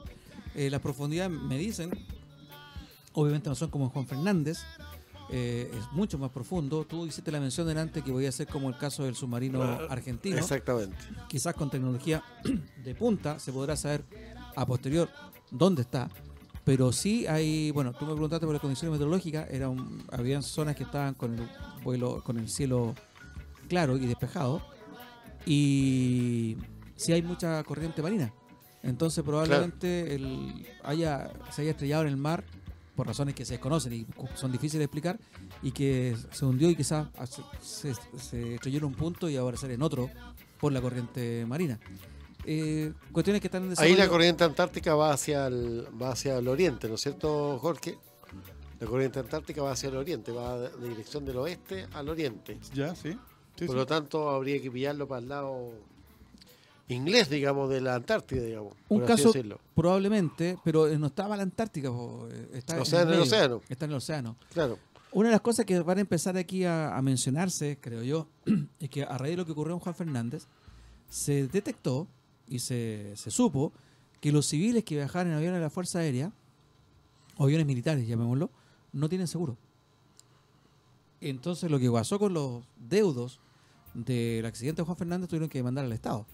eh, 0.56 0.70
la 0.70 0.80
profundidad, 0.80 1.30
me 1.30 1.58
dicen, 1.58 1.92
obviamente 3.14 3.50
no 3.50 3.56
son 3.56 3.70
como 3.70 3.86
en 3.86 3.92
Juan 3.92 4.08
Fernández, 4.08 4.60
eh, 5.32 5.72
es 5.74 5.92
mucho 5.92 6.18
más 6.20 6.32
profundo. 6.32 6.86
Tú 6.86 7.06
hiciste 7.08 7.32
la 7.32 7.40
mención 7.40 7.68
delante 7.68 8.02
que 8.04 8.12
voy 8.12 8.26
a 8.28 8.32
ser 8.32 8.48
como 8.48 8.70
el 8.70 8.78
caso 8.78 9.04
del 9.04 9.16
submarino 9.16 9.62
Ah, 9.64 9.88
argentino. 9.90 10.38
Exactamente. 10.38 10.96
Quizás 11.28 11.54
con 11.56 11.70
tecnología 11.72 12.24
de 12.84 12.96
punta 12.96 13.40
se 13.40 13.52
podrá 13.52 13.76
saber 13.76 14.04
a 14.56 14.66
posterior 14.66 15.10
dónde 15.52 15.82
está. 15.82 16.10
Pero 16.66 16.92
sí 16.92 17.28
hay, 17.28 17.70
bueno, 17.72 17.94
tú 17.94 18.06
me 18.06 18.12
preguntaste 18.14 18.46
por 18.46 18.54
las 18.54 18.62
condiciones 18.62 18.92
meteorológicas, 18.94 19.48
era 19.52 19.70
un- 19.70 20.04
habían 20.12 20.42
zonas 20.44 20.76
que 20.76 20.84
estaban 20.84 21.14
con 21.14 21.36
el 21.38 21.48
vuelo, 21.84 22.22
con 22.24 22.38
el 22.40 22.50
cielo 22.50 22.96
claro 23.70 23.96
y 23.98 24.06
despejado, 24.08 24.62
y 25.46 26.58
sí 26.96 27.12
hay 27.14 27.22
mucha 27.22 27.64
corriente 27.64 28.02
marina. 28.02 28.34
Entonces 28.84 29.24
probablemente 29.24 30.16
el, 30.16 30.66
haya, 30.84 31.32
se 31.52 31.62
haya 31.64 31.72
estrellado 31.72 32.04
en 32.04 32.10
el 32.10 32.18
mar 32.18 32.44
por 32.96 33.08
razones 33.08 33.36
que 33.36 33.44
se 33.46 33.54
desconocen 33.56 33.94
y 33.94 34.06
son 34.36 34.52
difíciles 34.52 34.80
de 34.80 34.86
explicar, 34.86 35.20
y 35.62 35.72
que 35.72 36.16
se 36.32 36.46
hundió 36.46 36.70
y 36.70 36.76
quizás 36.76 37.08
se, 37.62 37.94
se- 37.94 38.18
se 38.20 38.56
estrelló 38.56 38.80
en 38.80 38.86
un 38.86 38.94
punto 38.94 39.30
y 39.30 39.36
ahora 39.36 39.58
sale 39.58 39.74
en 39.76 39.82
otro 39.82 40.10
por 40.60 40.72
la 40.72 40.82
corriente 40.82 41.46
marina. 41.48 41.80
Eh, 42.48 42.94
cuestiones 43.12 43.42
que 43.42 43.48
están 43.48 43.64
en 43.72 43.74
Ahí 43.80 43.96
la 43.96 44.08
corriente 44.08 44.44
antártica 44.44 44.94
va 44.96 45.12
hacia 45.12 45.48
el, 45.48 45.88
va 46.02 46.10
hacia 46.12 46.38
el 46.38 46.48
oriente, 46.48 46.88
¿no 46.88 46.96
es 46.96 47.02
cierto, 47.02 47.58
Jorge? 47.60 47.98
La 48.80 48.88
corriente 48.88 49.20
antártica 49.20 49.64
va 49.64 49.72
hacia 49.72 49.90
el 49.90 49.96
oriente, 49.96 50.32
va 50.32 50.60
de 50.60 50.90
dirección 50.90 51.26
del 51.26 51.38
oeste 51.38 51.88
al 51.94 52.10
oriente. 52.10 52.60
Ya, 52.74 52.94
sí. 52.96 53.18
Sí, 53.58 53.66
Por 53.66 53.70
sí. 53.70 53.76
lo 53.76 53.86
tanto, 53.86 54.30
habría 54.30 54.62
que 54.62 54.70
pillarlo 54.70 55.08
para 55.08 55.22
el 55.22 55.30
lado 55.30 55.72
inglés, 56.90 57.30
digamos, 57.30 57.70
de 57.70 57.82
la 57.82 57.96
Antártida, 57.96 58.44
digamos. 58.44 58.74
Un 58.90 59.00
por 59.00 59.12
así 59.12 59.24
caso 59.24 59.34
decirlo. 59.34 59.60
probablemente, 59.74 60.58
pero 60.64 60.88
eh, 60.88 60.98
no 61.00 61.08
estaba 61.08 61.36
la 61.38 61.44
Antártica, 61.44 61.88
eh, 61.90 62.50
está 62.54 62.80
O 62.82 62.86
sea, 62.86 63.02
en 63.04 63.10
el 63.14 63.22
océano. 63.22 63.62
Está 63.70 63.86
en 63.86 63.92
el 63.92 63.98
océano. 63.98 64.36
Claro. 64.54 64.78
Una 65.14 65.30
de 65.30 65.32
las 65.32 65.42
cosas 65.42 65.66
que 65.66 65.80
van 65.80 65.98
a 65.98 66.02
empezar 66.02 66.36
aquí 66.38 66.66
a, 66.66 66.96
a 66.96 67.02
mencionarse, 67.02 67.78
creo 67.80 68.04
yo, 68.04 68.28
es 68.80 68.90
que 68.90 69.04
a 69.04 69.18
raíz 69.18 69.32
de 69.32 69.38
lo 69.38 69.46
que 69.46 69.54
ocurrió 69.54 69.74
en 69.74 69.80
Juan 69.80 69.96
Fernández, 69.96 70.48
se 71.10 71.48
detectó 71.48 72.08
y 72.48 72.60
se, 72.60 73.14
se 73.16 73.32
supo 73.32 73.74
que 74.22 74.32
los 74.32 74.46
civiles 74.46 74.84
que 74.84 74.96
viajaban 74.96 75.28
en 75.28 75.34
aviones 75.34 75.60
de 75.60 75.64
la 75.64 75.70
Fuerza 75.70 76.00
Aérea, 76.00 76.32
o 77.38 77.44
aviones 77.44 77.68
militares, 77.68 78.08
llamémoslo, 78.08 78.50
no 78.94 79.10
tienen 79.10 79.28
seguro. 79.28 79.58
Entonces 81.22 81.70
lo 81.72 81.80
que 81.80 81.90
pasó 81.90 82.20
con 82.20 82.34
los 82.34 82.64
deudos 82.78 83.40
del 83.94 84.46
accidente 84.46 84.82
de 84.82 84.86
Juan 84.86 84.98
Fernández 84.98 85.30
tuvieron 85.30 85.50
que 85.50 85.60
demandar 85.60 85.86
al 85.86 85.94
Estado. 85.94 86.26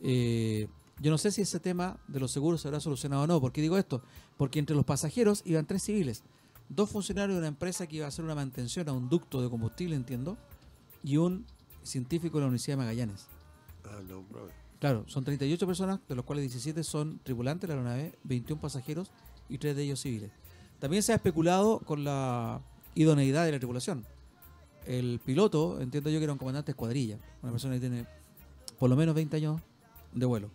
Eh, 0.00 0.68
yo 1.00 1.10
no 1.10 1.18
sé 1.18 1.30
si 1.32 1.42
ese 1.42 1.60
tema 1.60 1.98
de 2.08 2.20
los 2.20 2.30
seguros 2.30 2.60
se 2.60 2.68
habrá 2.68 2.80
solucionado 2.80 3.22
o 3.22 3.26
no. 3.26 3.40
¿Por 3.40 3.52
qué 3.52 3.60
digo 3.60 3.78
esto? 3.78 4.02
Porque 4.36 4.58
entre 4.58 4.76
los 4.76 4.84
pasajeros 4.84 5.42
iban 5.44 5.66
tres 5.66 5.82
civiles. 5.82 6.22
Dos 6.68 6.90
funcionarios 6.90 7.34
de 7.34 7.40
una 7.40 7.48
empresa 7.48 7.86
que 7.86 7.96
iba 7.96 8.06
a 8.06 8.08
hacer 8.08 8.24
una 8.24 8.34
mantención 8.34 8.88
a 8.88 8.92
un 8.92 9.08
ducto 9.08 9.42
de 9.42 9.50
combustible, 9.50 9.96
entiendo, 9.96 10.38
y 11.02 11.16
un 11.16 11.44
científico 11.82 12.38
de 12.38 12.42
la 12.42 12.46
Universidad 12.46 12.76
de 12.76 12.84
Magallanes. 12.84 13.26
Ah. 13.84 14.00
Claro, 14.78 15.04
son 15.06 15.24
38 15.24 15.66
personas, 15.66 16.00
de 16.08 16.14
los 16.14 16.24
cuales 16.24 16.42
17 16.42 16.82
son 16.82 17.20
tripulantes 17.22 17.68
de 17.68 17.74
la 17.74 17.82
aeronave, 17.82 18.18
21 18.24 18.60
pasajeros 18.60 19.10
y 19.48 19.58
3 19.58 19.76
de 19.76 19.82
ellos 19.84 20.00
civiles. 20.00 20.30
También 20.80 21.02
se 21.02 21.12
ha 21.12 21.16
especulado 21.16 21.78
con 21.80 22.02
la 22.02 22.60
idoneidad 22.94 23.44
de 23.44 23.52
la 23.52 23.58
tripulación. 23.58 24.04
El 24.86 25.20
piloto, 25.24 25.80
entiendo 25.80 26.10
yo 26.10 26.18
que 26.18 26.24
era 26.24 26.32
un 26.32 26.38
comandante 26.38 26.66
de 26.66 26.72
escuadrilla, 26.72 27.18
una 27.42 27.52
persona 27.52 27.74
que 27.74 27.80
tiene 27.80 28.06
por 28.78 28.90
lo 28.90 28.96
menos 28.96 29.14
20 29.14 29.36
años 29.36 29.60
de 30.12 30.26
vuelo. 30.26 30.50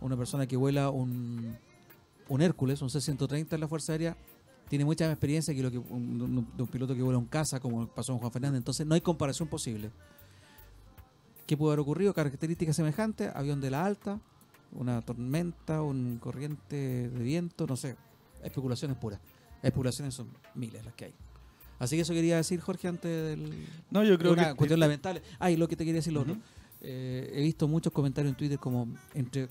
Una 0.00 0.16
persona 0.16 0.46
que 0.46 0.56
vuela 0.56 0.88
un, 0.88 1.58
un 2.30 2.40
Hércules, 2.40 2.80
un 2.80 2.88
C-130 2.88 3.52
en 3.52 3.60
la 3.60 3.68
Fuerza 3.68 3.92
Aérea, 3.92 4.16
tiene 4.70 4.84
mucha 4.84 5.04
más 5.04 5.14
experiencia 5.14 5.52
que 5.52 5.62
lo 5.62 5.70
que 5.70 5.78
un, 5.78 6.46
piloto 6.70 6.94
que 6.94 7.02
vuela 7.02 7.18
un 7.18 7.26
caza, 7.26 7.58
como 7.58 7.88
pasó 7.88 8.16
Juan 8.16 8.30
Fernández. 8.30 8.58
Entonces 8.58 8.86
no 8.86 8.94
hay 8.94 9.00
comparación 9.00 9.48
posible. 9.48 9.90
¿Qué 11.50 11.56
pudo 11.56 11.70
haber 11.70 11.80
ocurrido? 11.80 12.14
Características 12.14 12.76
semejantes, 12.76 13.28
avión 13.34 13.60
de 13.60 13.70
la 13.72 13.84
alta, 13.84 14.20
una 14.70 15.02
tormenta, 15.02 15.82
un 15.82 16.18
corriente 16.20 17.08
de 17.10 17.22
viento, 17.24 17.66
no 17.66 17.76
sé, 17.76 17.96
especulaciones 18.44 18.96
puras. 18.96 19.18
Especulaciones 19.60 20.14
son 20.14 20.28
miles 20.54 20.84
las 20.84 20.94
que 20.94 21.06
hay. 21.06 21.14
Así 21.80 21.96
que 21.96 22.02
eso 22.02 22.12
quería 22.14 22.36
decir, 22.36 22.60
Jorge, 22.60 22.86
antes 22.86 23.10
del... 23.10 23.66
No, 23.90 24.04
yo 24.04 24.16
creo 24.16 24.32
una 24.32 24.50
que. 24.50 24.54
cuestión 24.54 24.78
lamentable. 24.78 25.22
Ah, 25.40 25.50
y 25.50 25.56
lo 25.56 25.66
que 25.66 25.74
te 25.74 25.84
quería 25.84 25.98
decir, 25.98 26.12
lo 26.12 26.20
otro. 26.20 26.36
Eh, 26.82 27.32
he 27.34 27.42
visto 27.42 27.66
muchos 27.66 27.92
comentarios 27.92 28.30
en 28.30 28.36
Twitter 28.36 28.60
como 28.60 28.86
entre 29.14 29.48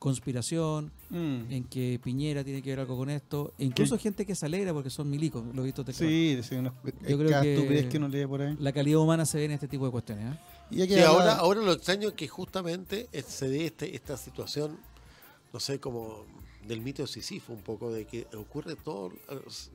conspiración, 0.00 0.90
Mm. 1.10 1.52
en 1.52 1.64
que 1.64 2.00
Piñera 2.02 2.42
tiene 2.42 2.60
que 2.60 2.70
ver 2.70 2.80
algo 2.80 2.96
con 2.96 3.08
esto, 3.08 3.54
e 3.56 3.64
incluso 3.64 3.96
gente 3.98 4.26
que 4.26 4.34
se 4.34 4.46
alegra 4.46 4.72
porque 4.72 4.90
son 4.90 5.08
milicos, 5.08 5.44
lo 5.54 5.62
he 5.62 5.66
visto 5.66 5.84
Sí, 5.92 6.40
sí, 6.42 6.56
una, 6.56 6.74
Yo 7.08 7.16
creo 7.16 7.40
que- 7.40 7.54
estupidez 7.54 7.86
que 7.86 7.98
uno 7.98 8.08
lee 8.08 8.26
por 8.26 8.42
ahí. 8.42 8.56
La 8.58 8.72
calidad 8.72 8.98
humana 8.98 9.24
se 9.24 9.38
ve 9.38 9.44
en 9.44 9.52
este 9.52 9.68
tipo 9.68 9.84
de 9.86 9.92
cuestiones. 9.92 10.34
¿eh? 10.34 10.38
Y 10.70 10.84
Sí, 10.86 11.00
ahora, 11.00 11.34
ahora 11.36 11.60
lo 11.60 11.72
extraño 11.72 12.08
es 12.08 12.14
que 12.14 12.28
justamente 12.28 13.08
se 13.26 13.48
dé 13.48 13.66
este, 13.66 13.94
esta 13.94 14.16
situación, 14.16 14.78
no 15.52 15.60
sé, 15.60 15.78
como 15.78 16.24
del 16.66 16.80
mito 16.80 17.02
de 17.02 17.08
Sísifo, 17.08 17.52
un 17.52 17.62
poco, 17.62 17.92
de 17.92 18.04
que 18.04 18.26
ocurre 18.36 18.74
todo 18.74 19.12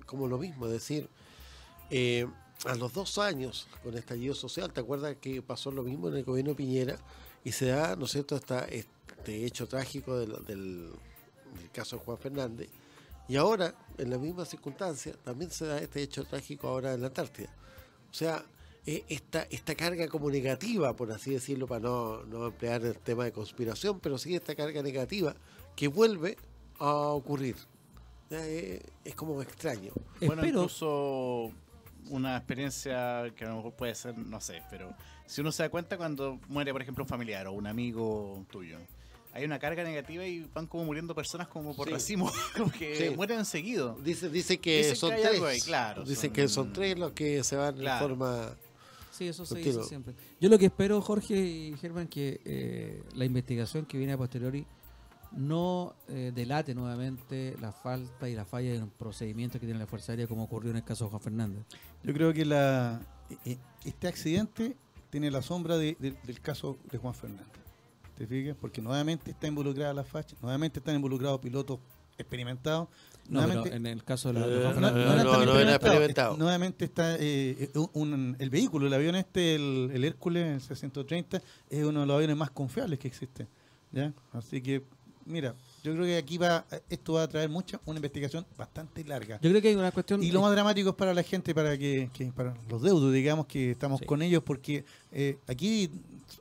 como 0.06 0.28
lo 0.28 0.38
mismo, 0.38 0.66
es 0.68 0.74
decir, 0.74 1.10
Eh, 1.94 2.26
a 2.64 2.76
los 2.76 2.94
dos 2.94 3.18
años, 3.18 3.68
con 3.84 3.98
estallido 3.98 4.34
social, 4.34 4.72
¿te 4.72 4.80
acuerdas 4.80 5.18
que 5.20 5.42
pasó 5.42 5.72
lo 5.72 5.84
mismo 5.84 6.08
en 6.08 6.16
el 6.16 6.24
gobierno 6.24 6.52
de 6.52 6.56
Piñera? 6.56 6.98
Y 7.44 7.52
se 7.52 7.66
da, 7.66 7.98
¿no 7.98 8.06
es 8.06 8.12
cierto?, 8.12 8.38
esta, 8.38 8.64
este 8.66 9.46
hecho 9.46 9.68
trágico 9.68 10.18
del, 10.18 10.32
del, 10.46 10.90
del 11.58 11.72
caso 11.74 11.98
de 11.98 12.04
Juan 12.06 12.18
Fernández. 12.18 12.70
Y 13.28 13.36
ahora, 13.36 13.76
en 13.98 14.10
la 14.10 14.18
misma 14.18 14.46
circunstancia, 14.46 15.14
también 15.24 15.52
se 15.52 15.66
da 15.66 15.80
este 15.80 16.02
hecho 16.02 16.24
trágico 16.24 16.70
ahora 16.70 16.94
en 16.94 17.02
la 17.02 17.08
Antártida. 17.08 17.50
O 18.10 18.14
sea, 18.14 18.46
eh, 18.86 19.04
esta, 19.10 19.44
esta 19.50 19.76
carga 19.76 20.08
como 20.08 20.30
negativa, 20.32 20.96
por 20.96 21.12
así 21.12 21.32
decirlo, 21.32 21.68
para 21.68 21.82
no, 21.82 22.24
no 22.26 22.48
emplear 22.48 22.84
el 22.84 22.98
tema 22.98 23.26
de 23.26 23.32
conspiración, 23.32 24.00
pero 24.00 24.18
sí 24.18 24.36
esta 24.36 24.56
carga 24.56 24.82
negativa 24.82 25.36
que 25.76 25.88
vuelve 25.88 26.38
a 26.80 26.90
ocurrir. 26.92 27.56
Eh, 28.32 28.82
es 29.04 29.14
como 29.16 29.42
extraño. 29.42 29.92
Bueno, 30.20 30.42
Espero- 30.42 30.48
incluso 30.64 31.52
una 32.10 32.38
experiencia 32.38 33.26
que 33.36 33.46
a 33.46 33.50
lo 33.50 33.58
mejor 33.58 33.74
puede 33.74 33.94
ser, 33.96 34.18
no 34.18 34.42
sé, 34.42 34.64
pero 34.70 34.94
si 35.28 35.42
uno 35.42 35.52
se 35.52 35.64
da 35.64 35.70
cuenta 35.70 35.98
cuando 35.98 36.40
muere, 36.48 36.72
por 36.72 36.82
ejemplo, 36.82 37.04
un 37.04 37.08
familiar 37.08 37.48
o 37.48 37.52
un 37.54 37.68
amigo 37.68 38.44
tuyo, 38.50 38.78
hay 39.34 39.46
una 39.46 39.60
carga 39.60 39.84
negativa 39.84 40.26
y 40.26 40.42
van 40.54 40.66
como 40.68 40.84
muriendo 40.86 41.14
personas 41.16 41.48
como 41.48 41.76
por 41.76 41.88
Sí. 41.88 41.94
racimo, 41.94 42.32
como 42.58 42.72
que 42.72 42.96
Sí. 43.10 43.16
mueren 43.16 43.46
seguido. 43.46 43.96
Dice, 44.02 44.30
dice 44.30 44.58
que 44.58 44.78
Dicen 44.78 44.92
que 44.92 44.96
son 44.98 45.14
hay 45.14 45.22
tres. 45.22 45.42
ahí, 45.44 45.62
claro, 45.62 46.04
Dicen 46.04 46.30
son- 46.30 46.34
que 46.34 46.48
son 46.48 46.74
tres 46.74 46.98
los 47.00 47.12
que 47.14 47.44
se 47.44 47.56
van 47.56 47.76
Claro. 47.78 48.06
en 48.06 48.10
forma. 48.10 48.56
Sí, 49.12 49.28
eso 49.28 49.46
se 49.46 49.56
Contigo. 49.56 49.78
dice 49.78 49.90
siempre. 49.90 50.16
Yo 50.40 50.50
lo 50.50 50.58
que 50.58 50.66
espero, 50.68 51.02
Jorge 51.02 51.36
y 51.40 51.74
Germán, 51.78 52.08
que 52.08 52.42
eh, 52.46 53.04
la 53.16 53.26
investigación 53.26 53.86
que 53.86 53.98
viene 53.98 54.14
a 54.14 54.18
posteriori 54.18 54.66
no 55.34 55.96
eh, 56.10 56.32
delate 56.34 56.76
nuevamente 56.76 57.56
la 57.62 57.72
falta 57.72 58.28
y 58.28 58.36
la 58.36 58.44
falla 58.46 58.72
de 58.74 58.82
un 58.84 58.90
procedimiento 58.90 59.60
que 59.60 59.66
tiene 59.66 59.80
la 59.80 59.88
Fuerza 59.88 60.12
Aérea 60.12 60.28
como 60.28 60.44
ocurrió 60.44 60.72
en 60.72 60.78
el 60.78 60.84
caso 60.84 61.06
de 61.06 61.10
Juan 61.12 61.22
Fernández. 61.22 61.64
Yo 62.04 62.14
creo 62.14 62.34
que 62.34 62.44
la, 62.46 63.00
e- 63.46 63.52
e- 63.52 63.58
este 63.86 64.08
accidente 64.08 64.76
tiene 65.10 65.32
la 65.32 65.42
sombra 65.42 65.78
de- 65.78 65.96
de- 66.00 66.18
del 66.24 66.42
caso 66.42 66.78
de 66.92 66.98
Juan 66.98 67.14
Fernández. 67.14 67.48
¿Te 68.18 68.28
fijas? 68.28 68.56
Porque 68.60 68.82
nuevamente 68.82 69.32
está 69.32 69.48
involucrada 69.48 69.94
la 69.94 70.04
facha, 70.04 70.36
nuevamente 70.42 70.80
están 70.80 70.96
involucrados 70.96 71.40
pilotos 71.40 71.80
experimentados. 72.18 72.90
No, 73.30 73.40
pero 73.42 73.54
nuevamente, 73.54 73.76
en 73.78 73.86
el 73.86 74.04
caso 74.04 74.34
de, 74.34 74.40
la, 74.40 74.46
Eh, 74.46 74.74
no, 74.76 74.82
no, 75.24 75.46
no, 75.46 75.60
era 75.60 75.76
experimentado. 75.76 76.36
Eh, 76.36 76.38
Nuevamente 76.38 76.86
está 76.86 77.16
eh, 77.20 77.70
un- 77.76 77.90
un- 78.14 78.36
el 78.40 78.50
vehículo, 78.50 78.88
el 78.88 78.94
avión 78.94 79.16
este, 79.16 79.56
el, 79.56 79.90
el 79.94 80.04
Hércules, 80.04 80.46
el 80.54 80.62
630, 80.62 81.42
es 81.70 81.84
uno 81.84 82.02
de 82.02 82.06
los 82.08 82.16
aviones 82.16 82.36
más 82.36 82.52
confiables 82.52 83.00
que 83.00 83.08
existen. 83.08 83.48
¿ya? 83.92 84.14
Así 84.34 84.62
que, 84.62 84.84
mira, 85.26 85.56
yo 85.84 85.94
creo 85.94 86.06
que 86.06 86.18
aquí 86.18 86.38
va, 86.38 86.66
esto 86.90 87.14
va 87.14 87.24
a 87.24 87.28
traer 87.28 87.50
mucha, 87.50 87.80
una 87.86 87.98
investigación 87.98 88.46
bastante 88.58 89.04
larga. 89.04 89.40
yo 89.42 89.50
creo 89.50 89.62
que 89.62 89.70
hay 89.70 89.76
una 89.76 89.92
cuestión... 89.92 90.22
Y 90.24 90.32
lo 90.32 90.42
más 90.42 90.52
dramático 90.52 90.90
es 90.90 90.96
para 90.96 91.14
la 91.14 91.24
gente, 91.24 91.54
para 91.56 91.78
que, 91.78 92.10
que- 92.14 92.32
para 92.32 92.54
los 92.70 92.82
deudos, 92.82 93.12
digamos, 93.14 93.46
que 93.48 93.72
estamos 93.72 94.00
Sí. 94.00 94.06
con 94.06 94.22
ellos, 94.22 94.44
porque 94.44 94.86
eh, 95.12 95.38
aquí 95.48 95.90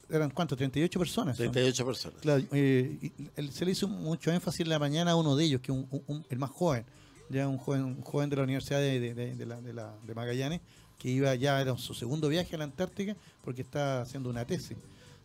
eran 0.08 0.30
cuánto, 0.30 0.56
38 0.56 0.98
personas. 0.98 1.36
son. 1.36 1.44
38 1.52 1.86
personas. 1.86 2.20
Claro, 2.20 2.44
eh, 2.52 3.10
se 3.50 3.64
le 3.64 3.70
hizo 3.72 3.88
mucho 3.88 4.30
énfasis 4.30 4.60
en 4.60 4.68
la 4.68 4.78
mañana 4.78 5.12
a 5.12 5.16
uno 5.16 5.34
de 5.36 5.44
ellos, 5.44 5.60
que 5.60 5.72
es 5.72 5.78
un, 5.78 5.86
un- 5.90 6.02
un- 6.06 6.26
el 6.28 6.38
más 6.38 6.50
joven, 6.50 6.84
ya 7.28 7.48
un 7.48 7.58
joven, 7.58 7.82
un 7.84 8.02
joven 8.02 8.28
de 8.30 8.36
la 8.36 8.42
Universidad 8.42 8.78
de, 8.80 9.00
de- 9.00 9.14
de- 9.14 9.34
de 9.36 9.46
la- 9.46 9.60
de 9.60 9.72
la- 9.72 9.94
de 10.06 10.14
Magallanes, 10.14 10.60
que 10.98 11.08
iba 11.08 11.34
ya, 11.34 11.60
era 11.60 11.76
su 11.78 11.94
segundo 11.94 12.28
viaje 12.28 12.54
a 12.56 12.58
la 12.58 12.64
Antártica, 12.64 13.16
porque 13.42 13.62
está 13.62 14.02
haciendo 14.02 14.28
una 14.28 14.44
tesis. 14.44 14.76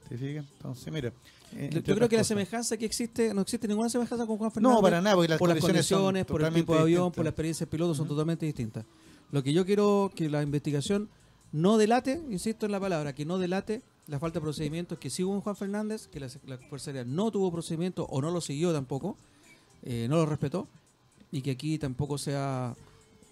¿Te 0.07 0.17
fijas? 0.17 0.45
Entonces, 0.57 0.93
mira. 0.93 1.11
Eh, 1.53 1.69
Yo, 1.83 1.95
creo 1.95 2.09
que 2.09 2.17
la 2.17 2.23
semejanza 2.23 2.77
que 2.77 2.85
existe, 2.85 3.33
no 3.33 3.41
existe 3.41 3.67
ninguna 3.67 3.89
semejanza 3.89 4.25
con 4.25 4.37
Juan 4.37 4.51
Fernández. 4.51 4.75
No, 4.75 4.81
para 4.81 5.01
nada, 5.01 5.15
porque 5.15 5.29
las 5.29 5.39
por 5.39 5.49
las 5.49 5.59
condiciones 5.59 6.25
por 6.25 6.41
el 6.43 6.53
tipo 6.53 6.73
de 6.75 6.79
avión, 6.81 7.03
distintas. 7.03 7.15
por 7.15 7.23
la 7.25 7.29
experiencia 7.29 7.65
del 7.65 7.71
piloto, 7.71 7.95
son 7.95 8.07
totalmente 8.07 8.45
distintas. 8.45 8.85
Lo 9.31 9.41
que 9.43 9.53
yo 9.53 9.65
quiero 9.65 10.11
que 10.15 10.29
la 10.29 10.41
investigación 10.43 11.09
no 11.51 11.77
delate, 11.77 12.21
insisto 12.29 12.65
en 12.65 12.71
la 12.71 12.79
palabra, 12.79 13.13
que 13.13 13.25
no 13.25 13.37
delate 13.37 13.81
la 14.07 14.19
falta 14.19 14.39
de 14.39 14.43
procedimientos 14.43 14.99
que 14.99 15.09
sí 15.09 15.23
hubo 15.23 15.33
en 15.35 15.41
Juan 15.41 15.55
Fernández, 15.55 16.07
que 16.07 16.19
la, 16.19 16.27
la 16.45 16.57
Fuerza 16.57 16.91
Aérea 16.91 17.05
no 17.05 17.31
tuvo 17.31 17.51
procedimiento 17.51 18.05
o 18.05 18.21
no 18.21 18.29
lo 18.31 18.39
siguió 18.41 18.71
tampoco, 18.73 19.17
eh, 19.83 20.07
no 20.09 20.17
lo 20.17 20.25
respetó, 20.25 20.67
y 21.31 21.41
que 21.41 21.51
aquí 21.51 21.77
tampoco 21.79 22.17
sea 22.17 22.75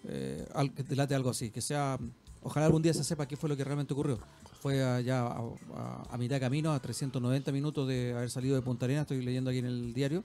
eh, 0.07 0.47
al- 0.53 0.73
que 0.73 0.83
delate 0.83 1.13
algo 1.15 1.29
así, 1.29 1.51
que 1.51 1.61
sea, 1.61 1.99
ojalá 2.41 2.65
algún 2.65 2.81
día 2.81 2.93
se 2.93 3.03
sepa 3.03 3.27
qué 3.27 3.37
fue 3.37 3.49
lo 3.49 3.55
que 3.57 3.63
realmente 3.63 3.93
ocurrió. 3.93 4.19
Fue 4.63 4.81
allá 4.81 5.23
a, 5.27 5.41
a- 5.75 6.03
a 6.09 6.17
mitad 6.17 6.37
de 6.37 6.39
camino, 6.39 6.71
a 6.71 6.79
390 6.79 7.51
minutos 7.51 7.85
de 7.85 8.13
haber 8.15 8.29
salido 8.29 8.55
de 8.55 8.61
Punta 8.61 8.85
Arenas, 8.85 9.01
estoy 9.01 9.21
leyendo 9.21 9.49
aquí 9.49 9.59
en 9.59 9.65
el 9.65 9.93
diario, 9.93 10.23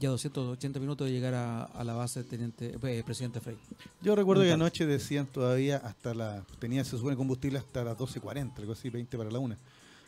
y 0.00 0.06
a 0.06 0.08
280 0.08 0.80
minutos 0.80 1.06
de 1.06 1.12
llegar 1.12 1.34
a, 1.34 1.64
a 1.64 1.84
la 1.84 1.92
base 1.92 2.24
teniente, 2.24 2.74
eh, 2.82 3.02
presidente 3.04 3.38
Frey. 3.38 3.58
Yo 4.00 4.16
recuerdo 4.16 4.44
que 4.44 4.52
anoche 4.52 4.86
decían 4.86 5.26
todavía 5.26 5.76
hasta 5.76 6.14
la. 6.14 6.42
Tenía, 6.58 6.84
se 6.84 6.96
supone, 6.96 7.16
combustible 7.16 7.58
hasta 7.58 7.84
las 7.84 7.98
12.40, 7.98 8.56
algo 8.56 8.72
así, 8.72 8.88
20 8.88 9.18
para 9.18 9.30
la 9.30 9.38
1. 9.40 9.56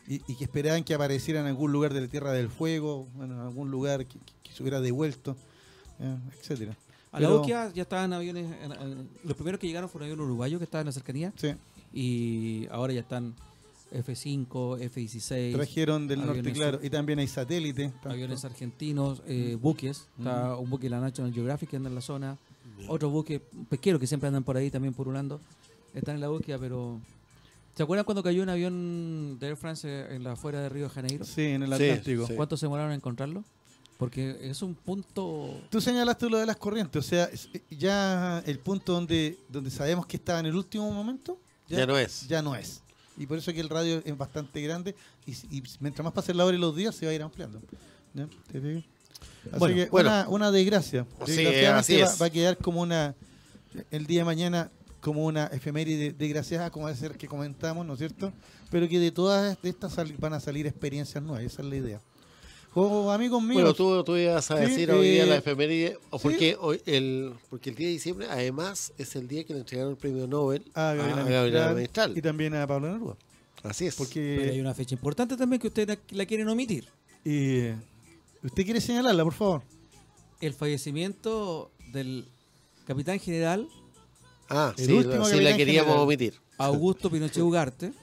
Y, 0.07 0.15
y 0.31 0.35
que 0.35 0.45
esperaban 0.45 0.83
que 0.83 0.95
apareciera 0.95 1.39
en 1.39 1.45
algún 1.45 1.71
lugar 1.71 1.93
de 1.93 2.01
la 2.01 2.07
Tierra 2.07 2.31
del 2.31 2.49
Fuego, 2.49 3.07
bueno, 3.13 3.35
en 3.35 3.41
algún 3.41 3.69
lugar 3.69 4.03
que, 4.07 4.17
que- 4.17 4.33
que 4.49 4.51
se 4.51 4.63
hubiera 4.63 4.81
devuelto, 4.81 5.35
eh, 5.99 6.17
etcétera. 6.39 6.75
A 7.11 7.19
la 7.19 7.27
Pero- 7.27 7.37
búsqueda 7.37 7.71
ya 7.71 7.83
estaban 7.83 8.13
aviones, 8.13 8.47
en- 8.63 8.71
en- 8.71 9.09
los 9.23 9.35
primeros 9.35 9.59
que 9.59 9.67
llegaron 9.67 9.87
fueron 9.91 10.07
aviones 10.07 10.25
uruguayos 10.25 10.57
que 10.57 10.63
estaban 10.63 10.85
en 10.85 10.87
la 10.87 10.93
cercanía, 10.93 11.31
Sí, 11.35 11.53
y 11.93 12.67
ahora 12.71 12.93
ya 12.93 13.01
están 13.01 13.35
F5, 13.91 14.79
F16, 14.91 15.53
trajeron 15.55 16.07
del 16.07 16.25
norte, 16.25 16.51
claro. 16.53 16.79
Y 16.81 16.89
también 16.89 17.19
hay 17.19 17.27
satélites. 17.27 17.91
tanto- 17.93 18.09
aviones 18.11 18.45
argentinos, 18.45 19.21
eh, 19.27 19.57
buques, 19.59 20.07
está 20.17 20.55
un 20.57 20.69
buque 20.69 20.83
de 20.83 20.89
la 20.91 20.99
National 21.01 21.33
Geographic 21.33 21.69
que 21.69 21.75
anda 21.77 21.89
en 21.89 21.95
la 21.95 22.01
zona, 22.01 22.37
otros 22.87 23.11
buques 23.11 23.41
pesqueros 23.69 23.99
que 23.99 24.07
siempre 24.07 24.27
andan 24.27 24.43
por 24.43 24.55
ahí 24.57 24.69
también 24.71 24.93
purulando, 24.93 25.39
están 25.93 26.15
en 26.15 26.21
la 26.21 26.27
búsqueda, 26.29 26.57
pero... 26.59 26.99
¿Se 27.75 27.83
acuerdan 27.83 28.03
cuando 28.03 28.21
cayó 28.21 28.43
un 28.43 28.49
avión 28.49 29.37
de 29.39 29.47
Air 29.47 29.55
France 29.55 30.13
en 30.13 30.23
la 30.23 30.33
afuera 30.33 30.59
de 30.59 30.67
Río 30.67 30.83
de 30.85 30.89
Janeiro? 30.89 31.23
Sí, 31.23 31.43
en 31.43 31.63
el 31.63 31.71
Atlántico. 31.71 32.27
sí. 32.27 32.33
¿Cuánto 32.35 32.57
se 32.57 32.65
demoraron 32.65 32.91
en 32.91 32.97
encontrarlo? 32.97 33.45
Porque 33.97 34.37
es 34.41 34.61
un 34.61 34.75
punto... 34.75 35.61
Tú 35.69 35.79
señalaste 35.79 36.29
lo 36.29 36.37
de 36.37 36.45
las 36.45 36.57
corrientes, 36.57 37.05
o 37.05 37.07
sea, 37.07 37.29
eh, 37.53 37.61
ya 37.69 38.39
el 38.45 38.59
punto 38.59 38.93
donde, 38.93 39.37
donde 39.49 39.69
sabemos 39.71 40.05
que 40.05 40.17
estaba 40.17 40.39
en 40.41 40.47
el 40.47 40.55
último 40.55 40.91
momento, 40.91 41.37
Ya 41.69 41.85
no 41.85 41.97
es. 41.97 42.27
ya 42.27 42.41
no 42.41 42.53
es. 42.55 42.81
Y 43.19 43.27
por 43.27 43.37
eso 43.37 43.53
que 43.53 43.59
el 43.59 43.69
radio 43.69 44.01
es 44.03 44.17
bastante 44.17 44.61
grande 44.61 44.95
y, 45.25 45.31
y 45.55 45.63
mientras 45.79 46.03
más 46.03 46.13
pasen 46.13 46.37
la 46.37 46.45
hora 46.45 46.57
y 46.57 46.59
los 46.59 46.75
días 46.75 46.95
se 46.95 47.05
va 47.05 47.11
a 47.11 47.15
ir 47.15 47.21
ampliando. 47.21 47.61
Así 49.51 49.59
Bueno, 49.59 49.75
que 49.75 49.89
bueno. 49.89 50.09
Una, 50.09 50.29
una 50.29 50.51
desgracia. 50.51 51.05
Sí, 51.25 51.45
así 51.45 51.97
va, 51.97 52.05
es. 52.05 52.21
va 52.21 52.25
a 52.25 52.29
quedar 52.29 52.57
como 52.57 52.81
una, 52.81 53.15
el 53.91 54.05
día 54.07 54.21
de 54.21 54.25
mañana, 54.25 54.71
como 55.01 55.25
una 55.25 55.47
efeméride 55.47 56.13
desgraciada, 56.13 56.69
como 56.71 56.85
va 56.85 56.91
a 56.91 56.95
ser 56.95 57.17
que 57.17 57.27
comentamos, 57.27 57.85
¿no 57.85 57.93
es 57.93 57.99
cierto? 57.99 58.31
Pero 58.71 58.87
que 58.87 58.99
de 58.99 59.11
todas 59.11 59.61
de 59.61 59.69
estas 59.69 59.95
van 60.17 60.33
a 60.33 60.39
salir 60.39 60.65
experiencias 60.67 61.23
nuevas, 61.23 61.43
esa 61.43 61.61
es 61.61 61.67
la 61.67 61.75
idea. 61.75 62.01
Oh, 62.75 63.09
amigos 63.11 63.41
míos, 63.41 63.55
Bueno, 63.55 63.73
tú, 63.73 64.03
tú 64.03 64.15
ibas 64.15 64.51
a 64.51 64.57
Sí, 64.57 64.61
decir 64.63 64.91
hoy 64.91 65.09
día 65.09 65.23
eh, 65.23 65.27
la 65.27 65.37
efeméride, 65.37 65.97
o 66.11 66.19
sí. 66.19 66.23
porque, 66.23 66.55
hoy 66.59 66.79
el, 66.85 67.33
porque 67.49 67.71
el 67.71 67.75
día 67.75 67.87
de 67.87 67.93
diciembre 67.93 68.27
además 68.29 68.93
es 68.97 69.15
el 69.15 69.27
día 69.27 69.43
que 69.43 69.53
le 69.53 69.59
entregaron 69.61 69.91
el 69.93 69.97
premio 69.97 70.27
Nobel 70.27 70.63
a 70.75 70.91
a 70.91 70.93
Gabriela 70.93 71.23
Mistral 71.25 71.75
Mistral. 71.75 72.17
y 72.17 72.21
también 72.21 72.53
a 72.55 72.67
Pablo 72.67 72.91
Neruda. 72.91 73.15
Así 73.63 73.87
es. 73.87 73.95
Pero 73.95 74.05
Porque 74.07 74.49
hay 74.51 74.61
una 74.61 74.73
fecha 74.75 74.93
importante 74.93 75.35
también 75.35 75.59
que 75.59 75.67
ustedes 75.67 75.87
la- 75.89 75.99
la 76.17 76.25
quieren 76.27 76.47
omitir. 76.47 76.87
eh, 77.25 77.75
usted 78.43 78.63
quiere 78.63 78.79
señalarla, 78.81 79.23
por 79.23 79.33
favor. 79.33 79.61
El 80.39 80.53
fallecimiento 80.53 81.71
del 81.91 82.25
capitán 82.85 83.19
general 83.19 83.67
ah, 84.47 84.73
el 84.77 84.85
sí, 84.85 84.93
último 84.93 85.25
sí 85.25 85.41
la 85.41 85.57
queríamos 85.57 85.87
general. 85.87 86.03
omitir. 86.05 86.33
Augusto 86.59 87.09
Pinochet 87.09 87.41
Ugarte, 87.43 87.93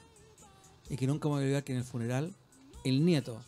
y 0.89 0.97
que 0.97 1.07
nunca 1.07 1.29
me 1.29 1.35
voy 1.35 1.41
a 1.41 1.43
olvidar 1.45 1.63
que 1.63 1.71
en 1.71 1.79
el 1.79 1.83
funeral, 1.85 2.33
el 2.83 3.05
nieto 3.05 3.41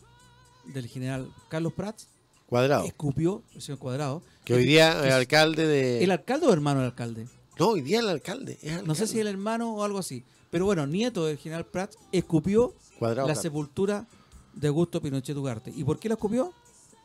del 0.72 0.86
general 0.86 1.28
Carlos 1.48 1.72
Prats 1.72 2.08
Cuadrado. 2.46 2.84
escupió, 2.84 3.42
el 3.54 3.62
señor 3.62 3.78
Cuadrado, 3.78 4.22
Que 4.44 4.54
hoy 4.54 4.64
día 4.64 5.00
es 5.00 5.06
es- 5.08 5.12
alcalde 5.12 5.66
de... 5.66 6.02
¿El 6.04 6.10
alcalde 6.10 6.46
o 6.46 6.52
hermano 6.52 6.80
del 6.80 6.86
alcalde? 6.90 7.28
No, 7.58 7.68
hoy 7.68 7.80
día 7.82 8.00
el 8.00 8.08
alcalde. 8.08 8.58
es 8.62 8.82
No 8.84 8.94
sé 8.94 9.06
si 9.06 9.20
el 9.20 9.26
hermano 9.26 9.74
o 9.74 9.84
algo 9.84 9.98
así. 9.98 10.24
Pero 10.50 10.64
bueno, 10.64 10.86
nieto 10.86 11.26
del 11.26 11.36
general 11.38 11.66
Prats 11.66 11.96
escupió 12.10 12.74
Cuadrado. 12.98 13.28
la 13.28 13.34
sepultura 13.34 14.06
de 14.54 14.68
Augusto 14.68 15.00
Pinochet 15.00 15.36
Ugarte. 15.36 15.72
¿Y 15.76 15.84
por 15.84 15.98
qué 16.00 16.08
la 16.08 16.14
escupió? 16.14 16.52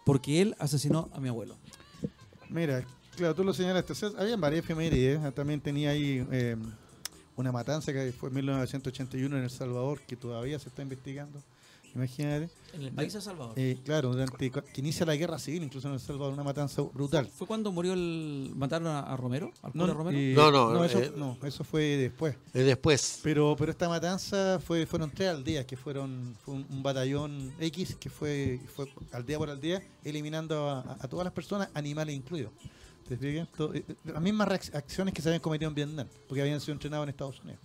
Porque 0.05 0.41
él 0.41 0.55
asesinó 0.59 1.09
a 1.13 1.20
mi 1.20 1.30
abuelo. 1.30 1.55
Mira, 2.49 2.86
claro, 3.16 3.36
tú 3.36 3.43
lo 3.43 3.53
señalaste. 3.53 3.93
O 3.93 3.95
sea, 3.95 4.09
habían 4.18 4.39
varias 4.41 4.63
efemérides. 4.63 5.24
¿eh? 5.24 5.32
También 5.32 5.59
tenía 5.61 5.89
ahí 5.91 6.26
eh, 6.32 6.55
una 7.36 7.51
matanza 7.51 7.91
que 7.93 8.11
fue 8.13 8.30
en 8.30 8.36
1981 8.36 9.38
en 9.38 9.43
El 9.43 9.49
Salvador, 9.49 9.99
que 10.07 10.16
todavía 10.16 10.57
se 10.59 10.70
está 10.70 10.82
investigando. 10.82 11.43
Imagínate. 11.96 12.50
En 12.74 12.82
el 12.82 12.91
país 12.91 13.14
de 13.14 13.22
Salvador. 13.22 13.54
Eh, 13.58 13.78
claro, 13.86 14.12
durante 14.12 14.52
que 14.52 14.62
inicia 14.82 15.06
la 15.06 15.16
guerra 15.16 15.39
civil, 15.39 15.64
incluso 15.64 15.88
en 15.88 15.93
El 15.93 16.00
Salvador, 16.02 16.34
una 16.34 16.43
matanza 16.43 16.82
brutal. 16.82 17.26
¿Fue 17.34 17.48
cuando 17.48 17.72
murió 17.72 17.93
el. 17.93 18.52
mataron 18.54 18.88
a, 18.89 19.00
a 19.00 19.16
Romero? 19.16 19.52
¿Al 19.62 19.72
No, 19.74 19.88
Romero? 19.93 20.18
eh, 20.18 20.34
No, 20.36 20.52
no, 20.52 20.84
eso, 20.84 21.00
eh, 21.00 21.14
no, 21.16 21.38
eso 21.43 21.64
fue 21.64 21.82
después. 21.98 22.36
Es 22.54 22.66
después. 22.66 23.22
Pero, 23.24 23.56
pero 23.58 23.72
esta 23.72 23.88
matanza 23.88 24.60
fue, 24.60 24.86
fueron 24.86 25.10
tres 25.10 25.30
aldeas, 25.30 25.66
que 25.66 25.78
fueron 25.78 26.36
fue 26.43 26.56
un, 26.56 26.66
un 26.70 26.84
batallón 26.84 27.54
X 27.62 27.96
que 27.98 28.10
fue, 28.10 28.60
fue 28.76 28.88
aldea 29.14 29.38
por 29.38 29.50
aldea 29.50 29.82
eliminando 30.04 30.70
a, 30.70 30.82
a- 30.82 30.98
a 31.00 31.08
todas 31.08 31.24
las 31.24 31.34
personas, 31.34 31.70
animales 31.74 32.14
incluidos. 32.14 32.52
¿Te 33.08 33.14
eh, 33.16 33.46
eh, 33.74 33.84
Las 34.06 34.22
mismas 34.22 34.50
acciones 34.74 35.14
que 35.14 35.22
se 35.22 35.30
habían 35.30 35.41
cometido 35.41 35.70
en 35.70 35.76
Vietnam, 35.76 36.08
porque 36.28 36.41
habían 36.41 36.60
sido 36.60 36.74
entrenados 36.74 37.06
en 37.06 37.10
Estados 37.12 37.39
Unidos. 37.41 37.62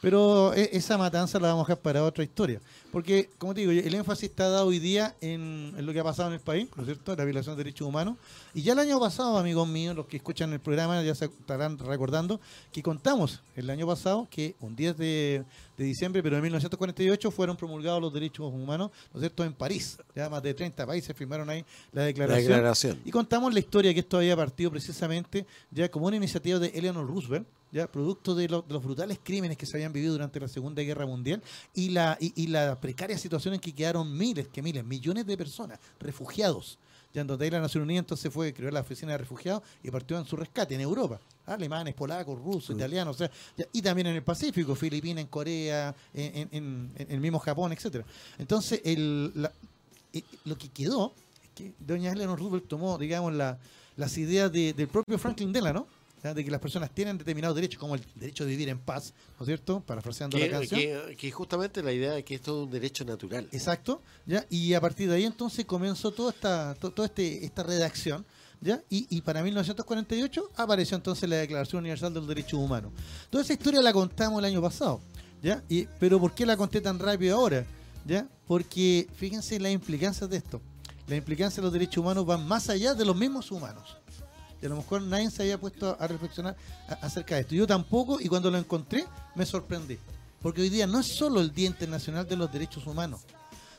Pero 0.00 0.54
eh, 0.54 0.70
esa 0.72 0.98
matanza 0.98 1.38
la 1.40 1.48
vamos 1.48 1.64
a 1.64 1.72
dejar 1.72 1.82
para 1.82 2.04
otra 2.04 2.22
historia. 2.22 2.60
Porque, 2.92 3.30
como 3.38 3.54
te 3.54 3.60
digo, 3.60 3.72
el 3.72 3.94
énfasis 3.94 4.30
está 4.30 4.48
dado 4.48 4.66
hoy 4.66 4.78
día 4.78 5.16
en, 5.20 5.74
en 5.76 5.86
lo 5.86 5.92
que 5.92 6.00
ha 6.00 6.04
pasado 6.04 6.28
en 6.28 6.34
el 6.34 6.40
país, 6.40 6.68
¿no 6.76 6.82
es 6.82 6.86
cierto? 6.86 7.14
La 7.16 7.24
violación 7.24 7.56
de 7.56 7.64
derechos 7.64 7.88
humanos. 7.88 8.16
Y 8.54 8.62
ya 8.62 8.74
el 8.74 8.78
año 8.78 9.00
pasado, 9.00 9.36
amigos 9.38 9.66
míos, 9.68 9.96
los 9.96 10.06
que 10.06 10.16
escuchan 10.16 10.52
el 10.52 10.60
programa 10.60 11.02
ya 11.02 11.14
se 11.14 11.26
estarán 11.26 11.78
recordando 11.78 12.40
que 12.72 12.82
contamos 12.82 13.42
el 13.56 13.68
año 13.70 13.86
pasado 13.86 14.28
que 14.30 14.54
un 14.60 14.76
10 14.76 14.96
de, 14.96 15.44
de 15.76 15.84
diciembre, 15.84 16.22
pero 16.22 16.36
de 16.36 16.42
1948, 16.42 17.30
fueron 17.30 17.56
promulgados 17.56 18.00
los 18.00 18.12
derechos 18.12 18.52
humanos, 18.52 18.90
¿no 19.12 19.18
es 19.18 19.22
cierto?, 19.22 19.44
en 19.44 19.52
París. 19.52 19.98
Ya 20.14 20.28
más 20.30 20.42
de 20.42 20.54
30 20.54 20.86
países 20.86 21.14
firmaron 21.16 21.48
ahí 21.50 21.64
la 21.92 22.02
La 22.02 22.06
declaración. 22.06 22.46
declaración. 22.52 23.00
Y 23.04 23.10
contamos 23.10 23.52
la 23.52 23.60
historia 23.60 23.92
que 23.92 24.00
esto 24.00 24.16
había 24.18 24.36
partido 24.36 24.70
precisamente 24.70 25.46
ya 25.70 25.90
como 25.90 26.06
una 26.06 26.16
iniciativa 26.16 26.58
de 26.58 26.68
Eleanor 26.68 27.06
Roosevelt, 27.06 27.46
ya 27.72 27.90
producto 27.90 28.34
de, 28.34 28.48
lo- 28.48 28.62
de 28.62 28.72
los 28.72 28.82
brutales 28.82 29.18
crímenes 29.22 29.58
que 29.58 29.66
se 29.66 29.76
habían 29.76 29.92
vivido 29.92 30.12
durante 30.12 30.40
la 30.40 30.48
Segunda 30.48 30.82
Guerra 30.82 31.04
Mundial 31.04 31.42
y 31.74 31.90
la, 31.90 32.16
y, 32.20 32.32
y 32.42 32.46
la 32.46 32.80
precaria 32.80 33.18
situación 33.18 33.54
en 33.54 33.60
que 33.60 33.74
quedaron 33.74 34.16
miles, 34.16 34.48
que 34.48 34.62
miles, 34.62 34.84
millones 34.84 35.26
de 35.26 35.36
personas 35.36 35.78
refugiados. 36.00 36.78
Ya 37.16 37.22
en 37.22 37.28
donde 37.28 37.46
ahí 37.46 37.50
la 37.50 37.60
Nación 37.60 37.82
Unida 37.84 38.00
entonces 38.00 38.30
fue, 38.30 38.52
creó 38.52 38.70
la 38.70 38.80
oficina 38.80 39.12
de 39.12 39.16
refugiados 39.18 39.62
y 39.82 39.90
partió 39.90 40.18
en 40.18 40.26
su 40.26 40.36
rescate 40.36 40.74
en 40.74 40.82
Europa. 40.82 41.18
Alemanes, 41.46 41.94
polacos, 41.94 42.38
rusos, 42.38 42.76
italianos, 42.76 43.16
o 43.16 43.18
sea, 43.18 43.30
y 43.72 43.80
también 43.80 44.08
en 44.08 44.16
el 44.16 44.22
Pacífico, 44.22 44.74
Filipinas, 44.74 45.22
en 45.22 45.28
Corea, 45.28 45.94
en, 46.12 46.36
en- 46.36 46.48
en- 46.52 46.92
en 46.98 47.10
el 47.10 47.20
mismo 47.20 47.38
Japón, 47.38 47.72
etcétera. 47.72 48.04
Entonces, 48.36 48.82
el, 48.84 49.32
la- 49.34 49.50
eh, 50.12 50.22
lo 50.44 50.58
que 50.58 50.68
quedó 50.68 51.14
es 51.42 51.48
que 51.54 51.72
doña 51.78 52.12
Eleanor 52.12 52.38
Roosevelt 52.38 52.68
tomó, 52.68 52.98
digamos, 52.98 53.32
la- 53.32 53.58
las 53.96 54.18
ideas 54.18 54.52
de- 54.52 54.74
del 54.74 54.88
propio 54.88 55.18
Franklin 55.18 55.54
Delano, 55.54 55.86
¿ya? 56.22 56.34
de 56.34 56.44
que 56.44 56.50
las 56.50 56.60
personas 56.60 56.90
tienen 56.94 57.18
determinados 57.18 57.54
derechos, 57.54 57.78
como 57.78 57.94
el 57.94 58.02
derecho 58.14 58.44
de 58.44 58.50
vivir 58.50 58.68
en 58.68 58.78
paz, 58.78 59.12
¿no 59.38 59.44
es 59.44 59.46
cierto? 59.46 59.80
Parafraseando 59.80 60.38
la 60.38 60.44
Que, 60.46 60.50
canción. 60.50 60.80
que- 60.80 61.16
que 61.16 61.30
justamente 61.30 61.82
la 61.82 61.92
idea 61.92 62.12
de 62.12 62.24
que 62.24 62.34
esto 62.34 62.60
es 62.60 62.66
un 62.66 62.70
derecho 62.72 63.04
natural. 63.04 63.48
Exacto, 63.52 64.02
¿ya? 64.26 64.44
Y 64.50 64.74
a 64.74 64.80
partir 64.80 65.08
de 65.08 65.16
ahí 65.16 65.24
entonces 65.24 65.64
comenzó 65.64 66.10
toda 66.12 66.30
esta, 66.32 66.74
to- 66.74 66.90
toda 66.90 67.06
este, 67.06 67.44
esta 67.44 67.62
redacción, 67.62 68.24
¿ya? 68.60 68.82
Y, 68.90 69.06
y 69.16 69.20
para 69.20 69.42
1948 69.42 70.50
apareció 70.56 70.96
entonces 70.96 71.28
la 71.28 71.36
Declaración 71.36 71.80
Universal 71.80 72.12
de 72.14 72.20
los 72.20 72.28
Derechos 72.28 72.58
Humanos. 72.58 72.92
Toda 73.30 73.44
esa 73.44 73.52
historia 73.52 73.82
la 73.82 73.92
contamos 73.92 74.38
el 74.38 74.44
año 74.46 74.62
pasado, 74.62 75.00
¿ya? 75.42 75.62
Y, 75.68 75.84
pero 76.00 76.18
¿por 76.18 76.34
qué 76.34 76.46
la 76.46 76.56
conté 76.56 76.80
tan 76.80 76.98
rápido 76.98 77.36
ahora? 77.36 77.64
¿Ya? 78.06 78.28
Porque 78.46 79.08
fíjense 79.16 79.58
las 79.58 79.72
implicancias 79.72 80.30
de 80.30 80.36
esto. 80.36 80.60
Las 81.08 81.18
implicancias 81.18 81.56
de 81.56 81.62
los 81.62 81.72
derechos 81.72 81.98
humanos 81.98 82.24
van 82.24 82.46
más 82.46 82.68
allá 82.70 82.94
de 82.94 83.04
los 83.04 83.16
mismos 83.16 83.50
humanos. 83.50 83.96
Y 84.60 84.66
a 84.66 84.68
lo 84.68 84.76
mejor 84.76 85.02
nadie 85.02 85.30
se 85.30 85.42
había 85.42 85.58
puesto 85.58 85.96
a 85.98 86.06
reflexionar 86.06 86.56
acerca 87.00 87.34
de 87.34 87.42
esto. 87.42 87.54
Yo 87.54 87.66
tampoco, 87.66 88.20
y 88.20 88.28
cuando 88.28 88.50
lo 88.50 88.58
encontré, 88.58 89.04
me 89.34 89.44
sorprendí. 89.44 89.98
Porque 90.40 90.62
hoy 90.62 90.70
día 90.70 90.86
no 90.86 91.00
es 91.00 91.06
solo 91.06 91.40
el 91.40 91.52
Día 91.52 91.66
Internacional 91.66 92.26
de 92.26 92.36
los 92.36 92.52
Derechos 92.52 92.86
Humanos, 92.86 93.22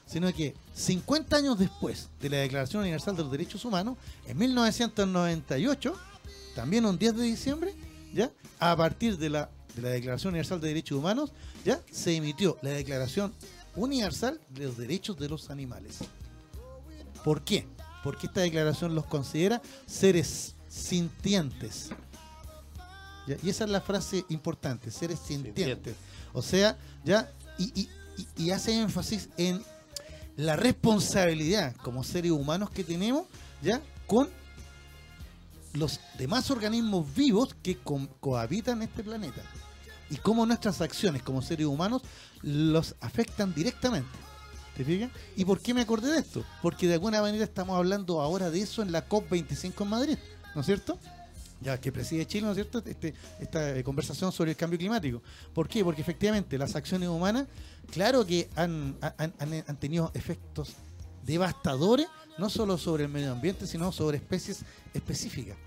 sino 0.06 0.32
que 0.34 0.56
50 0.74 1.36
años 1.36 1.58
después 1.58 2.10
de 2.20 2.30
la 2.30 2.38
Declaración 2.38 2.82
Universal 2.82 3.16
de 3.16 3.24
los 3.24 3.32
Derechos 3.32 3.66
Humanos, 3.66 3.98
en 4.26 4.38
1998, 4.38 5.96
también 6.56 6.86
un 6.86 6.98
10 6.98 7.16
de 7.16 7.24
diciembre, 7.24 7.74
¿ya? 8.14 8.32
a 8.60 8.76
partir 8.76 9.18
de 9.18 9.30
la, 9.30 9.50
de 9.76 9.82
la 9.82 9.90
Declaración 9.90 10.32
Universal 10.32 10.60
de 10.60 10.68
Derechos 10.70 10.98
Humanos, 10.98 11.32
ya 11.64 11.82
se 11.92 12.16
emitió 12.16 12.58
la 12.62 12.72
Declaración 12.72 13.34
Universal 13.76 14.40
de 14.50 14.66
los 14.66 14.78
Derechos 14.78 15.18
de 15.18 15.30
los 15.30 15.50
Animales. 15.50 16.00
¿Por 17.24 17.44
qué? 17.44 17.68
Porque 18.04 18.28
esta 18.28 18.42
declaración 18.42 18.96
los 18.96 19.06
considera 19.06 19.62
seres 19.86 20.56
sintientes. 20.70 21.90
¿Ya? 23.28 23.36
Y 23.44 23.50
esa 23.50 23.66
es 23.66 23.70
la 23.70 23.82
frase 23.82 24.26
importante, 24.30 24.90
seres 24.92 25.20
sintientes. 25.20 25.96
O 26.34 26.42
sea, 26.42 26.78
ya, 27.04 27.32
y, 27.58 27.66
y- 27.82 27.90
y- 28.18 28.44
y 28.46 28.52
hace 28.52 28.80
énfasis 28.80 29.30
en 29.38 29.62
la 30.36 30.56
responsabilidad 30.56 31.76
como 31.78 32.04
seres 32.04 32.32
humanos 32.32 32.70
que 32.70 32.84
tenemos, 32.84 33.26
ya, 33.62 33.82
con 34.06 34.30
los 35.74 36.00
demás 36.18 36.50
organismos 36.52 37.14
vivos 37.16 37.56
que 37.62 37.78
co- 37.78 38.08
cohabitan 38.20 38.82
este 38.82 39.04
planeta. 39.04 39.42
Y 40.10 40.16
cómo 40.18 40.46
nuestras 40.46 40.80
acciones 40.82 41.22
como 41.22 41.42
seres 41.42 41.66
humanos 41.68 42.02
los 42.42 42.96
afectan 43.02 43.54
directamente. 43.54 44.10
¿Te 44.78 44.86
fijas? 44.86 45.10
¿Y 45.36 45.44
por 45.44 45.60
qué 45.60 45.74
me 45.74 45.82
acordé 45.82 46.12
de 46.12 46.20
esto? 46.20 46.46
Porque 46.62 46.88
de 46.88 46.94
alguna 46.94 47.20
manera 47.22 47.44
estamos 47.44 47.76
hablando 47.76 48.22
ahora 48.22 48.50
de 48.50 48.62
eso 48.62 48.82
en 48.84 48.92
la 48.92 49.10
COP25 49.10 49.82
en 49.82 49.88
Madrid, 49.90 50.18
¿no 50.58 50.62
es 50.62 50.66
cierto? 50.66 50.98
Ya 51.62 51.80
que 51.80 51.92
preside 51.92 52.26
Chile, 52.26 52.46
¿no 52.48 52.52
es 52.52 52.56
cierto? 52.56 52.80
Este, 52.84 53.14
esta 53.40 53.78
eh, 53.78 53.84
conversación 53.84 54.32
sobre 54.32 54.52
el 54.52 54.58
cambio 54.58 54.78
climático. 54.80 55.22
¿Por 55.54 55.68
qué? 55.68 55.84
Porque 55.84 56.02
efectivamente 56.02 56.58
las 56.58 56.76
acciones 56.76 57.10
humanas, 57.10 57.46
claro 57.92 58.26
que 58.26 58.50
han, 58.56 58.96
han- 59.02 59.34
han- 59.40 59.64
han 59.68 59.78
tenido 59.78 60.10
efectos 60.16 60.74
devastadores, 61.24 62.08
no 62.40 62.50
solo 62.50 62.78
sobre 62.78 63.04
el 63.04 63.10
medio 63.10 63.32
ambiente, 63.32 63.68
sino 63.68 63.92
sobre 63.92 64.18
especies 64.18 64.62
específicas. 64.96 65.58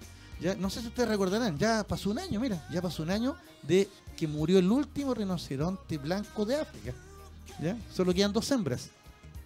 Ya, 0.40 0.54
no 0.56 0.70
sé 0.70 0.80
si 0.80 0.88
ustedes 0.88 1.08
recordarán, 1.08 1.56
ya 1.58 1.84
pasó 1.86 2.10
un 2.10 2.18
año, 2.18 2.40
mira, 2.40 2.66
ya 2.72 2.80
pasó 2.82 3.02
un 3.04 3.10
año 3.10 3.36
de 3.62 3.88
que 4.16 4.26
murió 4.26 4.58
el 4.58 4.70
último 4.70 5.14
rinoceronte 5.14 5.98
blanco 5.98 6.44
de 6.44 6.56
África. 6.56 6.92
¿ya? 7.60 7.76
Solo 7.94 8.12
quedan 8.14 8.32
dos 8.32 8.50
hembras. 8.50 8.88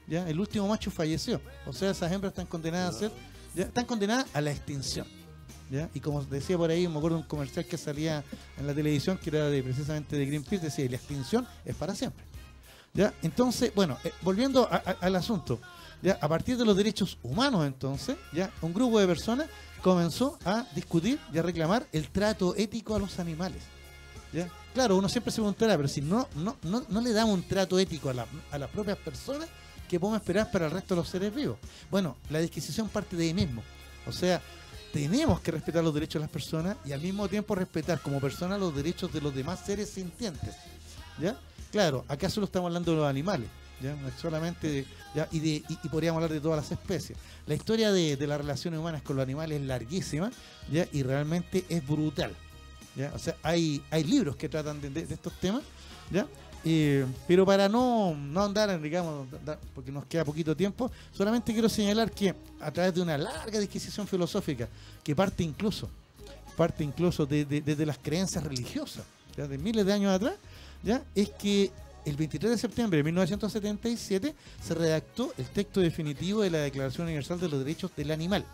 ¿ya? 0.07 0.27
El 0.29 0.39
último 0.41 0.69
macho 0.69 0.91
falleció. 0.91 1.41
O 1.67 1.73
sea, 1.73 1.91
esas 1.91 2.11
hembras 2.13 2.33
están 2.33 2.47
condenadas 2.47 2.95
a 2.95 2.99
ser, 2.99 3.13
ya, 3.55 3.65
están 3.65 3.87
condenadas 3.87 4.27
a 4.35 4.41
la 4.41 4.53
extinción. 4.53 5.07
Y 5.95 6.01
como 6.01 6.23
decía 6.25 6.57
por 6.57 6.71
ahí, 6.71 6.87
me 6.87 6.99
acuerdo 6.99 7.17
un 7.19 7.23
comercial 7.25 7.65
que 7.65 7.77
salía 7.77 8.23
en 8.59 8.67
la 8.67 8.75
televisión, 8.75 9.19
que 9.19 9.31
era 9.31 9.47
de, 9.49 9.63
precisamente 9.63 10.17
de 10.17 10.27
Greenpeace, 10.27 10.65
decía, 10.65 10.89
la 10.89 10.97
extinción 10.97 11.47
es 11.65 11.75
para 11.75 11.95
siempre. 11.95 12.25
¿ya? 12.93 13.13
Entonces, 13.23 13.73
bueno, 13.75 13.99
eh, 14.05 14.13
volviendo 14.23 14.69
a- 14.71 14.77
al 15.01 15.17
asunto, 15.17 15.59
¿ya? 16.03 16.17
a 16.21 16.29
partir 16.29 16.57
de 16.57 16.65
los 16.65 16.77
derechos 16.77 17.19
humanos 17.23 17.67
entonces, 17.67 18.17
ya 18.33 18.51
un 18.63 18.73
grupo 18.73 19.01
de 19.01 19.07
personas 19.07 19.49
comenzó 19.83 20.39
a 20.45 20.65
discutir 20.75 21.19
y 21.33 21.39
a 21.39 21.43
reclamar 21.43 21.87
el 21.93 22.09
trato 22.11 22.55
ético 22.57 22.95
a 22.95 22.99
los 23.01 23.19
animales. 23.19 23.63
¿ya? 24.33 24.49
Claro, 24.75 24.97
uno 24.97 25.09
siempre 25.09 25.33
se 25.33 25.37
preguntará, 25.37 25.77
pero 25.77 25.89
si 25.89 26.01
no, 26.03 26.29
no, 26.37 26.57
no, 26.63 26.85
no 26.89 27.01
le 27.01 27.13
damos 27.13 27.35
un 27.35 27.43
trato 27.43 27.79
ético 27.79 28.11
a, 28.11 28.15
la- 28.15 28.27
a 28.53 28.59
las 28.59 28.71
propias 28.71 28.99
personas, 28.99 29.49
¿qué 29.89 29.99
podemos 29.99 30.21
esperar 30.21 30.51
para 30.53 30.67
el 30.67 30.71
resto 30.71 30.95
de 30.95 31.01
los 31.01 31.09
seres 31.09 31.35
vivos? 31.35 31.57
Bueno, 31.91 32.17
la 32.31 32.39
disquisición 32.39 32.89
parte 32.89 33.17
de 33.17 33.25
ahí 33.25 33.35
mismo. 33.35 33.63
O 34.07 34.13
sea, 34.13 34.41
tenemos 34.95 35.41
que 35.41 35.51
respetar 35.51 35.83
los 35.83 35.93
derechos 35.93 36.15
de 36.15 36.21
las 36.21 36.31
personas 36.31 36.77
y 36.85 36.93
al 36.93 37.01
mismo 37.01 37.27
tiempo 37.29 37.57
respetar 37.57 38.01
como 38.01 38.21
personas 38.21 38.61
los 38.61 38.75
derechos 38.75 39.13
de 39.13 39.21
los 39.21 39.35
demás 39.35 39.59
seres 39.67 39.91
sintientes. 39.91 40.55
¿Ya? 41.21 41.37
Claro, 41.73 42.05
acá 42.07 42.31
solo 42.31 42.47
estamos 42.47 42.69
hablando 42.69 42.93
de 42.93 42.99
los 42.99 43.07
animales. 43.07 43.49
¿ya? 43.83 43.97
No 43.97 44.09
solamente 44.23 44.69
de- 44.69 44.87
¿ya? 45.17 45.29
Y, 45.33 45.41
de, 45.41 45.65
y, 45.69 45.89
podríamos 45.91 46.19
hablar 46.23 46.33
de 46.33 46.41
todas 46.41 46.59
las 46.63 46.71
especies. 46.71 47.19
La 47.49 47.55
historia 47.57 47.91
de, 47.91 48.17
de 48.17 48.27
las 48.29 48.39
relaciones 48.39 48.79
humanas 48.79 49.03
con 49.03 49.17
los 49.17 49.25
animales 49.25 49.61
es 49.61 49.67
larguísima 49.67 50.31
¿ya? 50.71 50.87
y 50.93 51.03
realmente 51.03 51.65
es 51.69 51.85
brutal. 51.87 52.33
¿ya? 52.95 53.11
O 53.15 53.19
sea, 53.19 53.35
hay, 53.43 53.83
hay 53.91 54.05
libros 54.05 54.37
que 54.37 54.49
tratan 54.49 54.81
de- 54.81 54.91
de 54.91 55.13
estos 55.15 55.33
temas, 55.41 55.63
¿ya? 56.13 56.29
Eh, 56.67 57.05
pero 57.29 57.45
para 57.45 57.69
no, 57.69 58.15
no 58.15 58.43
andar, 58.43 58.81
digamos, 58.81 59.27
porque 59.75 59.93
nos 59.93 60.07
queda 60.07 60.25
poquito 60.25 60.57
tiempo, 60.57 60.91
solamente 61.13 61.53
quiero 61.53 61.69
señalar 61.69 62.11
que 62.11 62.35
a 62.61 62.71
través 62.71 62.95
de 62.95 63.03
una 63.03 63.19
larga 63.19 63.59
disquisición 63.61 64.07
filosófica, 64.07 64.67
que 65.03 65.15
parte 65.15 65.43
incluso, 65.43 65.91
parte 66.57 66.83
incluso 66.83 67.27
de- 67.27 67.45
de- 67.45 67.61
desde 67.61 67.85
las 67.85 67.99
creencias 67.99 68.43
religiosas, 68.43 69.05
ya 69.37 69.47
de 69.47 69.59
miles 69.59 69.85
de 69.85 69.93
años 69.93 70.13
atrás, 70.15 70.35
ya 70.83 71.03
es 71.15 71.29
que 71.31 71.71
el 72.07 72.17
23 72.17 72.53
de 72.53 72.59
septiembre 72.59 72.97
de 72.99 73.03
1977 73.05 74.35
se 74.63 74.75
redactó 74.75 75.33
el 75.37 75.47
texto 75.47 75.81
definitivo 75.81 76.41
de 76.43 76.51
la 76.51 76.59
Declaración 76.59 77.07
Universal 77.07 77.41
de 77.41 77.49
los 77.49 77.59
Derechos 77.59 77.91
del 77.97 78.11
Animal, 78.11 78.45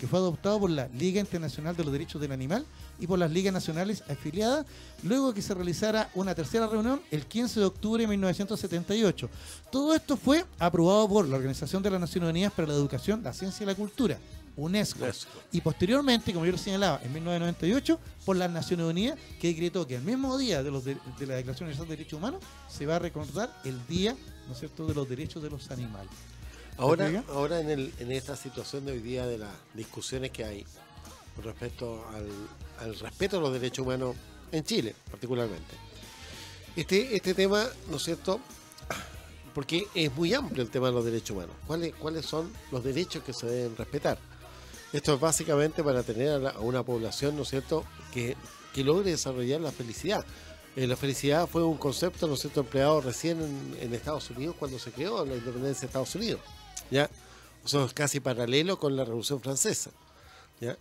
que 0.00 0.06
fue 0.06 0.18
adoptado 0.18 0.58
por 0.58 0.70
la 0.70 0.88
Liga 0.88 1.20
Internacional 1.20 1.76
de 1.76 1.84
los 1.84 1.92
Derechos 1.92 2.22
del 2.22 2.32
Animal 2.32 2.64
y 2.98 3.06
por 3.06 3.18
las 3.18 3.30
ligas 3.30 3.52
nacionales 3.52 4.02
afiliadas, 4.08 4.64
luego 5.02 5.34
que 5.34 5.42
se 5.42 5.52
realizara 5.52 6.10
una 6.14 6.34
tercera 6.34 6.66
reunión 6.66 7.02
el 7.10 7.26
15 7.26 7.60
de 7.60 7.66
octubre 7.66 8.02
de 8.02 8.08
1978. 8.08 9.28
Todo 9.70 9.94
esto 9.94 10.16
fue 10.16 10.46
aprobado 10.58 11.06
por 11.06 11.28
la 11.28 11.36
Organización 11.36 11.82
de 11.82 11.90
las 11.90 12.00
Naciones 12.00 12.30
Unidas 12.30 12.50
para 12.50 12.68
la 12.68 12.74
Educación, 12.74 13.22
la 13.22 13.34
Ciencia 13.34 13.62
y 13.62 13.66
la 13.66 13.74
Cultura, 13.74 14.16
UNESCO, 14.56 15.04
UNESCO. 15.04 15.32
y 15.52 15.60
posteriormente, 15.60 16.32
como 16.32 16.46
yo 16.46 16.52
lo 16.52 16.58
señalaba, 16.58 16.98
en 17.02 17.12
1998, 17.12 18.00
por 18.24 18.36
las 18.36 18.50
Naciones 18.50 18.86
Unidas, 18.86 19.18
que 19.38 19.48
decretó 19.48 19.86
que 19.86 19.96
el 19.96 20.02
mismo 20.02 20.38
día 20.38 20.62
de, 20.62 20.70
los 20.70 20.82
de, 20.86 20.96
de 21.18 21.26
la 21.26 21.34
Declaración 21.34 21.66
Universal 21.66 21.88
de 21.88 21.96
Derechos 21.96 22.18
Humanos 22.18 22.40
se 22.70 22.86
va 22.86 22.96
a 22.96 23.00
recordar 23.00 23.54
el 23.64 23.78
Día, 23.86 24.16
¿no 24.46 24.54
es 24.54 24.60
cierto?, 24.60 24.86
de 24.86 24.94
los 24.94 25.06
derechos 25.06 25.42
de 25.42 25.50
los 25.50 25.70
animales. 25.70 26.10
Ahora, 26.76 27.24
ahora 27.28 27.60
en, 27.60 27.70
el, 27.70 27.92
en 27.98 28.10
esta 28.12 28.36
situación 28.36 28.86
de 28.86 28.92
hoy 28.92 29.00
día 29.00 29.26
de 29.26 29.38
las 29.38 29.52
discusiones 29.74 30.30
que 30.30 30.44
hay 30.44 30.64
con 31.36 31.44
respecto 31.44 32.06
al, 32.14 32.26
al 32.80 32.98
respeto 32.98 33.38
a 33.38 33.40
los 33.40 33.52
derechos 33.52 33.84
humanos 33.86 34.16
en 34.50 34.64
Chile, 34.64 34.94
particularmente. 35.10 35.74
Este, 36.74 37.14
este 37.14 37.34
tema, 37.34 37.66
¿no 37.90 37.96
es 37.96 38.02
cierto? 38.02 38.40
Porque 39.54 39.86
es 39.94 40.14
muy 40.14 40.32
amplio 40.32 40.62
el 40.62 40.70
tema 40.70 40.86
de 40.86 40.92
los 40.94 41.04
derechos 41.04 41.30
humanos. 41.36 41.54
¿Cuáles, 41.66 41.94
cuáles 41.96 42.24
son 42.24 42.50
los 42.70 42.82
derechos 42.82 43.22
que 43.24 43.32
se 43.32 43.46
deben 43.46 43.76
respetar? 43.76 44.18
Esto 44.92 45.14
es 45.14 45.20
básicamente 45.20 45.84
para 45.84 46.02
tener 46.02 46.30
a, 46.30 46.38
la- 46.38 46.50
a 46.50 46.60
una 46.60 46.82
población, 46.82 47.36
¿no 47.36 47.42
es 47.42 47.48
cierto?, 47.50 47.84
que, 48.12 48.36
que 48.74 48.82
logre 48.84 49.10
desarrollar 49.10 49.60
la 49.60 49.70
felicidad. 49.70 50.24
Eh, 50.76 50.86
la 50.86 50.96
felicidad 50.96 51.46
fue 51.48 51.62
un 51.64 51.76
concepto, 51.76 52.26
¿no 52.26 52.34
es 52.34 52.40
cierto?, 52.40 52.60
empleado 52.60 53.00
recién 53.00 53.40
en, 53.42 53.76
en 53.80 53.94
Estados 53.94 54.30
Unidos 54.30 54.56
cuando 54.58 54.78
se 54.78 54.90
creó 54.92 55.24
la 55.26 55.34
independencia 55.34 55.82
de 55.82 55.86
Estados 55.86 56.14
Unidos. 56.14 56.40
¿Ya? 56.90 57.10
Eso 57.64 57.84
es 57.84 57.92
casi 57.92 58.20
paralelo 58.20 58.78
con 58.78 58.96
la 58.96 59.04
Revolución 59.04 59.40
Francesa. 59.40 59.90
¿Ya? 60.60 60.76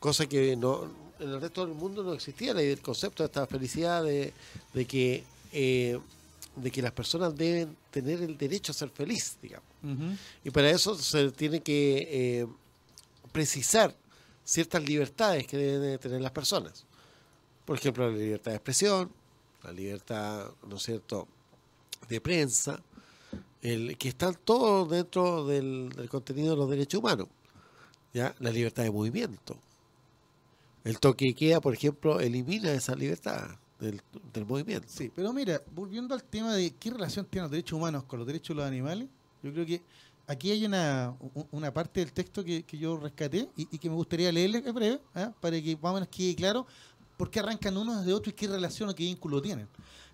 Cosa 0.00 0.26
que 0.26 0.56
no, 0.56 0.84
en 1.18 1.30
el 1.30 1.40
resto 1.40 1.66
del 1.66 1.74
mundo 1.74 2.02
no 2.02 2.12
existía 2.12 2.52
el 2.52 2.80
concepto 2.80 3.22
de 3.22 3.26
esta 3.26 3.46
felicidad 3.46 4.04
de, 4.04 4.32
de 4.72 4.84
que 4.84 5.24
eh, 5.52 5.98
de 6.56 6.70
que 6.70 6.80
las 6.82 6.92
personas 6.92 7.36
deben 7.36 7.76
tener 7.90 8.22
el 8.22 8.36
derecho 8.36 8.72
a 8.72 8.74
ser 8.74 8.88
feliz, 8.88 9.36
digamos. 9.42 9.68
Ujú. 9.82 10.16
Y 10.44 10.50
para 10.50 10.70
eso 10.70 10.94
se 10.96 11.30
tiene 11.30 11.60
que 11.60 12.08
eh, 12.10 12.46
precisar 13.30 13.94
ciertas 14.42 14.82
libertades 14.82 15.46
que 15.46 15.58
deben 15.58 15.82
de 15.82 15.98
tener 15.98 16.20
las 16.20 16.32
personas. 16.32 16.84
Por 17.64 17.76
ejemplo, 17.76 18.10
la 18.10 18.16
libertad 18.16 18.52
de 18.52 18.56
expresión, 18.56 19.10
la 19.62 19.72
libertad, 19.72 20.50
¿no 20.66 20.76
es 20.76 20.82
cierto?, 20.82 21.28
de 22.08 22.20
prensa, 22.20 22.80
el, 23.62 23.96
que 23.96 24.08
están 24.08 24.36
todos 24.44 24.90
dentro 24.90 25.46
del, 25.46 25.92
contenido 26.10 26.50
de 26.50 26.56
los 26.56 26.70
derechos 26.70 27.00
humanos. 27.00 27.28
¿ya? 28.12 28.34
La 28.38 28.50
libertad 28.50 28.82
de 28.82 28.90
movimiento. 28.90 29.56
El 30.84 31.00
toque 31.00 31.34
queda, 31.34 31.60
por 31.60 31.74
ejemplo, 31.74 32.20
elimina 32.20 32.70
esa 32.72 32.94
libertad 32.94 33.50
del, 33.80 34.00
movimiento. 34.46 34.86
Sí, 34.88 35.10
pero 35.14 35.32
mira, 35.32 35.60
volviendo 35.74 36.14
al 36.14 36.22
tema 36.22 36.54
de 36.54 36.70
qué 36.70 36.90
relación 36.90 37.26
tienen 37.26 37.44
los 37.44 37.50
derechos 37.50 37.76
humanos 37.76 38.04
con 38.04 38.18
los 38.18 38.26
derechos 38.26 38.48
de 38.48 38.54
los 38.54 38.64
animales, 38.64 39.08
yo 39.42 39.52
creo 39.52 39.66
que 39.66 39.82
aquí 40.26 40.50
hay 40.50 40.64
una, 40.64 41.14
una 41.50 41.72
parte 41.72 42.00
del 42.00 42.12
texto 42.12 42.44
que, 42.44 42.62
que 42.62 42.78
yo 42.78 42.96
rescaté 42.96 43.48
y, 43.56 43.78
que 43.78 43.88
me 43.88 43.96
gustaría 43.96 44.30
leerle 44.32 44.62
en 44.64 44.74
breve, 44.74 45.00
¿ah? 45.14 45.32
para 45.40 45.60
que 45.60 45.76
más 45.76 46.02
o 46.02 46.10
quede 46.10 46.34
claro 46.34 46.66
por 47.16 47.30
qué 47.30 47.40
arrancan 47.40 47.76
unos 47.76 48.04
de 48.04 48.12
otros 48.12 48.32
y 48.32 48.36
qué 48.36 48.46
relación 48.46 48.88
o 48.88 48.94
qué 48.94 49.04
vínculo 49.04 49.40
tienen. 49.40 49.68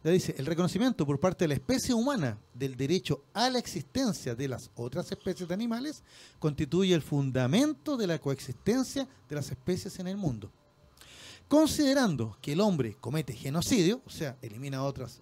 Ya 0.05 0.11
dice, 0.11 0.35
el 0.37 0.47
reconocimiento 0.47 1.07
por 1.07 1.21
parte 1.21 1.45
de 1.45 1.49
la 1.49 1.55
especie 1.55 1.95
humana 1.95 2.39
del 2.55 2.77
derecho 2.77 3.25
a 3.33 3.49
la 3.51 3.59
existencia 3.59 4.35
de 4.35 4.49
las 4.49 4.71
otras 4.75 5.11
especies 5.13 5.49
de 5.49 5.55
animales 5.55 6.03
constituye 6.39 6.95
el 6.95 7.03
fundamento 7.03 7.97
de 7.97 8.07
la 8.09 8.19
coexistencia 8.19 9.07
de 9.29 9.37
las 9.37 9.51
especies 9.51 9.99
en 10.01 10.09
el 10.09 10.17
mundo. 10.17 10.51
Considerando 11.47 12.37
que 12.41 12.53
el 12.53 12.61
hombre 12.61 12.97
comete 12.99 13.35
genocidio, 13.35 14.01
o 14.07 14.11
sea, 14.11 14.39
elimina 14.41 14.79
a, 14.79 14.85
otras, 14.85 15.21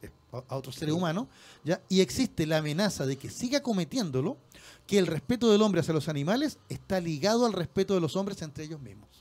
a 0.48 0.56
otros 0.56 0.76
seres 0.76 0.94
humanos, 0.94 1.26
¿ya? 1.64 1.82
y 1.88 2.00
existe 2.00 2.46
la 2.46 2.58
amenaza 2.58 3.04
de 3.04 3.18
que 3.18 3.30
siga 3.30 3.60
cometiéndolo, 3.60 4.38
que 4.86 4.98
el 4.98 5.08
respeto 5.08 5.50
del 5.50 5.60
hombre 5.60 5.80
hacia 5.80 5.92
los 5.92 6.08
animales 6.08 6.58
está 6.68 7.00
ligado 7.00 7.46
al 7.46 7.52
respeto 7.52 7.94
de 7.94 8.00
los 8.00 8.16
hombres 8.16 8.40
entre 8.42 8.64
ellos 8.64 8.80
mismos. 8.80 9.19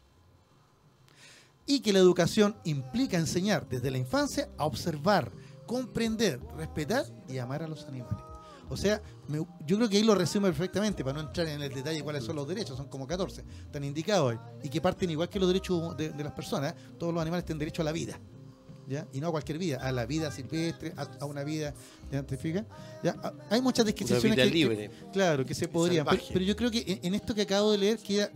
Y 1.71 1.81
que 1.81 1.93
la 1.93 1.99
educación 1.99 2.55
implica 2.63 3.15
enseñar 3.15 3.69
desde 3.69 3.91
la 3.91 3.99
infancia 3.99 4.49
a 4.57 4.65
observar, 4.65 5.31
comprender, 5.67 6.39
respetar 6.57 7.05
y 7.27 7.37
amar 7.37 7.61
a 7.61 7.67
los 7.67 7.85
animales. 7.85 8.23
O 8.69 8.75
sea, 8.75 8.99
me- 9.27 9.45
yo 9.67 9.77
creo 9.77 9.87
que 9.87 9.97
ahí 9.97 10.03
lo 10.03 10.15
resume 10.15 10.47
perfectamente, 10.49 11.03
para 11.03 11.21
no 11.21 11.27
entrar 11.27 11.45
en 11.47 11.61
el 11.61 11.71
detalle 11.71 12.01
cuáles 12.01 12.23
son 12.23 12.35
los 12.37 12.47
derechos, 12.47 12.75
son 12.75 12.87
como 12.87 13.05
14, 13.05 13.45
están 13.65 13.83
indicados 13.83 14.31
ahí, 14.31 14.39
y 14.63 14.69
que 14.69 14.81
parten 14.81 15.11
igual 15.11 15.29
que 15.29 15.39
los 15.39 15.47
derechos 15.47 15.95
de, 15.95 16.09
de 16.09 16.23
las 16.23 16.33
personas, 16.33 16.73
todos 16.97 17.13
los 17.13 17.21
animales 17.21 17.45
tienen 17.45 17.59
derecho 17.59 17.83
a 17.83 17.85
la 17.85 17.91
vida, 17.91 18.19
¿ya? 18.90 19.07
y 19.14 19.22
no 19.22 19.28
a 19.28 19.32
cualquier 19.32 19.57
vida, 19.57 19.78
a 19.82 19.91
la 19.91 20.06
vida 20.06 20.32
silvestre, 20.32 20.94
a, 20.98 21.03
a 21.22 21.26
una 21.26 21.44
vida, 21.44 21.74
¿ya 22.11 22.24
te 22.24 22.36
fijas? 22.38 22.66
¿Ya? 23.03 23.11
A- 23.24 23.34
Hay 23.52 23.61
muchas 23.61 23.86
vida 24.36 24.44
que- 24.49 24.53
libre. 24.53 24.91
Claro, 25.14 25.45
que 25.45 25.53
se 25.53 25.68
podrían. 25.68 26.06
Pero, 26.34 26.44
yo 26.44 26.56
creo 26.56 26.72
que 26.72 26.80
en, 26.86 26.99
en 27.03 27.14
esto 27.16 27.34
que 27.36 27.44
acabo 27.44 27.72
de 27.72 27.78
leer 27.78 27.99
queda 27.99 28.30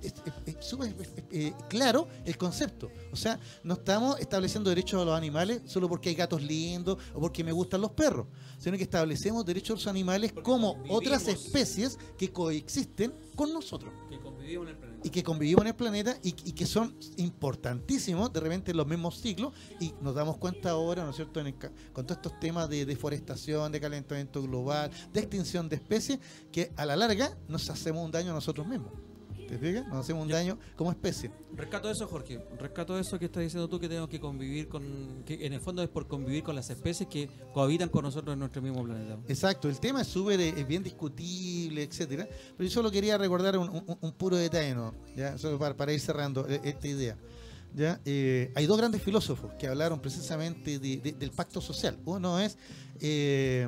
súper 0.60 0.94
eh, 1.32 1.54
claro 1.68 2.08
el 2.26 2.38
concepto. 2.38 2.92
O 3.12 3.16
sea, 3.16 3.40
no 3.64 3.74
estamos 3.74 4.20
estableciendo 4.20 4.70
derechos 4.70 5.02
a 5.02 5.06
los 5.06 5.18
animales 5.18 5.62
solo 5.66 5.90
porque 5.90 6.10
hay 6.10 6.16
gatos 6.16 6.42
lindos 6.42 6.98
o 7.14 7.20
porque 7.20 7.44
me 7.44 7.52
gustan 7.52 7.82
los 7.82 7.92
perros, 7.92 8.28
sino 8.64 8.78
que 8.78 8.84
establecemos 8.84 9.46
derechos 9.46 9.72
a 9.72 9.74
los 9.74 9.88
animales 9.88 10.32
como 10.42 10.82
otras 10.88 11.28
especies 11.28 12.00
que 12.18 12.32
coexisten 12.32 13.14
con 13.36 13.52
nosotros 13.52 13.92
Que 14.10 14.20
convivimos 14.22 14.68
en 14.68 14.70
el 14.70 14.78
planeta. 14.78 15.02
y 15.04 15.10
que 15.10 15.24
convivimos 15.24 15.62
en 15.64 15.68
el 15.68 15.76
planeta 15.76 16.18
y, 16.24 16.30
y 16.30 16.54
que 16.54 16.66
son 16.66 16.96
importantísimos 17.18 18.32
de 18.32 18.40
repente 18.40 18.72
en 18.72 18.78
los 18.78 18.88
mismos 18.88 19.20
ciclos 19.20 19.54
y 19.82 19.94
nos 20.02 20.16
damos 20.16 20.38
cuenta 20.38 20.70
ahora, 20.70 21.04
¿no 21.04 21.10
es 21.10 21.18
cierto?, 21.18 21.42
en 21.42 21.48
el 21.48 21.56
con 21.92 22.06
todos 22.06 22.18
estos 22.18 22.40
temas 22.40 22.70
de 22.70 22.86
deforestación, 22.86 23.70
de 23.72 23.82
calentamiento 23.82 24.42
global, 24.42 24.90
de 25.12 25.20
extinción 25.20 25.68
de 25.68 25.76
especies, 25.76 26.20
que 26.52 26.72
a 26.78 26.86
la 26.86 26.96
larga 26.96 27.38
nos 27.50 27.70
hacemos 27.70 28.06
un 28.06 28.12
daño 28.12 28.32
a 28.32 28.34
nosotros 28.34 28.66
mismos. 28.66 28.94
¿Te 29.48 29.58
fijas? 29.58 29.88
Nos 29.88 29.98
hacemos 29.98 30.24
un 30.24 30.30
daño 30.30 30.58
como 30.76 30.92
especie. 30.92 31.32
Rescato 31.56 31.90
eso, 31.90 32.08
Jorge. 32.08 32.40
Rescato 32.60 32.98
eso 32.98 33.20
que 33.20 33.26
estás 33.26 33.44
diciendo 33.44 33.68
tú, 33.70 33.80
que 33.80 33.88
tenemos 33.88 34.10
que 34.10 34.20
convivir 34.20 34.68
con. 34.68 35.24
que 35.26 35.46
en 35.46 35.54
el 35.54 35.60
fondo 35.62 35.84
es 35.84 35.90
por 35.90 36.08
convivir 36.08 36.44
con 36.44 36.56
las 36.56 36.70
especies 36.70 37.08
que 37.10 37.30
cohabitan 37.54 37.90
con 37.90 38.04
nosotros 38.04 38.34
en 38.34 38.40
nuestro 38.40 38.62
mismo 38.62 38.84
planeta. 38.84 39.18
Exacto, 39.28 39.70
el 39.70 39.80
tema 39.80 40.02
es 40.02 40.08
súper 40.08 40.40
eh, 40.40 40.54
es 40.58 40.68
bien 40.68 40.82
discutible, 40.84 41.84
etcétera, 41.84 42.28
pero 42.58 42.68
yo 42.68 42.74
solo 42.74 42.90
quería 42.90 43.18
recordar 43.18 43.58
un, 43.58 43.70
un- 43.70 43.98
un 44.02 44.12
puro 44.14 44.36
detalle, 44.38 44.74
¿no? 44.76 44.94
¿Ya? 45.16 45.38
Solo 45.38 45.60
para, 45.60 45.76
para 45.78 45.94
ir 45.94 46.00
cerrando 46.00 46.48
eh, 46.48 46.60
esta 46.64 46.88
idea. 46.88 47.18
¿Ya? 47.76 48.00
Eh, 48.06 48.52
hay 48.56 48.68
dos 48.68 48.78
grandes 48.78 49.02
filósofos 49.02 49.52
que 49.58 49.68
hablaron 49.68 50.00
precisamente 50.00 50.78
de- 50.80 50.98
de- 50.98 51.12
del 51.14 51.32
pacto 51.32 51.60
social. 51.60 51.98
Uno 52.06 52.40
es 52.40 52.56
eh, 53.00 53.68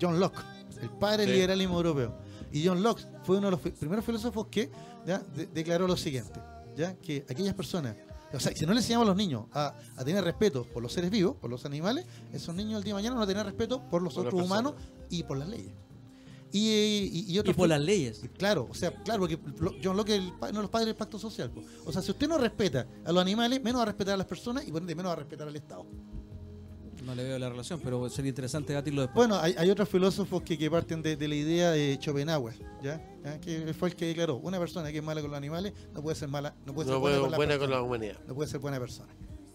John 0.00 0.20
Locke, 0.20 0.38
el 0.82 0.90
padre 0.90 1.18
del 1.22 1.28
Sí. 1.28 1.32
liberalismo 1.34 1.76
europeo. 1.76 2.14
Y 2.52 2.66
John 2.66 2.82
Locke 2.82 3.02
fue 3.24 3.38
uno 3.38 3.46
de 3.48 3.50
los 3.52 3.60
primeros 3.60 4.04
filósofos 4.04 4.46
que 4.50 4.70
¿ya? 5.06 5.18
de- 5.18 5.46
declaró 5.46 5.86
lo 5.86 5.96
siguiente, 5.96 6.40
¿ya? 6.76 6.94
que 6.96 7.24
aquellas 7.28 7.54
personas, 7.54 7.94
o 8.32 8.40
sea, 8.40 8.54
si 8.54 8.64
no 8.66 8.72
le 8.72 8.80
enseñamos 8.80 9.06
a 9.06 9.08
los 9.08 9.16
niños 9.16 9.46
a, 9.52 9.74
a 9.96 10.04
tener 10.04 10.22
respeto 10.24 10.64
por 10.64 10.82
los 10.82 10.92
seres 10.92 11.10
vivos, 11.10 11.36
por 11.36 11.50
los 11.50 11.64
animales, 11.64 12.06
esos 12.32 12.54
niños 12.54 12.78
el 12.78 12.84
día 12.84 12.92
de 12.94 12.98
mañana 13.00 13.14
van 13.16 13.24
a 13.24 13.26
tener 13.26 13.44
respeto 13.46 13.82
por 13.90 14.02
los 14.02 14.14
Por 14.14 14.26
otros 14.26 14.42
humanos 14.42 14.74
y 15.10 15.22
por 15.22 15.36
las 15.38 15.48
leyes. 15.48 15.72
Y, 16.50 16.60
y, 16.60 17.24
y 17.28 17.32
Y 17.34 17.38
otros 17.38 17.54
por 17.56 17.68
las 17.68 17.80
leyes. 17.80 18.22
Claro, 18.38 18.66
o 18.70 18.74
sea, 18.74 18.90
claro, 19.02 19.20
porque 19.20 19.38
John 19.84 19.96
Locke 19.98 20.10
es 20.14 20.18
el 20.20 20.32
uno 20.40 20.48
de 20.48 20.52
los 20.62 20.70
padres 20.70 20.86
del 20.86 20.96
pacto 20.96 21.18
social. 21.18 21.50
po. 21.50 21.62
O 21.84 21.92
sea, 21.92 22.00
si 22.00 22.10
usted 22.10 22.26
no 22.26 22.38
respeta 22.38 22.86
a 23.04 23.12
los 23.12 23.20
animales, 23.20 23.62
menos 23.62 23.80
va 23.80 23.82
a 23.82 23.86
respetar 23.86 24.14
a 24.14 24.16
las 24.16 24.26
personas 24.26 24.66
y 24.66 24.72
por 24.72 24.80
ende 24.80 24.94
menos 24.94 25.10
va 25.10 25.12
a 25.14 25.16
respetar 25.16 25.46
al 25.46 25.54
Estado. 25.56 25.84
No 27.08 27.14
le 27.14 27.24
veo 27.24 27.38
la 27.38 27.48
relación, 27.48 27.80
pero 27.82 28.08
sería 28.10 28.28
interesante 28.28 28.74
debatirlo 28.74 29.00
después. 29.00 29.26
Bueno, 29.26 29.42
hay, 29.42 29.54
hay 29.56 29.70
otros 29.70 29.88
filósofos 29.88 30.42
que, 30.42 30.58
que 30.58 30.70
parten 30.70 31.00
de, 31.00 31.16
de 31.16 31.26
la 31.26 31.34
idea 31.34 31.70
de 31.70 31.98
Schopenhauer, 32.00 32.54
¿ya? 32.82 33.00
¿Ya? 33.24 33.40
Que 33.40 33.72
fue 33.72 33.88
el 33.88 33.96
que 33.96 34.04
declaró, 34.06 34.36
una 34.36 34.58
persona 34.58 34.92
que 34.92 34.98
es 34.98 35.02
mala 35.02 35.22
con 35.22 35.30
los 35.30 35.38
animales 35.38 35.72
no 35.94 36.02
puede 36.02 36.16
ser 36.16 36.28
mala, 36.28 36.54
no 36.66 36.74
puede 36.74 36.86
ser 36.88 36.94
No 36.94 37.00
buena, 37.00 37.16
buena, 37.18 37.22
con, 37.22 37.30
la 37.32 37.36
buena 37.38 37.52
con 37.54 37.60
persona, 37.60 37.76
la 37.76 37.82
humanidad. 37.82 38.16
no 38.28 38.34
puede 38.34 38.50
ser 38.50 38.60
buena 38.60 38.78
persona. 38.78 39.08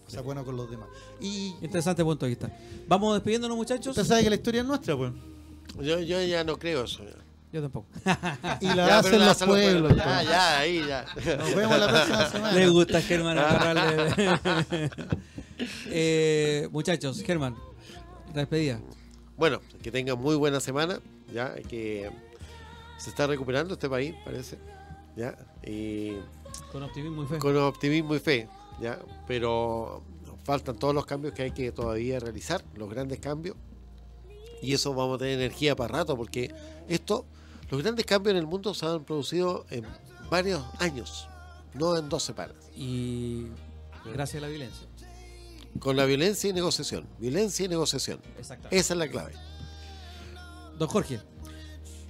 O 0.04 0.10
sea, 0.10 0.20
bueno 0.20 0.44
con 0.44 0.56
los 0.56 0.68
demás. 0.68 0.88
Y 1.20 1.54
Interesante 1.62 2.02
punto 2.04 2.26
de 2.26 2.30
vista. 2.30 2.50
Vamos 2.88 3.14
despidiéndonos, 3.14 3.56
muchachos. 3.56 3.86
usted 3.86 4.04
sabe 4.04 4.24
que 4.24 4.30
la 4.30 4.36
historia 4.36 4.60
es 4.62 4.66
nuestra, 4.66 4.96
pues. 4.96 5.12
Yo, 5.80 6.00
yo 6.00 6.20
ya 6.22 6.42
no 6.42 6.58
creo 6.58 6.84
eso. 6.84 7.04
Yo 7.52 7.62
tampoco. 7.62 7.86
Y 8.60 8.66
la 8.66 8.86
Ya, 8.88 8.98
hacen 8.98 9.20
la 9.20 9.26
los 9.28 9.36
pueblos. 9.44 9.92
pueblos. 9.92 9.92
pues. 9.92 10.04
Ya, 10.04 10.22
ya, 10.24 10.58
ahí 10.58 10.82
ya. 10.88 11.04
Nos 11.36 11.54
vemos 11.54 11.78
la 11.78 11.88
próxima 11.88 12.26
semana. 12.30 12.52
Le 12.52 12.68
gusta 12.68 13.00
Germán 13.00 13.38
agarrarle. 13.38 14.40
eh, 15.86 16.68
muchachos, 16.70 17.22
Germán, 17.22 17.56
despedida. 18.32 18.80
Bueno, 19.36 19.60
que 19.82 19.90
tengan 19.90 20.18
muy 20.18 20.36
buena 20.36 20.60
semana, 20.60 21.00
ya 21.32 21.54
que 21.54 22.10
se 22.98 23.10
está 23.10 23.26
recuperando 23.26 23.74
este 23.74 23.88
país, 23.88 24.14
parece, 24.24 24.58
ya, 25.16 25.36
y 25.64 26.12
Con 26.70 26.82
optimismo 26.82 27.24
y 27.24 27.26
fe. 27.26 27.38
con 27.38 27.56
optimismo 27.56 28.14
y 28.14 28.20
fe, 28.20 28.48
ya, 28.80 28.98
pero 29.26 30.02
faltan 30.44 30.78
todos 30.78 30.94
los 30.94 31.06
cambios 31.06 31.34
que 31.34 31.42
hay 31.42 31.50
que 31.50 31.72
todavía 31.72 32.20
realizar, 32.20 32.64
los 32.74 32.88
grandes 32.88 33.18
cambios, 33.18 33.56
y 34.62 34.72
eso 34.72 34.94
vamos 34.94 35.16
a 35.16 35.18
tener 35.18 35.34
energía 35.34 35.74
para 35.74 35.98
rato, 35.98 36.16
porque 36.16 36.54
esto, 36.88 37.26
los 37.70 37.82
grandes 37.82 38.06
cambios 38.06 38.32
en 38.32 38.38
el 38.38 38.46
mundo 38.46 38.72
se 38.72 38.86
han 38.86 39.04
producido 39.04 39.66
en 39.70 39.84
varios 40.30 40.62
años, 40.78 41.28
no 41.74 41.96
en 41.96 42.08
dos 42.08 42.22
semanas, 42.22 42.56
Y 42.76 43.46
gracias 44.04 44.42
a 44.42 44.46
la 44.46 44.48
violencia. 44.50 44.86
Con 45.78 45.96
la 45.96 46.04
violencia 46.04 46.48
y 46.50 46.52
negociación, 46.52 47.06
violencia 47.18 47.64
y 47.64 47.68
negociación, 47.68 48.20
Exactamente. 48.38 48.76
esa 48.76 48.94
es 48.94 48.98
la 48.98 49.08
clave. 49.08 49.32
Don 50.78 50.88
Jorge, 50.88 51.20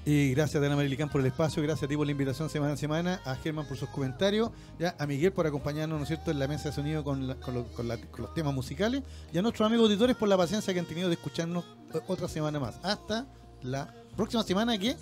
Y 0.07 0.35
gracias 0.35 0.63
a 0.63 0.67
Ana 0.67 0.77
Marilicán 0.77 1.09
por 1.09 1.23
el 1.23 1.29
espacio, 1.29 1.63
gracias 1.63 1.85
a 1.85 1.89
ti 1.89 1.97
por 1.97 2.05
la 2.05 2.13
invitación 2.13 2.51
semana 2.51 2.75
a 2.75 2.77
semana, 2.77 3.23
a 3.25 3.37
Germán 3.37 3.67
por 3.67 3.79
sus 3.79 3.89
comentarios, 3.89 4.51
ya 4.79 4.95
a 4.99 5.07
Miguel 5.07 5.33
por 5.33 5.47
acompañarnos, 5.47 5.97
¿no 5.97 6.03
es 6.03 6.09
cierto?, 6.09 6.31
en 6.31 6.39
la 6.39 6.47
mesa 6.47 6.69
de 6.69 6.75
sonido 6.75 7.03
con, 7.03 7.27
la- 7.27 7.37
con 7.37 7.55
lo- 7.55 7.65
con 7.73 7.89
la- 7.89 7.97
con 7.97 8.21
los 8.21 8.35
temas 8.35 8.53
musicales, 8.53 9.03
y 9.33 9.39
a 9.39 9.43
nuestros 9.43 9.65
amigos 9.67 9.87
auditores 9.87 10.15
por 10.15 10.29
la 10.29 10.37
paciencia 10.37 10.75
que 10.75 10.81
han 10.81 10.85
tenido 10.85 11.09
de 11.09 11.15
escucharnos 11.15 11.65
eh, 11.95 12.01
otra 12.07 12.29
semana 12.29 12.61
más. 12.61 12.75
Hasta 12.83 13.27
la 13.63 13.95
próxima 14.15 14.43
semana 14.43 14.77
que 14.77 14.95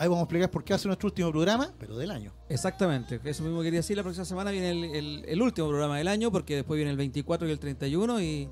Ahí 0.00 0.08
vamos 0.08 0.20
a 0.20 0.24
explicar 0.24 0.50
por 0.50 0.64
qué 0.64 0.72
hace 0.72 0.88
nuestro 0.88 1.08
último 1.08 1.30
programa, 1.30 1.74
pero 1.78 1.94
del 1.94 2.10
año. 2.10 2.32
Exactamente, 2.48 3.20
eso 3.22 3.42
mismo 3.42 3.60
quería 3.60 3.80
decir. 3.80 3.98
La 3.98 4.02
próxima 4.02 4.24
semana 4.24 4.50
viene 4.50 4.70
el, 4.70 5.42
último 5.42 5.68
programa 5.68 5.98
del 5.98 6.08
año, 6.08 6.32
porque 6.32 6.56
después 6.56 6.78
viene 6.78 6.90
el 6.90 6.96
24 6.96 7.46
y 7.46 7.50
el 7.50 7.58
31 7.58 8.22
y, 8.22 8.48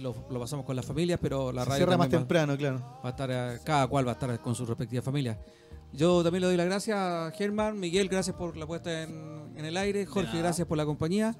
lo, 0.00 0.14
pasamos 0.14 0.64
con 0.64 0.74
las 0.74 0.86
familias, 0.86 1.18
pero 1.20 1.52
la 1.52 1.64
Se 1.64 1.68
radio. 1.68 1.84
Cierra 1.84 1.98
más 1.98 2.08
temprano, 2.08 2.56
claro. 2.56 2.78
Va 3.04 3.08
a 3.08 3.10
estar, 3.10 3.30
eh, 3.30 3.58
cada 3.62 3.88
cual 3.88 4.06
va 4.06 4.12
a 4.12 4.14
estar 4.14 4.40
con 4.40 4.54
sus 4.54 4.66
respectivas 4.66 5.04
familias. 5.04 5.36
Yo 5.92 6.22
también 6.22 6.40
le 6.40 6.46
doy 6.46 6.56
las 6.56 6.64
gracias 6.64 6.96
a 6.96 7.30
Germán, 7.36 7.78
Miguel, 7.78 8.08
gracias 8.08 8.34
por 8.34 8.56
la 8.56 8.66
puesta 8.66 9.02
en, 9.02 9.62
el 9.62 9.76
aire, 9.76 10.06
Jorge, 10.06 10.38
gracias 10.38 10.66
por 10.66 10.78
la 10.78 10.86
compañía. 10.86 11.36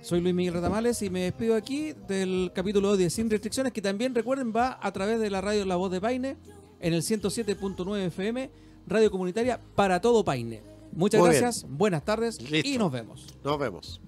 Soy 0.00 0.20
Luis 0.20 0.34
Miguel 0.34 0.54
Ratamales 0.54 1.00
y 1.02 1.10
me 1.10 1.20
despido 1.20 1.54
aquí 1.54 1.92
del 2.08 2.50
capítulo 2.52 2.96
de 2.96 3.08
Sin 3.08 3.30
Restricciones, 3.30 3.72
que 3.72 3.82
también 3.82 4.16
recuerden 4.16 4.52
va 4.52 4.80
a 4.82 4.90
través 4.90 5.20
de 5.20 5.30
la 5.30 5.40
radio 5.40 5.64
La 5.64 5.76
Voz 5.76 5.92
de 5.92 6.00
Paine 6.00 6.38
en 6.80 6.92
el 6.92 7.02
107.9 7.02 8.06
FM 8.06 8.50
radio 8.90 9.10
comunitaria 9.10 9.60
para 9.74 10.00
todo 10.00 10.24
Paine. 10.24 10.62
Muchas 10.92 11.22
gracias, 11.22 11.66
buenas 11.68 12.04
tardes 12.04 12.38
y 12.64 12.76
nos 12.76 12.90
vemos. 12.90 13.26
Nos 13.44 13.58
vemos. 13.58 14.00